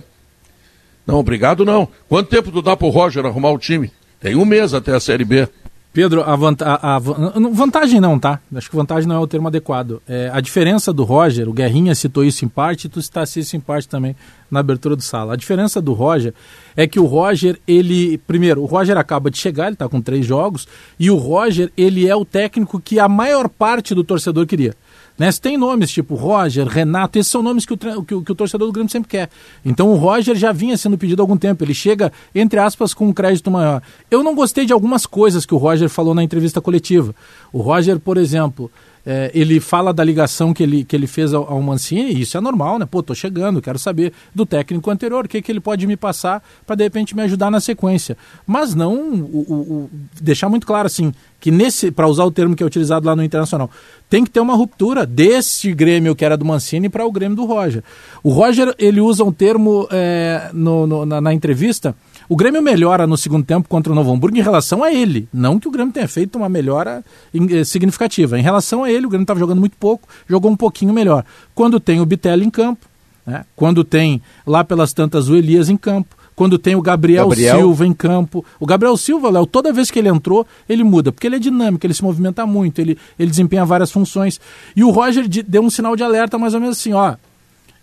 Não, 1.07 1.20
obrigado 1.20 1.64
não. 1.64 1.86
Quanto 2.09 2.28
tempo 2.28 2.51
tu 2.51 2.61
dá 2.61 2.76
pro 2.76 2.88
Roger 2.88 3.24
arrumar 3.24 3.53
o 3.53 3.59
time? 3.59 3.93
Tem 4.18 4.34
um 4.34 4.45
mês 4.45 4.74
até 4.74 4.97
a 4.97 4.99
Série 4.99 5.24
B. 5.24 5.49
Pedro, 5.93 6.22
a, 6.22 6.34
a, 6.34 6.97
a, 6.97 6.99
vantagem 7.01 8.01
não, 8.01 8.16
tá? 8.16 8.38
Acho 8.55 8.70
que 8.70 8.76
vantagem 8.76 9.09
não 9.09 9.16
é 9.16 9.18
o 9.18 9.26
termo 9.26 9.49
adequado. 9.49 10.01
É, 10.09 10.30
a 10.32 10.41
diferença 10.41 10.93
do 10.93 11.03
Roger, 11.03 11.49
o 11.49 11.53
Guerrinha 11.53 11.97
citou 11.97 12.22
isso 12.22 12.45
em 12.45 12.49
parte, 12.49 12.88
tu 12.88 13.03
citaste 13.03 13.41
isso 13.41 13.57
em 13.57 13.61
parte 13.61 13.88
também 13.88 14.14
na 14.49 14.61
abertura 14.61 14.95
do 14.95 15.03
sala. 15.03 15.32
A 15.32 15.36
diferença 15.36 15.80
do 15.80 15.93
Roger 15.93 16.32
é 16.76 16.86
que 16.86 17.01
o 17.01 17.07
Roger, 17.07 17.59
ele. 17.66 18.18
Primeiro, 18.18 18.62
o 18.62 18.66
Roger 18.66 18.97
acaba 18.97 19.32
de 19.32 19.38
chegar, 19.38 19.66
ele 19.66 19.74
está 19.74 19.88
com 19.88 20.01
três 20.01 20.24
jogos, 20.24 20.68
e 20.99 21.11
o 21.11 21.16
Roger, 21.16 21.72
ele 21.76 22.07
é 22.07 22.14
o 22.14 22.24
técnico 22.24 22.80
que 22.80 23.01
a 23.01 23.09
maior 23.09 23.49
parte 23.49 23.93
do 23.93 24.05
torcedor 24.05 24.47
queria. 24.47 24.76
Né? 25.20 25.28
tem 25.32 25.58
nomes 25.58 25.90
tipo 25.90 26.14
Roger, 26.14 26.66
Renato, 26.66 27.18
esses 27.18 27.30
são 27.30 27.42
nomes 27.42 27.66
que 27.66 27.74
o, 27.74 27.76
que, 27.76 28.14
o, 28.14 28.22
que 28.22 28.32
o 28.32 28.34
torcedor 28.34 28.66
do 28.66 28.72
Grêmio 28.72 28.90
sempre 28.90 29.10
quer. 29.10 29.28
Então 29.62 29.92
o 29.92 29.94
Roger 29.94 30.34
já 30.34 30.50
vinha 30.50 30.78
sendo 30.78 30.96
pedido 30.96 31.20
há 31.20 31.22
algum 31.24 31.36
tempo, 31.36 31.62
ele 31.62 31.74
chega, 31.74 32.10
entre 32.34 32.58
aspas, 32.58 32.94
com 32.94 33.08
um 33.08 33.12
crédito 33.12 33.50
maior. 33.50 33.82
Eu 34.10 34.22
não 34.22 34.34
gostei 34.34 34.64
de 34.64 34.72
algumas 34.72 35.04
coisas 35.04 35.44
que 35.44 35.54
o 35.54 35.58
Roger 35.58 35.90
falou 35.90 36.14
na 36.14 36.24
entrevista 36.24 36.58
coletiva. 36.58 37.14
O 37.52 37.60
Roger, 37.60 38.00
por 38.00 38.16
exemplo, 38.16 38.70
é, 39.12 39.28
ele 39.34 39.58
fala 39.58 39.92
da 39.92 40.04
ligação 40.04 40.54
que 40.54 40.62
ele, 40.62 40.84
que 40.84 40.94
ele 40.94 41.08
fez 41.08 41.34
ao, 41.34 41.52
ao 41.52 41.61
Mancini, 41.61 42.12
e 42.12 42.20
isso 42.20 42.38
é 42.38 42.40
normal, 42.40 42.78
né? 42.78 42.86
Pô, 42.86 43.02
tô 43.02 43.12
chegando, 43.12 43.61
quero 43.61 43.76
saber 43.76 44.12
do 44.32 44.46
técnico 44.46 44.88
anterior, 44.88 45.24
o 45.24 45.28
que, 45.28 45.42
que 45.42 45.50
ele 45.50 45.58
pode 45.58 45.84
me 45.84 45.96
passar 45.96 46.40
para 46.64 46.76
de 46.76 46.84
repente 46.84 47.16
me 47.16 47.22
ajudar 47.22 47.50
na 47.50 47.58
sequência. 47.58 48.16
Mas 48.46 48.72
não 48.72 48.94
o, 48.94 49.44
o, 49.48 49.54
o 49.54 49.90
deixar 50.20 50.48
muito 50.48 50.64
claro 50.64 50.86
assim, 50.86 51.12
que 51.40 51.50
nesse, 51.50 51.90
para 51.90 52.06
usar 52.06 52.24
o 52.24 52.30
termo 52.30 52.54
que 52.54 52.62
é 52.62 52.66
utilizado 52.66 53.04
lá 53.04 53.16
no 53.16 53.24
Internacional, 53.24 53.68
tem 54.08 54.22
que 54.22 54.30
ter 54.30 54.38
uma 54.38 54.54
ruptura 54.54 55.04
desse 55.04 55.74
Grêmio 55.74 56.14
que 56.14 56.24
era 56.24 56.36
do 56.36 56.44
Mancini 56.44 56.88
para 56.88 57.04
o 57.04 57.11
Grêmio 57.11 57.34
do 57.34 57.46
Roger. 57.46 57.82
O 58.22 58.30
Roger, 58.30 58.72
ele 58.78 59.00
usa 59.00 59.24
um 59.24 59.32
termo 59.32 59.88
é, 59.90 60.50
no, 60.52 60.86
no, 60.86 61.04
na, 61.04 61.20
na 61.20 61.34
entrevista 61.34 61.96
o 62.31 62.37
Grêmio 62.37 62.62
melhora 62.62 63.09
no 63.09 63.16
segundo 63.16 63.45
tempo 63.45 63.68
contra 63.68 63.93
o 63.93 63.97
Novo 63.97 64.12
Hamburgo 64.12 64.39
em 64.39 64.41
relação 64.41 64.85
a 64.85 64.95
ele. 64.95 65.28
Não 65.35 65.59
que 65.59 65.66
o 65.66 65.70
Grêmio 65.70 65.93
tenha 65.93 66.07
feito 66.07 66.39
uma 66.39 66.49
melhora 66.49 67.05
eh, 67.35 67.64
significativa. 67.64 68.39
Em 68.39 68.43
relação 68.43 68.85
a 68.85 68.91
ele, 68.91 69.05
o 69.05 69.09
Grêmio 69.09 69.24
estava 69.24 69.41
jogando 69.41 69.59
muito 69.59 69.76
pouco, 69.76 70.07
jogou 70.28 70.49
um 70.49 70.57
pouquinho 70.57 70.93
melhor. 70.93 71.24
Quando 71.57 71.81
tem 71.81 72.01
o 72.01 72.07
Bitelli 72.07 72.47
em 72.47 72.51
campo, 72.51 72.87
né? 73.26 73.45
quando 73.57 73.83
tem 73.83 74.22
lá 74.47 74.62
pelas 74.62 74.93
tantas 74.93 75.28
o 75.28 75.35
Elias 75.35 75.68
em 75.68 75.76
campo, 75.76 76.14
quando 76.37 76.57
tem 76.57 76.76
o 76.76 76.81
Gabriel, 76.81 77.31
Gabriel, 77.31 77.59
Silva 77.59 77.85
em 77.85 77.93
campo. 77.93 78.45
O 78.61 78.64
Gabriel 78.64 78.97
Silva, 78.97 79.28
Léo, 79.28 79.45
toda 79.45 79.72
vez 79.72 79.91
que 79.91 79.99
ele 79.99 80.09
entrou, 80.09 80.47
ele 80.68 80.85
muda, 80.85 81.11
porque 81.11 81.26
ele 81.26 81.35
é 81.35 81.41
dinâmico, 81.41 81.85
ele 81.85 81.95
se 81.95 82.05
movimenta 82.05 82.47
muito, 82.47 82.81
ele, 82.81 82.97
ele 83.18 83.28
desempenha 83.28 83.64
várias 83.64 83.91
funções. 83.91 84.41
E 84.76 84.85
o 84.85 84.91
Roger 84.91 85.26
deu 85.28 85.62
um 85.62 85.68
sinal 85.68 85.97
de 85.97 86.05
alerta 86.05 86.39
mais 86.39 86.55
ou 86.55 86.61
menos 86.61 86.78
assim, 86.78 86.93
ó. 86.93 87.16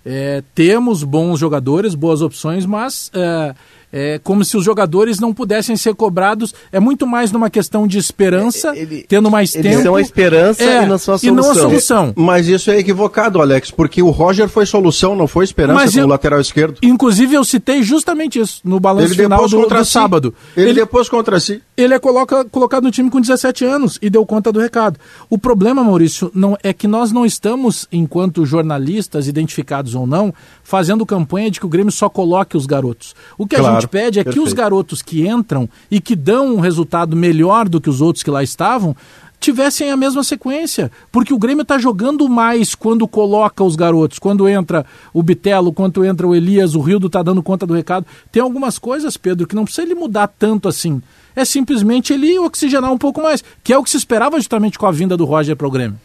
É, 0.06 0.42
temos 0.56 1.04
bons 1.04 1.38
jogadores, 1.38 1.94
boas 1.94 2.22
opções, 2.22 2.66
mas 2.66 3.12
é, 3.14 3.54
é 3.92 4.20
como 4.24 4.44
se 4.44 4.58
os 4.58 4.64
jogadores 4.64 5.20
não 5.20 5.34
pudessem 5.34 5.76
ser 5.76 5.96
cobrados. 5.96 6.54
É 6.72 6.80
muito 6.80 7.08
mais 7.08 7.32
numa 7.32 7.50
questão 7.50 7.88
de 7.88 7.98
esperança, 7.98 8.76
é, 8.76 8.80
ele, 8.80 9.06
tendo 9.08 9.30
mais 9.32 9.56
eles 9.56 9.72
tempo. 9.72 9.84
São 9.84 9.96
a 9.96 10.02
esperança 10.02 10.64
é, 10.64 10.84
e 10.84 10.86
não 10.86 10.98
são 10.98 11.16
a 11.16 11.18
solução. 11.18 11.28
E 11.28 11.32
não 11.32 11.52
a 11.52 11.56
solução. 11.56 12.14
Mas 12.16 12.48
isso 12.48 12.70
é 12.70 12.78
equivocado, 12.78 13.42
Alex, 13.42 13.72
porque 13.72 14.02
o 14.02 14.10
Roger 14.10 14.48
foi 14.50 14.66
solução, 14.66 15.16
não 15.16 15.28
foi 15.28 15.46
esperança 15.46 15.80
Mas 15.80 15.94
com 15.94 16.00
eu, 16.00 16.06
o 16.06 16.10
lateral 16.10 16.40
esquerdo. 16.40 16.78
Inclusive, 16.82 17.36
eu 17.36 17.44
citei 17.44 17.82
justamente 17.84 18.40
isso 18.40 18.62
no 18.64 18.80
balanço 18.80 19.14
ele 19.14 19.24
final 19.24 19.48
do, 19.48 19.68
do 19.68 19.86
si. 19.86 19.92
sábado. 19.92 20.34
Ele, 20.56 20.70
ele 20.70 20.80
depois 20.82 21.10
contra 21.10 21.40
si. 21.40 21.62
Ele 21.76 21.94
é 21.94 22.00
coloca, 22.00 22.46
colocado 22.46 22.84
no 22.84 22.92
time 22.92 23.10
com 23.10 23.22
17 23.22 23.64
anos 23.64 23.98
e 24.02 24.10
deu 24.10 24.26
conta 24.26 24.52
do 24.52 24.60
recado. 24.60 25.00
O 25.30 25.38
problema, 25.38 25.84
Maurício, 25.84 26.32
não 26.34 26.58
é 26.64 26.74
que 26.74 26.88
nós 26.88 27.12
não 27.12 27.26
estamos, 27.26 27.88
enquanto 27.92 28.46
jornalistas, 28.46 29.28
identificados 29.28 29.96
ou 29.96 30.08
não, 30.08 30.34
fazendo 30.64 31.06
campanha 31.06 31.52
de 31.52 31.60
que 31.60 31.66
o 31.66 31.70
Grêmio 31.70 31.92
só 31.92 32.10
coloque 32.10 32.58
os 32.58 32.66
garotos. 32.66 33.16
O 33.38 33.46
que 33.46 33.56
claro, 33.56 33.72
a 33.72 33.74
gente 33.76 33.77
pede 33.86 34.20
é 34.20 34.24
perfeito. 34.24 34.44
que 34.44 34.48
os 34.48 34.54
garotos 34.54 35.02
que 35.02 35.28
entram 35.28 35.70
e 35.92 36.00
que 36.00 36.16
dão 36.16 36.56
um 36.56 36.60
resultado 36.60 37.16
melhor 37.16 37.68
do 37.68 37.82
que 37.82 37.90
os 37.90 38.02
outros 38.02 38.24
que 38.24 38.32
lá 38.32 38.44
estavam 38.44 38.96
tivessem 39.40 39.92
a 39.92 39.98
mesma 39.98 40.24
sequência, 40.24 40.92
porque 41.12 41.34
o 41.34 41.38
Grêmio 41.38 41.62
está 41.62 41.78
jogando 41.78 42.28
mais 42.28 42.74
quando 42.74 43.08
coloca 43.08 43.64
os 43.64 43.76
garotos, 43.76 44.20
quando 44.20 44.48
entra 44.48 44.86
o 45.14 45.22
Bitelo, 45.22 45.72
quando 45.72 46.04
entra 46.04 46.28
o 46.28 46.36
Elias, 46.36 46.76
o 46.76 46.82
Rildo 46.82 47.08
está 47.08 47.22
dando 47.22 47.44
conta 47.44 47.66
do 47.66 47.74
recado. 47.74 48.06
Tem 48.32 48.42
algumas 48.42 48.80
coisas, 48.80 49.16
Pedro, 49.16 49.48
que 49.48 49.56
não 49.56 49.64
precisa 49.64 49.86
ele 49.86 49.96
mudar 49.96 50.28
tanto 50.28 50.68
assim. 50.68 51.02
É 51.36 51.46
simplesmente 51.46 52.14
ele 52.14 52.38
oxigenar 52.40 52.92
um 52.92 52.98
pouco 52.98 53.22
mais, 53.22 53.44
que 53.64 53.72
é 53.72 53.78
o 53.78 53.84
que 53.84 53.90
se 53.90 53.98
esperava 53.98 54.38
justamente 54.38 54.78
com 54.78 54.88
a 54.88 54.92
vinda 54.92 55.16
do 55.16 55.26
Roger 55.26 55.56
para 55.56 55.68
o 55.68 55.72
Grêmio. 55.72 56.00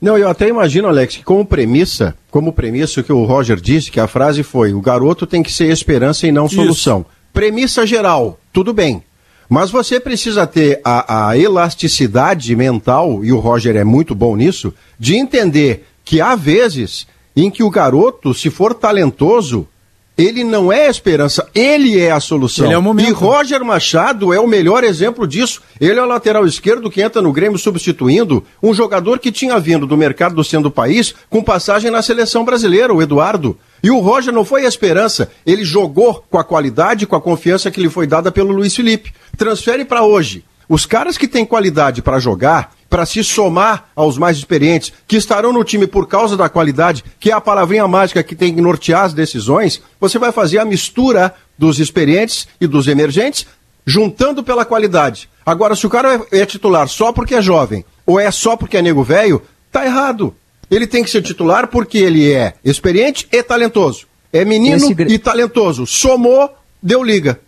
Não, 0.00 0.16
eu 0.16 0.28
até 0.28 0.48
imagino, 0.48 0.86
Alex, 0.86 1.16
que 1.16 1.24
como 1.24 1.44
premissa, 1.44 2.14
como 2.30 2.52
premissa 2.52 3.00
o 3.00 3.04
que 3.04 3.12
o 3.12 3.24
Roger 3.24 3.60
disse, 3.60 3.90
que 3.90 3.98
a 3.98 4.06
frase 4.06 4.42
foi: 4.42 4.72
o 4.72 4.80
garoto 4.80 5.26
tem 5.26 5.42
que 5.42 5.52
ser 5.52 5.70
esperança 5.72 6.26
e 6.26 6.32
não 6.32 6.48
solução. 6.48 7.00
Isso. 7.00 7.18
Premissa 7.32 7.86
geral, 7.86 8.38
tudo 8.52 8.72
bem. 8.72 9.02
Mas 9.48 9.70
você 9.70 9.98
precisa 9.98 10.46
ter 10.46 10.80
a, 10.84 11.30
a 11.30 11.38
elasticidade 11.38 12.54
mental, 12.54 13.24
e 13.24 13.32
o 13.32 13.38
Roger 13.38 13.76
é 13.76 13.84
muito 13.84 14.14
bom 14.14 14.36
nisso, 14.36 14.74
de 14.98 15.14
entender 15.14 15.86
que 16.04 16.20
há 16.20 16.36
vezes 16.36 17.06
em 17.34 17.50
que 17.50 17.62
o 17.62 17.70
garoto, 17.70 18.34
se 18.34 18.50
for 18.50 18.74
talentoso, 18.74 19.66
ele 20.18 20.42
não 20.42 20.72
é 20.72 20.88
a 20.88 20.90
esperança, 20.90 21.48
ele 21.54 21.96
é 21.96 22.10
a 22.10 22.18
solução. 22.18 22.66
Ele 22.66 22.74
é 22.74 22.78
o 22.78 22.82
momento. 22.82 23.08
E 23.08 23.12
Roger 23.12 23.64
Machado 23.64 24.34
é 24.34 24.40
o 24.40 24.48
melhor 24.48 24.82
exemplo 24.82 25.28
disso. 25.28 25.62
Ele 25.80 25.96
é 25.96 26.02
o 26.02 26.06
lateral 26.06 26.44
esquerdo 26.44 26.90
que 26.90 27.00
entra 27.00 27.22
no 27.22 27.32
Grêmio 27.32 27.56
substituindo 27.56 28.42
um 28.60 28.74
jogador 28.74 29.20
que 29.20 29.30
tinha 29.30 29.60
vindo 29.60 29.86
do 29.86 29.96
mercado 29.96 30.34
do 30.34 30.42
centro 30.42 30.64
do 30.64 30.72
país 30.72 31.14
com 31.30 31.40
passagem 31.40 31.88
na 31.88 32.02
seleção 32.02 32.44
brasileira, 32.44 32.92
o 32.92 33.00
Eduardo. 33.00 33.56
E 33.80 33.92
o 33.92 34.00
Roger 34.00 34.34
não 34.34 34.44
foi 34.44 34.64
a 34.64 34.68
esperança, 34.68 35.30
ele 35.46 35.64
jogou 35.64 36.24
com 36.28 36.36
a 36.36 36.42
qualidade, 36.42 37.06
com 37.06 37.14
a 37.14 37.20
confiança 37.20 37.70
que 37.70 37.80
lhe 37.80 37.88
foi 37.88 38.08
dada 38.08 38.32
pelo 38.32 38.52
Luiz 38.52 38.74
Felipe. 38.74 39.12
Transfere 39.36 39.84
para 39.84 40.02
hoje. 40.02 40.44
Os 40.68 40.84
caras 40.84 41.16
que 41.16 41.26
têm 41.26 41.46
qualidade 41.46 42.02
para 42.02 42.18
jogar, 42.18 42.74
para 42.90 43.06
se 43.06 43.24
somar 43.24 43.88
aos 43.96 44.18
mais 44.18 44.36
experientes, 44.36 44.92
que 45.06 45.16
estarão 45.16 45.52
no 45.52 45.64
time 45.64 45.86
por 45.86 46.06
causa 46.06 46.36
da 46.36 46.48
qualidade, 46.48 47.04
que 47.18 47.30
é 47.30 47.34
a 47.34 47.40
palavrinha 47.40 47.88
mágica 47.88 48.22
que 48.22 48.36
tem 48.36 48.54
que 48.54 48.60
nortear 48.60 49.04
as 49.04 49.14
decisões, 49.14 49.80
você 49.98 50.18
vai 50.18 50.30
fazer 50.30 50.58
a 50.58 50.64
mistura 50.64 51.34
dos 51.56 51.78
experientes 51.78 52.46
e 52.60 52.66
dos 52.66 52.86
emergentes, 52.86 53.46
juntando 53.86 54.42
pela 54.42 54.64
qualidade. 54.64 55.28
Agora, 55.44 55.74
se 55.74 55.86
o 55.86 55.90
cara 55.90 56.20
é 56.30 56.44
titular 56.44 56.86
só 56.88 57.12
porque 57.12 57.34
é 57.34 57.42
jovem, 57.42 57.84
ou 58.04 58.20
é 58.20 58.30
só 58.30 58.56
porque 58.56 58.76
é 58.76 58.82
nego 58.82 59.02
velho, 59.02 59.42
tá 59.72 59.84
errado. 59.84 60.34
Ele 60.70 60.86
tem 60.86 61.02
que 61.02 61.10
ser 61.10 61.22
titular 61.22 61.68
porque 61.68 61.96
ele 61.96 62.30
é 62.30 62.54
experiente 62.62 63.26
e 63.32 63.42
talentoso. 63.42 64.06
É 64.30 64.44
menino 64.44 64.76
Esse... 64.76 64.92
e 64.92 65.18
talentoso. 65.18 65.86
Somou, 65.86 66.54
deu 66.82 67.02
liga. 67.02 67.40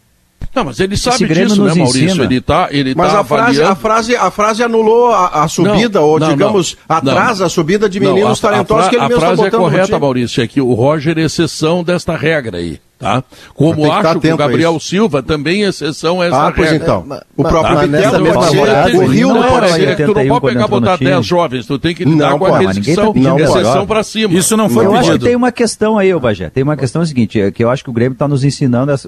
Não, 0.54 0.64
mas 0.64 0.80
ele 0.80 0.96
sabe 0.96 1.28
disso, 1.28 1.62
né, 1.62 1.74
Maurício? 1.74 2.04
Ensina. 2.06 2.24
Ele 2.24 2.40
tá, 2.40 2.68
ele 2.70 2.94
mas 2.94 3.12
tá 3.12 3.20
a, 3.20 3.24
frase, 3.24 3.62
a, 3.62 3.74
frase, 3.76 4.16
a 4.16 4.30
frase 4.30 4.62
anulou 4.64 5.12
a, 5.12 5.44
a 5.44 5.48
subida, 5.48 6.00
não, 6.00 6.06
ou 6.08 6.18
não, 6.18 6.28
digamos, 6.28 6.76
não, 6.88 6.96
atrasa 6.96 7.46
a 7.46 7.48
subida 7.48 7.88
de 7.88 8.00
meninos 8.00 8.40
talentosos 8.40 8.88
que 8.88 8.96
ele 8.96 9.08
mesmo 9.08 9.16
está 9.16 9.30
botando 9.30 9.44
A 9.44 9.46
frase 9.46 9.56
é 9.56 9.58
correta, 9.58 9.98
Maurício, 9.98 10.42
é 10.42 10.48
que 10.48 10.60
o 10.60 10.74
Roger 10.74 11.18
é 11.18 11.22
exceção 11.22 11.84
desta 11.84 12.16
regra 12.16 12.58
aí. 12.58 12.80
Tá? 13.00 13.24
Como 13.54 13.90
acho 13.90 14.20
que 14.20 14.30
o 14.30 14.36
Gabriel 14.36 14.78
Silva 14.78 15.22
também 15.22 15.64
é 15.64 15.68
exceção 15.68 16.20
a 16.20 16.26
essa 16.26 16.48
ah, 16.48 16.52
pois 16.52 16.70
então. 16.70 17.06
O 17.34 17.42
próprio 17.42 17.76
tá? 17.76 17.86
Bitelo 17.86 18.32
pode 18.34 18.50
ser, 18.50 18.96
o 18.96 19.06
Rio 19.06 19.28
não 19.32 19.42
pode 19.42 19.72
ser, 19.72 19.96
tu 19.96 20.14
não 20.14 20.28
pode 20.28 20.54
pegar 20.54 20.68
botar 20.68 20.96
10 20.98 21.24
jovens, 21.24 21.66
tu 21.66 21.78
tem 21.78 21.94
que 21.94 22.04
lidar 22.04 22.38
com 22.38 22.44
a 22.44 22.58
restrição, 22.58 23.14
tá 23.14 23.40
exceção 23.40 23.86
para 23.86 24.02
cima. 24.02 24.34
Isso 24.34 24.54
não 24.54 24.68
foi 24.68 24.84
Eu 24.84 24.90
pedido. 24.90 25.12
acho 25.12 25.18
que 25.18 25.24
tem 25.24 25.34
uma 25.34 25.50
questão 25.50 25.96
aí, 25.96 26.12
ô 26.12 26.20
Bagé, 26.20 26.50
tem 26.50 26.62
uma 26.62 26.76
questão 26.76 27.02
seguinte, 27.06 27.40
é 27.40 27.50
que 27.50 27.64
eu 27.64 27.70
acho 27.70 27.82
que 27.82 27.88
o 27.88 27.92
Grêmio 27.94 28.12
está 28.12 28.28
nos 28.28 28.44
ensinando 28.44 28.92
as, 28.92 29.06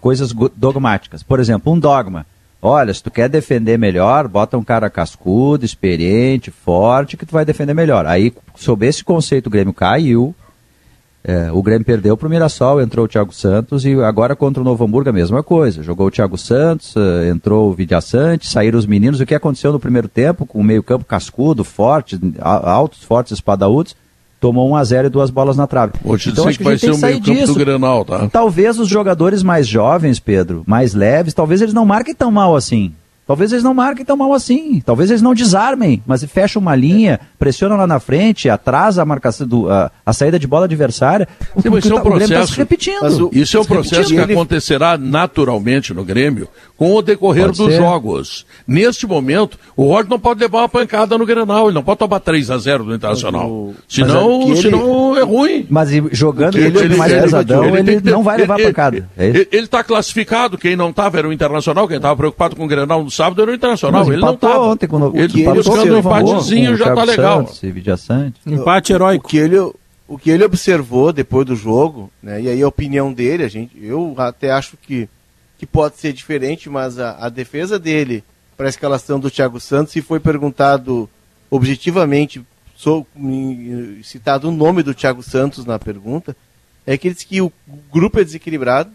coisas 0.00 0.34
dogmáticas. 0.56 1.22
Por 1.22 1.38
exemplo, 1.38 1.72
um 1.72 1.78
dogma. 1.78 2.26
Olha, 2.60 2.92
se 2.92 3.00
tu 3.00 3.12
quer 3.12 3.28
defender 3.28 3.78
melhor, 3.78 4.26
bota 4.26 4.58
um 4.58 4.64
cara 4.64 4.90
cascudo, 4.90 5.64
experiente, 5.64 6.50
forte, 6.50 7.16
que 7.16 7.24
tu 7.24 7.32
vai 7.32 7.44
defender 7.44 7.74
melhor. 7.74 8.06
Aí, 8.06 8.32
sob 8.56 8.84
esse 8.84 9.04
conceito, 9.04 9.46
o 9.46 9.50
Grêmio 9.50 9.72
caiu, 9.72 10.34
é, 11.22 11.52
o 11.52 11.62
Grêmio 11.62 11.84
perdeu 11.84 12.16
para 12.16 12.26
o 12.26 12.30
Mirassol, 12.30 12.80
entrou 12.80 13.04
o 13.04 13.08
Thiago 13.08 13.32
Santos 13.32 13.84
e 13.84 13.92
agora 14.02 14.34
contra 14.34 14.62
o 14.62 14.64
Novo 14.64 14.84
Hamburgo 14.84 15.10
a 15.10 15.12
mesma 15.12 15.42
coisa. 15.42 15.82
Jogou 15.82 16.06
o 16.06 16.10
Thiago 16.10 16.38
Santos, 16.38 16.94
é, 16.96 17.28
entrou 17.28 17.70
o 17.70 17.74
Vidiaçante, 17.74 18.48
saíram 18.48 18.78
os 18.78 18.86
meninos. 18.86 19.20
O 19.20 19.26
que 19.26 19.34
aconteceu 19.34 19.70
no 19.70 19.78
primeiro 19.78 20.08
tempo, 20.08 20.46
com 20.46 20.58
o 20.58 20.64
meio-campo 20.64 21.04
cascudo, 21.04 21.62
forte, 21.62 22.18
altos, 22.40 23.04
fortes, 23.04 23.32
espadaúdos, 23.32 23.94
tomou 24.40 24.70
1 24.70 24.76
a 24.76 24.84
0 24.84 25.06
e 25.08 25.10
duas 25.10 25.28
bolas 25.28 25.58
na 25.58 25.66
trave. 25.66 25.92
Vou 26.02 26.16
te 26.16 26.30
então, 26.30 26.46
que, 26.46 26.56
que 26.56 26.64
vai 26.64 26.78
ser 26.78 26.90
o 26.90 26.98
meio-campo 26.98 27.46
do 27.46 27.54
Grenal, 27.54 28.04
tá? 28.04 28.26
Talvez 28.32 28.78
os 28.78 28.88
jogadores 28.88 29.42
mais 29.42 29.68
jovens, 29.68 30.18
Pedro, 30.18 30.62
mais 30.66 30.94
leves, 30.94 31.34
talvez 31.34 31.60
eles 31.60 31.74
não 31.74 31.84
marquem 31.84 32.14
tão 32.14 32.30
mal 32.30 32.56
assim. 32.56 32.94
Talvez 33.30 33.52
eles 33.52 33.62
não 33.62 33.72
marquem 33.72 34.04
tão 34.04 34.16
mal 34.16 34.34
assim. 34.34 34.82
Talvez 34.84 35.08
eles 35.08 35.22
não 35.22 35.32
desarmem, 35.32 36.02
mas 36.04 36.24
fecham 36.24 36.60
uma 36.60 36.74
linha, 36.74 37.20
pressionam 37.38 37.76
lá 37.76 37.86
na 37.86 38.00
frente, 38.00 38.50
atrasa 38.50 39.02
a 39.02 39.04
marcação 39.04 39.46
do, 39.46 39.70
a, 39.70 39.88
a 40.04 40.12
saída 40.12 40.36
de 40.36 40.48
bola 40.48 40.64
adversária. 40.64 41.28
O, 41.54 41.62
Sim, 41.62 41.78
isso 41.78 41.92
é 41.92 41.94
um 41.94 41.98
tá, 41.98 42.02
processo. 42.02 42.32
Tá 42.32 42.46
se 42.48 42.56
repetindo. 42.56 43.28
O, 43.28 43.30
isso 43.32 43.56
é 43.56 43.60
um 43.60 43.64
processo 43.64 44.08
que 44.08 44.16
ele... 44.16 44.32
acontecerá 44.32 44.98
naturalmente 44.98 45.94
no 45.94 46.04
Grêmio 46.04 46.48
com 46.76 46.92
o 46.92 47.00
decorrer 47.00 47.44
pode 47.44 47.58
dos 47.58 47.72
ser. 47.72 47.78
jogos. 47.78 48.44
Neste 48.66 49.06
momento, 49.06 49.56
o 49.76 49.84
Roger 49.84 50.10
não 50.10 50.18
pode 50.18 50.40
levar 50.40 50.58
uma 50.62 50.68
pancada 50.68 51.16
no 51.16 51.24
Grenal, 51.24 51.66
ele 51.66 51.74
não 51.74 51.84
pode 51.84 52.00
tomar 52.00 52.18
3 52.18 52.50
a 52.50 52.58
0 52.58 52.82
no 52.82 52.96
Internacional. 52.96 53.48
O... 53.48 53.76
Senão, 53.88 54.42
ele... 54.42 54.56
senão 54.56 55.16
é 55.16 55.22
ruim. 55.22 55.66
Mas 55.70 55.90
jogando 56.10 56.58
ele, 56.58 56.76
ele, 56.76 56.96
mais 56.96 57.12
pesadão, 57.12 57.76
ele, 57.76 57.92
ele, 57.92 58.10
não 58.10 58.24
vai 58.24 58.38
levar 58.38 58.58
pancada. 58.58 59.08
É 59.16 59.28
ele 59.28 59.46
está 59.52 59.84
classificado, 59.84 60.58
quem 60.58 60.74
não 60.74 60.90
estava 60.90 61.16
era 61.18 61.28
o 61.28 61.32
Internacional, 61.32 61.86
quem 61.86 61.98
estava 61.98 62.16
preocupado 62.16 62.56
com 62.56 62.64
o 62.64 62.68
Grenal 62.68 63.04
no 63.04 63.10
sábado 63.20 63.42
era 63.42 63.50
o 63.50 63.54
Internacional. 63.54 64.00
Mas 64.00 64.08
ele 64.12 64.22
não 64.22 64.34
estava. 64.34 64.60
ontem 64.60 64.86
quando 64.86 65.16
ele 65.16 65.44
buscando 65.44 65.94
um 65.94 65.98
empatezinho 65.98 66.76
já 66.76 66.88
está 66.88 67.04
legal. 67.04 67.46
Santos, 67.46 67.62
Empate 68.46 68.92
heróico. 68.92 69.26
O 69.26 69.28
que 69.28 69.36
ele, 69.36 69.58
o 69.58 70.18
que 70.18 70.30
ele 70.30 70.44
observou 70.44 71.12
depois 71.12 71.46
do 71.46 71.54
jogo, 71.54 72.10
né, 72.22 72.40
e 72.40 72.48
aí 72.48 72.62
a 72.62 72.68
opinião 72.68 73.12
dele, 73.12 73.44
a 73.44 73.48
gente, 73.48 73.76
eu 73.80 74.14
até 74.16 74.50
acho 74.50 74.76
que, 74.76 75.08
que 75.58 75.66
pode 75.66 75.98
ser 75.98 76.12
diferente, 76.12 76.70
mas 76.70 76.98
a, 76.98 77.16
a 77.26 77.28
defesa 77.28 77.78
dele 77.78 78.24
para 78.56 78.66
a 78.66 78.70
escalação 78.70 79.20
do 79.20 79.30
Thiago 79.30 79.60
Santos, 79.60 79.92
se 79.92 80.02
foi 80.02 80.20
perguntado 80.20 81.08
objetivamente, 81.50 82.42
sou, 82.76 83.06
citado 84.02 84.48
o 84.48 84.52
nome 84.52 84.82
do 84.82 84.94
Thiago 84.94 85.22
Santos 85.22 85.64
na 85.64 85.78
pergunta, 85.78 86.36
é 86.86 86.96
que 86.96 87.08
ele 87.08 87.14
disse 87.14 87.26
que 87.26 87.40
o 87.40 87.52
grupo 87.92 88.20
é 88.20 88.24
desequilibrado, 88.24 88.90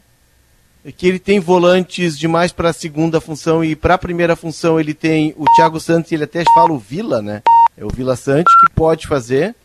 que 0.92 1.08
ele 1.08 1.20
tem 1.20 1.40
volantes 1.40 2.18
demais 2.18 2.52
para 2.52 2.70
a 2.70 2.74
segunda 2.74 3.20
função 3.20 3.64
e 3.64 3.76
para 3.76 3.96
a 3.96 3.98
primeira 3.98 4.36
função 4.36 4.80
ele 4.80 4.94
tem 4.94 5.34
o 5.38 5.46
Thiago 5.56 5.80
Santos, 5.80 6.12
ele 6.12 6.26
até 6.26 6.44
fala 6.54 6.72
o 6.72 6.78
Vila, 6.78 7.22
né? 7.22 7.42
É 7.78 7.84
o 7.84 7.90
Vila 7.90 8.16
Sante 8.16 8.52
que 8.62 8.74
pode 8.74 9.08
fazer 9.08 9.56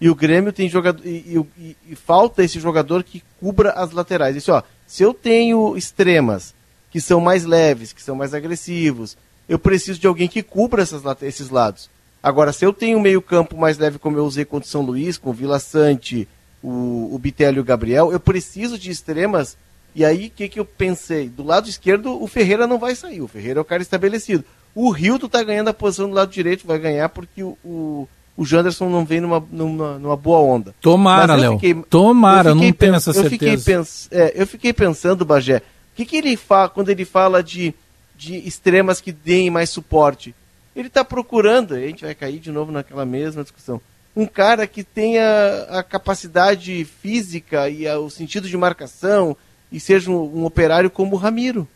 e 0.00 0.08
o 0.10 0.14
Grêmio 0.14 0.52
tem 0.52 0.68
jogador 0.68 1.06
e, 1.06 1.46
e, 1.56 1.76
e, 1.90 1.94
falta 1.94 2.42
esse 2.42 2.58
jogador 2.58 3.04
que 3.04 3.22
cubra 3.38 3.70
as 3.70 3.92
laterais. 3.92 4.34
Isso, 4.34 4.50
ó, 4.50 4.62
se 4.86 5.02
eu 5.02 5.14
tenho 5.14 5.76
extremas 5.76 6.54
que 6.90 7.00
são 7.00 7.20
mais 7.20 7.44
leves, 7.44 7.92
que 7.92 8.02
são 8.02 8.16
mais 8.16 8.34
agressivos, 8.34 9.16
eu 9.48 9.58
preciso 9.58 10.00
de 10.00 10.06
alguém 10.06 10.26
que 10.26 10.42
cubra 10.42 10.82
essas, 10.82 11.02
esses 11.22 11.50
lados. 11.50 11.88
Agora, 12.22 12.52
se 12.52 12.64
eu 12.64 12.72
tenho 12.72 12.98
um 12.98 13.00
meio-campo 13.00 13.56
mais 13.56 13.78
leve, 13.78 13.98
como 13.98 14.16
eu 14.16 14.24
usei 14.24 14.44
contra 14.44 14.66
o 14.66 14.70
São 14.70 14.82
Luís, 14.82 15.18
com 15.18 15.30
o 15.30 15.34
Vila 15.34 15.58
Sante, 15.58 16.26
o, 16.62 17.10
o 17.12 17.18
Bitelli 17.18 17.58
e 17.58 17.60
o 17.60 17.64
Gabriel, 17.64 18.12
eu 18.12 18.20
preciso 18.20 18.78
de 18.78 18.90
extremas. 18.90 19.56
E 19.94 20.04
aí, 20.04 20.28
o 20.28 20.30
que, 20.30 20.48
que 20.48 20.60
eu 20.60 20.64
pensei? 20.64 21.28
Do 21.28 21.44
lado 21.44 21.68
esquerdo, 21.68 22.22
o 22.22 22.26
Ferreira 22.26 22.66
não 22.66 22.78
vai 22.78 22.94
sair. 22.94 23.20
O 23.20 23.28
Ferreira 23.28 23.60
é 23.60 23.62
o 23.62 23.64
cara 23.64 23.82
estabelecido. 23.82 24.44
O 24.74 24.90
Rildo 24.90 25.28
tá 25.28 25.42
ganhando 25.42 25.68
a 25.68 25.74
posição 25.74 26.08
do 26.08 26.14
lado 26.14 26.30
direito, 26.30 26.66
vai 26.66 26.78
ganhar 26.78 27.08
porque 27.10 27.42
o, 27.42 27.58
o, 27.62 28.08
o 28.36 28.44
Janderson 28.44 28.88
não 28.88 29.04
vem 29.04 29.20
numa, 29.20 29.44
numa, 29.50 29.98
numa 29.98 30.16
boa 30.16 30.38
onda. 30.38 30.74
Tomara, 30.80 31.34
Léo. 31.34 31.60
Tomara, 31.90 32.50
eu 32.50 32.54
não 32.54 32.72
tenho 32.72 32.94
essa 32.94 33.10
eu 33.10 33.28
Fiquei 33.28 33.56
pens, 33.58 34.08
é, 34.10 34.32
eu 34.34 34.46
fiquei 34.46 34.72
pensando, 34.72 35.26
Bagé, 35.26 35.58
o 35.58 35.96
que, 35.96 36.06
que 36.06 36.16
ele 36.16 36.36
fala 36.36 36.70
quando 36.70 36.88
ele 36.88 37.04
fala 37.04 37.42
de, 37.42 37.74
de 38.16 38.36
extremas 38.36 39.00
que 39.00 39.12
deem 39.12 39.50
mais 39.50 39.68
suporte? 39.68 40.34
Ele 40.74 40.88
está 40.88 41.04
procurando, 41.04 41.74
a 41.74 41.80
gente 41.80 42.04
vai 42.04 42.14
cair 42.14 42.38
de 42.38 42.50
novo 42.50 42.72
naquela 42.72 43.04
mesma 43.04 43.42
discussão, 43.42 43.78
um 44.16 44.26
cara 44.26 44.66
que 44.66 44.82
tenha 44.82 45.66
a 45.68 45.82
capacidade 45.82 46.86
física 47.02 47.68
e 47.68 47.86
a, 47.86 47.98
o 47.98 48.08
sentido 48.08 48.48
de 48.48 48.56
marcação 48.56 49.36
e 49.72 49.80
seja 49.80 50.10
um, 50.10 50.40
um, 50.40 50.44
operário 50.44 50.90
como 50.90 51.16
o 51.16 51.18
Ramiro. 51.18 51.66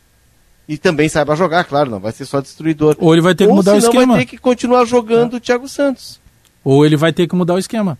E 0.68 0.76
também 0.76 1.08
saiba 1.08 1.36
jogar, 1.36 1.64
claro, 1.64 1.90
não 1.90 2.00
vai 2.00 2.12
ser 2.12 2.26
só 2.26 2.40
destruidor. 2.40 2.96
Ou 2.98 3.14
ele 3.14 3.22
vai 3.22 3.34
ter 3.34 3.46
que 3.46 3.52
mudar 3.52 3.74
o 3.74 3.78
esquema. 3.78 4.14
vai 4.14 4.24
ter 4.24 4.30
que 4.30 4.38
continuar 4.38 4.84
jogando 4.84 5.34
é. 5.34 5.36
o 5.36 5.40
Thiago 5.40 5.68
Santos. 5.68 6.20
Ou 6.64 6.84
ele 6.84 6.96
vai 6.96 7.12
ter 7.12 7.26
que 7.26 7.36
mudar 7.36 7.54
o 7.54 7.58
esquema. 7.58 7.96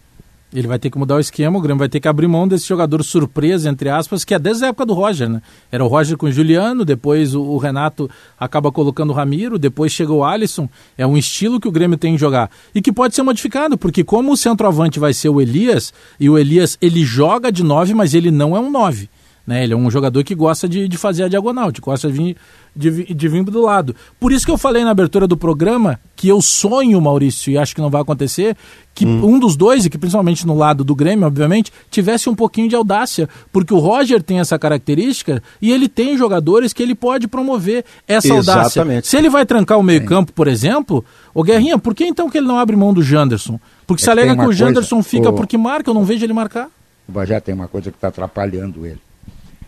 Ele 0.52 0.68
vai 0.68 0.78
ter 0.78 0.90
que 0.90 0.98
mudar 0.98 1.16
o 1.16 1.20
esquema, 1.20 1.58
o 1.58 1.60
Grêmio 1.60 1.80
vai 1.80 1.88
ter 1.88 1.98
que 1.98 2.06
abrir 2.06 2.28
mão 2.28 2.46
desse 2.46 2.66
jogador 2.66 3.02
surpresa, 3.02 3.68
entre 3.68 3.88
aspas, 3.88 4.24
que 4.24 4.32
é 4.32 4.38
desde 4.38 4.64
a 4.64 4.68
época 4.68 4.86
do 4.86 4.94
Roger, 4.94 5.28
né? 5.28 5.42
Era 5.72 5.84
o 5.84 5.88
Roger 5.88 6.16
com 6.16 6.26
o 6.26 6.32
Juliano, 6.32 6.84
depois 6.84 7.34
o, 7.34 7.42
o 7.42 7.58
Renato 7.58 8.08
acaba 8.38 8.70
colocando 8.70 9.10
o 9.10 9.12
Ramiro, 9.12 9.58
depois 9.58 9.90
chega 9.90 10.12
o 10.12 10.24
Alisson. 10.24 10.68
É 10.96 11.04
um 11.06 11.16
estilo 11.16 11.60
que 11.60 11.66
o 11.66 11.72
Grêmio 11.72 11.98
tem 11.98 12.14
de 12.14 12.20
jogar. 12.20 12.48
E 12.72 12.80
que 12.80 12.92
pode 12.92 13.14
ser 13.14 13.22
modificado, 13.22 13.76
porque 13.76 14.04
como 14.04 14.32
o 14.32 14.36
centroavante 14.36 15.00
vai 15.00 15.12
ser 15.12 15.28
o 15.30 15.40
Elias, 15.40 15.92
e 16.18 16.30
o 16.30 16.38
Elias 16.38 16.78
ele 16.80 17.04
joga 17.04 17.50
de 17.50 17.64
9, 17.64 17.92
mas 17.92 18.14
ele 18.14 18.30
não 18.30 18.56
é 18.56 18.60
um 18.60 18.70
9. 18.70 19.10
Né? 19.46 19.62
Ele 19.62 19.74
é 19.74 19.76
um 19.76 19.90
jogador 19.90 20.24
que 20.24 20.34
gosta 20.34 20.68
de, 20.68 20.88
de 20.88 20.98
fazer 20.98 21.22
a 21.22 21.28
diagonal, 21.28 21.70
que 21.70 21.80
gosta 21.80 22.10
de 22.10 22.14
vir, 22.14 22.36
de, 22.74 23.14
de 23.14 23.28
vir 23.28 23.44
do 23.44 23.62
lado. 23.62 23.94
Por 24.18 24.32
isso 24.32 24.44
que 24.44 24.50
eu 24.50 24.58
falei 24.58 24.82
na 24.82 24.90
abertura 24.90 25.26
do 25.26 25.36
programa 25.36 26.00
que 26.16 26.26
eu 26.26 26.42
sonho, 26.42 27.00
Maurício, 27.00 27.52
e 27.52 27.58
acho 27.58 27.74
que 27.74 27.80
não 27.80 27.88
vai 27.88 28.02
acontecer, 28.02 28.56
que 28.92 29.06
hum. 29.06 29.34
um 29.34 29.38
dos 29.38 29.54
dois, 29.54 29.86
e 29.86 29.90
que 29.90 29.98
principalmente 29.98 30.44
no 30.46 30.56
lado 30.56 30.82
do 30.82 30.96
Grêmio, 30.96 31.26
obviamente, 31.26 31.72
tivesse 31.90 32.28
um 32.28 32.34
pouquinho 32.34 32.68
de 32.68 32.74
audácia. 32.74 33.28
Porque 33.52 33.72
o 33.72 33.78
Roger 33.78 34.20
tem 34.20 34.40
essa 34.40 34.58
característica 34.58 35.40
e 35.62 35.70
ele 35.70 35.88
tem 35.88 36.18
jogadores 36.18 36.72
que 36.72 36.82
ele 36.82 36.94
pode 36.94 37.28
promover 37.28 37.84
essa 38.08 38.34
Exatamente. 38.34 38.78
audácia. 38.80 39.02
Se 39.10 39.16
ele 39.16 39.30
vai 39.30 39.46
trancar 39.46 39.78
o 39.78 39.82
meio-campo, 39.82 40.32
por 40.32 40.48
exemplo, 40.48 41.04
o 41.32 41.44
Guerrinha, 41.44 41.78
por 41.78 41.94
que 41.94 42.04
então 42.04 42.28
que 42.28 42.38
ele 42.38 42.48
não 42.48 42.58
abre 42.58 42.74
mão 42.74 42.92
do 42.92 43.02
Janderson? 43.02 43.60
Porque 43.86 44.02
é 44.02 44.04
se 44.04 44.10
alega 44.10 44.34
que, 44.34 44.40
que 44.40 44.48
o 44.48 44.52
Janderson 44.52 44.96
coisa, 44.96 45.08
fica 45.08 45.30
o... 45.30 45.32
porque 45.32 45.56
marca, 45.56 45.88
eu 45.88 45.94
não 45.94 46.04
vejo 46.04 46.24
ele 46.24 46.32
marcar. 46.32 46.68
O 47.08 47.12
Bajé 47.12 47.38
tem 47.38 47.54
uma 47.54 47.68
coisa 47.68 47.92
que 47.92 47.96
está 47.96 48.08
atrapalhando 48.08 48.84
ele 48.84 49.05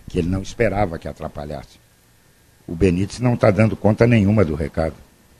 que 0.08 0.18
ele 0.18 0.28
não 0.28 0.42
esperava 0.42 0.98
que 0.98 1.06
atrapalhasse. 1.06 1.78
O 2.66 2.74
Benítez 2.74 3.20
não 3.20 3.34
está 3.34 3.50
dando 3.50 3.76
conta 3.76 4.06
nenhuma 4.06 4.44
do 4.44 4.54
recado. 4.54 4.94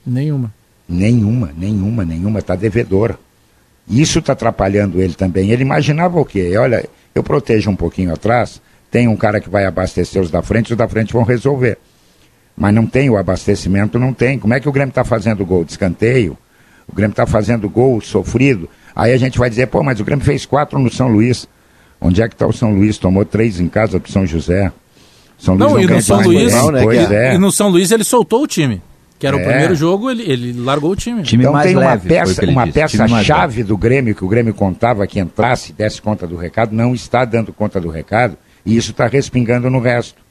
Nenhuma. 0.05 0.53
Nenhuma, 0.87 1.51
nenhuma, 1.55 2.05
nenhuma. 2.05 2.39
Está 2.39 2.55
devedor. 2.55 3.17
Isso 3.87 4.19
está 4.19 4.33
atrapalhando 4.33 5.01
ele 5.01 5.13
também. 5.13 5.51
Ele 5.51 5.63
imaginava 5.63 6.19
o 6.19 6.25
quê? 6.25 6.55
Olha, 6.57 6.87
eu 7.13 7.23
protejo 7.23 7.69
um 7.69 7.75
pouquinho 7.75 8.13
atrás, 8.13 8.61
tem 8.91 9.07
um 9.07 9.15
cara 9.15 9.39
que 9.39 9.49
vai 9.49 9.65
abastecer 9.65 10.21
os 10.21 10.31
da 10.31 10.41
frente, 10.41 10.71
os 10.71 10.77
da 10.77 10.87
frente 10.87 11.13
vão 11.13 11.23
resolver. 11.23 11.77
Mas 12.55 12.73
não 12.73 12.85
tem 12.85 13.09
o 13.09 13.17
abastecimento, 13.17 13.97
não 13.97 14.13
tem. 14.13 14.37
Como 14.37 14.53
é 14.53 14.59
que 14.59 14.67
o 14.67 14.71
Grêmio 14.71 14.89
está 14.89 15.03
fazendo 15.03 15.45
gol? 15.45 15.63
De 15.63 15.71
escanteio? 15.71 16.37
O 16.87 16.93
Grêmio 16.93 17.13
está 17.13 17.25
fazendo 17.25 17.69
gol 17.69 18.01
sofrido. 18.01 18.69
Aí 18.95 19.13
a 19.13 19.17
gente 19.17 19.39
vai 19.39 19.49
dizer, 19.49 19.67
pô, 19.67 19.81
mas 19.81 19.99
o 19.99 20.03
Grêmio 20.03 20.25
fez 20.25 20.45
quatro 20.45 20.77
no 20.77 20.91
São 20.91 21.07
Luís. 21.07 21.47
Onde 22.01 22.21
é 22.21 22.27
que 22.27 22.35
está 22.35 22.47
o 22.47 22.53
São 22.53 22.73
Luís? 22.73 22.97
Tomou 22.97 23.25
três 23.25 23.59
em 23.59 23.67
casa 23.67 23.99
do 23.99 24.09
São 24.09 24.25
José. 24.25 24.71
São 25.37 25.55
Luís 25.55 25.67
não, 25.67 25.75
não 25.75 25.81
e 25.81 25.87
no 25.87 26.01
São 26.01 26.21
Luís, 26.21 26.53
né, 27.09 27.31
é. 27.31 27.35
e 27.35 27.37
no 27.37 27.51
São 27.51 27.69
Luís 27.69 27.91
ele 27.91 28.03
soltou 28.03 28.43
o 28.43 28.47
time. 28.47 28.81
Que 29.17 29.27
era 29.27 29.37
é. 29.37 29.41
o 29.41 29.45
primeiro 29.45 29.75
jogo, 29.75 30.09
ele, 30.09 30.23
ele 30.23 30.53
largou 30.53 30.91
o 30.91 30.95
time. 30.95 31.21
time 31.23 31.43
então 31.43 31.61
tem 31.61 31.75
uma 31.75 31.91
leve, 31.91 32.07
peça, 32.07 32.45
uma 32.45 32.67
peça 32.67 33.07
chave 33.23 33.63
do 33.63 33.77
Grêmio 33.77 34.15
que 34.15 34.23
o 34.23 34.27
Grêmio 34.29 34.53
contava 34.53 35.05
que 35.05 35.19
entrasse, 35.19 35.73
desse 35.73 36.01
conta 36.01 36.25
do 36.25 36.37
recado, 36.37 36.73
não 36.73 36.95
está 36.95 37.25
dando 37.25 37.51
conta 37.51 37.81
do 37.81 37.89
recado, 37.89 38.37
e 38.65 38.77
isso 38.77 38.91
está 38.91 39.07
respingando 39.07 39.69
no 39.69 39.81
resto. 39.81 40.21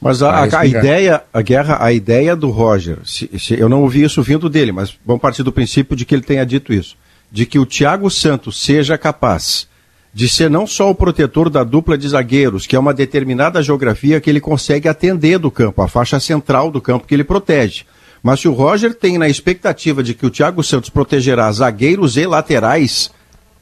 Mas 0.00 0.22
a, 0.22 0.48
tá 0.48 0.58
a, 0.58 0.60
a, 0.60 0.66
ideia, 0.66 1.22
a 1.32 1.42
guerra, 1.42 1.78
a 1.80 1.92
ideia 1.92 2.36
do 2.36 2.50
Roger, 2.50 2.98
se, 3.04 3.28
se, 3.38 3.58
eu 3.58 3.68
não 3.68 3.82
ouvi 3.82 4.04
isso 4.04 4.22
vindo 4.22 4.48
dele, 4.48 4.70
mas 4.70 4.96
vamos 5.04 5.22
partir 5.22 5.42
do 5.42 5.52
princípio 5.52 5.96
de 5.96 6.04
que 6.04 6.14
ele 6.14 6.22
tenha 6.22 6.44
dito 6.46 6.72
isso, 6.72 6.96
de 7.30 7.44
que 7.44 7.58
o 7.58 7.66
Thiago 7.66 8.08
Santos 8.08 8.60
seja 8.60 8.96
capaz 8.96 9.68
de 10.14 10.28
ser 10.28 10.50
não 10.50 10.66
só 10.66 10.90
o 10.90 10.94
protetor 10.94 11.48
da 11.48 11.64
dupla 11.64 11.96
de 11.96 12.08
zagueiros, 12.08 12.66
que 12.66 12.76
é 12.76 12.78
uma 12.78 12.92
determinada 12.92 13.62
geografia 13.62 14.20
que 14.20 14.28
ele 14.28 14.40
consegue 14.40 14.88
atender 14.88 15.38
do 15.38 15.50
campo, 15.50 15.80
a 15.82 15.88
faixa 15.88 16.20
central 16.20 16.70
do 16.70 16.80
campo 16.80 17.06
que 17.06 17.14
ele 17.14 17.24
protege. 17.24 17.84
Mas 18.22 18.40
se 18.40 18.48
o 18.48 18.52
Roger 18.52 18.94
tem 18.94 19.18
na 19.18 19.28
expectativa 19.28 20.02
de 20.02 20.14
que 20.14 20.26
o 20.26 20.30
Thiago 20.30 20.62
Santos 20.62 20.90
protegerá 20.90 21.50
zagueiros 21.50 22.16
e 22.16 22.26
laterais, 22.26 23.10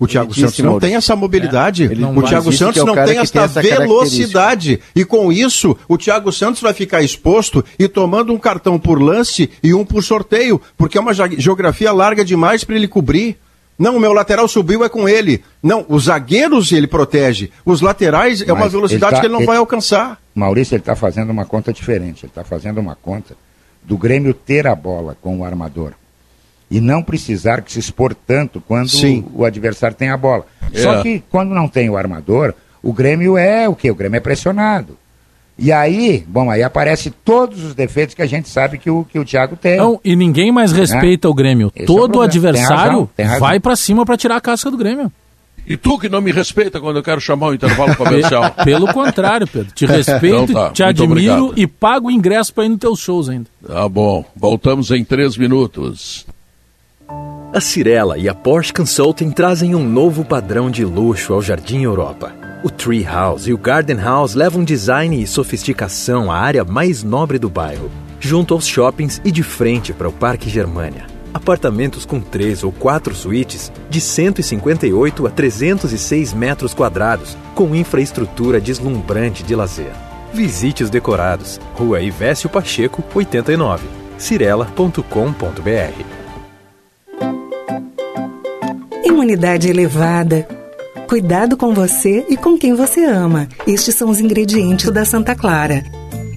o 0.00 0.06
Thiago 0.06 0.34
Santos 0.34 0.58
não 0.60 0.80
tem 0.80 0.96
essa 0.96 1.14
mobilidade. 1.14 1.84
É, 1.84 2.18
o 2.18 2.22
Thiago 2.22 2.50
Santos 2.52 2.80
é 2.80 2.84
não 2.84 2.94
tem 2.94 3.18
essa, 3.18 3.48
tem 3.60 3.70
velocidade. 3.70 4.80
E 4.96 5.04
com 5.04 5.30
isso, 5.30 5.76
o 5.86 5.98
Thiago 5.98 6.32
Santos 6.32 6.62
vai 6.62 6.72
ficar 6.72 7.02
exposto 7.02 7.62
e 7.78 7.86
tomando 7.86 8.32
um 8.32 8.38
cartão 8.38 8.78
por 8.78 9.00
lance 9.00 9.50
e 9.62 9.74
um 9.74 9.84
por 9.84 10.02
sorteio, 10.02 10.60
porque 10.76 10.96
é 10.96 11.00
uma 11.00 11.12
geografia 11.12 11.92
larga 11.92 12.24
demais 12.24 12.64
para 12.64 12.76
ele 12.76 12.88
cobrir. 12.88 13.36
Não, 13.80 13.96
o 13.96 14.00
meu 14.00 14.12
lateral 14.12 14.46
subiu 14.46 14.84
é 14.84 14.90
com 14.90 15.08
ele. 15.08 15.42
Não, 15.62 15.86
os 15.88 16.04
zagueiros 16.04 16.70
ele 16.70 16.86
protege. 16.86 17.50
Os 17.64 17.80
laterais 17.80 18.42
é 18.46 18.52
uma 18.52 18.68
velocidade 18.68 19.14
ele 19.14 19.16
tá, 19.16 19.20
que 19.20 19.26
ele 19.26 19.32
não 19.32 19.40
ele, 19.40 19.46
vai 19.46 19.56
alcançar. 19.56 20.20
Maurício, 20.34 20.74
ele 20.74 20.82
está 20.82 20.94
fazendo 20.94 21.30
uma 21.30 21.46
conta 21.46 21.72
diferente. 21.72 22.26
Ele 22.26 22.30
está 22.30 22.44
fazendo 22.44 22.78
uma 22.78 22.94
conta 22.94 23.34
do 23.82 23.96
Grêmio 23.96 24.34
ter 24.34 24.66
a 24.66 24.74
bola 24.74 25.16
com 25.22 25.38
o 25.38 25.44
armador. 25.46 25.94
E 26.70 26.78
não 26.78 27.02
precisar 27.02 27.64
se 27.66 27.78
expor 27.78 28.14
tanto 28.14 28.60
quando 28.60 28.90
o, 28.92 29.40
o, 29.40 29.44
adversário 29.46 29.96
tem 29.96 30.10
a 30.10 30.16
bola. 30.18 30.44
É. 30.74 30.82
Só 30.82 31.02
que 31.02 31.24
quando 31.30 31.54
não 31.54 31.66
tem 31.66 31.88
o 31.88 31.96
armador, 31.96 32.52
o 32.82 32.92
Grêmio 32.92 33.38
é 33.38 33.66
o 33.66 33.74
quê? 33.74 33.90
O 33.90 33.94
Grêmio 33.94 34.18
é 34.18 34.20
pressionado. 34.20 34.98
E 35.62 35.70
aí, 35.70 36.24
bom, 36.26 36.50
aí 36.50 36.62
aparece 36.62 37.10
todos 37.10 37.62
os 37.62 37.74
defeitos 37.74 38.14
que 38.14 38.22
a 38.22 38.26
gente 38.26 38.48
sabe 38.48 38.78
que 38.78 38.90
o, 38.90 39.04
que 39.04 39.18
o 39.18 39.24
Thiago 39.26 39.56
tem. 39.56 39.76
Não, 39.76 40.00
e 40.02 40.16
ninguém 40.16 40.50
mais 40.50 40.72
né? 40.72 40.78
respeita 40.78 41.28
né? 41.28 41.30
o 41.30 41.34
Grêmio. 41.34 41.70
Esse 41.76 41.84
Todo 41.84 42.14
é 42.14 42.18
o 42.18 42.22
adversário 42.22 42.66
tem 42.66 42.76
razão, 42.76 43.10
tem 43.16 43.26
razão. 43.26 43.40
vai 43.40 43.60
para 43.60 43.76
cima 43.76 44.06
para 44.06 44.16
tirar 44.16 44.36
a 44.36 44.40
casca 44.40 44.70
do 44.70 44.78
Grêmio. 44.78 45.12
E 45.66 45.76
tu 45.76 45.98
que 45.98 46.08
não 46.08 46.22
me 46.22 46.32
respeita 46.32 46.80
quando 46.80 46.96
eu 46.96 47.02
quero 47.02 47.20
chamar 47.20 47.48
o 47.48 47.54
intervalo 47.54 47.94
comercial. 47.96 48.50
Pelo 48.64 48.90
contrário, 48.90 49.46
Pedro. 49.46 49.70
Te 49.74 49.84
respeito, 49.84 50.44
então 50.44 50.46
tá, 50.46 50.70
te 50.70 50.82
admiro 50.82 51.44
obrigado. 51.44 51.52
e 51.56 51.66
pago 51.66 52.08
o 52.08 52.10
ingresso 52.10 52.54
para 52.54 52.64
ir 52.64 52.70
nos 52.70 52.78
teus 52.78 52.98
shows 52.98 53.28
ainda. 53.28 53.46
Tá 53.66 53.86
bom. 53.86 54.24
Voltamos 54.34 54.90
em 54.90 55.04
três 55.04 55.36
minutos. 55.36 56.26
A 57.52 57.60
Cirela 57.60 58.16
e 58.16 58.30
a 58.30 58.34
Porsche 58.34 58.72
Consulting 58.72 59.30
trazem 59.30 59.74
um 59.74 59.86
novo 59.86 60.24
padrão 60.24 60.70
de 60.70 60.86
luxo 60.86 61.34
ao 61.34 61.42
Jardim 61.42 61.82
Europa. 61.82 62.39
O 62.62 62.68
Tree 62.68 63.02
House 63.02 63.46
e 63.46 63.54
o 63.54 63.58
Garden 63.58 63.96
House 63.96 64.34
levam 64.34 64.62
design 64.62 65.22
e 65.22 65.26
sofisticação 65.26 66.30
à 66.30 66.36
área 66.36 66.62
mais 66.62 67.02
nobre 67.02 67.38
do 67.38 67.48
bairro, 67.48 67.90
junto 68.20 68.52
aos 68.52 68.66
shoppings 68.66 69.18
e 69.24 69.32
de 69.32 69.42
frente 69.42 69.94
para 69.94 70.10
o 70.10 70.12
Parque 70.12 70.50
Germania. 70.50 71.06
Apartamentos 71.32 72.04
com 72.04 72.20
três 72.20 72.62
ou 72.62 72.70
quatro 72.70 73.14
suítes 73.14 73.72
de 73.88 73.98
158 73.98 75.26
a 75.26 75.30
306 75.30 76.34
metros 76.34 76.74
quadrados, 76.74 77.34
com 77.54 77.74
infraestrutura 77.74 78.60
deslumbrante 78.60 79.42
de 79.42 79.54
lazer. 79.54 79.92
Visite 80.34 80.84
os 80.84 80.90
decorados. 80.90 81.58
Rua 81.74 82.02
Ivésio 82.02 82.50
Pacheco, 82.50 83.02
89. 83.14 83.86
cirela.com.br 84.18 85.00
Imunidade 89.02 89.70
elevada 89.70 90.59
Cuidado 91.10 91.56
com 91.56 91.74
você 91.74 92.24
e 92.30 92.36
com 92.36 92.56
quem 92.56 92.72
você 92.72 93.04
ama. 93.04 93.48
Estes 93.66 93.96
são 93.96 94.10
os 94.10 94.20
ingredientes 94.20 94.88
da 94.92 95.04
Santa 95.04 95.34
Clara. 95.34 95.82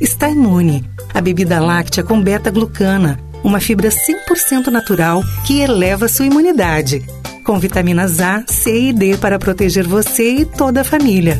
Está 0.01 0.27
imune. 0.27 0.83
A 1.13 1.21
bebida 1.21 1.59
láctea 1.59 2.03
com 2.03 2.19
beta-glucana, 2.19 3.19
uma 3.43 3.59
fibra 3.59 3.89
100% 3.89 4.69
natural 4.71 5.21
que 5.45 5.59
eleva 5.59 6.07
sua 6.07 6.25
imunidade. 6.25 7.05
Com 7.45 7.59
vitaminas 7.59 8.19
A, 8.19 8.43
C 8.47 8.89
e 8.89 8.93
D 8.93 9.15
para 9.15 9.37
proteger 9.37 9.85
você 9.85 10.37
e 10.37 10.43
toda 10.43 10.81
a 10.81 10.83
família. 10.83 11.39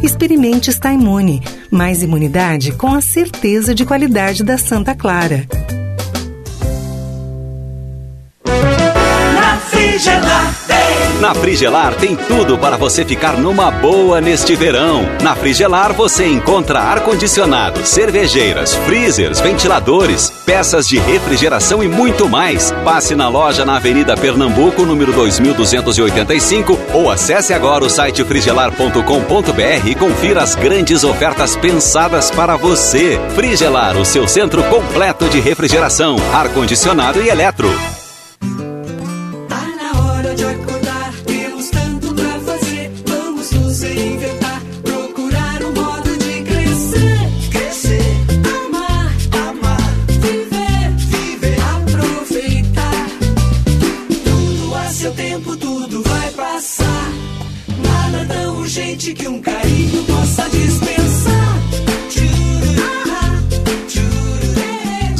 Experimente 0.00 0.70
Está 0.70 0.92
Imune. 0.92 1.42
Mais 1.72 2.04
imunidade 2.04 2.70
com 2.70 2.94
a 2.94 3.00
certeza 3.00 3.74
de 3.74 3.84
qualidade 3.84 4.44
da 4.44 4.56
Santa 4.56 4.94
Clara. 4.94 5.44
Na 11.20 11.34
Frigelar 11.34 11.96
tem 11.96 12.14
tudo 12.14 12.56
para 12.56 12.76
você 12.76 13.04
ficar 13.04 13.36
numa 13.36 13.72
boa 13.72 14.20
neste 14.20 14.54
verão. 14.54 15.04
Na 15.20 15.34
Frigelar 15.34 15.92
você 15.92 16.26
encontra 16.26 16.78
ar-condicionado, 16.78 17.84
cervejeiras, 17.84 18.74
freezers, 18.74 19.40
ventiladores, 19.40 20.32
peças 20.46 20.86
de 20.86 20.98
refrigeração 20.98 21.82
e 21.82 21.88
muito 21.88 22.28
mais. 22.28 22.70
Passe 22.84 23.16
na 23.16 23.28
loja 23.28 23.64
na 23.64 23.76
Avenida 23.76 24.16
Pernambuco, 24.16 24.86
número 24.86 25.12
2285 25.12 26.78
ou 26.94 27.10
acesse 27.10 27.52
agora 27.52 27.84
o 27.84 27.90
site 27.90 28.22
frigelar.com.br 28.22 29.88
e 29.88 29.94
confira 29.96 30.42
as 30.42 30.54
grandes 30.54 31.02
ofertas 31.02 31.56
pensadas 31.56 32.30
para 32.30 32.56
você. 32.56 33.18
Frigelar, 33.34 33.96
o 33.96 34.04
seu 34.04 34.28
centro 34.28 34.62
completo 34.64 35.28
de 35.28 35.40
refrigeração, 35.40 36.16
ar-condicionado 36.32 37.20
e 37.20 37.28
eletro. 37.28 37.68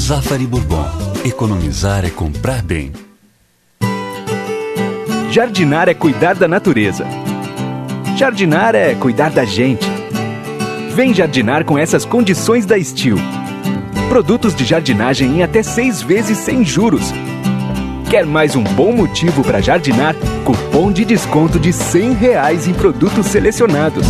Zafari 0.09 0.47
Bourbon. 0.47 0.87
Economizar 1.23 2.05
é 2.05 2.09
comprar 2.09 2.63
bem. 2.63 2.93
Jardinar 5.31 5.89
é 5.89 5.93
cuidar 5.93 6.35
da 6.35 6.49
natureza. 6.49 7.07
Jardinar 8.17 8.75
é 8.75 8.95
cuidar 8.95 9.31
da 9.31 9.45
gente. 9.45 9.87
Vem 10.95 11.13
jardinar 11.13 11.65
com 11.67 11.77
essas 11.77 12.07
condições 12.07 12.65
da 12.65 12.83
Steel. 12.83 13.19
Produtos 14.09 14.55
de 14.55 14.65
jardinagem 14.65 15.39
em 15.39 15.43
até 15.43 15.63
seis 15.63 16.01
vezes 16.01 16.39
sem 16.39 16.65
juros. 16.65 17.13
Quer 18.11 18.25
mais 18.25 18.57
um 18.57 18.65
bom 18.65 18.91
motivo 18.91 19.45
para 19.45 19.61
jardinar? 19.61 20.17
Cupom 20.43 20.91
de 20.91 21.05
desconto 21.05 21.61
de 21.61 21.75
100 21.75 22.15
reais 22.15 22.67
em 22.67 22.73
produtos 22.73 23.27
selecionados. 23.27 24.07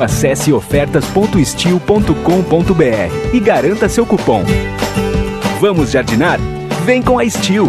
Acesse 0.00 0.50
ofertas.steel.com.br 0.50 3.34
e 3.34 3.38
garanta 3.38 3.90
seu 3.90 4.06
cupom. 4.06 4.42
Vamos 5.60 5.90
jardinar? 5.90 6.40
Vem 6.86 7.02
com 7.02 7.18
a 7.18 7.28
Steel. 7.28 7.68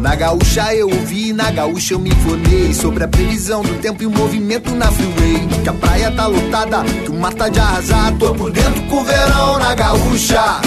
Na 0.00 0.16
gaúcha 0.16 0.74
eu 0.74 0.88
ouvi, 0.88 1.32
na 1.32 1.52
gaúcha 1.52 1.94
eu 1.94 1.98
me 1.98 2.10
informei 2.10 2.74
Sobre 2.74 3.02
a 3.02 3.08
previsão 3.08 3.62
do 3.62 3.74
tempo 3.80 4.04
e 4.04 4.06
o 4.06 4.10
movimento 4.10 4.72
na 4.72 4.86
freeway 4.92 5.48
Que 5.64 5.68
a 5.68 5.72
praia 5.72 6.12
tá 6.12 6.28
lotada, 6.28 6.84
que 6.84 7.10
o 7.10 7.14
mar 7.14 7.34
tá 7.34 7.48
de 7.48 7.58
arrasar 7.58 8.16
Tô 8.16 8.32
por 8.32 8.52
dentro 8.52 8.82
com 8.82 8.98
o 8.98 9.04
verão 9.04 9.58
na 9.58 9.74
gaúcha 9.74 10.60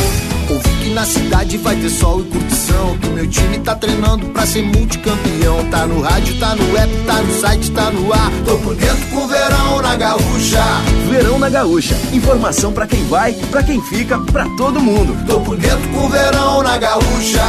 que 0.90 0.94
na 0.94 1.06
cidade 1.06 1.58
vai 1.58 1.76
ter 1.76 1.90
sol 1.90 2.22
e 2.22 2.24
curtição 2.24 2.98
Que 2.98 3.08
o 3.08 3.12
meu 3.12 3.30
time 3.30 3.60
tá 3.60 3.76
treinando 3.76 4.26
pra 4.28 4.46
ser 4.46 4.64
multicampeão 4.64 5.64
Tá 5.70 5.86
no 5.86 6.02
rádio, 6.02 6.40
tá 6.40 6.56
no 6.56 6.78
app, 6.78 6.94
tá 7.06 7.22
no 7.22 7.34
site, 7.34 7.72
tá 7.72 7.92
no 7.92 8.12
ar 8.12 8.32
Tô 8.46 8.58
por 8.58 8.76
dentro 8.76 9.06
com 9.08 9.18
o 9.18 9.28
verão 9.28 9.82
na 9.82 9.96
gaúcha 9.96 10.64
Verão 11.10 11.40
na 11.40 11.50
Gaúcha. 11.50 11.96
Informação 12.14 12.72
pra 12.72 12.86
quem 12.86 13.04
vai, 13.06 13.34
pra 13.50 13.64
quem 13.64 13.82
fica, 13.82 14.20
pra 14.20 14.46
todo 14.56 14.80
mundo. 14.80 15.16
Tô 15.26 15.40
por 15.42 15.58
dentro 15.58 15.90
com 15.90 16.06
o 16.06 16.10
verão 16.10 16.62
na 16.62 16.78
gaúcha 16.78 17.44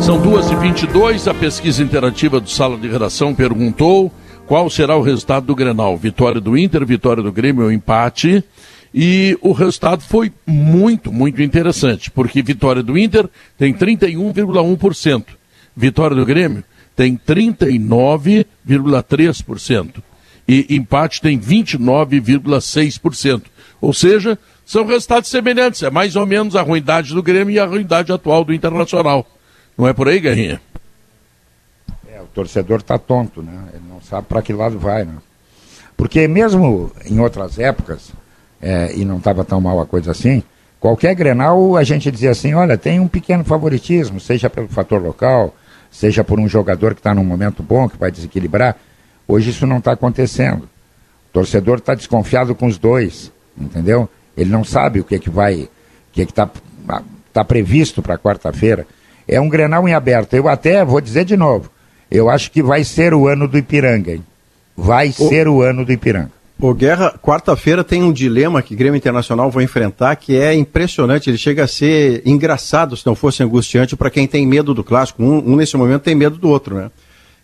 São 0.00 0.20
2h22, 0.20 1.30
a 1.30 1.34
pesquisa 1.34 1.82
interativa 1.82 2.40
do 2.40 2.48
Sala 2.48 2.78
de 2.78 2.88
Redação 2.88 3.34
perguntou 3.34 4.10
qual 4.46 4.68
será 4.70 4.96
o 4.96 5.02
resultado 5.02 5.46
do 5.46 5.54
Grenal. 5.54 5.96
Vitória 5.96 6.40
do 6.40 6.56
Inter, 6.56 6.84
vitória 6.84 7.22
do 7.22 7.32
Grêmio 7.32 7.64
ou 7.64 7.72
empate. 7.72 8.44
E 8.96 9.36
o 9.42 9.50
resultado 9.50 10.04
foi 10.04 10.32
muito, 10.46 11.12
muito 11.12 11.42
interessante, 11.42 12.12
porque 12.12 12.42
vitória 12.42 12.80
do 12.80 12.96
Inter 12.96 13.28
tem 13.58 13.74
31,1%, 13.74 15.24
vitória 15.76 16.14
do 16.14 16.24
Grêmio 16.24 16.62
tem 16.94 17.16
39,3% 17.16 20.02
e 20.46 20.76
empate 20.76 21.20
tem 21.20 21.36
29,6%. 21.38 23.42
Ou 23.80 23.92
seja, 23.92 24.38
são 24.64 24.86
resultados 24.86 25.28
semelhantes, 25.28 25.82
é 25.82 25.90
mais 25.90 26.14
ou 26.16 26.24
menos 26.24 26.54
a 26.54 26.62
ruindade 26.62 27.12
do 27.12 27.20
Grêmio 27.22 27.52
e 27.54 27.58
a 27.58 27.66
ruindade 27.66 28.12
atual 28.12 28.44
do 28.44 28.54
Internacional. 28.54 29.26
Não 29.76 29.88
é 29.88 29.92
por 29.92 30.06
aí, 30.08 30.20
Guerrinha? 30.20 30.62
É, 32.08 32.20
o 32.20 32.26
torcedor 32.26 32.78
está 32.78 32.96
tonto, 32.96 33.42
né? 33.42 33.70
Ele 33.74 33.82
não 33.88 34.00
sabe 34.00 34.28
para 34.28 34.40
que 34.40 34.52
lado 34.52 34.78
vai, 34.78 35.04
né? 35.04 35.16
Porque 35.96 36.28
mesmo 36.28 36.92
em 37.04 37.18
outras 37.18 37.58
épocas, 37.58 38.12
é, 38.64 38.94
e 38.96 39.04
não 39.04 39.18
estava 39.18 39.44
tão 39.44 39.60
mal 39.60 39.78
a 39.78 39.84
coisa 39.84 40.10
assim, 40.10 40.42
qualquer 40.80 41.14
Grenal 41.14 41.76
a 41.76 41.84
gente 41.84 42.10
dizia 42.10 42.30
assim, 42.30 42.54
olha, 42.54 42.78
tem 42.78 42.98
um 42.98 43.06
pequeno 43.06 43.44
favoritismo, 43.44 44.18
seja 44.18 44.48
pelo 44.48 44.68
fator 44.68 45.02
local, 45.02 45.54
seja 45.90 46.24
por 46.24 46.40
um 46.40 46.48
jogador 46.48 46.94
que 46.94 47.00
está 47.00 47.14
num 47.14 47.24
momento 47.24 47.62
bom, 47.62 47.86
que 47.86 47.98
vai 47.98 48.10
desequilibrar. 48.10 48.74
Hoje 49.28 49.50
isso 49.50 49.66
não 49.66 49.78
está 49.78 49.92
acontecendo. 49.92 50.62
O 50.62 51.32
torcedor 51.34 51.76
está 51.76 51.94
desconfiado 51.94 52.54
com 52.54 52.66
os 52.66 52.78
dois, 52.78 53.30
entendeu? 53.56 54.08
Ele 54.34 54.50
não 54.50 54.64
sabe 54.64 54.98
o 54.98 55.04
que, 55.04 55.18
que 55.18 55.28
vai, 55.28 55.64
o 55.64 55.68
que 56.10 56.22
está 56.22 56.48
tá 57.34 57.44
previsto 57.44 58.00
para 58.00 58.16
quarta-feira. 58.16 58.86
É 59.28 59.38
um 59.38 59.48
Grenal 59.48 59.86
em 59.86 59.92
aberto. 59.92 60.34
Eu 60.34 60.48
até 60.48 60.82
vou 60.84 61.02
dizer 61.02 61.26
de 61.26 61.36
novo, 61.36 61.70
eu 62.10 62.30
acho 62.30 62.50
que 62.50 62.62
vai 62.62 62.82
ser 62.82 63.12
o 63.12 63.28
ano 63.28 63.46
do 63.46 63.58
Ipiranga, 63.58 64.12
hein? 64.12 64.24
Vai 64.74 65.12
ser 65.12 65.48
o 65.48 65.60
ano 65.60 65.84
do 65.84 65.92
Ipiranga. 65.92 66.32
O 66.58 66.72
Guerra, 66.72 67.12
quarta-feira 67.20 67.82
tem 67.82 68.02
um 68.02 68.12
dilema 68.12 68.62
que 68.62 68.74
o 68.74 68.76
Grêmio 68.76 68.96
Internacional 68.96 69.50
vai 69.50 69.64
enfrentar 69.64 70.14
que 70.16 70.36
é 70.36 70.54
impressionante. 70.54 71.28
Ele 71.28 71.36
chega 71.36 71.64
a 71.64 71.66
ser 71.68 72.22
engraçado 72.24 72.96
se 72.96 73.04
não 73.04 73.14
fosse 73.14 73.42
angustiante 73.42 73.96
para 73.96 74.08
quem 74.08 74.26
tem 74.26 74.46
medo 74.46 74.72
do 74.72 74.84
clássico. 74.84 75.22
Um, 75.22 75.52
um, 75.52 75.56
nesse 75.56 75.76
momento 75.76 76.02
tem 76.02 76.14
medo 76.14 76.36
do 76.38 76.48
outro, 76.48 76.76
né? 76.76 76.90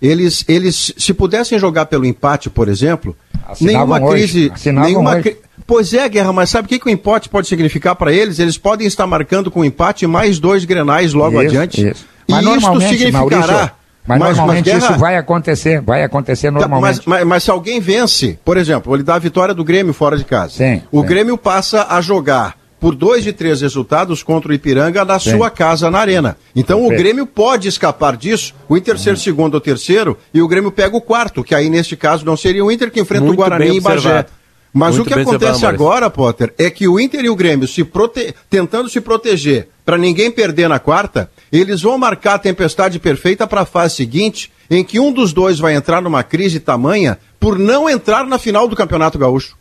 Eles, 0.00 0.44
eles, 0.48 0.94
se 0.96 1.12
pudessem 1.12 1.58
jogar 1.58 1.86
pelo 1.86 2.06
empate, 2.06 2.48
por 2.48 2.68
exemplo, 2.68 3.14
Assinavam 3.46 3.86
nenhuma 3.98 4.00
hoje. 4.10 4.22
crise, 4.22 4.50
Assinavam 4.54 4.88
nenhuma 4.88 5.10
hoje. 5.14 5.22
cri- 5.22 5.36
Pois 5.66 5.92
é, 5.92 6.08
Guerra, 6.08 6.32
mas 6.32 6.48
sabe 6.48 6.66
o 6.66 6.68
que, 6.68 6.78
que 6.78 6.86
o 6.86 6.90
empate 6.90 7.28
pode 7.28 7.46
significar 7.46 7.94
para 7.96 8.12
eles? 8.12 8.38
Eles 8.38 8.56
podem 8.56 8.86
estar 8.86 9.06
marcando 9.06 9.50
com 9.50 9.60
o 9.60 9.64
empate 9.64 10.06
mais 10.06 10.38
dois 10.38 10.64
grenais 10.64 11.12
logo 11.12 11.36
Isso, 11.42 11.48
adiante. 11.50 11.88
isso. 11.90 12.06
Mas 12.28 12.42
e 12.42 12.44
normalmente, 12.44 12.96
significará. 12.98 13.46
Maurício, 13.46 13.70
mas, 14.18 14.36
normalmente 14.36 14.64
Guerra- 14.64 14.78
isso 14.78 14.98
vai 14.98 15.16
acontecer, 15.16 15.80
vai 15.80 16.02
acontecer 16.02 16.48
Tá, 16.48 16.58
normalmente. 16.58 16.96
Mas, 17.06 17.06
mas- 17.06 17.24
mas 17.26 17.42
se 17.44 17.50
alguém 17.50 17.80
vence, 17.80 18.38
por 18.44 18.56
exemplo, 18.56 18.94
ele 18.94 19.02
dá 19.02 19.14
a 19.14 19.18
vitória 19.18 19.54
do 19.54 19.62
Grêmio 19.64 19.92
fora 19.92 20.16
de 20.16 20.24
casa. 20.24 20.54
Sim, 20.54 20.82
o 20.90 21.00
sim. 21.02 21.06
Grêmio 21.06 21.36
passa 21.38 21.86
a 21.88 22.00
jogar 22.00 22.58
por 22.80 22.94
dois 22.94 23.22
de 23.22 23.30
três 23.32 23.60
resultados 23.60 24.22
contra 24.22 24.50
o 24.50 24.54
Ipiranga 24.54 25.04
na 25.04 25.18
Sim. 25.18 25.32
sua 25.32 25.50
casa 25.50 25.90
na 25.90 25.98
arena. 25.98 26.36
Então 26.56 26.78
o 26.78 26.88
Perfeito. 26.88 26.98
Uhum. 26.98 27.04
Grêmio 27.04 27.26
pode 27.26 27.68
escapar 27.68 28.16
disso, 28.16 28.54
o 28.68 28.74
Inter 28.76 28.98
ser 28.98 29.18
segundo 29.18 29.54
ou 29.54 29.60
terceiro, 29.60 30.16
e 30.32 30.40
o 30.40 30.48
Grêmio 30.48 30.72
pega 30.72 30.96
o 30.96 31.00
quarto, 31.00 31.44
que 31.44 31.54
aí 31.54 31.68
neste 31.68 31.94
caso 31.94 32.24
não 32.24 32.38
seria 32.38 32.64
o 32.64 32.72
Inter 32.72 32.90
que 32.90 32.98
enfrenta 32.98 33.24
Muito 33.26 33.34
o 33.34 33.36
Guarani 33.36 33.76
em 33.76 33.80
Bagé. 33.82 34.24
Mas 34.72 34.94
Muito 34.96 35.08
o 35.10 35.12
que 35.12 35.20
acontece 35.20 35.66
agora, 35.66 36.08
Potter, 36.08 36.54
é 36.56 36.70
que 36.70 36.86
o 36.86 36.98
Inter 37.00 37.24
e 37.24 37.28
o 37.28 37.34
Grêmio 37.36 37.66
se 37.66 37.82
prote... 37.84 38.32
tentando 38.48 38.88
se 38.88 39.00
proteger 39.00 39.68
para 39.84 39.98
ninguém 39.98 40.30
perder 40.30 40.68
na 40.68 40.78
quarta, 40.78 41.28
eles 41.52 41.82
vão 41.82 41.98
marcar 41.98 42.34
a 42.34 42.38
tempestade 42.38 42.98
perfeita 42.98 43.46
para 43.46 43.62
a 43.62 43.66
fase 43.66 43.96
seguinte, 43.96 44.52
em 44.70 44.84
que 44.84 45.00
um 45.00 45.12
dos 45.12 45.32
dois 45.32 45.58
vai 45.58 45.74
entrar 45.74 46.00
numa 46.00 46.22
crise 46.22 46.60
tamanha 46.60 47.18
por 47.38 47.58
não 47.58 47.88
entrar 47.88 48.24
na 48.24 48.38
final 48.38 48.68
do 48.68 48.76
Campeonato 48.76 49.18
Gaúcho. 49.18 49.56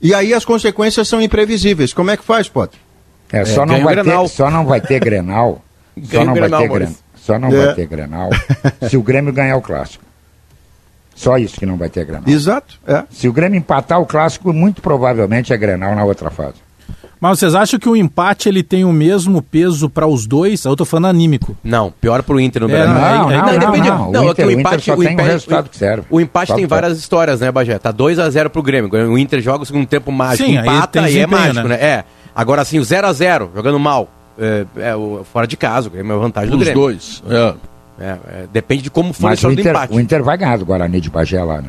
E 0.00 0.14
aí 0.14 0.34
as 0.34 0.44
consequências 0.44 1.08
são 1.08 1.20
imprevisíveis. 1.20 1.92
Como 1.92 2.10
é 2.10 2.16
que 2.16 2.24
faz, 2.24 2.48
Potter? 2.48 2.78
É, 3.32 3.44
só, 3.44 3.64
não 3.64 3.74
ganha 3.74 3.80
o 3.80 3.84
vai 3.84 3.94
ter, 3.96 4.02
Grenal. 4.04 4.28
só 4.28 4.50
não 4.50 4.64
vai 4.66 4.80
ter 4.80 5.00
Grenal. 5.00 5.64
só 6.04 6.18
não 6.24 6.34
vai 6.34 6.34
Grenal, 6.42 6.60
ter 6.62 6.68
Maurício. 6.68 6.96
Grenal. 6.96 7.02
Só 7.16 7.38
não 7.38 7.48
É. 7.52 7.66
vai 7.66 7.74
ter 7.74 7.86
Grenal 7.86 8.30
se 8.88 8.96
o 8.96 9.02
Grêmio 9.02 9.32
ganhar 9.32 9.56
o 9.56 9.62
clássico. 9.62 10.04
Só 11.14 11.36
isso 11.38 11.58
que 11.58 11.66
não 11.66 11.76
vai 11.76 11.88
ter 11.88 12.04
Grenal. 12.04 12.24
Exato. 12.28 12.78
É. 12.86 13.04
Se 13.10 13.28
o 13.28 13.32
Grêmio 13.32 13.58
empatar 13.58 14.00
o 14.00 14.06
clássico, 14.06 14.52
muito 14.52 14.82
provavelmente 14.82 15.52
é 15.52 15.56
Grenal 15.56 15.94
na 15.94 16.04
outra 16.04 16.30
fase. 16.30 16.54
Mas 17.22 17.38
vocês 17.38 17.54
acham 17.54 17.78
que 17.78 17.88
o 17.88 17.94
empate 17.94 18.48
ele 18.48 18.64
tem 18.64 18.84
o 18.84 18.92
mesmo 18.92 19.40
peso 19.40 19.88
para 19.88 20.08
os 20.08 20.26
dois? 20.26 20.64
Eu 20.64 20.74
tô 20.74 20.84
falando 20.84 21.06
anímico. 21.06 21.56
Não, 21.62 21.92
pior 22.00 22.20
pro 22.24 22.40
Inter 22.40 22.62
no 22.62 22.68
É, 22.68 22.72
Brasil. 22.72 22.94
não, 22.94 23.30
não, 23.30 23.46
não, 23.46 23.58
depende. 23.60 23.88
não. 23.88 24.10
Não, 24.10 24.24
O 24.26 24.30
é 24.30 24.34
que 24.34 24.42
Inter- 24.42 24.44
o 24.44 24.48
o 24.48 24.50
Inter 24.50 24.60
empate, 24.60 24.90
o 24.90 24.96
tem 24.96 25.06
um 25.08 25.12
empate- 25.12 25.28
resultado 25.28 25.68
que 25.70 25.76
serve. 25.76 26.02
O 26.10 26.20
empate 26.20 26.48
Só 26.48 26.54
tem 26.56 26.66
várias 26.66 26.98
histórias, 26.98 27.40
né, 27.40 27.52
Bagé? 27.52 27.78
Tá 27.78 27.92
2 27.92 28.18
a 28.18 28.28
0 28.28 28.50
pro 28.50 28.60
Grêmio. 28.60 28.90
O 29.08 29.16
Inter 29.16 29.40
joga 29.40 29.62
o 29.62 29.66
segundo 29.66 29.86
tempo 29.86 30.10
mágico, 30.10 30.48
Sim, 30.48 30.58
aí 30.58 30.66
empata 30.66 31.08
e 31.08 31.18
é 31.20 31.26
mágico, 31.28 31.68
né? 31.68 31.76
né? 31.76 31.84
É. 31.84 32.04
Agora 32.34 32.62
assim, 32.62 32.80
o 32.80 32.84
0 32.84 33.06
a 33.06 33.12
0 33.12 33.50
jogando 33.54 33.78
mal, 33.78 34.08
é, 34.36 34.66
é 34.78 34.96
o 34.96 35.24
fora 35.32 35.46
de 35.46 35.56
casa, 35.56 35.86
o 35.86 35.90
Grêmio 35.92 36.12
é 36.12 36.16
a 36.16 36.18
vantagem 36.18 36.50
do 36.50 36.56
Os 36.56 36.62
Grêmio. 36.64 36.82
dois. 36.82 37.22
É. 37.30 37.54
É, 38.00 38.04
é, 38.04 38.44
depende 38.52 38.82
de 38.82 38.90
como 38.90 39.12
for 39.12 39.26
a 39.26 39.30
Mas 39.30 39.38
o 39.38 39.48
história 39.50 39.54
do 39.56 39.60
Inter, 39.60 39.72
empate. 39.72 39.94
o 39.94 40.00
Inter 40.00 40.24
vai 40.24 40.36
ganhar 40.36 40.58
do 40.58 40.64
Guarani 40.64 41.00
de 41.00 41.08
Bagé 41.08 41.40
lá, 41.44 41.62
né? 41.62 41.68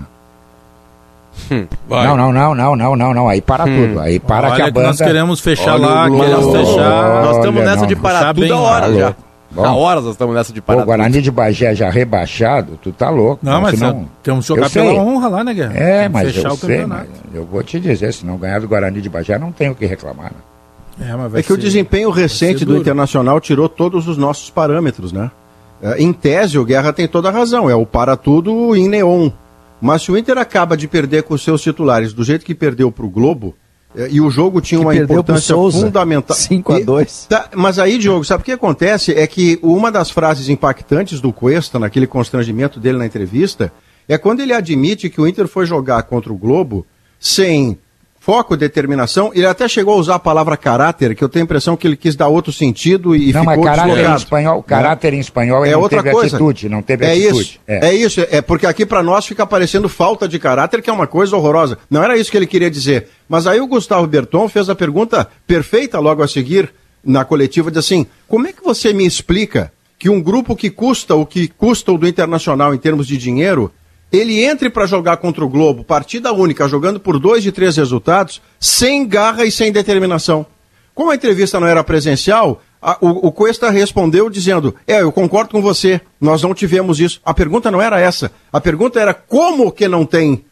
Vai. 1.88 2.08
Não, 2.08 2.16
não, 2.18 2.32
não, 2.32 2.56
não, 2.56 2.76
não, 2.76 2.96
não, 2.96 3.14
não. 3.14 3.30
Aí 3.30 3.42
para 3.42 3.66
tudo. 3.66 4.00
Aí 4.00 4.20
para 4.20 4.48
Olha 4.48 4.56
que 4.56 4.62
a 4.62 4.66
que 4.66 4.72
banda. 4.72 4.88
nós 4.88 4.98
queremos 4.98 5.40
fechar 5.40 5.74
Olha 5.76 5.88
lá, 5.88 6.08
o 6.10 6.20
queremos 6.20 6.52
fechar. 6.52 7.24
Nós 7.24 7.38
estamos 7.38 7.62
Olha, 7.62 7.70
nessa 7.70 7.82
não, 7.82 7.88
de 7.88 7.96
parar 7.96 8.20
puxar 8.20 8.34
tudo 8.34 8.44
bem 8.44 8.52
a 8.52 8.60
hora 8.60 8.94
já. 8.94 9.16
Bom. 9.52 9.66
Há 9.66 9.76
horas 9.76 10.04
nós 10.04 10.14
estamos 10.14 10.34
nessa 10.34 10.52
de 10.52 10.62
parar. 10.62 10.82
o 10.82 10.86
Guarani 10.86 11.22
de 11.22 11.30
Bagé 11.30 11.76
já 11.76 11.90
rebaixado, 11.90 12.80
tu 12.82 12.92
tá 12.92 13.10
louco. 13.12 13.40
Não, 13.46 13.62
mas 13.62 13.78
senão- 13.78 14.02
é, 14.02 14.06
temos 14.24 14.46
que 14.46 14.48
jogar 14.48 14.66
Eu 14.66 14.70
sei. 14.70 14.82
pela 14.84 14.94
honra 15.04 15.28
lá, 15.28 15.44
né, 15.44 15.54
Guerra? 15.54 15.74
É, 15.76 16.00
Tem 16.00 16.08
que 16.08 16.14
mas 16.14 16.28
fechar 16.34 16.48
eu 16.50 16.54
o 16.54 16.58
sei, 16.58 16.70
campeonato. 16.70 17.08
mas 17.26 17.36
eu 17.36 17.46
vou 17.46 17.62
te 17.64 17.80
dizer, 17.80 18.14
se 18.14 18.26
não 18.26 18.38
ganhar 18.38 18.60
do 18.60 18.68
Guarani 18.68 19.00
de 19.00 19.10
Bagé, 19.10 19.38
não 19.38 19.52
tem 19.52 19.70
o 19.70 19.76
que 19.76 19.86
reclamar. 19.86 20.32
Né? 20.98 21.08
É, 21.12 21.16
mas 21.16 21.32
vai 21.32 21.40
É 21.42 21.44
que 21.44 21.52
o 21.54 21.56
ser- 21.56 21.62
desempenho 21.62 22.10
recente 22.10 22.66
do. 22.66 22.76
Internacional 22.78 23.40
tirou 23.40 23.70
todos 23.70 24.08
os 24.08 24.18
nossos 24.18 24.50
parâmetros, 24.50 25.12
né? 25.12 25.30
É, 25.84 26.02
Em 26.02 26.12
tese, 26.14 26.58
o 26.58 26.66
Guerra 26.66 26.92
tem 26.92 27.08
toda 27.08 27.30
a 27.30 27.32
razão, 27.32 27.70
é 27.70 27.76
o 27.76 27.86
para 27.86 28.16
tudo 28.16 28.76
em 28.76 28.88
neon. 28.90 29.30
Mas 29.84 30.02
se 30.04 30.12
o 30.12 30.18
Inter 30.18 30.38
acaba 30.38 30.78
de 30.78 30.88
perder 30.88 31.24
com 31.24 31.34
os 31.34 31.44
seus 31.44 31.62
titulares 31.62 32.14
do 32.14 32.24
jeito 32.24 32.46
que 32.46 32.56
perdeu 32.56 32.90
para 32.90 33.06
o 33.06 33.10
Globo, 33.10 33.54
é, 33.94 34.08
e 34.10 34.22
o 34.22 34.30
jogo 34.30 34.62
tinha 34.62 34.80
Que 34.80 34.86
uma 34.86 34.96
importância 34.96 35.54
fundamental. 35.56 36.36
5 36.38 36.72
a 36.74 36.80
E- 36.80 36.84
2. 36.86 37.26
Tá, 37.30 37.50
mas 37.54 37.78
aí, 37.78 37.98
Diogo, 37.98 38.24
sabe 38.24 38.42
o 38.42 38.46
que 38.46 38.54
acontece? 38.54 39.12
É 39.14 39.28
que 39.28 39.60
uma 39.62 39.92
das 39.92 40.10
frases 40.10 40.48
impactantes 40.48 41.20
do 41.20 41.34
Cuesta, 41.34 41.78
naquele 41.78 42.08
constrangimento 42.08 42.80
dele 42.80 42.98
na 42.98 43.06
entrevista, 43.06 43.74
é 44.08 44.18
quando 44.18 44.40
ele 44.40 44.54
admite 44.54 45.10
que 45.10 45.20
o 45.20 45.28
Inter 45.28 45.48
foi 45.50 45.66
jogar 45.66 46.02
contra 46.04 46.32
o 46.32 46.38
Globo 46.38 46.86
sem 47.20 47.78
foco, 48.24 48.56
determinação. 48.56 49.32
Ele 49.36 49.46
até 49.46 49.68
chegou 49.68 49.96
a 49.96 49.98
usar 49.98 50.16
a 50.16 50.20
palavra 50.20 50.56
caráter, 50.56 51.14
que 51.14 51.22
eu 51.22 51.28
tenho 51.28 51.44
a 51.44 51.46
impressão 51.46 51.76
que 51.76 51.86
ele 51.86 51.98
quis 51.98 52.16
dar 52.16 52.30
outro 52.30 52.54
sentido 52.54 53.14
e 53.14 53.34
não, 53.34 53.42
ficou 53.42 53.66
mas 53.66 53.76
caráter 53.76 54.10
em 54.10 54.16
espanhol, 54.16 54.58
Né? 54.60 54.64
caráter 54.66 55.14
em 55.14 55.20
espanhol 55.20 55.66
é 55.66 55.76
outra 55.76 56.02
coisa. 56.02 56.38
atitude, 56.38 56.70
não 56.70 56.82
teve 56.82 57.04
é 57.06 57.12
atitude. 57.12 57.42
Isso, 57.42 57.60
é. 57.68 57.94
isso, 57.94 58.26
é 58.32 58.42
porque 58.42 58.66
aqui 58.66 58.86
para 58.86 59.04
nós 59.04 59.26
fica 59.26 59.46
parecendo 59.46 59.90
falta 59.90 60.26
de 60.26 60.40
caráter, 60.40 60.82
que 60.82 60.90
é 60.90 60.94
uma 60.94 61.06
coisa 61.06 61.36
horrorosa. 61.36 61.78
Não 61.90 62.02
era 62.02 62.18
isso 62.18 62.32
que 62.32 62.38
ele 62.38 62.48
queria 62.48 62.72
dizer. 62.72 63.10
Mas 63.28 63.46
aí 63.46 63.60
o 63.60 63.68
Gustavo 63.68 64.08
Berton 64.08 64.48
fez 64.48 64.70
a 64.70 64.76
pergunta 64.76 65.28
perfeita 65.46 66.00
logo 66.00 66.24
a 66.24 66.28
seguir 66.28 66.74
na 67.04 67.26
coletiva, 67.26 67.70
de 67.70 67.80
assim, 67.80 68.08
como 68.26 68.48
é 68.48 68.54
que 68.54 68.64
você 68.64 68.94
me 68.94 69.06
explica 69.06 69.70
que 70.00 70.10
um 70.10 70.22
grupo 70.22 70.56
que 70.56 70.70
custa 70.70 71.14
o 71.14 71.26
que 71.26 71.50
custa 71.50 71.92
o 71.92 71.98
do 71.98 72.08
Internacional 72.08 72.74
em 72.74 72.78
termos 72.78 73.06
de 73.06 73.18
dinheiro, 73.18 73.70
ele 74.14 74.44
entre 74.46 74.70
para 74.70 74.86
jogar 74.86 75.18
contra 75.18 75.44
o 75.44 75.50
Globo, 75.50 75.84
partida 75.84 76.32
única, 76.32 76.68
jogando 76.70 77.00
por 77.00 77.18
dois 77.20 77.42
de 77.44 77.52
três 77.52 77.76
resultados, 77.76 78.40
sem 78.60 79.06
garra 79.08 79.44
e 79.44 79.52
sem 79.52 79.72
determinação. 79.72 80.46
Como 80.94 81.10
a 81.10 81.16
entrevista 81.16 81.60
não 81.60 81.66
era 81.68 81.84
presencial, 81.84 82.62
a- 82.80 82.98
o, 83.02 83.28
o 83.28 83.32
Cuesta 83.32 83.72
respondeu 83.72 84.30
dizendo: 84.30 84.76
É, 84.88 85.02
eu 85.02 85.12
concordo 85.12 85.50
com 85.50 85.62
você, 85.62 86.00
nós 86.22 86.44
não 86.44 86.54
tivemos 86.54 87.00
isso. 87.00 87.20
A 87.26 87.34
pergunta 87.34 87.72
não 87.72 87.82
era 87.82 88.00
essa. 88.00 88.32
A 88.52 88.62
pergunta 88.62 89.00
era 89.00 89.14
como 89.14 89.72
que 89.72 89.88
não 89.88 90.06
tem? 90.06 90.46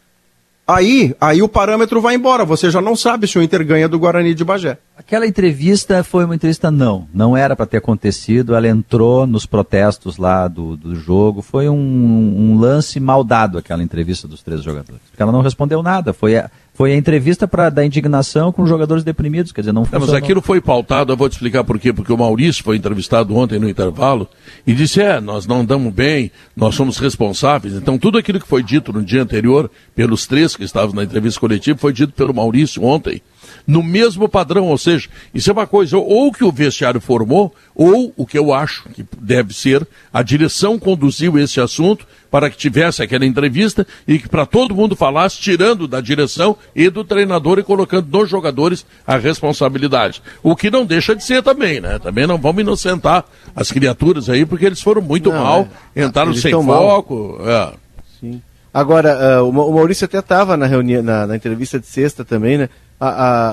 Aí, 0.66 1.14
aí 1.20 1.42
o 1.42 1.48
parâmetro 1.48 2.00
vai 2.00 2.14
embora. 2.14 2.44
Você 2.44 2.70
já 2.70 2.80
não 2.80 2.96
sabe 2.96 3.26
se 3.28 3.38
o 3.38 3.42
Inter 3.42 3.64
ganha 3.64 3.88
do 3.88 3.98
Guarani 3.98 4.34
de 4.34 4.44
Bagé. 4.44 4.78
Aquela 4.96 5.26
entrevista 5.26 6.04
foi 6.04 6.24
uma 6.24 6.34
entrevista 6.34 6.70
não, 6.70 7.08
não 7.14 7.34
era 7.34 7.56
para 7.56 7.64
ter 7.66 7.78
acontecido. 7.78 8.54
Ela 8.54 8.68
entrou 8.68 9.26
nos 9.26 9.46
protestos 9.46 10.18
lá 10.18 10.46
do, 10.46 10.76
do 10.76 10.94
jogo. 10.94 11.40
Foi 11.40 11.68
um, 11.68 11.74
um 11.74 12.58
lance 12.58 13.00
mal 13.00 13.24
dado 13.24 13.56
aquela 13.56 13.82
entrevista 13.82 14.28
dos 14.28 14.42
três 14.42 14.62
jogadores. 14.62 15.00
Porque 15.10 15.22
ela 15.22 15.32
não 15.32 15.40
respondeu 15.40 15.82
nada. 15.82 16.12
Foi 16.12 16.36
a, 16.36 16.50
foi 16.74 16.92
a 16.92 16.96
entrevista 16.96 17.48
para 17.48 17.70
dar 17.70 17.86
indignação 17.86 18.52
com 18.52 18.62
os 18.62 18.68
jogadores 18.68 19.02
deprimidos. 19.02 19.50
Quer 19.50 19.62
dizer, 19.62 19.72
não 19.72 19.82
Não, 19.82 19.88
mas 19.90 20.00
funcionou. 20.00 20.18
aquilo 20.24 20.42
foi 20.42 20.60
pautado, 20.60 21.10
eu 21.10 21.16
vou 21.16 21.28
te 21.28 21.32
explicar 21.32 21.64
por 21.64 21.78
quê. 21.78 21.90
Porque 21.92 22.12
o 22.12 22.18
Maurício 22.18 22.62
foi 22.62 22.76
entrevistado 22.76 23.34
ontem 23.34 23.58
no 23.58 23.68
intervalo 23.68 24.28
e 24.66 24.74
disse: 24.74 25.00
é, 25.00 25.20
nós 25.22 25.46
não 25.46 25.60
andamos 25.60 25.92
bem, 25.92 26.30
nós 26.54 26.74
somos 26.74 26.98
responsáveis. 26.98 27.74
Então, 27.74 27.98
tudo 27.98 28.18
aquilo 28.18 28.38
que 28.38 28.46
foi 28.46 28.62
dito 28.62 28.92
no 28.92 29.02
dia 29.02 29.22
anterior, 29.22 29.70
pelos 29.94 30.26
três 30.26 30.54
que 30.54 30.64
estavam 30.64 30.94
na 30.94 31.02
entrevista 31.02 31.40
coletiva, 31.40 31.78
foi 31.78 31.94
dito 31.94 32.12
pelo 32.12 32.34
Maurício 32.34 32.84
ontem. 32.84 33.22
No 33.66 33.82
mesmo 33.82 34.28
padrão, 34.28 34.66
ou 34.68 34.76
seja, 34.78 35.08
isso 35.34 35.48
é 35.50 35.52
uma 35.52 35.66
coisa, 35.66 35.96
ou 35.96 36.32
que 36.32 36.42
o 36.44 36.50
vestiário 36.50 37.00
formou, 37.00 37.54
ou 37.74 38.12
o 38.16 38.26
que 38.26 38.38
eu 38.38 38.52
acho 38.52 38.88
que 38.90 39.04
deve 39.18 39.54
ser, 39.54 39.86
a 40.12 40.22
direção 40.22 40.78
conduziu 40.78 41.38
esse 41.38 41.60
assunto 41.60 42.06
para 42.30 42.48
que 42.50 42.56
tivesse 42.56 43.02
aquela 43.02 43.26
entrevista 43.26 43.86
e 44.08 44.18
que 44.18 44.28
para 44.28 44.46
todo 44.46 44.74
mundo 44.74 44.96
falasse, 44.96 45.38
tirando 45.38 45.86
da 45.86 46.00
direção 46.00 46.56
e 46.74 46.88
do 46.88 47.04
treinador 47.04 47.58
e 47.58 47.62
colocando 47.62 48.08
nos 48.10 48.28
jogadores 48.28 48.86
a 49.06 49.16
responsabilidade. 49.16 50.22
O 50.42 50.56
que 50.56 50.70
não 50.70 50.84
deixa 50.86 51.14
de 51.14 51.22
ser 51.22 51.42
também, 51.42 51.80
né? 51.80 51.98
Também 51.98 52.26
não 52.26 52.38
vamos 52.38 52.62
inocentar 52.62 53.24
as 53.54 53.70
criaturas 53.70 54.28
aí, 54.30 54.44
porque 54.46 54.64
eles 54.64 54.80
foram 54.80 55.02
muito 55.02 55.30
Não, 55.30 55.42
mal, 55.44 55.68
é. 55.94 56.04
entraram 56.04 56.30
Eles 56.30 56.42
sem 56.42 56.52
foco. 56.52 57.38
é. 57.44 57.72
Sim. 58.18 58.42
Agora, 58.74 59.36
ah, 59.36 59.42
o 59.42 59.52
Ma- 59.52 59.64
o 59.66 59.72
Maurício 59.74 60.06
até 60.06 60.18
estava 60.18 60.56
na 60.56 60.66
na, 60.66 61.26
na 61.26 61.36
entrevista 61.36 61.78
de 61.78 61.86
sexta 61.86 62.24
também, 62.24 62.56
né? 62.56 62.70
A- 63.04 63.08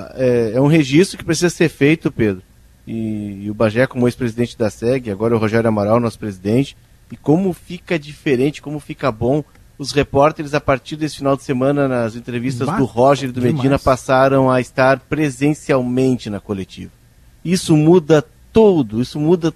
a- 0.08 0.12
é, 0.16 0.52
é 0.56 0.62
um 0.62 0.68
registro 0.68 1.18
que 1.18 1.24
precisa 1.24 1.50
ser 1.50 1.70
feito, 1.70 2.12
Pedro. 2.12 2.44
E, 2.88 3.42
e 3.46 3.52
o 3.52 3.54
Bagé, 3.54 3.88
como 3.88 4.08
ex-presidente 4.08 4.58
da 4.58 4.70
SEG, 4.70 5.10
agora 5.12 5.36
o 5.36 5.40
Rogério 5.40 5.68
Amaral, 5.68 6.00
nosso 6.00 6.20
presidente. 6.20 6.76
E 7.12 7.18
como 7.18 7.52
fica 7.54 7.98
diferente, 7.98 8.62
como 8.62 8.80
fica 8.80 9.12
bom. 9.12 9.44
Os 9.78 9.92
repórteres, 9.92 10.54
a 10.54 10.60
partir 10.62 10.96
desse 10.98 11.16
final 11.18 11.36
de 11.38 11.44
semana, 11.44 11.88
nas 11.88 12.16
entrevistas 12.16 12.68
Bah, 12.68 12.78
do 12.78 12.86
Roger 12.86 13.30
e 13.30 13.32
do 13.32 13.40
demais. 13.40 13.56
Medina, 13.56 13.80
passaram 13.80 14.52
a 14.52 14.60
estar 14.62 15.00
presencialmente 15.00 16.30
na 16.30 16.40
coletiva. 16.40 16.92
Isso 17.44 17.76
muda 17.78 18.24
tudo, 18.52 19.02
isso 19.02 19.20
muda, 19.20 19.54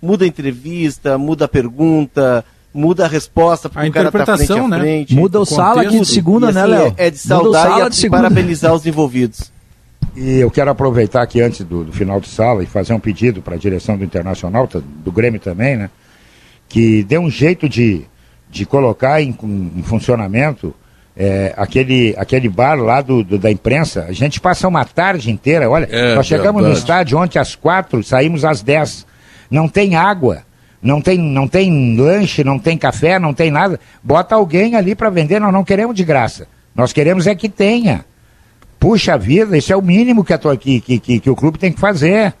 muda 0.00 0.24
a 0.24 0.28
entrevista, 0.28 1.18
muda 1.18 1.44
a 1.44 1.48
pergunta, 1.48 2.44
muda 2.76 3.04
a 3.04 3.08
resposta, 3.08 3.68
porque 3.68 3.86
A 3.86 3.90
o 3.90 3.92
cara 3.92 4.10
tá 4.10 4.10
frente 4.10 4.22
interpretação, 4.30 4.66
a 4.66 4.68
né? 4.68 4.78
frente. 4.80 5.14
Muda 5.14 5.40
o 5.40 5.44
sala 5.44 5.82
aqui 5.82 5.98
de 5.98 6.06
segunda, 6.06 6.50
E, 6.50 6.52
né, 6.52 6.60
assim, 6.62 6.70
Léo? 6.70 6.94
É, 6.96 7.10
de 7.10 7.16
o 7.16 7.20
saudar 7.20 7.86
e, 7.86 7.90
de 7.90 7.96
segunda. 7.96 8.22
parabenizar 8.22 8.72
os 8.74 8.86
envolvidos. 8.86 9.50
E 10.14 10.38
eu 10.38 10.50
quero 10.50 10.70
aproveitar 10.70 11.22
aqui 11.22 11.40
antes 11.40 11.64
do, 11.64 11.84
do 11.84 11.92
final 11.92 12.20
de 12.20 12.28
sala 12.28 12.62
e 12.62 12.66
fazer 12.66 12.92
um 12.94 13.00
pedido 13.00 13.42
para 13.42 13.54
a 13.54 13.58
direção 13.58 13.96
do 13.98 14.04
Internacional, 14.04 14.66
tá- 14.66 14.80
do 15.04 15.12
Grêmio 15.12 15.38
também, 15.40 15.76
né? 15.76 15.90
Que 16.68 17.02
dê 17.04 17.18
um 17.18 17.28
jeito 17.30 17.68
de, 17.68 18.02
de 18.50 18.64
colocar 18.64 19.20
em, 19.22 19.36
em 19.76 19.82
funcionamento 19.82 20.74
é, 21.16 21.52
aquele, 21.56 22.14
aquele 22.18 22.48
bar 22.48 22.76
lá 22.78 23.00
do, 23.02 23.22
do- 23.22 23.38
da 23.38 23.50
imprensa. 23.50 24.06
A 24.08 24.12
gente 24.12 24.40
passa 24.40 24.66
uma 24.66 24.84
tarde 24.84 25.30
inteira, 25.30 25.68
olha, 25.68 25.86
É, 25.90 26.14
nós 26.14 26.26
chegamos 26.26 26.62
no 26.62 26.68
verdade. 26.68 26.78
estádio 26.78 27.18
ontem 27.18 27.38
às 27.38 27.54
quatro, 27.54 28.02
saímos 28.02 28.44
às 28.44 28.62
dez. 28.62 29.06
Não 29.50 29.68
tem 29.68 29.96
água. 29.96 30.42
Não 30.86 31.00
tem, 31.00 31.18
não 31.18 31.48
tem 31.48 31.96
lanche, 31.96 32.44
não 32.44 32.58
tem 32.58 32.78
café, 32.78 33.18
não 33.18 33.34
tem 33.34 33.50
nada. 33.50 33.80
Bota 34.02 34.34
alguém 34.36 34.76
ali 34.76 34.94
para 34.94 35.10
vender, 35.10 35.40
nós 35.40 35.52
não 35.52 35.64
queremos 35.64 35.96
de 35.96 36.04
graça. 36.04 36.46
Nós 36.74 36.92
queremos 36.92 37.26
é 37.26 37.34
que 37.34 37.48
tenha. 37.48 38.04
Puxa 38.78 39.18
vida, 39.18 39.56
isso 39.58 39.72
é 39.72 39.76
o 39.76 39.82
mínimo 39.82 40.22
que, 40.22 40.32
a 40.32 40.38
tua- 40.38 40.56
que, 40.56 40.80
que, 40.80 40.98
que, 41.00 41.20
que 41.20 41.30
o 41.30 41.34
clube 41.34 41.58
tem 41.58 41.72
que 41.72 41.80
fazer. 41.80 42.34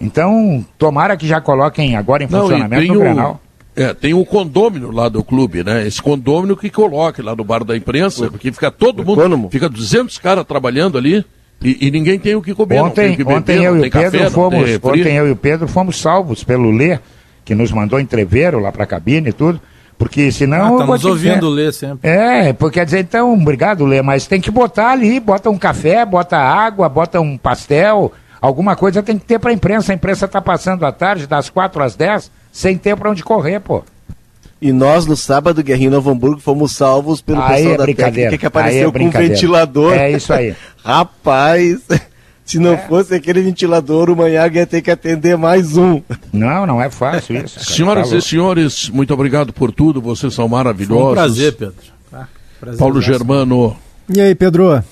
Então, 0.00 0.64
tomara 0.76 1.16
que 1.16 1.26
já 1.26 1.40
coloquem 1.40 1.96
agora 1.96 2.24
em 2.24 2.26
Não, 2.28 2.40
funcionamento 2.40 2.92
o, 2.92 2.98
Grenal. 2.98 3.40
é, 3.76 3.94
tem 3.94 4.12
o 4.12 4.24
condômino 4.24 4.90
lá 4.90 5.08
do 5.08 5.22
clube, 5.22 5.62
né? 5.62 5.86
Esse 5.86 6.02
condômino 6.02 6.56
que 6.56 6.68
coloque 6.70 7.22
lá 7.22 7.34
no 7.36 7.44
bar 7.44 7.64
da 7.64 7.76
imprensa, 7.76 8.30
porque 8.30 8.50
fica 8.52 8.70
todo 8.70 9.04
mundo, 9.04 9.48
fica 9.50 9.68
200 9.68 10.18
caras 10.18 10.44
trabalhando 10.44 10.98
ali 10.98 11.24
e, 11.62 11.86
e 11.86 11.90
ninguém 11.90 12.18
tem 12.18 12.34
o 12.34 12.42
que 12.42 12.54
comer, 12.54 12.76
não 12.82 12.90
tem 12.90 13.04
o 13.04 13.06
Ontem, 13.12 13.16
que 13.16 13.24
beber, 13.24 13.38
ontem 13.38 13.62
eu 13.64 13.74
não 13.76 13.84
e 13.84 13.90
tem 13.90 14.00
o 14.00 14.02
Pedro 14.10 14.18
café, 14.18 14.30
fomos, 14.30 14.70
ontem 14.82 15.16
eu 15.16 15.28
e 15.28 15.30
o 15.30 15.36
Pedro 15.36 15.68
fomos 15.68 16.00
salvos 16.00 16.42
pelo 16.42 16.70
Lê, 16.70 16.98
que 17.44 17.54
nos 17.54 17.72
mandou 17.72 17.98
entreveiro 18.00 18.58
lá 18.58 18.70
para 18.72 18.84
a 18.84 18.86
cabine 18.86 19.30
e 19.30 19.32
tudo, 19.32 19.60
porque 19.98 20.30
senão 20.32 20.76
Ah, 20.76 20.78
tá 20.78 20.86
nos 20.86 21.00
dizer- 21.00 21.10
ouvindo 21.10 21.48
ler 21.48 21.72
sempre. 21.72 22.08
É, 22.08 22.52
porque 22.52 22.78
quer 22.80 22.84
dizer, 22.84 23.00
então, 23.00 23.32
obrigado, 23.34 23.84
Lê, 23.84 24.02
mas 24.02 24.26
tem 24.26 24.40
que 24.40 24.50
botar 24.50 24.90
ali, 24.90 25.18
bota 25.20 25.50
um 25.50 25.58
café, 25.58 26.04
bota 26.04 26.36
água, 26.36 26.88
bota 26.88 27.20
um 27.20 27.36
pastel, 27.38 28.12
alguma 28.40 28.74
coisa 28.76 29.02
tem 29.02 29.18
que 29.18 29.24
ter 29.24 29.38
pra 29.38 29.52
imprensa. 29.52 29.92
A 29.92 29.94
imprensa 29.94 30.26
tá 30.26 30.40
passando 30.40 30.84
à 30.86 30.92
tarde, 30.92 31.26
das 31.26 31.48
quatro 31.50 31.82
às 31.82 31.94
dez, 31.94 32.30
sem 32.50 32.76
ter 32.76 32.96
pra 32.96 33.10
onde 33.10 33.22
correr, 33.22 33.60
pô. 33.60 33.82
E 34.60 34.70
nós, 34.72 35.06
no 35.06 35.16
sábado, 35.16 35.60
Guerrinho 35.60 35.90
Novo 35.90 36.10
Hamburgo, 36.10 36.40
fomos 36.40 36.70
salvos 36.76 37.20
pelo 37.20 37.42
Aí 37.42 37.56
pessoal 37.64 37.74
é 37.74 37.78
da 37.78 37.86
técnica 37.86 38.38
que 38.38 38.46
apareceu 38.46 38.88
é 38.90 38.92
com 38.92 39.04
um 39.06 39.10
ventilador. 39.10 39.94
É 39.94 40.10
isso 40.12 40.32
aí. 40.32 40.54
Rapaz, 40.84 41.80
se 42.44 42.58
não 42.58 42.76
fosse 42.76 43.14
aquele 43.14 43.40
ventilador, 43.42 44.10
o 44.10 44.16
Manhaga 44.16 44.60
ia 44.60 44.66
ter 44.66 44.82
que 44.82 44.90
atender 44.90 45.36
mais 45.36 45.76
um. 45.76 46.02
Não, 46.32 46.66
não 46.66 46.82
é 46.82 46.90
fácil 46.90 47.36
isso. 47.36 47.56
cara. 47.56 47.66
Senhoras 47.66 48.10
Tá 48.10 48.16
e 48.16 48.22
senhores, 48.22 48.88
muito 48.90 49.12
obrigado 49.14 49.52
por 49.52 49.70
tudo, 49.72 50.00
vocês 50.00 50.34
são 50.34 50.48
maravilhosos. 50.48 51.02
Foi 51.04 51.12
um 51.12 51.14
prazer, 51.14 51.52
Pedro. 51.54 51.74
Ah, 52.12 52.26
prazer 52.60 52.78
Paulo. 52.78 53.00
Germano, 53.00 53.76
E 54.14 54.20
aí, 54.20 54.34
Pedro? 54.34 54.82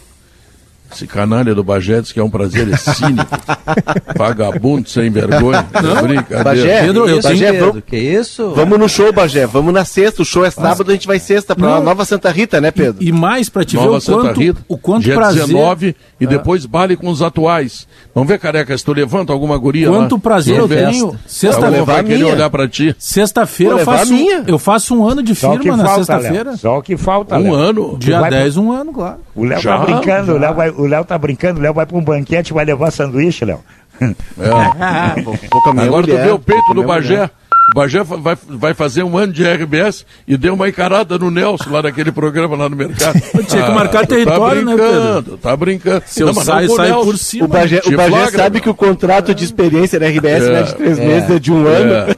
Esse 0.92 1.06
canalha 1.06 1.54
do 1.54 1.62
Bagé 1.64 2.00
diz 2.00 2.12
que 2.12 2.18
é 2.20 2.24
um 2.24 2.30
prazer 2.30 2.68
é 2.72 2.76
cínico, 2.76 3.26
vagabundo, 4.16 4.88
sem 4.88 5.10
vergonha. 5.10 5.66
Não, 5.82 6.02
brincadeira. 6.02 6.44
Bagé, 6.44 6.80
Pedro, 6.82 7.08
eu 7.08 7.22
Bagé, 7.22 7.28
tenho 7.38 7.52
medo. 7.52 7.66
vamos- 7.66 7.82
Que 7.86 7.96
isso? 7.96 8.50
Vamos 8.54 8.78
no 8.78 8.88
show, 8.88 9.12
Bagé. 9.12 9.46
Vamos 9.46 9.72
na 9.72 9.84
sexta. 9.84 10.22
O 10.22 10.24
show 10.24 10.44
é 10.44 10.50
sábado, 10.50 10.90
a 10.90 10.92
gente 10.92 11.06
vai 11.06 11.18
sexta 11.18 11.54
pra 11.54 11.68
Não. 11.76 11.82
Nova 11.84 12.04
Santa 12.04 12.30
Rita, 12.30 12.60
né, 12.60 12.70
Pedro? 12.70 13.02
E 13.02 13.12
mais 13.12 13.48
pra 13.48 13.64
te 13.64 13.76
Nova 13.76 13.90
ver 13.90 13.96
o 13.96 14.00
Santa 14.00 14.20
quanto, 14.28 14.40
Rita, 14.40 14.60
o 14.68 14.78
quanto 14.78 15.02
dia 15.04 15.14
prazer. 15.14 15.46
19 15.46 15.96
e 16.20 16.24
É. 16.24 16.26
depois 16.26 16.66
baile 16.66 16.96
com 16.96 17.08
os 17.08 17.22
atuais. 17.22 17.86
Vamos 18.14 18.28
ver, 18.28 18.38
careca, 18.38 18.76
se 18.76 18.84
tu 18.84 18.92
levanta 18.92 19.32
alguma 19.32 19.56
guria 19.56 19.88
Quanto 19.88 20.16
lá. 20.16 20.20
prazer 20.20 20.58
eu 20.58 20.68
tenho. 20.68 21.16
Sexta-feira 21.26 21.84
vai 21.84 22.04
querer 22.04 22.24
olhar 22.24 22.50
pra 22.50 22.68
ti. 22.68 22.94
Sexta-feira 22.98 23.72
Vou 23.72 23.80
eu 23.80 23.84
faço, 23.86 24.12
minha. 24.12 24.44
eu 24.46 24.58
faço 24.58 24.94
um 24.94 25.06
ano 25.08 25.22
de 25.22 25.34
Só 25.34 25.50
o 25.54 25.56
que 25.56 25.62
firma 25.64 25.76
na 25.78 25.84
falta, 25.84 26.04
sexta-feira. 26.04 26.56
Só 26.56 26.78
o 26.78 26.82
que 26.82 26.96
falta, 26.96 27.36
Um 27.38 27.44
Léo. 27.44 27.54
ano. 27.54 27.96
Dia 27.98 28.20
vai 28.20 28.30
10, 28.30 28.56
um 28.56 28.72
ano, 28.72 28.92
claro. 28.92 29.18
O 29.34 29.44
Léo 29.44 29.62
tá 29.62 29.78
brincando, 29.78 30.32
o 30.34 30.38
Léo, 30.38 30.54
vai, 30.54 30.70
o 30.80 30.86
Léo 30.86 31.04
tá 31.04 31.16
brincando, 31.18 31.60
o 31.60 31.62
Léo 31.62 31.74
vai 31.74 31.86
pra 31.86 31.96
um 31.96 32.02
banquete, 32.02 32.52
vai 32.52 32.64
levar 32.64 32.90
sanduíche, 32.90 33.44
Léo. 33.44 33.60
É. 34.00 34.10
Vou- 35.22 35.34
vou 35.34 35.62
Agora 35.66 36.02
mulher, 36.02 36.18
tu 36.20 36.24
vê 36.24 36.30
o 36.30 36.38
peito 36.38 36.74
do 36.74 36.82
Bagé. 36.82 37.14
mulher. 37.14 37.30
O 37.72 37.74
Bagé 37.76 38.02
vai, 38.02 38.36
vai 38.48 38.74
fazer 38.74 39.04
um 39.04 39.16
ano 39.16 39.32
de 39.32 39.44
RBS 39.44 40.04
e 40.26 40.36
deu 40.36 40.54
uma 40.54 40.68
encarada 40.68 41.16
no 41.18 41.30
Nelson 41.30 41.70
lá 41.70 41.82
naquele 41.82 42.10
programa 42.10 42.56
lá 42.56 42.68
no 42.68 42.74
mercado. 42.74 43.20
Tinha 43.46 43.62
que 43.64 43.70
marcar 43.70 44.06
tu 44.06 44.08
território, 44.08 44.64
tá 44.64 44.70
né, 44.70 44.74
brincando, 44.76 45.22
Pedro? 45.22 45.38
Tá 45.38 45.56
brincando. 45.56 46.02
Se 46.06 46.22
eu 46.22 46.26
não 46.28 46.34
saio, 46.34 46.66
com 46.66 46.72
o 46.72 46.76
saio 46.76 46.94
por 47.04 47.18
cima. 47.18 47.44
O 47.44 47.48
Bagé, 47.48 47.80
o 47.86 47.90
Bagé 47.96 48.08
flagra, 48.08 48.38
sabe 48.38 48.54
meu. 48.54 48.62
que 48.62 48.70
o 48.70 48.74
contrato 48.74 49.32
de 49.34 49.44
experiência 49.44 50.00
da 50.00 50.06
RBS 50.08 50.46
não 50.48 50.56
é 50.56 50.62
de 50.64 50.74
três 50.74 50.98
É. 50.98 51.06
meses, 51.06 51.30
é 51.30 51.38
de 51.38 51.52
um 51.52 51.66
ano. 51.66 51.92
É. 51.92 52.16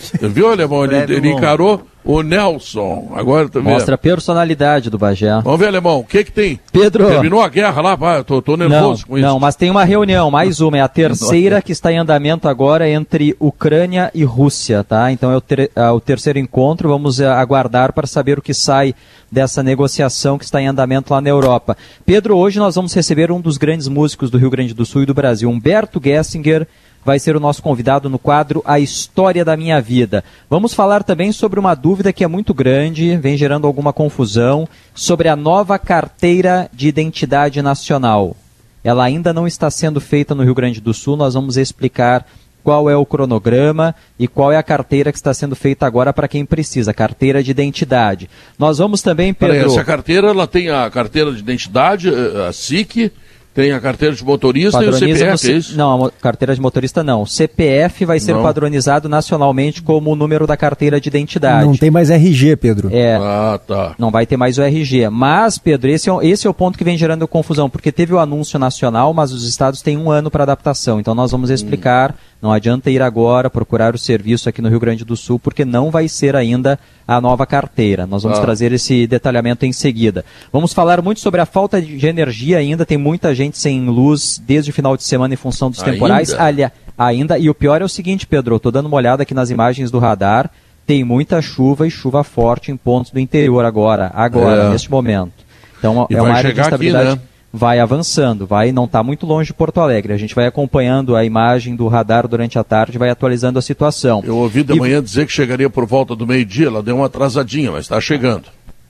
Você 0.00 0.28
viu, 0.28 0.50
Alemão? 0.50 0.84
Ele, 0.84 0.96
ele 1.14 1.30
encarou 1.32 1.82
o 2.08 2.22
Nelson. 2.22 3.12
Agora 3.14 3.46
vê. 3.46 3.60
Mostra 3.60 3.94
a 3.94 3.98
personalidade 3.98 4.88
do 4.88 4.96
Bagé. 4.96 5.42
Vamos 5.42 5.60
ver, 5.60 5.66
Alemão, 5.66 5.98
o 5.98 6.04
que 6.04 6.24
que 6.24 6.32
tem? 6.32 6.58
Pedro. 6.72 7.06
Terminou 7.06 7.42
a 7.42 7.48
guerra 7.50 7.82
lá, 7.82 7.98
pá, 7.98 8.24
tô, 8.24 8.40
tô 8.40 8.56
nervoso 8.56 9.02
não, 9.02 9.08
com 9.08 9.18
isso. 9.18 9.26
Não, 9.26 9.38
mas 9.38 9.54
tem 9.54 9.70
uma 9.70 9.84
reunião, 9.84 10.30
mais 10.30 10.58
uma, 10.60 10.78
é 10.78 10.80
a 10.80 10.88
terceira 10.88 11.60
que 11.60 11.70
está 11.70 11.92
em 11.92 11.98
andamento 11.98 12.48
agora 12.48 12.88
entre 12.88 13.36
Ucrânia 13.38 14.10
e 14.14 14.24
Rússia, 14.24 14.82
tá? 14.82 15.12
Então 15.12 15.30
é 15.30 15.36
o, 15.36 15.40
ter- 15.42 15.70
é 15.76 15.90
o 15.90 16.00
terceiro 16.00 16.38
encontro, 16.38 16.88
vamos 16.88 17.20
eh, 17.20 17.26
aguardar 17.26 17.92
para 17.92 18.06
saber 18.06 18.38
o 18.38 18.42
que 18.42 18.54
sai 18.54 18.94
dessa 19.30 19.62
negociação 19.62 20.38
que 20.38 20.44
está 20.46 20.62
em 20.62 20.66
andamento 20.66 21.12
lá 21.12 21.20
na 21.20 21.28
Europa. 21.28 21.76
Pedro, 22.06 22.38
hoje 22.38 22.58
nós 22.58 22.74
vamos 22.74 22.94
receber 22.94 23.30
um 23.30 23.38
dos 23.38 23.58
grandes 23.58 23.86
músicos 23.86 24.30
do 24.30 24.38
Rio 24.38 24.48
Grande 24.48 24.72
do 24.72 24.86
Sul 24.86 25.02
e 25.02 25.06
do 25.06 25.12
Brasil, 25.12 25.50
Humberto 25.50 26.00
Gessinger, 26.02 26.66
vai 27.08 27.18
ser 27.18 27.34
o 27.34 27.40
nosso 27.40 27.62
convidado 27.62 28.10
no 28.10 28.18
quadro 28.18 28.62
A 28.66 28.78
História 28.78 29.42
da 29.42 29.56
Minha 29.56 29.80
Vida. 29.80 30.22
Vamos 30.50 30.74
falar 30.74 31.02
também 31.02 31.32
sobre 31.32 31.58
uma 31.58 31.74
dúvida 31.74 32.12
que 32.12 32.22
é 32.22 32.26
muito 32.26 32.52
grande, 32.52 33.16
vem 33.16 33.34
gerando 33.34 33.66
alguma 33.66 33.94
confusão, 33.94 34.68
sobre 34.94 35.26
a 35.26 35.34
nova 35.34 35.78
carteira 35.78 36.68
de 36.70 36.86
identidade 36.86 37.62
nacional. 37.62 38.36
Ela 38.84 39.04
ainda 39.04 39.32
não 39.32 39.46
está 39.46 39.70
sendo 39.70 40.02
feita 40.02 40.34
no 40.34 40.44
Rio 40.44 40.54
Grande 40.54 40.82
do 40.82 40.92
Sul, 40.92 41.16
nós 41.16 41.32
vamos 41.32 41.56
explicar 41.56 42.26
qual 42.62 42.90
é 42.90 42.96
o 42.96 43.06
cronograma 43.06 43.94
e 44.18 44.28
qual 44.28 44.52
é 44.52 44.58
a 44.58 44.62
carteira 44.62 45.10
que 45.10 45.16
está 45.16 45.32
sendo 45.32 45.56
feita 45.56 45.86
agora 45.86 46.12
para 46.12 46.28
quem 46.28 46.44
precisa, 46.44 46.92
carteira 46.92 47.42
de 47.42 47.50
identidade. 47.50 48.28
Nós 48.58 48.76
vamos 48.76 49.00
também, 49.00 49.32
Peraí, 49.32 49.60
Pedro... 49.60 49.72
essa 49.72 49.82
carteira, 49.82 50.28
ela 50.28 50.46
tem 50.46 50.68
a 50.68 50.90
carteira 50.90 51.32
de 51.32 51.38
identidade, 51.38 52.10
eh, 52.10 52.46
a 52.46 52.52
SIC, 52.52 53.10
tem 53.58 53.72
a 53.72 53.80
carteira 53.80 54.14
de 54.14 54.24
motorista 54.24 54.78
e 54.84 54.88
o 54.88 54.92
Padroniza 54.92 55.18
CPF, 55.18 55.32
no 55.32 55.38
C- 55.38 55.52
é 55.52 55.56
isso? 55.56 55.76
Não, 55.76 56.04
a 56.04 56.10
carteira 56.12 56.54
de 56.54 56.60
motorista 56.60 57.02
não. 57.02 57.22
O 57.22 57.26
CPF 57.26 58.04
vai 58.04 58.20
ser 58.20 58.32
Não. 58.32 58.42
padronizado 58.44 59.08
nacionalmente 59.08 59.82
como 59.82 60.12
o 60.12 60.14
número 60.14 60.46
da 60.46 60.56
carteira 60.56 61.00
de 61.00 61.08
identidade. 61.08 61.66
Não 61.66 61.76
tem 61.76 61.90
mais 61.90 62.08
RG, 62.08 62.54
Pedro. 62.54 62.88
É. 62.92 63.16
Ah, 63.20 63.58
tá. 63.66 63.94
Não 63.98 64.12
vai 64.12 64.26
ter 64.26 64.36
mais 64.36 64.58
o 64.58 64.62
RG. 64.62 65.08
Mas, 65.10 65.58
Pedro, 65.58 65.90
esse 65.90 66.08
é, 66.08 66.12
o- 66.12 66.22
esse 66.22 66.46
é 66.46 66.50
o 66.50 66.54
ponto 66.54 66.78
que 66.78 66.84
vem 66.84 66.96
gerando 66.96 67.26
confusão, 67.26 67.68
porque 67.68 67.90
teve 67.90 68.14
o 68.14 68.20
anúncio 68.20 68.60
nacional, 68.60 69.12
mas 69.12 69.32
os 69.32 69.48
estados 69.48 69.82
têm 69.82 69.96
um 69.96 70.08
ano 70.08 70.30
para 70.30 70.44
adaptação. 70.44 71.00
Então 71.00 71.12
nós 71.12 71.32
vamos 71.32 71.50
explicar. 71.50 72.14
Não 72.40 72.52
adianta 72.52 72.88
ir 72.90 73.02
agora 73.02 73.50
procurar 73.50 73.94
o 73.94 73.98
serviço 73.98 74.48
aqui 74.48 74.62
no 74.62 74.68
Rio 74.68 74.78
Grande 74.78 75.04
do 75.04 75.16
Sul, 75.16 75.40
porque 75.40 75.64
não 75.64 75.90
vai 75.90 76.06
ser 76.06 76.36
ainda 76.36 76.78
a 77.06 77.20
nova 77.20 77.44
carteira. 77.44 78.06
Nós 78.06 78.22
vamos 78.22 78.38
Ah. 78.38 78.42
trazer 78.42 78.70
esse 78.72 79.08
detalhamento 79.08 79.66
em 79.66 79.72
seguida. 79.72 80.24
Vamos 80.52 80.72
falar 80.72 81.02
muito 81.02 81.18
sobre 81.18 81.40
a 81.40 81.46
falta 81.46 81.82
de 81.82 82.06
energia 82.06 82.58
ainda. 82.58 82.86
Tem 82.86 82.96
muita 82.96 83.34
gente 83.34 83.58
sem 83.58 83.84
luz 83.86 84.40
desde 84.46 84.70
o 84.70 84.74
final 84.74 84.96
de 84.96 85.02
semana 85.02 85.34
em 85.34 85.36
função 85.36 85.68
dos 85.68 85.80
Ainda? 85.80 85.92
temporais. 85.92 86.32
Ali- 86.34 86.70
ainda. 86.96 87.36
E 87.38 87.50
o 87.50 87.54
pior 87.54 87.82
é 87.82 87.84
o 87.84 87.88
seguinte, 87.88 88.24
Pedro, 88.26 88.54
eu 88.54 88.60
tô 88.60 88.70
dando 88.70 88.86
uma 88.86 88.96
olhada 88.96 89.24
aqui 89.24 89.34
nas 89.34 89.50
imagens 89.50 89.90
do 89.90 89.98
radar. 89.98 90.48
Tem 90.86 91.02
muita 91.02 91.42
chuva 91.42 91.86
e 91.88 91.90
chuva 91.90 92.22
forte 92.22 92.70
em 92.70 92.76
pontos 92.76 93.10
do 93.10 93.18
interior 93.18 93.64
agora, 93.64 94.12
agora, 94.14 94.62
É. 94.66 94.70
neste 94.70 94.88
momento. 94.90 95.32
Então 95.78 96.06
E 96.08 96.14
é 96.14 96.22
uma 96.22 96.30
área 96.34 96.42
de 96.44 96.48
chegar 96.56 96.62
aqui, 96.72 96.86
instabilidade. 96.86 97.16
né? 97.16 97.20
Vai 97.58 97.80
avançando, 97.80 98.46
vai 98.46 98.70
não 98.70 98.84
está 98.84 99.02
muito 99.02 99.26
longe 99.26 99.48
de 99.48 99.54
Porto 99.54 99.80
Alegre. 99.80 100.12
A 100.12 100.16
gente 100.16 100.34
vai 100.34 100.46
acompanhando 100.46 101.16
a 101.16 101.24
imagem 101.24 101.74
do 101.74 101.88
radar 101.88 102.28
durante 102.28 102.58
a 102.58 102.62
tarde, 102.64 102.96
vai 102.98 103.10
atualizando 103.10 103.58
a 103.58 103.62
situação. 103.62 104.22
Eu 104.24 104.36
ouvi 104.36 104.62
de 104.62 104.74
E- 104.74 104.78
manhã 104.78 105.02
dizer 105.02 105.26
que 105.26 105.32
chegaria 105.32 105.68
por 105.68 105.84
volta 105.84 106.14
do 106.14 106.26
meio-dia, 106.26 106.68
ela 106.68 106.82
deu 106.82 106.96
uma 106.96 107.06
atrasadinha, 107.06 107.72
mas 107.72 107.80
está 107.80 108.00
chegando. 108.00 108.44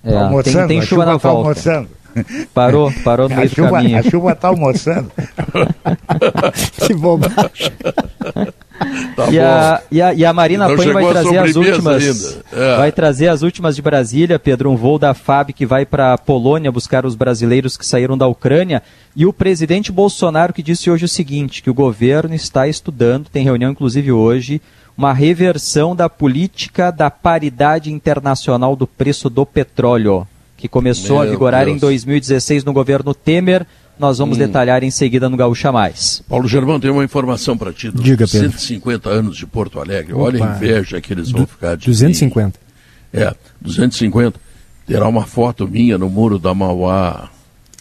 É, 0.05 0.11
tem, 0.11 0.19
almoçando, 0.19 0.69
tem 0.69 0.79
a 0.79 0.83
chuva 0.83 1.05
na 1.07 1.13
tá 1.13 1.29
volta. 1.31 1.49
almoçando. 1.49 1.89
Parou, 2.55 2.93
parou 3.05 3.29
no 3.29 3.35
A 3.35 3.39
meio 3.39 3.49
do 3.49 3.55
chuva, 3.55 3.71
caminho. 3.71 3.99
a 3.99 4.03
chuva 4.03 4.33
está 4.33 4.49
almoçando. 4.49 5.11
que 6.87 6.95
bobagem. 6.95 7.73
Tá 9.17 9.33
e, 9.33 9.39
a, 9.39 9.83
e, 9.91 10.01
a, 10.01 10.15
e 10.15 10.25
a 10.25 10.33
Marina 10.33 10.65
Então 10.71 10.77
Pan 10.77 10.93
vai 10.93 11.05
a 11.05 11.09
trazer 11.11 11.39
as 11.39 11.57
últimas. 11.57 12.39
É. 12.53 12.77
Vai 12.77 12.93
trazer 12.93 13.29
as 13.29 13.43
últimas 13.43 13.75
de 13.75 13.83
Brasília, 13.83 14.39
Pedro. 14.39 14.71
Um 14.71 14.77
voo 14.77 14.99
da 14.99 15.13
FAB 15.15 15.53
que 15.53 15.67
vai 15.67 15.85
para 15.85 16.15
a 16.15 16.19
Polônia 16.19 16.71
buscar 16.71 17.05
os 17.05 17.17
brasileiros 17.17 17.77
que 17.77 17.85
saíram 17.85 18.17
da 18.17 18.27
Ucrânia. 18.27 18.83
E 19.17 19.27
o 19.27 19.33
presidente 19.33 19.91
Bolsonaro 19.91 20.53
que 20.53 20.63
disse 20.63 20.91
hoje 20.91 21.05
o 21.05 21.09
seguinte: 21.09 21.63
que 21.63 21.71
o 21.71 21.75
governo 21.75 22.35
está 22.35 22.69
estudando, 22.69 23.29
tem 23.29 23.45
reunião 23.45 23.73
inclusive 23.73 24.13
hoje, 24.13 24.61
uma 24.97 25.13
reversão 25.13 25.95
da 25.95 26.09
política 26.09 26.91
da 26.91 27.11
paridade 27.11 27.93
internacional 27.93 28.75
do 28.75 28.87
preço 28.87 29.29
do 29.31 29.47
petróleo, 29.47 30.27
que 30.57 30.69
começou 30.69 31.21
a 31.21 31.23
Meu 31.23 31.33
vigorar 31.33 31.69
em 31.69 31.73
Deus. 31.73 31.83
2016 31.83 32.65
no 32.65 32.73
governo 32.73 33.15
Temer. 33.15 33.67
Nós 33.99 34.19
vamos 34.19 34.37
Hum. 34.37 34.41
detalhar 34.41 34.83
em 34.85 34.91
seguida 34.91 35.29
no 35.29 35.37
Gaúcha 35.37 35.73
Mais. 35.73 36.23
Paulo 36.29 36.47
Germão, 36.47 36.79
tem 36.79 36.91
uma 36.91 37.03
informação 37.05 37.57
para 37.59 37.73
ti. 37.73 37.91
Dos 37.91 38.05
Diga, 38.05 38.27
Pedro. 38.29 38.51
150 38.53 39.09
anos 39.11 39.37
de 39.37 39.45
Porto 39.47 39.81
Alegre. 39.81 40.13
Olha 40.15 40.41
a 40.43 40.47
Opa. 40.47 40.57
inveja 40.57 41.01
que 41.01 41.13
eles 41.13 41.31
vão 41.31 41.43
Du- 41.43 41.49
ficar 41.49 41.77
de 41.77 41.87
250. 41.87 42.59
É, 43.13 43.35
250. 43.61 44.39
Terá 44.87 45.09
uma 45.09 45.27
foto 45.27 45.67
minha 45.67 45.99
no 45.99 46.09
muro 46.09 46.39
da 46.39 46.55
Mauá. 46.55 47.29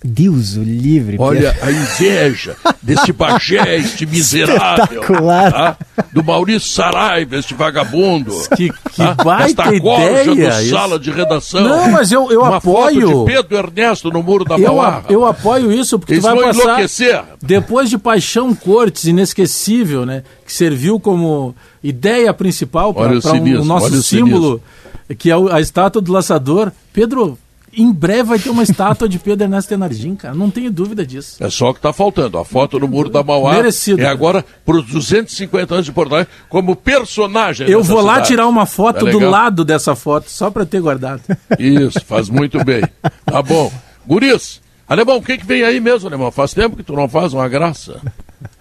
Deus 0.08 0.56
o 0.56 0.64
livre. 0.64 1.18
Olha 1.20 1.54
a 1.62 1.70
inveja 1.70 2.56
desse 2.82 3.12
Bagé, 3.12 3.76
este 3.78 4.06
miserável. 4.08 5.02
Tá? 5.02 5.78
Do 6.14 6.24
Maurício 6.24 6.70
Saraiva, 6.70 7.36
este 7.36 7.54
vagabundo. 7.54 8.32
Que, 8.56 8.70
que 8.72 8.98
tá? 8.98 9.14
baita 9.16 9.64
Esta 9.64 9.82
corja 9.82 10.32
ideia. 10.32 10.52
do 10.52 10.70
sala 10.70 10.98
de 11.00 11.12
redação. 11.12 11.62
Não, 11.62 11.92
mas 11.92 12.12
eu, 12.12 12.32
eu 12.32 12.42
uma 12.42 12.58
apoio. 12.58 13.08
foto 13.10 13.26
de 13.26 13.34
Pedro 13.34 13.58
Ernesto 13.58 14.10
no 14.12 14.24
muro 14.24 14.46
da 14.46 14.56
Eu, 14.58 14.76
Mauá. 14.76 15.04
eu 15.10 15.26
apoio 15.26 15.72
isso, 15.74 16.00
porque 16.00 16.14
Eles 16.14 16.24
tu 16.24 16.28
vai 16.36 16.44
passar. 16.44 16.64
enlouquecer. 16.64 17.24
Depois 17.42 17.90
de 17.90 17.98
Paixão 17.98 18.56
Cortes, 18.56 19.06
inesquecível, 19.06 20.06
né? 20.06 20.24
Que 20.46 20.54
serviu 20.54 21.00
como 21.00 21.54
ideia 21.84 22.34
principal 22.34 22.94
para 22.94 23.12
o 23.14 23.18
o 23.62 23.66
nosso 23.66 23.88
olha 23.88 23.98
o 23.98 24.04
símbolo, 24.04 24.62
que 25.18 25.30
é 25.30 25.36
a 25.52 25.60
estátua 25.60 26.02
do 26.02 26.12
laçador. 26.12 26.72
Pedro, 26.94 27.38
em 27.78 27.92
breve 27.92 28.24
vai 28.24 28.40
ter 28.40 28.50
uma 28.50 28.64
estátua 28.64 29.08
de 29.08 29.20
Pedro 29.20 29.46
Ernesto 29.46 29.70
Tenardim, 29.70 30.16
cara. 30.16 30.34
Não 30.34 30.50
tenho 30.50 30.72
dúvida 30.72 31.06
disso. 31.06 31.38
É 31.44 31.50
só 31.50 31.70
o 31.70 31.74
que 31.74 31.80
está 31.80 31.94
faltando. 31.94 32.38
A 32.38 32.44
foto 32.44 32.80
no 32.80 32.88
muro 32.88 33.10
da 33.10 33.24
Mauá 33.24 33.54
Merecido. 33.54 34.02
é 34.02 34.06
agora 34.08 34.44
para 34.66 34.78
os 34.78 34.86
250 34.88 35.74
anos 35.76 35.86
de 35.86 35.92
Porto 35.92 36.14
Alegre 36.16 36.34
como 36.50 36.76
personagem. 36.76 37.70
Eu 37.70 37.84
vou 37.84 38.02
lá 38.02 38.14
cidade. 38.16 38.28
tirar 38.30 38.48
uma 38.48 38.66
foto 38.66 39.06
Tá 39.06 39.12
do 39.12 39.20
lado 39.20 39.64
dessa 39.64 39.96
foto, 39.96 40.30
só 40.30 40.50
para 40.50 40.66
ter 40.66 40.82
guardado. 40.82 41.22
Isso, 41.60 42.00
faz 42.06 42.30
muito 42.30 42.64
bem. 42.64 42.82
Tá 43.26 43.42
bom. 43.42 43.72
Guris, 44.08 44.60
Alemão, 44.88 45.18
o 45.18 45.22
que, 45.22 45.38
que 45.38 45.46
vem 45.46 45.64
aí 45.64 45.80
mesmo, 45.80 46.08
Alemão? 46.08 46.32
Faz 46.32 46.54
tempo 46.54 46.76
que 46.78 46.84
tu 46.84 46.94
não 46.94 47.08
faz 47.10 47.34
uma 47.34 47.48
graça. 47.48 48.00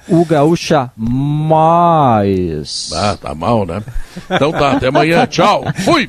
O 0.09 0.24
Gaúcha 0.24 0.90
Mais. 0.97 2.90
Ah, 2.93 3.16
tá 3.20 3.34
mal, 3.34 3.64
né? 3.66 3.82
Então 4.30 4.51
tá, 4.52 4.72
até 4.72 4.88
amanhã. 4.88 5.26
Tchau. 5.26 5.64
Fui! 5.84 6.05